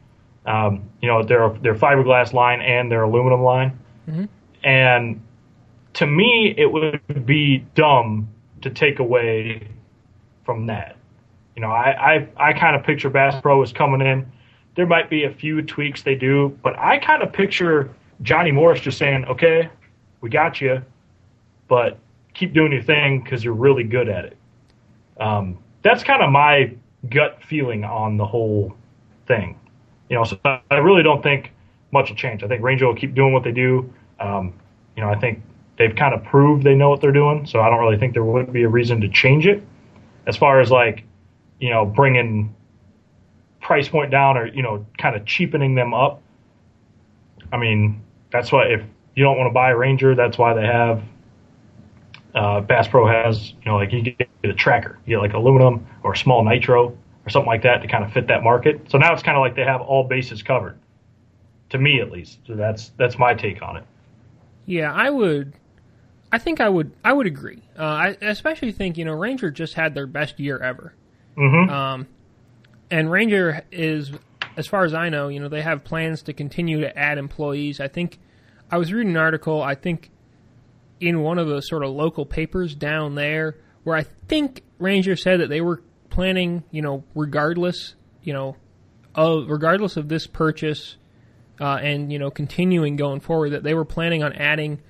Um, 0.46 0.90
you 1.02 1.08
know, 1.08 1.24
their 1.24 1.50
their 1.62 1.74
fiberglass 1.74 2.34
line 2.34 2.60
and 2.60 2.92
their 2.92 3.04
aluminum 3.04 3.42
line, 3.42 3.80
mm-hmm. 4.10 4.26
and 4.64 5.22
to 5.94 6.06
me, 6.06 6.54
it 6.58 6.70
would 6.72 7.26
be 7.26 7.60
dumb 7.76 8.28
to 8.62 8.70
take 8.70 9.00
away 9.00 9.70
from 10.44 10.66
that. 10.66 10.98
You 11.56 11.62
know, 11.62 11.72
I 11.72 12.16
I, 12.16 12.50
I 12.50 12.54
kind 12.54 12.76
of 12.76 12.84
picture 12.84 13.10
Bass 13.10 13.40
Pro 13.42 13.62
is 13.64 13.72
coming 13.72 14.06
in. 14.06 14.30
There 14.76 14.86
might 14.86 15.10
be 15.10 15.24
a 15.24 15.32
few 15.32 15.62
tweaks 15.62 16.04
they 16.04 16.16
do, 16.16 16.58
but 16.62 16.78
I 16.78 16.98
kind 16.98 17.24
of 17.24 17.32
picture 17.32 17.96
Johnny 18.22 18.52
Morris 18.52 18.82
just 18.82 18.98
saying, 18.98 19.26
"Okay, 19.26 19.70
we 20.20 20.30
got 20.30 20.60
you, 20.60 20.84
but 21.70 21.98
keep 22.34 22.54
doing 22.54 22.72
your 22.72 22.84
thing 22.84 23.22
because 23.24 23.44
you're 23.44 23.54
really 23.54 23.84
good 23.84 24.10
at 24.10 24.26
it." 24.26 24.38
Um, 25.20 25.58
that's 25.82 26.04
kind 26.04 26.22
of 26.22 26.32
my 26.32 26.74
gut 27.10 27.40
feeling 27.44 27.84
on 27.84 28.18
the 28.18 28.26
whole 28.26 28.76
thing. 29.28 29.58
You 30.10 30.18
know, 30.18 30.24
so 30.24 30.40
I 30.44 30.78
really 30.78 31.04
don't 31.04 31.22
think 31.22 31.52
much 31.92 32.10
will 32.10 32.18
change. 32.18 32.44
I 32.44 32.48
think 32.48 32.64
Ranger 32.64 32.88
will 32.88 32.96
keep 32.96 33.14
doing 33.14 33.34
what 33.34 33.44
they 33.44 33.52
do. 33.52 33.92
Um, 34.20 34.54
you 34.96 35.04
know, 35.04 35.10
I 35.10 35.20
think 35.20 35.42
they've 35.78 35.96
kind 35.96 36.14
of 36.14 36.24
proved 36.24 36.64
they 36.64 36.76
know 36.76 36.90
what 36.90 37.02
they're 37.02 37.12
doing, 37.12 37.46
so 37.46 37.62
I 37.62 37.70
don't 37.70 37.80
really 37.80 37.98
think 37.98 38.14
there 38.14 38.24
would 38.24 38.52
be 38.52 38.64
a 38.64 38.70
reason 38.70 39.02
to 39.02 39.10
change 39.10 39.48
it. 39.48 39.64
As 40.28 40.36
far 40.36 40.60
as 40.60 40.70
like, 40.70 41.04
you 41.60 41.70
know, 41.70 41.86
bringing 41.86 42.54
price 43.62 43.88
point 43.88 44.12
down 44.12 44.38
or 44.38 44.48
you 44.48 44.62
know, 44.62 44.86
kind 44.98 45.16
of 45.16 45.26
cheapening 45.26 45.76
them 45.76 45.94
up. 45.94 46.22
I 47.52 47.58
mean, 47.58 48.02
that's 48.32 48.52
why 48.52 48.66
if 48.68 48.82
you 49.16 49.24
don't 49.24 49.38
want 49.38 49.50
to 49.50 49.54
buy 49.54 49.70
Ranger, 49.70 50.16
that's 50.16 50.38
why 50.38 50.54
they 50.54 50.66
have 50.66 51.02
uh, 52.36 52.62
Bass 52.62 52.88
Pro 52.88 53.08
has, 53.08 53.52
you 53.52 53.66
know, 53.66 53.76
like 53.76 53.92
you 53.92 54.02
get 54.02 54.30
a 54.44 54.54
tracker, 54.54 55.00
you 55.06 55.16
get 55.16 55.22
like 55.22 55.34
aluminum 55.34 55.88
or 56.04 56.16
small 56.16 56.44
nitro 56.44 56.98
or 57.26 57.30
something 57.30 57.48
like 57.48 57.64
that 57.64 57.82
to 57.82 57.88
kind 57.88 58.04
of 58.04 58.14
fit 58.14 58.28
that 58.28 58.44
market. 58.44 58.82
So 58.90 58.98
now 58.98 59.14
it's 59.14 59.24
kind 59.24 59.38
of 59.38 59.42
like 59.42 59.56
they 59.56 59.66
have 59.66 59.82
all 59.82 60.04
bases 60.04 60.44
covered, 60.44 60.78
to 61.70 61.78
me 61.78 62.02
at 62.02 62.12
least. 62.12 62.40
So 62.46 62.56
that's 62.56 62.90
that's 62.98 63.18
my 63.18 63.34
take 63.34 63.62
on 63.62 63.78
it. 63.78 63.84
Yeah, 64.66 64.94
I 64.94 65.10
would 65.10 65.54
I 66.32 66.38
think 66.38 66.62
I 66.62 66.70
would 66.70 66.92
I 67.04 67.14
would 67.14 67.28
agree. 67.28 67.62
Uh, 67.78 67.84
I 67.84 68.18
especially 68.22 68.72
think 68.72 68.98
you 68.98 69.06
know 69.06 69.14
Ranger 69.14 69.50
just 69.50 69.74
had 69.74 69.96
their 69.96 70.08
best 70.08 70.40
year 70.40 70.60
ever. 70.60 70.94
Mm-hmm. 71.38 71.70
Um, 71.70 72.08
and 72.92 73.10
Ranger 73.10 73.64
is, 73.72 74.12
as 74.58 74.68
far 74.68 74.84
as 74.84 74.94
I 74.94 75.10
know, 75.10 75.28
you 75.30 75.40
know 75.40 75.50
they 75.50 75.62
have 75.62 75.84
plans 75.84 76.22
to 76.24 76.34
continue 76.34 76.82
to 76.82 76.98
add 76.98 77.18
employees. 77.18 77.80
I 77.80 77.88
think 77.88 78.20
I 78.70 78.78
was 78.78 78.94
reading 78.94 79.12
an 79.12 79.18
article. 79.18 79.62
I 79.62 79.76
think 79.76 80.12
in 81.00 81.22
one 81.22 81.38
of 81.38 81.48
the 81.48 81.62
sort 81.62 81.84
of 81.84 81.92
local 81.92 82.26
papers 82.26 82.76
down 82.76 83.16
there, 83.16 83.58
where 83.84 83.96
I 83.96 84.04
think 84.28 84.64
Ranger 84.78 85.16
said 85.16 85.40
that 85.40 85.50
they 85.50 85.62
were 85.62 85.82
planning, 86.10 86.64
you 86.72 86.82
know, 86.82 87.04
regardless, 87.16 87.96
you 88.22 88.34
know, 88.34 88.56
of 89.16 89.50
regardless 89.50 89.98
of 89.98 90.10
this 90.10 90.28
purchase, 90.28 90.98
uh, 91.60 91.80
and 91.82 92.12
you 92.12 92.20
know 92.20 92.30
continuing 92.30 92.96
going 92.96 93.20
forward, 93.20 93.52
that 93.52 93.64
they 93.64 93.74
were 93.74 93.86
planning 93.86 94.24
on 94.24 94.34
adding 94.34 94.82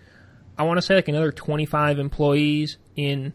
I 0.60 0.64
want 0.64 0.78
to 0.78 0.82
say 0.82 0.96
like 0.96 1.08
another 1.08 1.32
25 1.32 2.00
employees 2.00 2.78
in 2.98 3.32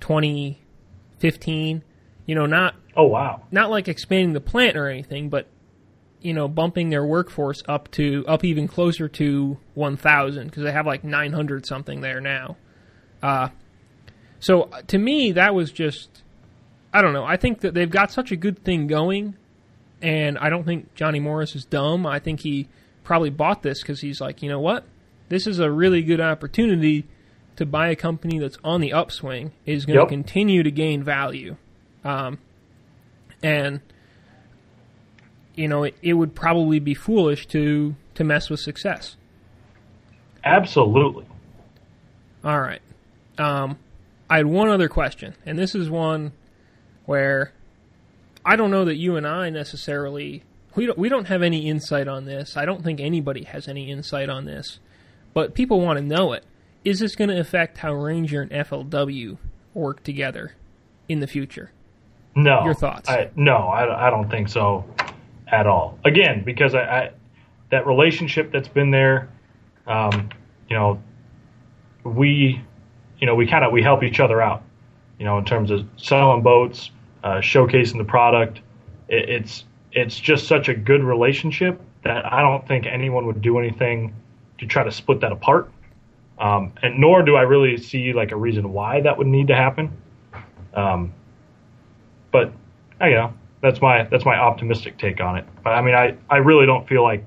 2015. 0.00 1.82
You 2.26 2.34
know, 2.34 2.44
not 2.44 2.74
oh 2.94 3.06
wow, 3.06 3.44
not 3.50 3.70
like 3.70 3.88
expanding 3.88 4.34
the 4.34 4.42
plant 4.42 4.76
or 4.76 4.86
anything, 4.86 5.30
but 5.30 5.48
you 6.26 6.34
know, 6.34 6.48
bumping 6.48 6.90
their 6.90 7.04
workforce 7.04 7.62
up 7.68 7.88
to 7.92 8.24
up 8.26 8.44
even 8.44 8.66
closer 8.66 9.08
to 9.08 9.56
1,000 9.74 10.46
because 10.46 10.64
they 10.64 10.72
have 10.72 10.84
like 10.84 11.04
900 11.04 11.64
something 11.64 12.00
there 12.00 12.20
now. 12.20 12.56
Uh, 13.22 13.48
so 14.40 14.62
uh, 14.62 14.82
to 14.88 14.98
me, 14.98 15.30
that 15.32 15.54
was 15.54 15.70
just 15.70 16.24
I 16.92 17.00
don't 17.00 17.12
know. 17.12 17.24
I 17.24 17.36
think 17.36 17.60
that 17.60 17.74
they've 17.74 17.90
got 17.90 18.10
such 18.10 18.32
a 18.32 18.36
good 18.36 18.64
thing 18.64 18.88
going, 18.88 19.36
and 20.02 20.36
I 20.38 20.50
don't 20.50 20.64
think 20.64 20.94
Johnny 20.94 21.20
Morris 21.20 21.54
is 21.54 21.64
dumb. 21.64 22.06
I 22.06 22.18
think 22.18 22.40
he 22.40 22.68
probably 23.04 23.30
bought 23.30 23.62
this 23.62 23.80
because 23.82 24.00
he's 24.00 24.20
like, 24.20 24.42
you 24.42 24.48
know 24.48 24.60
what, 24.60 24.84
this 25.28 25.46
is 25.46 25.60
a 25.60 25.70
really 25.70 26.02
good 26.02 26.20
opportunity 26.20 27.06
to 27.54 27.64
buy 27.66 27.88
a 27.88 27.96
company 27.96 28.38
that's 28.40 28.58
on 28.64 28.80
the 28.80 28.92
upswing 28.92 29.52
is 29.64 29.86
going 29.86 29.98
Yep. 29.98 30.08
to 30.08 30.10
continue 30.14 30.62
to 30.64 30.70
gain 30.70 31.02
value 31.04 31.56
um, 32.04 32.38
and 33.42 33.80
you 35.56 35.66
know 35.66 35.82
it, 35.82 35.96
it 36.02 36.12
would 36.12 36.34
probably 36.34 36.78
be 36.78 36.94
foolish 36.94 37.46
to 37.48 37.96
to 38.14 38.22
mess 38.22 38.48
with 38.48 38.60
success 38.60 39.16
absolutely. 40.44 41.26
all 42.44 42.60
right 42.60 42.82
um, 43.38 43.78
i 44.30 44.36
had 44.36 44.46
one 44.46 44.68
other 44.68 44.88
question 44.88 45.34
and 45.44 45.58
this 45.58 45.74
is 45.74 45.90
one 45.90 46.32
where 47.06 47.52
i 48.44 48.54
don't 48.54 48.70
know 48.70 48.84
that 48.84 48.96
you 48.96 49.16
and 49.16 49.26
i 49.26 49.50
necessarily 49.50 50.44
we 50.76 50.86
don't, 50.86 50.98
we 50.98 51.08
don't 51.08 51.26
have 51.26 51.42
any 51.42 51.68
insight 51.68 52.06
on 52.06 52.26
this 52.26 52.56
i 52.56 52.64
don't 52.64 52.84
think 52.84 53.00
anybody 53.00 53.44
has 53.44 53.66
any 53.66 53.90
insight 53.90 54.28
on 54.28 54.44
this 54.44 54.78
but 55.34 55.54
people 55.54 55.80
want 55.80 55.98
to 55.98 56.04
know 56.04 56.32
it 56.32 56.44
is 56.84 57.00
this 57.00 57.16
going 57.16 57.30
to 57.30 57.40
affect 57.40 57.78
how 57.78 57.92
ranger 57.92 58.42
and 58.42 58.50
flw 58.50 59.38
work 59.74 60.02
together 60.04 60.52
in 61.08 61.20
the 61.20 61.26
future 61.26 61.70
No. 62.34 62.64
Your 62.64 62.74
thoughts? 62.74 63.08
I, 63.08 63.30
no, 63.34 63.56
I, 63.56 64.06
I 64.06 64.10
don't 64.10 64.30
think 64.30 64.48
so 64.48 64.84
at 65.46 65.66
all. 65.66 65.98
Again, 66.04 66.42
because 66.44 66.74
I, 66.74 66.80
I 66.80 67.10
that 67.70 67.86
relationship 67.86 68.52
that's 68.52 68.68
been 68.68 68.90
there, 68.90 69.28
um, 69.86 70.30
you 70.68 70.76
know, 70.76 71.02
we, 72.04 72.62
you 73.18 73.26
know, 73.26 73.34
we 73.34 73.46
kind 73.46 73.64
of 73.64 73.72
we 73.72 73.82
help 73.82 74.02
each 74.02 74.20
other 74.20 74.40
out, 74.40 74.62
you 75.18 75.24
know, 75.24 75.38
in 75.38 75.44
terms 75.44 75.70
of 75.70 75.86
selling 75.96 76.42
boats, 76.42 76.90
uh, 77.24 77.36
showcasing 77.36 77.98
the 77.98 78.04
product. 78.04 78.60
It, 79.08 79.28
it's 79.28 79.64
it's 79.92 80.18
just 80.18 80.46
such 80.46 80.68
a 80.68 80.74
good 80.74 81.02
relationship 81.02 81.80
that 82.04 82.30
I 82.32 82.42
don't 82.42 82.66
think 82.66 82.86
anyone 82.86 83.26
would 83.26 83.42
do 83.42 83.58
anything 83.58 84.14
to 84.58 84.66
try 84.66 84.84
to 84.84 84.92
split 84.92 85.20
that 85.20 85.32
apart. 85.32 85.70
Um, 86.38 86.72
and 86.82 86.98
nor 86.98 87.22
do 87.22 87.34
I 87.36 87.42
really 87.42 87.78
see 87.78 88.12
like 88.12 88.30
a 88.30 88.36
reason 88.36 88.72
why 88.72 89.00
that 89.00 89.16
would 89.16 89.26
need 89.26 89.48
to 89.48 89.54
happen. 89.54 89.96
Um, 90.74 91.14
but 92.30 92.52
I, 93.00 93.08
you 93.08 93.14
know, 93.14 93.32
that's 93.66 93.80
my 93.82 94.04
that's 94.04 94.24
my 94.24 94.36
optimistic 94.36 94.96
take 94.98 95.20
on 95.20 95.36
it. 95.36 95.44
But 95.64 95.70
I 95.70 95.82
mean, 95.82 95.94
I 95.94 96.16
I 96.30 96.36
really 96.38 96.66
don't 96.66 96.88
feel 96.88 97.02
like 97.02 97.24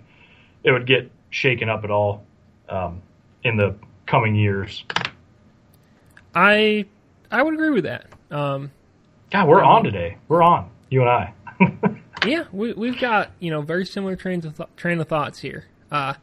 it 0.64 0.72
would 0.72 0.86
get 0.88 1.12
shaken 1.30 1.70
up 1.70 1.84
at 1.84 1.92
all 1.92 2.24
um, 2.70 3.02
in 3.44 3.58
the 3.58 3.76
coming 4.06 4.36
years. 4.36 4.84
I 6.34 6.86
I 7.32 7.42
would 7.44 7.54
agree 7.54 7.70
with 7.72 7.84
that. 7.84 8.08
Um, 8.32 8.72
God, 9.32 9.48
we're 9.48 9.64
on 9.64 9.84
today. 9.84 10.18
We're 10.28 10.42
on. 10.44 10.70
You 10.90 11.02
and 11.02 11.10
I. 11.10 11.34
Yeah, 12.26 12.44
we, 12.52 12.74
we've 12.74 13.00
got 13.00 13.32
you 13.40 13.50
know 13.50 13.62
very 13.62 13.86
similar 13.86 14.18
trains 14.18 14.44
of 14.44 14.58
th- 14.58 14.68
train 14.76 15.00
of 15.00 15.08
thoughts 15.08 15.40
here. 15.40 15.64
Uh, 15.90 16.16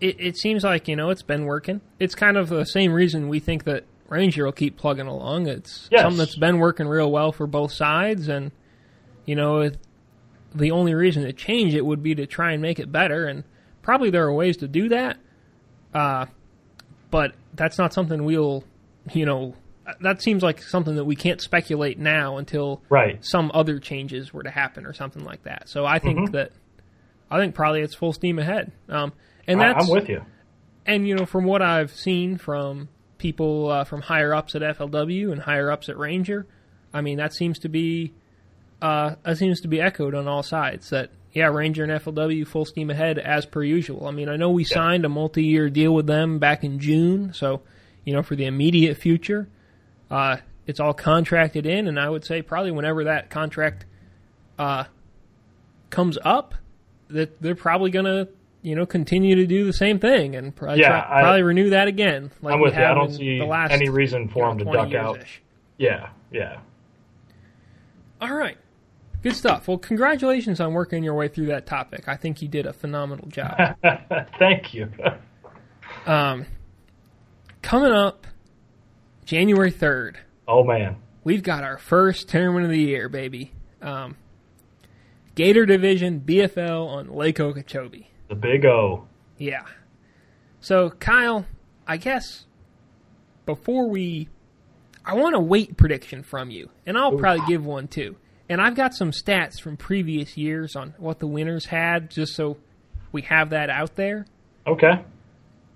it, 0.00 0.14
it 0.20 0.36
seems 0.36 0.62
like 0.62 0.86
you 0.86 0.94
know 0.94 1.10
it's 1.10 1.24
been 1.24 1.46
working. 1.46 1.80
It's 1.98 2.14
kind 2.14 2.36
of 2.36 2.48
the 2.48 2.64
same 2.64 2.92
reason 2.92 3.28
we 3.28 3.40
think 3.40 3.64
that 3.64 3.86
Ranger 4.08 4.44
will 4.44 4.52
keep 4.52 4.76
plugging 4.76 5.08
along. 5.08 5.48
It's 5.48 5.88
Yes. 5.90 6.02
something 6.02 6.16
that's 6.18 6.36
been 6.38 6.58
working 6.60 6.86
real 6.86 7.10
well 7.10 7.32
for 7.32 7.48
both 7.48 7.72
sides, 7.72 8.28
and 8.28 8.52
you 9.26 9.34
know 9.36 9.60
it, 9.60 9.78
the 10.54 10.70
only 10.72 10.94
reason 10.94 11.22
to 11.24 11.32
change 11.32 11.74
it 11.74 11.84
would 11.84 12.02
be 12.02 12.14
to 12.16 12.26
try 12.26 12.52
and 12.52 12.60
make 12.62 12.78
it 12.78 12.90
better. 12.90 13.26
And 13.26 13.44
probably 13.82 14.10
there 14.10 14.24
are 14.26 14.32
ways 14.32 14.56
to 14.58 14.68
do 14.68 14.88
that, 14.90 15.16
uh, 15.94 16.26
but 17.10 17.32
that's 17.54 17.78
not 17.78 17.92
something 17.92 18.24
we'll 18.24 18.64
you 19.12 19.24
know 19.26 19.54
that 20.00 20.22
seems 20.22 20.42
like 20.42 20.62
something 20.62 20.94
that 20.94 21.04
we 21.04 21.16
can't 21.16 21.40
speculate 21.40 21.98
now 21.98 22.36
until 22.36 22.80
Right. 22.88 23.24
some 23.24 23.50
other 23.54 23.78
changes 23.80 24.32
were 24.32 24.42
to 24.44 24.50
happen 24.50 24.86
or 24.86 24.92
something 24.92 25.24
like 25.24 25.42
that. 25.44 25.68
So 25.68 25.84
I 25.84 25.98
think 25.98 26.18
Mm-hmm. 26.18 26.32
that 26.36 26.52
I 27.30 27.38
think 27.38 27.54
probably 27.54 27.80
it's 27.80 27.94
full 27.94 28.12
steam 28.12 28.38
ahead. 28.38 28.70
Um, 28.88 29.12
and 29.48 29.60
that's 29.60 29.84
I'm 29.84 29.90
with 29.90 30.08
you. 30.08 30.22
and 30.86 31.08
you 31.08 31.14
know 31.16 31.26
from 31.26 31.44
what 31.44 31.62
I've 31.62 31.92
seen 31.92 32.38
from 32.38 32.88
people 33.18 33.68
uh, 33.70 33.84
from 33.84 34.00
higher 34.02 34.32
ups 34.34 34.54
at 34.54 34.62
FLW 34.62 35.32
and 35.32 35.40
higher 35.42 35.70
ups 35.72 35.88
at 35.88 35.98
Ranger, 35.98 36.46
I 36.94 37.00
mean 37.00 37.18
that 37.18 37.32
seems 37.34 37.58
to 37.60 37.68
be 37.68 38.12
uh, 38.82 39.14
seems 39.34 39.60
to 39.62 39.68
be 39.68 39.80
echoed 39.80 40.14
on 40.14 40.26
all 40.28 40.42
sides. 40.42 40.90
That 40.90 41.10
yeah, 41.32 41.46
Ranger 41.46 41.84
and 41.84 41.92
FLW 41.92 42.46
full 42.46 42.64
steam 42.64 42.90
ahead 42.90 43.18
as 43.18 43.46
per 43.46 43.62
usual. 43.62 44.06
I 44.06 44.10
mean 44.10 44.28
I 44.28 44.36
know 44.36 44.50
we 44.50 44.64
signed 44.64 45.04
a 45.04 45.08
multi-year 45.08 45.70
deal 45.70 45.94
with 45.94 46.06
them 46.06 46.38
back 46.38 46.64
in 46.64 46.78
June, 46.80 47.32
so 47.32 47.62
you 48.04 48.12
know 48.12 48.22
for 48.22 48.36
the 48.36 48.46
immediate 48.46 48.96
future, 48.96 49.48
uh, 50.10 50.38
it's 50.66 50.80
all 50.80 50.94
contracted 50.94 51.66
in, 51.66 51.86
and 51.88 51.98
I 52.00 52.08
would 52.08 52.24
say 52.24 52.42
probably 52.42 52.70
whenever 52.70 53.04
that 53.04 53.30
contract 53.30 53.84
uh, 54.58 54.84
comes 55.90 56.18
up, 56.24 56.54
that 57.08 57.40
they're 57.42 57.54
probably 57.54 57.90
gonna 57.90 58.28
you 58.62 58.74
know 58.74 58.86
continue 58.86 59.36
to 59.36 59.46
do 59.46 59.64
the 59.64 59.72
same 59.72 59.98
thing 59.98 60.36
and 60.36 60.54
probably, 60.54 60.80
Yeah, 60.80 60.88
try- 60.88 61.18
I- 61.18 61.22
probably 61.22 61.42
renew 61.42 61.70
that 61.70 61.88
again. 61.88 62.30
Like 62.42 62.54
I'm 62.54 62.60
with 62.60 62.74
you. 62.76 62.84
I 62.84 62.94
don't 62.94 63.12
see 63.12 63.38
the 63.38 63.44
last, 63.46 63.72
any 63.72 63.88
reason 63.88 64.28
for 64.28 64.38
you 64.38 64.64
know, 64.64 64.64
them 64.72 64.86
to 64.88 64.90
duck 64.90 64.94
out. 64.94 65.24
Yeah, 65.78 66.08
yeah. 66.32 66.58
All 68.20 68.34
right. 68.34 68.58
Good 69.22 69.36
stuff. 69.36 69.68
Well, 69.68 69.78
congratulations 69.78 70.60
on 70.60 70.72
working 70.72 71.02
your 71.04 71.14
way 71.14 71.28
through 71.28 71.46
that 71.46 71.66
topic. 71.66 72.08
I 72.08 72.16
think 72.16 72.40
you 72.40 72.48
did 72.48 72.66
a 72.66 72.72
phenomenal 72.72 73.28
job. 73.28 73.76
Thank 74.38 74.72
you. 74.72 74.90
um, 76.06 76.46
coming 77.62 77.92
up 77.92 78.26
January 79.26 79.70
3rd, 79.72 80.16
oh 80.48 80.64
man. 80.64 80.96
we've 81.22 81.42
got 81.42 81.62
our 81.64 81.76
first 81.78 82.28
tournament 82.28 82.64
of 82.64 82.70
the 82.70 82.78
year, 82.80 83.08
baby. 83.08 83.52
Um, 83.82 84.16
Gator 85.34 85.66
Division 85.66 86.20
BFL 86.20 86.86
on 86.88 87.08
Lake 87.10 87.40
Okeechobee. 87.40 88.08
The 88.28 88.34
big 88.34 88.64
O. 88.64 89.06
Yeah. 89.38 89.64
So, 90.60 90.90
Kyle, 90.90 91.46
I 91.86 91.96
guess 91.96 92.46
before 93.46 93.88
we. 93.88 94.28
I 95.04 95.14
want 95.14 95.34
a 95.34 95.40
weight 95.40 95.76
prediction 95.78 96.22
from 96.22 96.50
you, 96.50 96.68
and 96.84 96.96
I'll 96.98 97.16
probably 97.16 97.44
give 97.46 97.64
one 97.64 97.88
too. 97.88 98.16
And 98.50 98.60
I've 98.60 98.74
got 98.74 98.94
some 98.94 99.12
stats 99.12 99.60
from 99.60 99.76
previous 99.76 100.36
years 100.36 100.74
on 100.74 100.92
what 100.98 101.20
the 101.20 101.26
winners 101.28 101.66
had, 101.66 102.10
just 102.10 102.34
so 102.34 102.56
we 103.12 103.22
have 103.22 103.50
that 103.50 103.70
out 103.70 103.94
there. 103.94 104.26
Okay. 104.66 105.04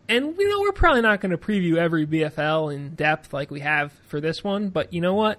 And 0.09 0.37
you 0.37 0.49
know, 0.49 0.61
we're 0.61 0.73
probably 0.73 1.01
not 1.01 1.21
going 1.21 1.31
to 1.31 1.39
preview 1.39 1.77
every 1.77 2.05
BFL 2.05 2.75
in 2.75 2.97
depth 2.97 3.33
like 3.33 3.53
we 3.53 3.61
have 3.61 3.93
for 4.09 4.21
this 4.21 4.43
one, 4.43 4.71
but 4.71 4.93
you 4.93 5.01
know 5.01 5.15
what? 5.15 5.39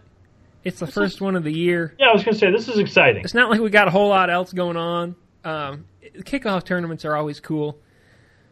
It's 0.63 0.79
the 0.79 0.87
first 0.87 1.19
one 1.19 1.35
of 1.35 1.43
the 1.43 1.51
year. 1.51 1.93
Yeah, 1.99 2.07
I 2.07 2.13
was 2.13 2.23
gonna 2.23 2.37
say 2.37 2.51
this 2.51 2.67
is 2.67 2.79
exciting. 2.79 3.23
It's 3.23 3.35
not 3.35 3.51
like 3.51 3.59
we 3.59 3.69
got 3.69 3.87
a 3.87 3.91
whole 3.91 4.09
lot 4.09 4.31
else 4.31 4.51
going 4.51 4.77
on. 4.77 5.15
Um, 5.43 5.85
kickoff 6.01 6.63
tournaments 6.63 7.05
are 7.05 7.15
always 7.15 7.39
cool, 7.39 7.77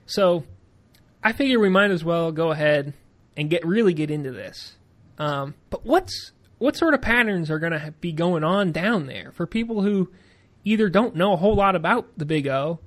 so 0.05 0.43
I 1.23 1.31
figure 1.31 1.59
we 1.59 1.69
might 1.69 1.89
as 1.89 2.03
well 2.03 2.31
go 2.31 2.51
ahead 2.51 2.93
and 3.35 3.49
get 3.49 3.65
really 3.65 3.95
get 3.95 4.11
into 4.11 4.31
this. 4.31 4.77
Um, 5.17 5.55
but 5.71 5.87
what's 5.87 6.32
what 6.63 6.77
sort 6.77 6.93
of 6.93 7.01
patterns 7.01 7.51
are 7.51 7.59
going 7.59 7.73
to 7.73 7.93
be 7.99 8.13
going 8.13 8.41
on 8.41 8.71
down 8.71 9.05
there 9.05 9.33
for 9.33 9.45
people 9.45 9.81
who 9.81 10.09
either 10.63 10.87
don't 10.87 11.13
know 11.13 11.33
a 11.33 11.35
whole 11.35 11.57
lot 11.57 11.75
about 11.75 12.07
the 12.17 12.23
Big 12.23 12.47
O, 12.47 12.79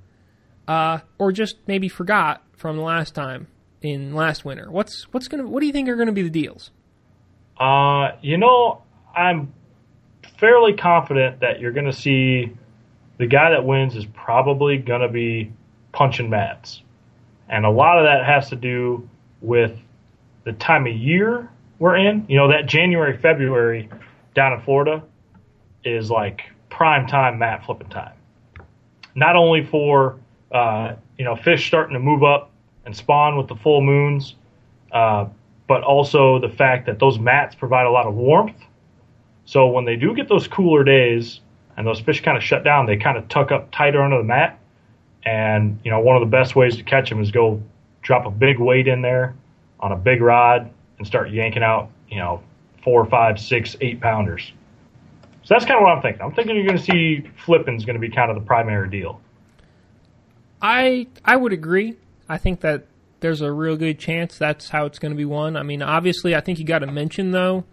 uh, 0.67 0.97
or 1.19 1.31
just 1.31 1.57
maybe 1.67 1.87
forgot 1.87 2.41
from 2.53 2.75
the 2.75 2.81
last 2.81 3.13
time 3.13 3.45
in 3.83 4.15
last 4.15 4.43
winter? 4.43 4.71
What's 4.71 5.03
what's 5.13 5.27
gonna 5.27 5.47
what 5.47 5.59
do 5.59 5.67
you 5.67 5.73
think 5.73 5.89
are 5.89 5.95
going 5.95 6.07
to 6.07 6.11
be 6.11 6.23
the 6.23 6.31
deals? 6.31 6.71
Uh, 7.59 8.13
you 8.23 8.39
know, 8.39 8.81
I'm 9.15 9.53
fairly 10.39 10.73
confident 10.73 11.41
that 11.41 11.59
you're 11.59 11.71
gonna 11.71 11.93
see 11.93 12.57
the 13.19 13.27
guy 13.27 13.51
that 13.51 13.63
wins 13.63 13.95
is 13.95 14.07
probably 14.07 14.79
gonna 14.79 15.07
be 15.07 15.53
punching 15.91 16.31
mats, 16.31 16.81
and 17.47 17.63
a 17.63 17.69
lot 17.69 17.99
of 17.99 18.05
that 18.05 18.25
has 18.25 18.49
to 18.49 18.55
do 18.55 19.07
with 19.39 19.77
the 20.45 20.53
time 20.53 20.87
of 20.87 20.95
year 20.95 21.47
we're 21.79 21.97
in. 21.97 22.25
You 22.27 22.37
know, 22.37 22.47
that 22.49 22.65
January, 22.65 23.17
February 23.17 23.89
down 24.33 24.53
in 24.53 24.61
Florida 24.61 25.03
is 25.83 26.09
like 26.09 26.41
prime 26.69 27.07
time 27.07 27.39
mat 27.39 27.65
flipping 27.65 27.89
time. 27.89 28.13
Not 29.15 29.35
only 29.35 29.65
for 29.65 30.19
uh, 30.51 30.95
you 31.17 31.25
know 31.25 31.35
fish 31.35 31.67
starting 31.67 31.93
to 31.93 31.99
move 31.99 32.23
up 32.23 32.51
and 32.85 32.95
spawn 32.95 33.37
with 33.37 33.47
the 33.47 33.55
full 33.55 33.81
moons, 33.81 34.35
uh, 34.91 35.27
but 35.67 35.83
also 35.83 36.39
the 36.39 36.49
fact 36.49 36.85
that 36.85 36.99
those 36.99 37.19
mats 37.19 37.55
provide 37.55 37.85
a 37.85 37.91
lot 37.91 38.05
of 38.05 38.15
warmth. 38.15 38.55
So 39.45 39.67
when 39.67 39.85
they 39.85 39.95
do 39.95 40.13
get 40.13 40.27
those 40.27 40.47
cooler 40.47 40.83
days 40.83 41.39
and 41.75 41.85
those 41.85 41.99
fish 41.99 42.21
kind 42.21 42.37
of 42.37 42.43
shut 42.43 42.63
down, 42.63 42.85
they 42.85 42.97
kind 42.97 43.17
of 43.17 43.27
tuck 43.29 43.51
up 43.51 43.71
tighter 43.71 44.01
under 44.01 44.17
the 44.17 44.23
mat. 44.23 44.59
And 45.23 45.79
you 45.83 45.91
know, 45.91 45.99
one 45.99 46.15
of 46.15 46.21
the 46.21 46.27
best 46.27 46.55
ways 46.55 46.77
to 46.77 46.83
catch 46.83 47.09
them 47.09 47.21
is 47.21 47.31
go 47.31 47.61
drop 48.01 48.25
a 48.25 48.31
big 48.31 48.59
weight 48.59 48.87
in 48.87 49.01
there 49.01 49.35
on 49.79 49.91
a 49.91 49.95
big 49.95 50.21
rod 50.21 50.71
and 50.97 51.07
start 51.07 51.31
yanking 51.31 51.63
out, 51.63 51.89
you 52.09 52.17
know, 52.17 52.41
four, 52.83 53.05
five, 53.05 53.39
six, 53.39 53.75
eight 53.81 54.01
pounders. 54.01 54.51
So 55.43 55.53
that's 55.53 55.65
kind 55.65 55.77
of 55.77 55.83
what 55.83 55.95
I'm 55.95 56.01
thinking. 56.01 56.21
I'm 56.21 56.33
thinking 56.33 56.55
you're 56.55 56.65
going 56.65 56.77
to 56.77 56.83
see 56.83 57.29
flipping's 57.45 57.85
going 57.85 57.95
to 57.95 57.99
be 57.99 58.09
kind 58.09 58.29
of 58.29 58.35
the 58.35 58.45
primary 58.45 58.89
deal. 58.89 59.21
I 60.61 61.07
I 61.23 61.35
would 61.35 61.53
agree. 61.53 61.95
I 62.27 62.37
think 62.37 62.61
that 62.61 62.87
there's 63.19 63.41
a 63.41 63.51
real 63.51 63.77
good 63.77 63.99
chance 63.99 64.37
that's 64.37 64.69
how 64.69 64.85
it's 64.85 64.99
going 64.99 65.11
to 65.11 65.15
be 65.17 65.25
won. 65.25 65.55
I 65.55 65.63
mean, 65.63 65.81
obviously, 65.81 66.35
I 66.35 66.41
think 66.41 66.59
you 66.59 66.65
got 66.65 66.79
to 66.79 66.87
mention 66.91 67.31
though. 67.31 67.63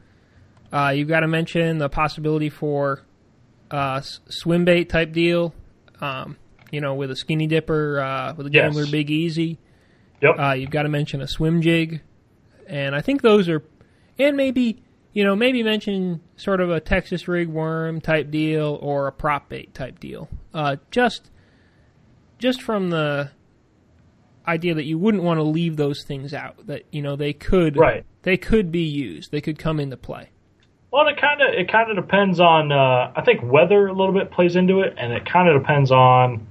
Uh, 0.72 0.90
you've 0.94 1.08
got 1.08 1.20
to 1.20 1.28
mention 1.28 1.78
the 1.78 1.88
possibility 1.88 2.50
for 2.50 3.02
uh, 3.70 4.00
swim 4.28 4.64
bait 4.64 4.88
type 4.88 5.12
deal. 5.12 5.54
Um, 6.00 6.36
you 6.70 6.80
know, 6.80 6.94
with 6.94 7.10
a 7.10 7.16
skinny 7.16 7.46
dipper, 7.46 8.00
uh, 8.00 8.34
with 8.34 8.48
a 8.48 8.50
Yes. 8.50 8.64
gambler 8.74 8.86
big 8.90 9.10
easy. 9.10 9.58
Yep. 10.20 10.38
Uh, 10.38 10.52
you've 10.52 10.70
got 10.70 10.82
to 10.82 10.88
mention 10.88 11.20
a 11.20 11.28
swim 11.28 11.62
jig, 11.62 12.00
and 12.68 12.94
I 12.94 13.00
think 13.00 13.22
those 13.22 13.48
are, 13.48 13.62
and 14.18 14.36
maybe 14.36 14.82
you 15.12 15.24
know 15.24 15.36
maybe 15.36 15.62
mention 15.62 16.20
sort 16.36 16.60
of 16.60 16.70
a 16.70 16.80
Texas 16.80 17.28
rig 17.28 17.48
worm 17.48 18.00
type 18.00 18.30
deal 18.30 18.78
or 18.82 19.06
a 19.06 19.12
prop 19.12 19.48
bait 19.48 19.74
type 19.74 20.00
deal. 20.00 20.28
Uh, 20.52 20.76
just 20.90 21.30
just 22.38 22.62
from 22.62 22.90
the 22.90 23.30
idea 24.46 24.74
that 24.74 24.84
you 24.84 24.98
wouldn't 24.98 25.22
want 25.22 25.38
to 25.38 25.42
leave 25.44 25.76
those 25.76 26.04
things 26.04 26.34
out. 26.34 26.66
That 26.66 26.82
you 26.90 27.02
know 27.02 27.16
they 27.16 27.32
could 27.32 27.76
Right. 27.76 28.04
they 28.22 28.36
could 28.36 28.70
be 28.70 28.82
used. 28.82 29.30
They 29.30 29.40
could 29.40 29.58
come 29.58 29.80
into 29.80 29.96
play. 29.96 30.30
Well, 30.90 31.08
it 31.08 31.16
kind 31.20 31.40
of 31.40 31.54
it 31.54 31.70
kind 31.72 31.90
of 31.90 31.96
depends 31.96 32.38
on. 32.40 32.70
Uh, 32.70 33.12
I 33.16 33.22
think 33.24 33.40
weather 33.42 33.86
a 33.88 33.92
little 33.92 34.14
bit 34.14 34.30
plays 34.30 34.54
into 34.56 34.80
it, 34.80 34.94
and 34.96 35.12
it 35.12 35.24
kind 35.24 35.48
of 35.48 35.60
depends 35.60 35.90
on, 35.90 36.46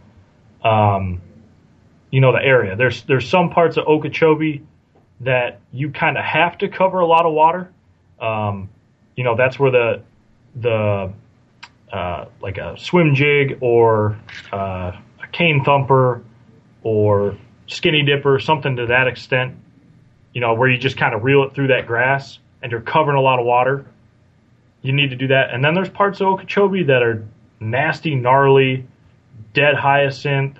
um, 0.63 1.21
you 2.11 2.19
know, 2.19 2.33
the 2.33 2.43
area. 2.43 2.75
There's 2.75 3.03
there's 3.03 3.29
some 3.29 3.51
parts 3.51 3.77
of 3.77 3.85
Okeechobee 3.87 4.63
that 5.21 5.61
you 5.71 5.91
kind 5.91 6.17
of 6.17 6.23
have 6.23 6.57
to 6.59 6.67
cover 6.67 6.99
a 6.99 7.05
lot 7.05 7.25
of 7.25 7.33
water. 7.33 7.71
Um, 8.19 8.69
you 9.15 9.23
know, 9.23 9.35
that's 9.35 9.59
where 9.59 9.71
the 9.71 10.01
the 10.55 11.13
uh, 11.91 12.25
like 12.41 12.57
a 12.57 12.77
swim 12.77 13.15
jig 13.15 13.59
or 13.61 14.17
uh, 14.51 14.91
a 15.21 15.27
cane 15.31 15.63
thumper 15.63 16.23
or 16.83 17.37
skinny 17.67 18.03
dipper, 18.03 18.39
something 18.39 18.75
to 18.75 18.87
that 18.87 19.07
extent. 19.07 19.57
You 20.33 20.41
know, 20.41 20.55
where 20.55 20.69
you 20.69 20.77
just 20.77 20.97
kind 20.97 21.13
of 21.13 21.23
reel 21.23 21.43
it 21.43 21.53
through 21.53 21.67
that 21.67 21.85
grass 21.85 22.39
and 22.61 22.71
you're 22.71 22.81
covering 22.81 23.17
a 23.17 23.21
lot 23.21 23.39
of 23.39 23.45
water 23.45 23.85
you 24.83 24.91
need 24.91 25.09
to 25.09 25.15
do 25.15 25.27
that. 25.29 25.51
And 25.51 25.63
then 25.63 25.73
there's 25.73 25.89
parts 25.89 26.21
of 26.21 26.27
Okeechobee 26.27 26.83
that 26.83 27.01
are 27.01 27.25
nasty, 27.59 28.13
gnarly, 28.13 28.85
dead 29.53 29.75
hyacinth, 29.75 30.59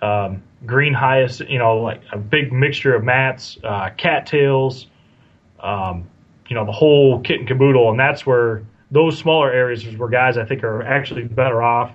um, 0.00 0.42
green 0.66 0.94
hyacinth, 0.94 1.50
you 1.50 1.58
know, 1.58 1.78
like 1.78 2.00
a 2.12 2.18
big 2.18 2.52
mixture 2.52 2.94
of 2.94 3.04
mats, 3.04 3.58
uh, 3.64 3.90
cattails, 3.96 4.86
um, 5.60 6.08
you 6.48 6.54
know, 6.54 6.64
the 6.64 6.72
whole 6.72 7.20
kit 7.20 7.38
and 7.38 7.48
caboodle. 7.48 7.90
And 7.90 7.98
that's 7.98 8.26
where 8.26 8.62
those 8.90 9.16
smaller 9.18 9.52
areas 9.52 9.86
is 9.86 9.96
where 9.96 10.08
guys 10.08 10.36
I 10.36 10.44
think 10.44 10.64
are 10.64 10.82
actually 10.82 11.24
better 11.24 11.62
off 11.62 11.92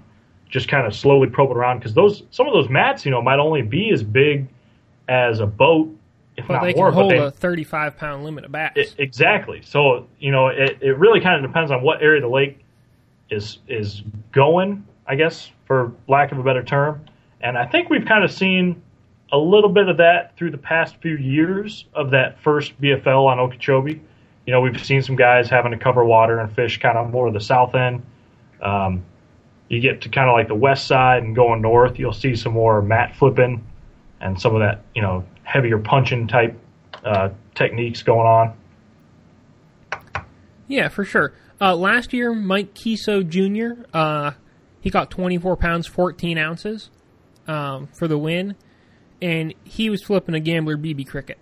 just 0.50 0.68
kind 0.68 0.86
of 0.86 0.96
slowly 0.96 1.28
probing 1.28 1.58
around 1.58 1.80
because 1.80 1.94
those 1.94 2.24
some 2.32 2.48
of 2.48 2.54
those 2.54 2.70
mats, 2.70 3.06
you 3.06 3.12
know, 3.12 3.22
might 3.22 3.40
only 3.40 3.62
be 3.62 3.92
as 3.92 4.04
big 4.04 4.48
as 5.08 5.40
a 5.40 5.46
boat, 5.46 5.90
if 6.38 6.48
But 6.48 6.54
not 6.56 6.64
they 6.64 6.74
more. 6.74 6.88
can 6.92 6.94
hold 6.94 7.12
they, 7.12 7.18
a 7.18 7.32
35 7.32 7.98
pound 7.98 8.24
limit 8.24 8.46
of 8.46 8.52
bass. 8.52 8.74
it, 8.76 8.96
exactly. 8.98 9.62
So 9.64 10.08
you 10.20 10.32
know, 10.32 10.48
it, 10.48 10.78
it 10.82 10.98
really 10.98 11.20
kind 11.20 11.44
of 11.44 11.50
depends 11.50 11.72
on 11.72 11.82
what 11.82 12.02
area 12.02 12.18
of 12.18 12.30
the 12.30 12.34
lake 12.34 12.64
is 13.30 13.60
is 13.68 14.04
going 14.32 14.86
I 15.08 15.16
guess, 15.16 15.52
for 15.66 15.92
lack 16.08 16.32
of 16.32 16.40
a 16.40 16.44
better 16.44 16.64
term. 16.64 17.06
And 17.46 17.60
I 17.60 17.68
think 17.68 17.92
we've 17.92 18.06
kind 18.06 18.24
of 18.24 18.32
seen 18.32 18.82
a 19.32 19.38
little 19.38 19.70
bit 19.70 19.88
of 19.88 19.98
that 19.98 20.36
through 20.36 20.50
the 20.50 20.58
past 20.58 20.96
few 21.00 21.16
years 21.16 21.86
of 21.94 22.10
that 22.10 22.40
first 22.42 22.80
BFL 22.82 23.28
on 23.28 23.40
Okeechobee. 23.40 24.02
You 24.48 24.52
know, 24.52 24.62
we've 24.62 24.84
seen 24.84 25.04
some 25.04 25.16
guys 25.16 25.48
having 25.48 25.72
to 25.72 25.78
cover 25.78 26.04
water 26.04 26.40
and 26.40 26.52
fish 26.52 26.80
kind 26.80 26.98
of 26.98 27.12
more 27.12 27.28
of 27.28 27.36
the 27.36 27.40
south 27.40 27.76
end. 27.76 28.04
Um, 28.64 29.06
you 29.70 29.80
get 29.80 30.02
to 30.02 30.10
kind 30.10 30.28
of 30.28 30.34
like 30.34 30.48
the 30.48 30.56
west 30.56 30.88
side 30.88 31.22
and 31.22 31.36
going 31.36 31.62
north, 31.62 32.00
you'll 32.00 32.14
see 32.14 32.36
some 32.36 32.54
more 32.54 32.82
mat 32.82 33.16
flipping 33.16 33.64
and 34.20 34.42
some 34.42 34.56
of 34.56 34.62
that, 34.62 34.82
you 34.96 35.04
know, 35.04 35.24
heavier 35.44 35.78
punching 35.78 36.28
type 36.28 36.60
uh, 37.04 37.30
techniques 37.54 38.02
going 38.02 38.26
on. 38.26 40.24
Yeah, 40.68 40.90
for 40.90 41.06
sure. 41.06 41.32
Uh, 41.62 41.76
last 41.76 42.12
year, 42.12 42.34
Mike 42.34 42.74
Kiso 42.74 43.22
Jr. 43.22 43.84
Uh, 43.94 44.32
he 44.82 44.90
got 44.90 45.12
24 45.12 45.58
pounds 45.58 45.86
14 45.86 46.40
ounces 46.40 46.90
um, 47.48 47.88
for 47.88 48.08
the 48.08 48.18
win, 48.18 48.56
and 49.22 49.54
he 49.64 49.90
was 49.90 50.04
flipping 50.04 50.36
a 50.36 50.40
gambler 50.40 50.78
BB 50.78 51.08
cricket. 51.08 51.40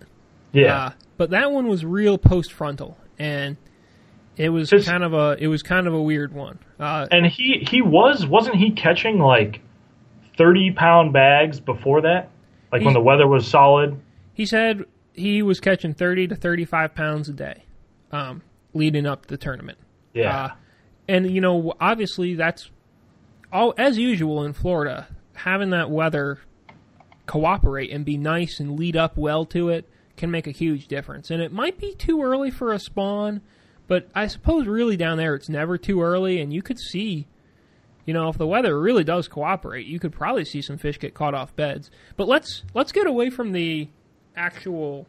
Yeah, 0.52 0.76
Uh, 0.86 0.90
but 1.16 1.30
that 1.30 1.50
one 1.50 1.66
was 1.68 1.84
real 1.84 2.16
post 2.18 2.52
frontal, 2.52 2.96
and 3.18 3.56
it 4.36 4.50
was 4.50 4.70
Just- 4.70 4.88
kind 4.88 5.02
of 5.04 5.12
a 5.14 5.36
it 5.40 5.48
was 5.48 5.62
kind 5.62 5.86
of 5.86 5.94
a 5.94 6.02
weird 6.02 6.32
one. 6.32 6.58
Uh, 6.78 7.06
and 7.10 7.26
he 7.26 7.64
he 7.68 7.82
was 7.82 8.26
wasn't 8.26 8.56
he 8.56 8.70
catching 8.70 9.18
like 9.18 9.60
thirty 10.36 10.70
pound 10.72 11.12
bags 11.12 11.58
before 11.60 12.02
that, 12.02 12.28
like 12.72 12.82
when 12.84 12.94
the 12.94 13.00
weather 13.00 13.26
was 13.26 13.46
solid. 13.46 14.00
he 14.32 14.44
said 14.46 14.84
he 15.12 15.42
was 15.42 15.60
catching 15.60 15.94
30 15.94 16.26
to 16.26 16.34
35 16.34 16.92
pounds 16.96 17.28
a 17.28 17.32
day, 17.32 17.62
um, 18.10 18.42
leading 18.72 19.06
up 19.06 19.22
to 19.22 19.28
the 19.28 19.36
tournament. 19.36 19.78
Yeah, 20.12 20.36
Uh, 20.44 20.50
and 21.06 21.30
you 21.30 21.40
know, 21.40 21.72
obviously, 21.80 22.34
that's 22.34 22.68
all 23.52 23.74
as 23.78 23.96
usual 23.96 24.42
in 24.44 24.52
Florida. 24.52 25.06
Having 25.34 25.70
that 25.70 25.90
weather 25.90 26.38
cooperate 27.26 27.90
and 27.90 28.04
be 28.04 28.16
nice 28.16 28.60
and 28.60 28.78
lead 28.78 28.96
up 28.96 29.16
well 29.16 29.44
to 29.46 29.68
it 29.68 29.88
can 30.16 30.30
make 30.30 30.46
a 30.46 30.50
huge 30.52 30.86
difference. 30.88 31.30
And 31.30 31.42
it 31.42 31.52
might 31.52 31.78
be 31.78 31.94
too 31.94 32.22
early 32.22 32.50
for 32.50 32.72
a 32.72 32.78
spawn, 32.78 33.40
but 33.88 34.08
I 34.14 34.26
suppose 34.28 34.66
really 34.66 34.96
down 34.96 35.18
there 35.18 35.34
it's 35.34 35.48
never 35.48 35.76
too 35.78 36.02
early, 36.02 36.40
and 36.40 36.52
you 36.52 36.62
could 36.62 36.78
see. 36.78 37.26
You 38.06 38.12
know, 38.12 38.28
if 38.28 38.36
the 38.36 38.46
weather 38.46 38.78
really 38.78 39.02
does 39.02 39.28
cooperate, 39.28 39.86
you 39.86 39.98
could 39.98 40.12
probably 40.12 40.44
see 40.44 40.60
some 40.60 40.76
fish 40.76 40.98
get 40.98 41.14
caught 41.14 41.32
off 41.34 41.56
beds. 41.56 41.90
But 42.18 42.28
let's 42.28 42.62
let's 42.74 42.92
get 42.92 43.06
away 43.06 43.30
from 43.30 43.52
the 43.52 43.88
actual 44.36 45.06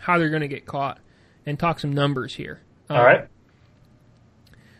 how 0.00 0.18
they're 0.18 0.30
going 0.30 0.40
to 0.40 0.48
get 0.48 0.64
caught 0.64 0.98
and 1.44 1.58
talk 1.58 1.78
some 1.78 1.92
numbers 1.92 2.34
here. 2.36 2.60
all 2.88 2.96
Um, 3.00 3.04
right. 3.04 3.28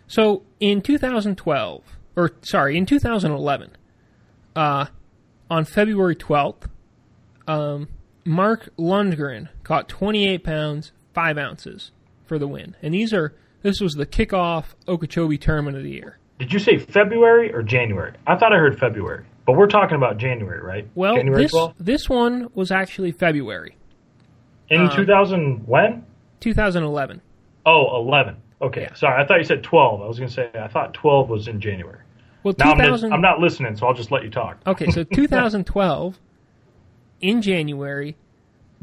so 0.07 0.45
in 0.61 0.81
2012, 0.81 1.83
or 2.17 2.31
sorry, 2.41 2.79
in 2.79 2.87
2011, 2.87 3.71
uh, 4.59 4.87
on 5.49 5.65
February 5.65 6.17
12th, 6.17 6.69
um, 7.47 7.89
Mark 8.25 8.69
Lundgren 8.77 9.49
caught 9.63 9.89
28 9.89 10.43
pounds 10.45 10.93
5 11.15 11.39
ounces 11.39 11.93
for 12.27 12.39
the 12.39 12.49
win, 12.49 12.75
and 12.83 12.93
these 12.93 13.13
are 13.15 13.35
this 13.63 13.81
was 13.81 13.95
the 13.95 14.07
kickoff 14.07 14.67
Okeechobee 14.87 15.39
tournament 15.39 15.77
of 15.77 15.83
the 15.83 15.91
year. 15.91 16.19
Did 16.39 16.53
you 16.53 16.59
say 16.59 16.79
February 16.79 17.53
or 17.53 17.63
January? 17.63 18.13
I 18.27 18.37
thought 18.37 18.53
I 18.53 18.57
heard 18.57 18.79
February, 18.79 19.25
but 19.47 19.57
we're 19.57 19.67
talking 19.67 19.97
about 19.97 20.19
January, 20.19 20.61
right? 20.61 20.89
Well, 20.95 21.17
January 21.17 21.43
this 21.45 21.53
12th? 21.53 21.75
this 21.79 22.09
one 22.09 22.49
was 22.55 22.71
actually 22.71 23.13
February 23.13 23.77
in 24.71 24.83
uh, 24.83 24.95
2000 24.97 25.67
when? 25.67 26.05
2011. 26.41 27.21
Oh, 27.67 27.97
11. 28.01 28.37
Okay, 28.61 28.83
Yeah. 28.83 28.95
sorry. 28.95 29.23
I 29.23 29.27
thought 29.27 29.39
you 29.39 29.45
said 29.45 29.63
12. 29.63 30.03
I 30.03 30.07
was 30.07 30.19
going 30.19 30.29
to 30.29 30.35
say 30.35 30.51
I 30.55 30.69
thought 30.69 30.95
12 30.95 31.29
was 31.29 31.49
in 31.49 31.61
January. 31.61 32.01
Well, 32.43 32.55
Now 32.59 32.73
I'm, 32.73 32.79
2000. 32.79 33.13
I'm 33.13 33.21
not 33.21 33.41
listening, 33.41 33.77
so 33.77 33.87
I'll 33.87 33.95
just 33.95 34.11
let 34.11 34.25
you 34.25 34.31
talk. 34.31 34.59
Okay, 34.67 34.91
so 34.91 35.05
2012, 35.13 36.19
in 37.21 37.43
January, 37.43 38.17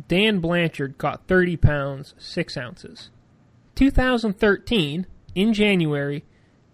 Dan 0.07 0.39
Blanchard 0.39 0.97
caught 0.97 1.27
30 1.27 1.57
pounds, 1.57 2.13
6 2.17 2.57
ounces. 2.57 3.09
2013, 3.75 5.07
in 5.35 5.53
January, 5.53 6.23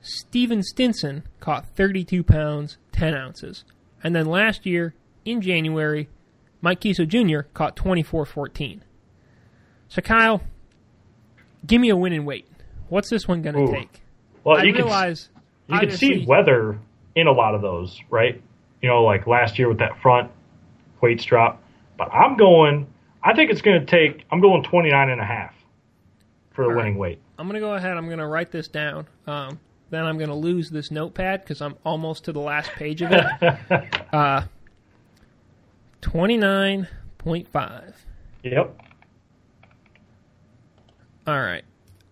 Steven 0.02 0.64
Stinson 0.64 1.24
caught 1.40 1.66
32 1.76 2.24
pounds, 2.24 2.78
10 2.92 3.16
ounces. 3.16 3.64
And 4.04 4.16
then 4.16 4.26
last 4.26 4.66
year, 4.66 4.96
in 5.26 5.42
January, 5.42 6.10
Mike 6.62 6.82
Kiso 6.82 7.08
Jr. 7.08 7.48
caught 7.54 7.76
24.14. 7.76 8.82
So, 9.88 10.02
Kyle, 10.02 10.42
give 11.66 11.82
me 11.82 11.90
a 11.90 11.96
win 11.96 12.14
and 12.14 12.26
weight. 12.26 12.48
What's 12.90 13.10
this 13.10 13.28
one 13.28 13.42
going 13.42 13.56
to 13.56 13.72
take? 13.72 14.02
Well, 14.44 14.58
I 14.58 14.64
you 14.64 14.74
can 14.74 14.84
realize. 14.84 15.30
You 15.72 15.80
can 15.80 15.92
see 15.92 16.26
weather 16.26 16.80
in 17.16 17.28
a 17.28 17.32
lot 17.32 17.56
of 17.56 17.62
those, 17.62 18.00
right? 18.10 18.42
You 18.82 18.90
know, 18.90 19.04
like 19.04 19.28
last 19.28 19.60
year 19.60 19.68
with 19.70 19.80
that 19.80 20.02
front 20.02 20.32
weights 21.02 21.24
drop. 21.26 21.62
But 21.98 22.12
I'm 22.14 22.38
going. 22.38 22.88
I 23.24 23.34
think 23.36 23.52
it's 23.52 23.62
going 23.62 23.80
to 23.80 23.86
take. 23.86 24.26
I'm 24.32 24.42
going 24.42 24.64
29 24.64 25.10
and 25.10 25.22
a 25.22 25.26
half 25.26 25.54
for 26.52 26.64
the 26.64 26.70
right. 26.70 26.78
winning 26.78 26.98
weight. 26.98 27.20
I'm 27.38 27.48
going 27.48 27.56
to 27.56 27.60
go 27.60 27.76
ahead. 27.76 27.98
I'm 27.98 28.08
going 28.08 28.20
to 28.20 28.28
write 28.28 28.52
this 28.52 28.68
down. 28.68 29.08
Um, 29.28 29.60
then 29.90 30.06
I'm 30.06 30.18
going 30.18 30.30
to 30.30 30.36
lose 30.36 30.70
this 30.70 30.90
notepad 30.90 31.42
because 31.42 31.62
I'm 31.62 31.76
almost 31.86 32.26
to 32.26 32.32
the 32.32 32.40
last 32.40 32.72
page 32.72 33.02
of 33.02 33.12
it. 33.12 33.26
uh, 34.14 34.44
29.5. 36.02 37.94
Yep. 38.44 38.82
All 41.28 41.40
right. 41.40 41.64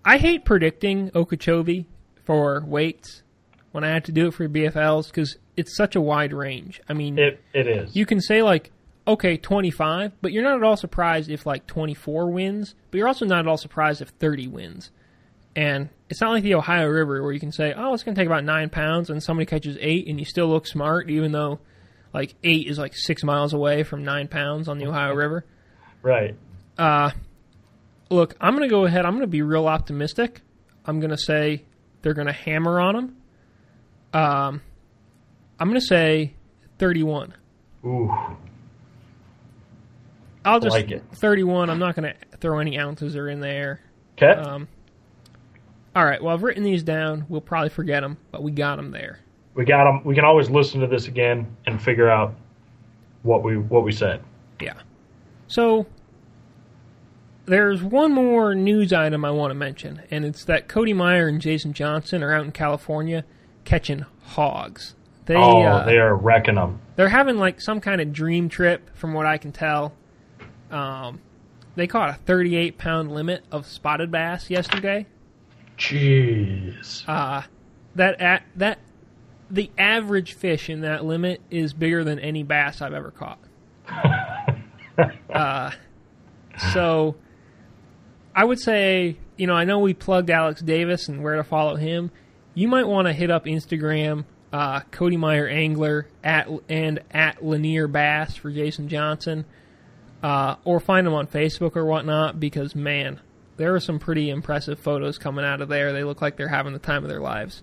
I 0.06 0.18
hate 0.18 0.46
predicting 0.46 1.12
Okeechobee 1.16 1.86
for 2.24 2.64
weights 2.66 3.24
when 3.72 3.84
I 3.84 3.90
had 3.90 4.06
to 4.06 4.12
do 4.12 4.28
it 4.28 4.34
for 4.34 4.48
BFLs 4.48 5.08
because 5.08 5.38
it's 5.58 5.76
such 5.76 5.96
a 5.96 6.02
wide 6.02 6.34
range. 6.34 6.82
I 6.90 6.94
mean, 6.94 7.18
It 7.20 7.42
it 7.54 7.68
is. 7.68 7.96
you 7.96 8.06
can 8.06 8.22
say 8.22 8.42
like 8.42 8.72
okay 9.08 9.38
25 9.38 10.12
but 10.22 10.32
you're 10.32 10.44
not 10.44 10.58
at 10.58 10.64
all 10.64 10.78
surprised 10.78 11.32
if 11.32 11.44
like 11.46 11.66
24 11.66 12.30
wins 12.30 12.76
but 12.92 12.98
you're 13.00 13.08
also 13.08 13.26
not 13.26 13.40
at 13.40 13.48
all 13.48 13.58
surprised 13.58 14.02
if 14.04 14.10
30 14.10 14.48
wins 14.50 14.92
and 15.56 15.90
it's 16.10 16.22
not 16.22 16.30
like 16.30 16.44
the 16.44 16.54
ohio 16.54 16.86
river 16.86 17.24
where 17.24 17.32
you 17.32 17.40
can 17.40 17.52
say 17.52 17.74
oh 17.76 17.92
it's 17.94 18.04
going 18.04 18.14
to 18.14 18.22
take 18.22 18.28
about 18.28 18.44
nine 18.44 18.70
pounds 18.70 19.10
and 19.10 19.24
somebody 19.24 19.48
catches 19.48 19.76
eight 19.80 20.08
and 20.08 20.20
you 20.20 20.26
still 20.26 20.48
look 20.48 20.68
smart 20.68 21.10
even 21.10 21.32
though 21.32 21.60
like 22.14 22.36
eight 22.44 22.68
is 22.68 22.78
like 22.78 22.94
six 22.96 23.24
miles 23.24 23.52
away 23.52 23.82
from 23.82 24.04
nine 24.04 24.28
pounds 24.28 24.68
on 24.68 24.78
the 24.78 24.86
ohio 24.86 25.16
river 25.16 25.44
right. 26.04 26.36
uh, 26.78 27.10
look 28.12 28.36
i'm 28.40 28.56
going 28.56 28.68
to 28.68 28.72
go 28.72 28.86
ahead 28.86 29.06
i'm 29.06 29.14
going 29.14 29.22
to 29.22 29.28
be 29.28 29.42
real 29.42 29.66
optimistic 29.68 30.42
i'm 30.86 31.00
going 31.00 31.10
to 31.10 31.18
say 31.18 31.64
they're 32.04 32.14
going 32.14 32.28
to 32.28 32.34
hammer 32.34 32.80
on 32.80 32.94
them 32.96 33.16
um, 34.14 34.62
i'm 35.60 35.68
going 35.70 35.80
to 35.80 35.86
say 35.86 36.34
31 36.78 37.34
Ooh. 37.86 38.12
I'll 40.46 40.60
just 40.60 40.74
like 40.74 40.90
it. 40.92 41.04
31. 41.16 41.70
I'm 41.70 41.80
not 41.80 41.96
going 41.96 42.14
to 42.14 42.38
throw 42.38 42.60
any 42.60 42.80
ounces 42.80 43.16
are 43.16 43.28
in 43.28 43.40
there. 43.40 43.82
Okay. 44.18 44.32
Um, 44.32 44.68
all 45.96 46.06
right. 46.06 46.22
Well, 46.24 46.34
I've 46.34 46.44
written 46.44 46.64
these 46.64 46.82
down. 46.84 47.26
We'll 47.30 47.42
probably 47.42 47.70
forget 47.70 48.02
them, 48.02 48.18
but 48.32 48.42
we 48.42 48.52
got 48.52 48.78
them 48.78 48.92
there. 48.92 49.20
we 49.56 49.66
got 49.66 49.84
them. 49.84 50.02
We 50.04 50.16
can 50.16 50.24
always 50.26 50.50
listen 50.50 50.80
to 50.82 50.88
this 50.88 51.08
again 51.08 51.56
and 51.66 51.82
figure 51.82 52.10
out 52.10 52.34
what 53.24 53.44
we 53.44 53.58
what 53.58 53.84
we 53.84 53.92
said. 53.92 54.22
Yeah. 54.62 54.76
So 55.48 55.86
there's 57.46 57.84
one 57.84 58.14
more 58.14 58.56
news 58.56 58.94
item 58.94 59.26
I 59.26 59.32
want 59.32 59.52
to 59.52 59.56
mention, 59.56 60.02
and 60.10 60.24
it's 60.24 60.46
that 60.46 60.68
Cody 60.68 60.94
Meyer 60.94 61.28
and 61.28 61.42
Jason 61.42 61.74
Johnson 61.74 62.24
are 62.24 62.34
out 62.34 62.46
in 62.46 62.52
California 62.52 63.26
catching 63.70 64.04
hogs. 64.24 64.96
They 65.26 65.36
oh, 65.36 65.62
uh, 65.62 65.86
they 65.86 66.00
are 66.00 66.16
wrecking 66.16 66.56
them. 66.56 66.82
they're 66.96 67.08
having 67.08 67.38
like 67.38 67.62
some 67.62 67.80
kind 67.80 68.02
of 68.02 68.12
dream 68.12 68.50
trip, 68.50 68.90
from 68.96 69.14
what 69.14 69.28
I 69.28 69.38
can 69.38 69.52
tell. 69.52 69.94
Um, 70.72 71.22
they 71.76 71.86
caught 71.86 72.10
a 72.10 72.14
38 72.14 72.80
pound 72.80 73.12
limit 73.12 73.44
of 73.52 73.68
spotted 73.68 74.10
bass 74.10 74.50
yesterday. 74.50 75.06
Jeez. 75.78 77.08
Uh, 77.08 77.44
that 77.94 78.20
at, 78.20 78.44
that 78.56 78.80
the 79.52 79.70
average 79.78 80.34
fish 80.34 80.68
in 80.68 80.82
that 80.82 81.06
limit 81.06 81.40
is 81.52 81.74
bigger 81.74 82.04
than 82.04 82.18
any 82.18 82.42
bass 82.42 82.82
I've 82.82 82.94
ever 82.94 83.12
caught. 83.12 83.40
uh, 85.30 85.72
so 86.74 87.16
I 88.36 88.46
would 88.46 88.60
say, 88.60 89.18
you 89.38 89.46
know, 89.46 89.54
I 89.54 89.64
know 89.66 89.78
we 89.78 89.94
plugged 89.94 90.32
Alex 90.32 90.62
Davis 90.62 91.08
and 91.08 91.24
where 91.24 91.36
to 91.36 91.44
follow 91.44 91.76
him. 91.76 92.10
You 92.54 92.68
might 92.68 92.88
want 92.88 93.08
to 93.08 93.14
hit 93.14 93.32
up 93.32 93.46
Instagram, 93.46 94.26
uh, 94.52 94.82
Cody 94.92 95.18
Meyer 95.18 95.48
Angler 95.48 96.08
at 96.24 96.48
and 96.68 97.00
at 97.12 97.44
Lanier 97.44 97.88
Bass 97.88 98.36
for 98.36 98.52
Jason 98.52 98.90
Johnson, 98.90 99.46
uh, 100.24 100.56
or 100.64 100.80
find 100.80 101.06
them 101.06 101.14
on 101.14 101.28
Facebook 101.28 101.76
or 101.76 101.86
whatnot 101.86 102.40
because 102.40 102.76
man, 102.76 103.20
there 103.58 103.76
are 103.76 103.80
some 103.80 104.00
pretty 104.00 104.30
impressive 104.30 104.80
photos 104.80 105.18
coming 105.18 105.46
out 105.46 105.62
of 105.62 105.70
there. 105.70 105.94
They 105.94 106.04
look 106.04 106.22
like 106.22 106.38
they're 106.38 106.48
having 106.48 106.74
the 106.74 106.80
time 106.80 107.04
of 107.04 107.10
their 107.10 107.22
lives. 107.22 107.62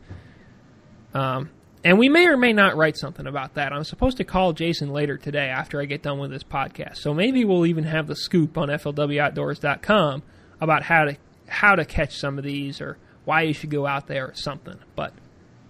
Um, 1.14 1.50
and 1.84 1.98
we 1.98 2.08
may 2.08 2.26
or 2.26 2.36
may 2.36 2.52
not 2.52 2.76
write 2.76 2.96
something 2.96 3.26
about 3.26 3.54
that. 3.54 3.72
I'm 3.72 3.84
supposed 3.84 4.16
to 4.16 4.24
call 4.24 4.52
Jason 4.52 4.90
later 4.92 5.16
today 5.16 5.48
after 5.48 5.80
I 5.80 5.84
get 5.84 6.02
done 6.02 6.18
with 6.18 6.30
this 6.30 6.42
podcast. 6.42 6.96
So 6.96 7.14
maybe 7.14 7.44
we'll 7.44 7.64
even 7.64 7.84
have 7.84 8.08
the 8.08 8.16
scoop 8.16 8.58
on 8.58 8.68
FLWOutdoors.com 8.68 10.22
about 10.60 10.82
how 10.82 11.04
to 11.04 11.16
how 11.48 11.76
to 11.76 11.84
catch 11.84 12.16
some 12.16 12.38
of 12.38 12.44
these 12.44 12.80
or 12.80 12.98
why 13.26 13.42
you 13.42 13.52
should 13.52 13.70
go 13.70 13.86
out 13.86 14.06
there 14.06 14.28
or 14.28 14.34
something. 14.34 14.78
But 14.94 15.12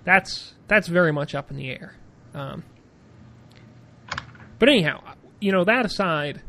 that's 0.04 0.54
that's 0.68 0.86
very 0.86 1.12
much 1.12 1.34
up 1.34 1.50
in 1.50 1.56
the 1.56 1.70
air. 1.70 1.96
Um, 2.32 2.62
but 4.60 4.68
anyhow, 4.68 5.02
you 5.40 5.50
know 5.50 5.64
that 5.64 5.84
aside, 5.84 6.42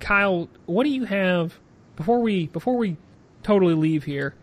Kyle, 0.00 0.48
what 0.64 0.82
do 0.82 0.90
you 0.90 1.04
have 1.04 1.60
before 1.94 2.20
we 2.20 2.48
before 2.48 2.76
we 2.76 2.96
totally 3.44 3.74
leave 3.74 4.04
here 4.04 4.34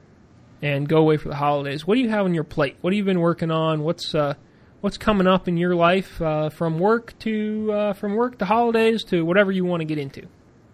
and 0.61 0.87
go 0.87 0.97
away 0.97 1.17
for 1.17 1.27
the 1.27 1.35
holidays? 1.35 1.85
What 1.85 1.95
do 1.95 2.01
you 2.01 2.09
have 2.09 2.25
on 2.25 2.33
your 2.33 2.45
plate? 2.45 2.77
What 2.79 2.93
have 2.93 2.97
you 2.97 3.03
been 3.03 3.19
working 3.19 3.51
on? 3.51 3.83
What's 3.83 4.15
uh, 4.15 4.35
what's 4.81 4.97
coming 4.97 5.27
up 5.27 5.47
in 5.47 5.57
your 5.57 5.75
life 5.75 6.21
uh, 6.21 6.49
from 6.49 6.79
work 6.79 7.17
to 7.19 7.71
uh, 7.71 7.93
from 7.93 8.15
work 8.15 8.37
to 8.37 8.45
holidays 8.45 9.03
to 9.05 9.23
whatever 9.25 9.51
you 9.51 9.65
want 9.65 9.81
to 9.81 9.85
get 9.85 9.97
into? 9.97 10.27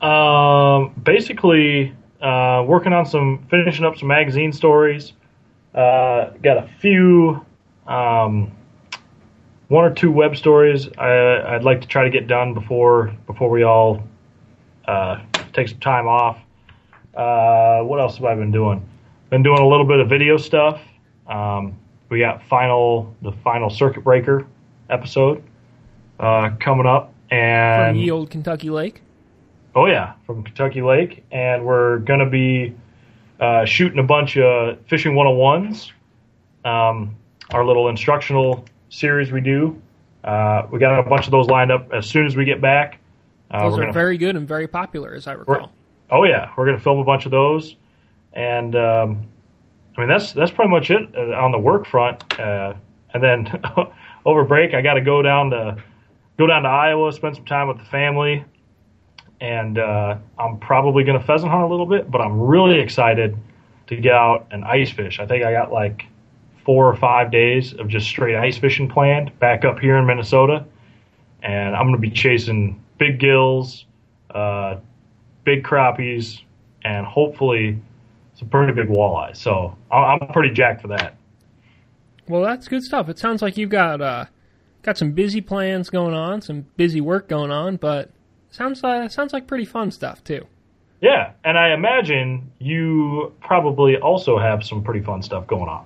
Um, 0.05 0.93
basically, 1.03 1.95
uh, 2.21 2.63
working 2.67 2.93
on 2.93 3.05
some 3.05 3.47
finishing 3.49 3.85
up 3.85 3.97
some 3.97 4.09
magazine 4.09 4.51
stories. 4.51 5.13
Uh, 5.73 6.31
got 6.41 6.57
a 6.57 6.69
few, 6.79 7.45
um, 7.87 8.51
one 9.67 9.85
or 9.85 9.93
two 9.93 10.11
web 10.11 10.35
stories 10.35 10.89
I, 10.97 11.53
would 11.53 11.63
like 11.63 11.81
to 11.81 11.87
try 11.87 12.03
to 12.03 12.09
get 12.09 12.27
done 12.27 12.53
before 12.53 13.15
before 13.27 13.49
we 13.49 13.63
all 13.63 14.03
uh, 14.87 15.21
take 15.53 15.67
some 15.67 15.79
time 15.79 16.07
off. 16.07 16.39
Uh, 17.15 17.81
what 17.83 17.99
else 17.99 18.15
have 18.15 18.25
I 18.25 18.35
been 18.35 18.51
doing? 18.51 18.87
Been 19.29 19.43
doing 19.43 19.59
a 19.59 19.67
little 19.67 19.85
bit 19.85 19.99
of 19.99 20.09
video 20.09 20.37
stuff. 20.37 20.81
Um, 21.27 21.77
we 22.09 22.19
got 22.19 22.43
final 22.47 23.15
the 23.21 23.31
final 23.43 23.69
circuit 23.69 24.03
breaker 24.03 24.47
episode 24.89 25.43
uh, 26.19 26.51
coming 26.59 26.87
up, 26.87 27.13
and 27.29 27.95
from 27.95 28.01
the 28.03 28.11
old 28.11 28.31
Kentucky 28.31 28.71
Lake. 28.71 29.01
Oh 29.75 29.85
yeah, 29.85 30.13
from 30.25 30.43
Kentucky 30.43 30.81
Lake, 30.81 31.23
and 31.31 31.63
we're 31.63 31.99
gonna 31.99 32.29
be 32.29 32.75
uh, 33.39 33.65
shooting 33.65 33.99
a 33.99 34.03
bunch 34.03 34.37
of 34.37 34.79
fishing 34.87 35.13
101s. 35.13 35.91
Um, 36.65 37.15
our 37.51 37.65
little 37.65 37.89
instructional 37.89 38.65
series 38.89 39.31
we 39.31 39.41
do. 39.41 39.81
Uh, 40.23 40.67
we 40.71 40.79
got 40.79 40.99
a 40.99 41.03
bunch 41.03 41.25
of 41.25 41.31
those 41.31 41.47
lined 41.47 41.71
up 41.71 41.91
as 41.93 42.05
soon 42.05 42.25
as 42.25 42.35
we 42.35 42.45
get 42.45 42.61
back. 42.61 42.99
Uh, 43.49 43.63
those 43.63 43.77
are 43.77 43.81
gonna, 43.81 43.93
very 43.93 44.17
good 44.17 44.35
and 44.35 44.47
very 44.47 44.67
popular, 44.67 45.13
as 45.13 45.25
I 45.25 45.33
recall. 45.33 45.71
Oh 46.11 46.23
yeah, 46.23 46.51
we're 46.57 46.65
gonna 46.65 46.79
film 46.79 46.99
a 46.99 47.03
bunch 47.03 47.25
of 47.25 47.31
those, 47.31 47.75
and 48.33 48.75
um, 48.75 49.27
I 49.97 50.01
mean 50.01 50.09
that's 50.09 50.33
that's 50.33 50.51
pretty 50.51 50.69
much 50.69 50.91
it 50.91 51.09
uh, 51.15 51.31
on 51.35 51.51
the 51.51 51.57
work 51.57 51.87
front. 51.87 52.39
Uh, 52.39 52.73
and 53.13 53.23
then 53.23 53.61
over 54.25 54.43
break, 54.43 54.73
I 54.73 54.81
got 54.81 54.95
to 54.95 55.01
go 55.01 55.21
down 55.21 55.49
to 55.51 55.81
go 56.37 56.45
down 56.45 56.63
to 56.63 56.69
Iowa, 56.69 57.11
spend 57.13 57.35
some 57.35 57.45
time 57.45 57.67
with 57.67 57.77
the 57.77 57.85
family 57.85 58.43
and 59.41 59.77
uh, 59.77 60.17
I'm 60.37 60.57
probably 60.59 61.03
going 61.03 61.19
to 61.19 61.25
pheasant 61.25 61.51
hunt 61.51 61.63
a 61.63 61.67
little 61.67 61.85
bit, 61.85 62.11
but 62.11 62.21
I'm 62.21 62.39
really 62.39 62.79
excited 62.79 63.37
to 63.87 63.95
get 63.95 64.13
out 64.13 64.47
and 64.51 64.63
ice 64.65 64.91
fish. 64.91 65.19
I 65.19 65.25
think 65.25 65.43
I 65.43 65.51
got 65.51 65.71
like 65.71 66.05
four 66.65 66.87
or 66.87 66.95
five 66.95 67.31
days 67.31 67.73
of 67.73 67.87
just 67.87 68.07
straight 68.07 68.35
ice 68.35 68.57
fishing 68.57 68.89
planned 68.89 69.37
back 69.39 69.65
up 69.65 69.79
here 69.79 69.97
in 69.97 70.05
Minnesota, 70.05 70.65
and 71.41 71.75
I'm 71.75 71.87
going 71.87 71.95
to 71.95 72.01
be 72.01 72.11
chasing 72.11 72.83
big 72.97 73.19
gills, 73.19 73.85
uh, 74.31 74.77
big 75.45 75.63
crappies, 75.63 76.41
and 76.83 77.05
hopefully 77.05 77.79
some 78.35 78.49
pretty 78.49 78.73
big 78.73 78.87
walleyes. 78.87 79.37
So 79.37 79.75
I'm 79.91 80.19
pretty 80.31 80.53
jacked 80.53 80.81
for 80.81 80.89
that. 80.89 81.15
Well, 82.27 82.43
that's 82.43 82.67
good 82.67 82.83
stuff. 82.83 83.09
It 83.09 83.17
sounds 83.17 83.41
like 83.41 83.57
you've 83.57 83.71
got 83.71 84.01
uh, 84.01 84.25
got 84.83 84.97
some 84.97 85.13
busy 85.13 85.41
plans 85.41 85.89
going 85.89 86.13
on, 86.13 86.41
some 86.41 86.67
busy 86.77 87.01
work 87.01 87.27
going 87.27 87.51
on, 87.51 87.77
but 87.77 88.11
Sounds 88.51 88.83
uh, 88.83 89.07
sounds 89.09 89.33
like 89.33 89.47
pretty 89.47 89.65
fun 89.65 89.91
stuff 89.91 90.23
too. 90.23 90.45
Yeah, 91.01 91.31
and 91.45 91.57
I 91.57 91.73
imagine 91.73 92.51
you 92.59 93.33
probably 93.41 93.97
also 93.97 94.37
have 94.37 94.65
some 94.65 94.83
pretty 94.83 95.01
fun 95.01 95.21
stuff 95.21 95.47
going 95.47 95.69
on. 95.69 95.85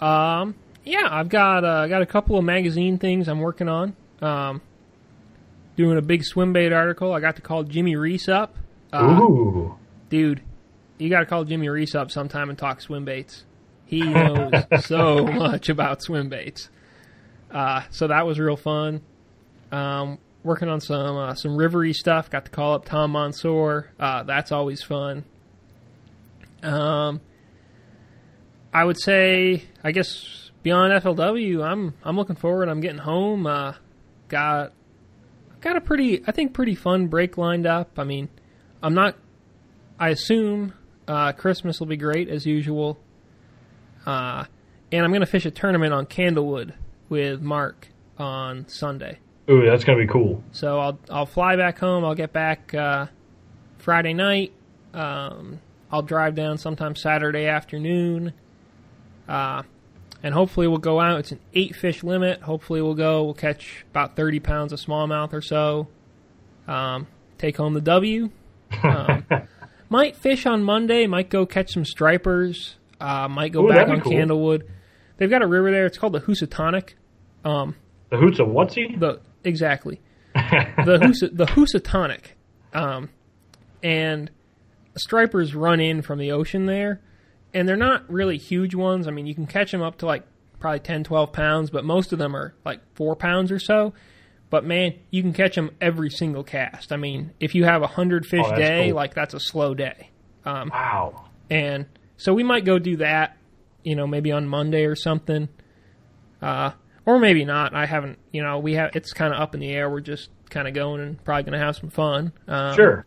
Um, 0.00 0.54
yeah, 0.84 1.08
I've 1.10 1.28
got 1.28 1.64
uh, 1.64 1.86
got 1.86 2.02
a 2.02 2.06
couple 2.06 2.36
of 2.38 2.44
magazine 2.44 2.98
things 2.98 3.28
I'm 3.28 3.40
working 3.40 3.68
on. 3.68 3.94
Um, 4.20 4.60
doing 5.76 5.98
a 5.98 6.02
big 6.02 6.24
swim 6.24 6.52
bait 6.52 6.72
article. 6.72 7.12
I 7.12 7.20
got 7.20 7.36
to 7.36 7.42
call 7.42 7.62
Jimmy 7.62 7.94
Reese 7.94 8.28
up. 8.28 8.56
Uh, 8.92 9.18
Ooh, 9.20 9.76
dude, 10.08 10.42
you 10.98 11.10
got 11.10 11.20
to 11.20 11.26
call 11.26 11.44
Jimmy 11.44 11.68
Reese 11.68 11.94
up 11.94 12.10
sometime 12.10 12.48
and 12.48 12.58
talk 12.58 12.80
swim 12.80 13.04
baits. 13.04 13.44
He 13.84 14.02
knows 14.02 14.52
so 14.80 15.26
much 15.26 15.68
about 15.68 16.02
swim 16.02 16.28
baits. 16.28 16.70
Uh, 17.50 17.82
so 17.90 18.08
that 18.08 18.26
was 18.26 18.38
real 18.38 18.56
fun. 18.56 19.02
Um, 19.70 20.18
working 20.48 20.68
on 20.68 20.80
some 20.80 21.16
uh, 21.16 21.34
some 21.34 21.52
rivery 21.52 21.94
stuff. 21.94 22.30
Got 22.30 22.46
to 22.46 22.50
call 22.50 22.74
up 22.74 22.86
Tom 22.86 23.12
Monsoor. 23.12 23.84
Uh, 24.00 24.24
that's 24.24 24.50
always 24.50 24.82
fun. 24.82 25.24
Um, 26.62 27.20
I 28.72 28.84
would 28.84 28.98
say, 29.00 29.62
I 29.84 29.92
guess 29.92 30.50
beyond 30.62 30.92
FLW, 31.02 31.62
I'm 31.62 31.94
I'm 32.02 32.16
looking 32.16 32.36
forward. 32.36 32.68
I'm 32.68 32.80
getting 32.80 32.98
home. 32.98 33.46
Uh, 33.46 33.74
got 34.28 34.72
got 35.60 35.76
a 35.76 35.80
pretty, 35.80 36.22
I 36.26 36.32
think, 36.32 36.54
pretty 36.54 36.74
fun 36.74 37.06
break 37.06 37.38
lined 37.38 37.66
up. 37.66 37.98
I 37.98 38.04
mean, 38.04 38.28
I'm 38.82 38.94
not. 38.94 39.16
I 40.00 40.08
assume 40.08 40.72
uh, 41.06 41.32
Christmas 41.32 41.78
will 41.78 41.86
be 41.86 41.96
great 41.96 42.28
as 42.28 42.46
usual. 42.46 42.98
Uh, 44.06 44.44
and 44.90 45.04
I'm 45.04 45.10
going 45.10 45.20
to 45.20 45.26
fish 45.26 45.44
a 45.44 45.50
tournament 45.50 45.92
on 45.92 46.06
Candlewood 46.06 46.72
with 47.08 47.42
Mark 47.42 47.88
on 48.16 48.66
Sunday. 48.68 49.18
Ooh, 49.50 49.64
that's 49.64 49.84
gonna 49.84 49.98
be 49.98 50.06
cool. 50.06 50.42
So 50.52 50.78
I'll 50.78 50.98
I'll 51.10 51.26
fly 51.26 51.56
back 51.56 51.78
home. 51.78 52.04
I'll 52.04 52.14
get 52.14 52.32
back 52.32 52.74
uh, 52.74 53.06
Friday 53.78 54.12
night. 54.12 54.52
Um, 54.92 55.60
I'll 55.90 56.02
drive 56.02 56.34
down 56.34 56.58
sometime 56.58 56.94
Saturday 56.94 57.46
afternoon, 57.46 58.34
uh, 59.26 59.62
and 60.22 60.34
hopefully 60.34 60.66
we'll 60.66 60.78
go 60.78 61.00
out. 61.00 61.20
It's 61.20 61.32
an 61.32 61.40
eight 61.54 61.74
fish 61.74 62.02
limit. 62.02 62.42
Hopefully 62.42 62.82
we'll 62.82 62.94
go. 62.94 63.24
We'll 63.24 63.34
catch 63.34 63.84
about 63.90 64.16
thirty 64.16 64.40
pounds 64.40 64.72
of 64.72 64.80
smallmouth 64.80 65.32
or 65.32 65.40
so. 65.40 65.88
Um, 66.66 67.06
take 67.38 67.56
home 67.56 67.72
the 67.72 67.80
W. 67.80 68.28
Um, 68.82 69.24
might 69.88 70.14
fish 70.16 70.44
on 70.44 70.62
Monday. 70.62 71.06
Might 71.06 71.30
go 71.30 71.46
catch 71.46 71.72
some 71.72 71.86
stripers. 71.86 72.76
Uh, 73.00 73.28
might 73.28 73.52
go 73.52 73.64
Ooh, 73.64 73.68
back 73.68 73.88
on 73.88 74.02
cool. 74.02 74.12
Candlewood. 74.12 74.64
They've 75.16 75.30
got 75.30 75.42
a 75.42 75.46
river 75.46 75.70
there. 75.70 75.86
It's 75.86 75.96
called 75.96 76.12
the 76.12 76.20
Housatonic. 76.20 76.94
Um, 77.44 77.76
the 78.10 78.16
Hoots 78.16 78.38
of 78.38 78.48
whatsy? 78.48 78.98
The 78.98 79.20
exactly. 79.44 80.00
the 80.34 80.98
Husa, 81.02 81.36
the 81.36 81.46
Housatonic, 81.46 82.36
um, 82.72 83.10
and 83.82 84.30
stripers 84.96 85.54
run 85.54 85.80
in 85.80 86.02
from 86.02 86.18
the 86.18 86.32
ocean 86.32 86.66
there, 86.66 87.00
and 87.54 87.68
they're 87.68 87.76
not 87.76 88.10
really 88.10 88.38
huge 88.38 88.74
ones. 88.74 89.08
I 89.08 89.10
mean, 89.10 89.26
you 89.26 89.34
can 89.34 89.46
catch 89.46 89.72
them 89.72 89.82
up 89.82 89.98
to 89.98 90.06
like 90.06 90.24
probably 90.58 90.80
10, 90.80 91.04
12 91.04 91.32
pounds, 91.32 91.70
but 91.70 91.84
most 91.84 92.12
of 92.12 92.18
them 92.18 92.34
are 92.34 92.54
like 92.64 92.80
four 92.94 93.16
pounds 93.16 93.52
or 93.52 93.58
so. 93.58 93.94
But 94.50 94.64
man, 94.64 94.94
you 95.10 95.22
can 95.22 95.32
catch 95.32 95.54
them 95.54 95.70
every 95.80 96.10
single 96.10 96.42
cast. 96.42 96.92
I 96.92 96.96
mean, 96.96 97.32
if 97.38 97.54
you 97.54 97.64
have 97.64 97.82
a 97.82 97.86
hundred 97.86 98.26
fish 98.26 98.46
oh, 98.46 98.56
day, 98.56 98.88
cool. 98.88 98.96
like 98.96 99.14
that's 99.14 99.34
a 99.34 99.40
slow 99.40 99.74
day. 99.74 100.10
Um, 100.44 100.70
wow. 100.72 101.26
And 101.50 101.86
so 102.16 102.32
we 102.32 102.42
might 102.42 102.64
go 102.64 102.78
do 102.78 102.96
that, 102.96 103.36
you 103.82 103.94
know, 103.94 104.06
maybe 104.06 104.32
on 104.32 104.48
Monday 104.48 104.84
or 104.84 104.96
something. 104.96 105.48
Uh, 106.40 106.72
or 107.08 107.18
maybe 107.18 107.46
not. 107.46 107.74
I 107.74 107.86
haven't. 107.86 108.18
You 108.32 108.42
know, 108.42 108.58
we 108.58 108.74
have. 108.74 108.94
It's 108.94 109.14
kind 109.14 109.32
of 109.32 109.40
up 109.40 109.54
in 109.54 109.60
the 109.60 109.70
air. 109.70 109.88
We're 109.88 110.00
just 110.00 110.28
kind 110.50 110.68
of 110.68 110.74
going 110.74 111.00
and 111.00 111.24
probably 111.24 111.44
going 111.44 111.58
to 111.58 111.64
have 111.64 111.74
some 111.74 111.88
fun. 111.88 112.34
Um, 112.46 112.76
sure. 112.76 113.06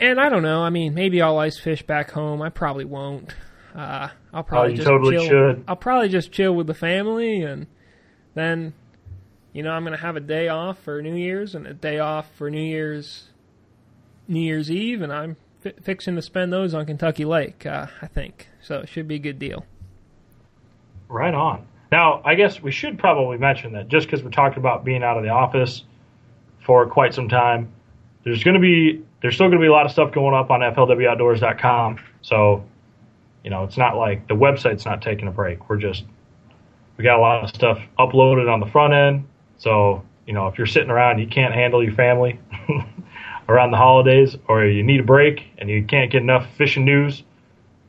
And 0.00 0.18
I 0.18 0.30
don't 0.30 0.42
know. 0.42 0.62
I 0.62 0.70
mean, 0.70 0.94
maybe 0.94 1.20
I'll 1.20 1.36
ice 1.36 1.58
fish 1.58 1.82
back 1.82 2.12
home. 2.12 2.40
I 2.40 2.48
probably 2.48 2.86
won't. 2.86 3.34
Uh, 3.74 4.08
I'll 4.32 4.42
probably 4.42 4.72
oh, 4.72 4.76
just 4.76 4.88
totally 4.88 5.16
chill. 5.16 5.28
Should. 5.28 5.64
I'll 5.68 5.76
probably 5.76 6.08
just 6.08 6.32
chill 6.32 6.54
with 6.54 6.66
the 6.66 6.72
family, 6.72 7.42
and 7.42 7.66
then, 8.32 8.72
you 9.52 9.62
know, 9.62 9.72
I'm 9.72 9.82
going 9.82 9.94
to 9.94 10.02
have 10.02 10.16
a 10.16 10.20
day 10.20 10.48
off 10.48 10.78
for 10.78 11.02
New 11.02 11.14
Year's 11.14 11.54
and 11.54 11.66
a 11.66 11.74
day 11.74 11.98
off 11.98 12.26
for 12.36 12.50
New 12.50 12.62
Year's, 12.62 13.28
New 14.26 14.40
Year's 14.40 14.70
Eve, 14.70 15.02
and 15.02 15.12
I'm 15.12 15.36
fi- 15.60 15.74
fixing 15.82 16.16
to 16.16 16.22
spend 16.22 16.54
those 16.54 16.72
on 16.72 16.86
Kentucky 16.86 17.26
Lake. 17.26 17.66
Uh, 17.66 17.88
I 18.00 18.06
think 18.06 18.48
so. 18.62 18.78
It 18.78 18.88
should 18.88 19.06
be 19.06 19.16
a 19.16 19.20
good 19.20 19.38
deal. 19.38 19.66
Right 21.06 21.34
on. 21.34 21.66
Now, 21.90 22.22
I 22.24 22.34
guess 22.36 22.62
we 22.62 22.70
should 22.70 22.98
probably 22.98 23.36
mention 23.38 23.72
that 23.72 23.88
just 23.88 24.06
because 24.06 24.22
we're 24.22 24.30
talking 24.30 24.58
about 24.58 24.84
being 24.84 25.02
out 25.02 25.16
of 25.16 25.24
the 25.24 25.30
office 25.30 25.84
for 26.64 26.86
quite 26.86 27.14
some 27.14 27.28
time, 27.28 27.72
there's 28.24 28.44
going 28.44 28.54
to 28.54 28.60
be 28.60 29.02
there's 29.22 29.34
still 29.34 29.48
going 29.48 29.58
to 29.58 29.62
be 29.62 29.66
a 29.66 29.72
lot 29.72 29.86
of 29.86 29.92
stuff 29.92 30.12
going 30.12 30.34
up 30.34 30.50
on 30.50 30.60
flwoutdoors.com. 30.60 31.98
So, 32.22 32.64
you 33.42 33.50
know, 33.50 33.64
it's 33.64 33.76
not 33.76 33.96
like 33.96 34.28
the 34.28 34.34
website's 34.34 34.84
not 34.84 35.02
taking 35.02 35.26
a 35.26 35.32
break. 35.32 35.68
We're 35.68 35.78
just 35.78 36.04
we 36.96 37.04
got 37.04 37.18
a 37.18 37.20
lot 37.22 37.42
of 37.42 37.50
stuff 37.50 37.80
uploaded 37.98 38.52
on 38.52 38.60
the 38.60 38.66
front 38.66 38.94
end. 38.94 39.26
So, 39.58 40.04
you 40.26 40.32
know, 40.32 40.46
if 40.46 40.58
you're 40.58 40.66
sitting 40.66 40.90
around 40.90 41.18
you 41.18 41.26
can't 41.26 41.54
handle 41.54 41.82
your 41.82 41.94
family 41.94 42.38
around 43.48 43.72
the 43.72 43.76
holidays 43.78 44.36
or 44.46 44.64
you 44.64 44.84
need 44.84 45.00
a 45.00 45.04
break 45.04 45.44
and 45.58 45.68
you 45.68 45.84
can't 45.84 46.12
get 46.12 46.22
enough 46.22 46.46
fishing 46.56 46.84
news, 46.84 47.24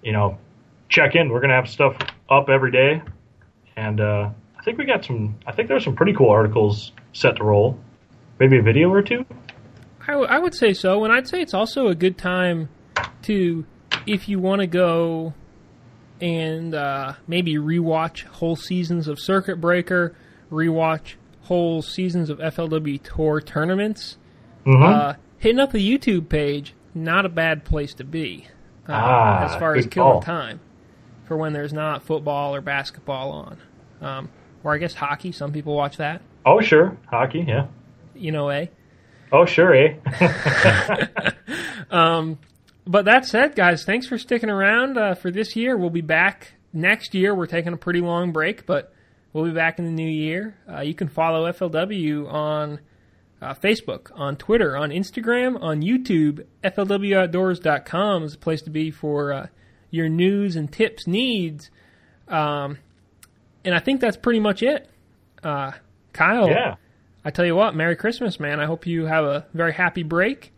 you 0.01 0.11
know, 0.11 0.39
check 0.89 1.15
in. 1.15 1.29
We're 1.29 1.39
going 1.39 1.49
to 1.49 1.55
have 1.55 1.69
stuff 1.69 1.95
up 2.29 2.49
every 2.49 2.71
day 2.71 3.03
and 3.75 3.99
uh, 4.01 4.29
I 4.59 4.63
think 4.63 4.77
we 4.77 4.85
got 4.85 5.03
some. 5.05 5.35
I 5.47 5.51
think 5.51 5.67
there's 5.67 5.83
some 5.83 5.95
pretty 5.95 6.13
cool 6.13 6.29
articles 6.29 6.91
set 7.13 7.37
to 7.37 7.43
roll. 7.43 7.79
Maybe 8.39 8.57
a 8.57 8.61
video 8.61 8.89
or 8.91 9.01
two. 9.01 9.25
I, 10.07 10.13
w- 10.13 10.27
I 10.29 10.39
would 10.39 10.55
say 10.55 10.73
so, 10.73 11.03
and 11.03 11.13
I'd 11.13 11.27
say 11.27 11.41
it's 11.41 11.53
also 11.53 11.87
a 11.87 11.95
good 11.95 12.17
time 12.17 12.69
to, 13.23 13.65
if 14.07 14.27
you 14.27 14.39
want 14.39 14.61
to 14.61 14.67
go 14.67 15.33
and 16.19 16.73
uh, 16.73 17.13
maybe 17.27 17.55
rewatch 17.55 18.23
whole 18.25 18.55
seasons 18.55 19.07
of 19.07 19.19
Circuit 19.19 19.61
Breaker, 19.61 20.15
rewatch 20.51 21.13
whole 21.43 21.81
seasons 21.83 22.29
of 22.31 22.39
FLW 22.39 23.01
Tour 23.03 23.41
tournaments, 23.41 24.17
Mhm. 24.65 24.83
uh, 24.83 25.13
hitting 25.37 25.59
up 25.59 25.71
the 25.71 25.79
YouTube 25.97 26.29
page 26.29 26.73
not 26.95 27.25
a 27.25 27.29
bad 27.29 27.63
place 27.63 27.93
to 27.95 28.03
be 28.03 28.47
uh, 28.87 28.91
Ah, 28.93 29.45
as 29.45 29.55
far 29.59 29.75
as 29.75 29.85
killing 29.87 30.11
call. 30.13 30.21
time 30.21 30.59
for 31.31 31.37
when 31.37 31.53
there's 31.53 31.71
not 31.71 32.03
football 32.03 32.53
or 32.53 32.59
basketball 32.59 33.31
on, 33.31 33.57
um, 34.01 34.29
or 34.65 34.73
I 34.73 34.79
guess 34.79 34.93
hockey. 34.93 35.31
Some 35.31 35.53
people 35.53 35.73
watch 35.73 35.95
that. 35.95 36.21
oh, 36.45 36.59
sure. 36.59 36.97
Hockey, 37.09 37.45
yeah. 37.47 37.67
You 38.13 38.33
know, 38.33 38.49
eh? 38.49 38.65
Oh, 39.31 39.45
sure, 39.45 39.73
eh? 39.73 39.95
But 42.85 43.05
that 43.05 43.25
said, 43.25 43.55
guys, 43.55 43.85
thanks 43.85 44.07
for 44.07 44.17
sticking 44.17 44.49
around 44.49 44.97
uh, 44.97 45.15
for 45.15 45.31
this 45.31 45.55
year. 45.55 45.77
We'll 45.77 45.89
be 45.89 46.01
back 46.01 46.55
next 46.73 47.15
year. 47.15 47.33
We're 47.33 47.45
taking 47.45 47.71
a 47.71 47.77
pretty 47.77 48.01
long 48.01 48.33
break, 48.33 48.65
but 48.65 48.93
we'll 49.31 49.45
be 49.45 49.51
back 49.51 49.79
in 49.79 49.85
the 49.85 49.91
new 49.91 50.09
year. 50.09 50.57
Uh, 50.69 50.81
you 50.81 50.93
can 50.93 51.07
follow 51.07 51.49
FLW 51.49 52.29
on 52.29 52.81
uh, 53.41 53.53
Facebook, 53.53 54.11
on 54.15 54.35
Twitter, 54.35 54.75
on 54.75 54.89
Instagram, 54.89 55.61
on 55.61 55.81
YouTube. 55.81 56.45
FLWOutdoors.com 56.65 58.23
is 58.23 58.33
a 58.33 58.37
place 58.37 58.63
to 58.63 58.69
be 58.69 58.91
for 58.91 59.31
uh, 59.31 59.47
your 59.91 60.09
news 60.09 60.55
and 60.55 60.71
tips 60.71 61.05
needs. 61.05 61.69
Um, 62.27 62.77
and 63.63 63.75
I 63.75 63.79
think 63.79 64.01
that's 64.01 64.17
pretty 64.17 64.39
much 64.39 64.63
it. 64.63 64.89
Uh, 65.43 65.71
Kyle, 66.13 66.49
yeah. 66.49 66.75
I 67.23 67.29
tell 67.29 67.45
you 67.45 67.55
what, 67.55 67.75
Merry 67.75 67.95
Christmas, 67.95 68.39
man. 68.39 68.59
I 68.59 68.65
hope 68.65 68.87
you 68.87 69.05
have 69.05 69.23
a 69.25 69.45
very 69.53 69.73
happy 69.73 70.01
break. 70.03 70.51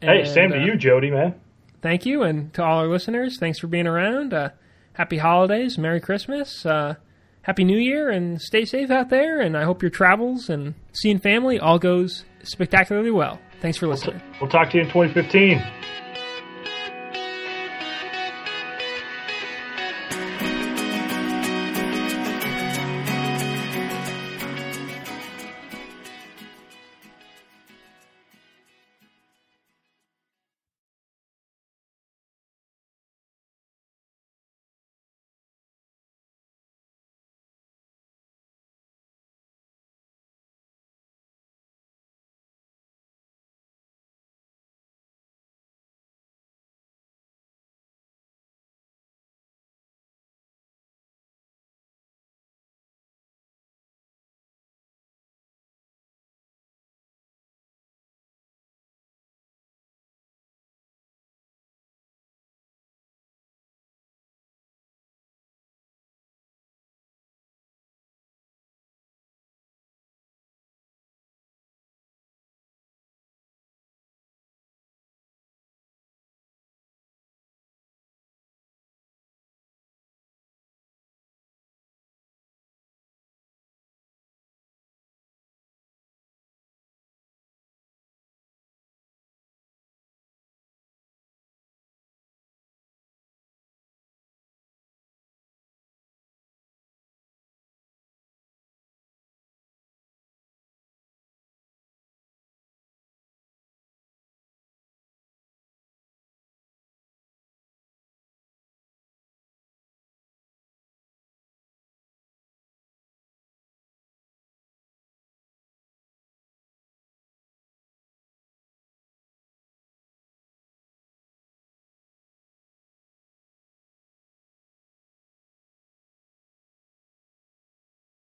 Hey, 0.00 0.20
And, 0.20 0.28
same 0.28 0.50
to 0.50 0.60
uh, 0.60 0.64
you, 0.64 0.76
Jody, 0.76 1.10
man. 1.10 1.34
thank 1.82 2.04
you, 2.04 2.22
and 2.22 2.52
to 2.54 2.64
all 2.64 2.78
our 2.80 2.88
listeners, 2.88 3.38
thanks 3.38 3.58
for 3.60 3.68
being 3.68 3.86
around. 3.86 4.34
Uh, 4.34 4.48
happy 4.94 5.18
holidays, 5.18 5.78
Merry 5.78 6.00
Christmas, 6.00 6.66
uh, 6.66 6.94
Happy 7.42 7.62
New 7.64 7.78
Year, 7.78 8.08
and 8.10 8.40
stay 8.40 8.64
safe 8.64 8.90
out 8.90 9.10
there. 9.10 9.40
And 9.40 9.56
I 9.56 9.64
hope 9.64 9.82
your 9.82 9.90
travels 9.90 10.48
and 10.48 10.74
seeing 10.92 11.18
family 11.20 11.58
all 11.60 11.78
goes 11.78 12.24
spectacularly 12.42 13.10
well. 13.10 13.38
Thanks 13.60 13.78
for 13.78 13.86
listening. 13.86 14.20
We'll 14.40 14.50
talk 14.50 14.70
to 14.70 14.76
you 14.78 14.82
in 14.82 14.88
2015. 14.90 15.62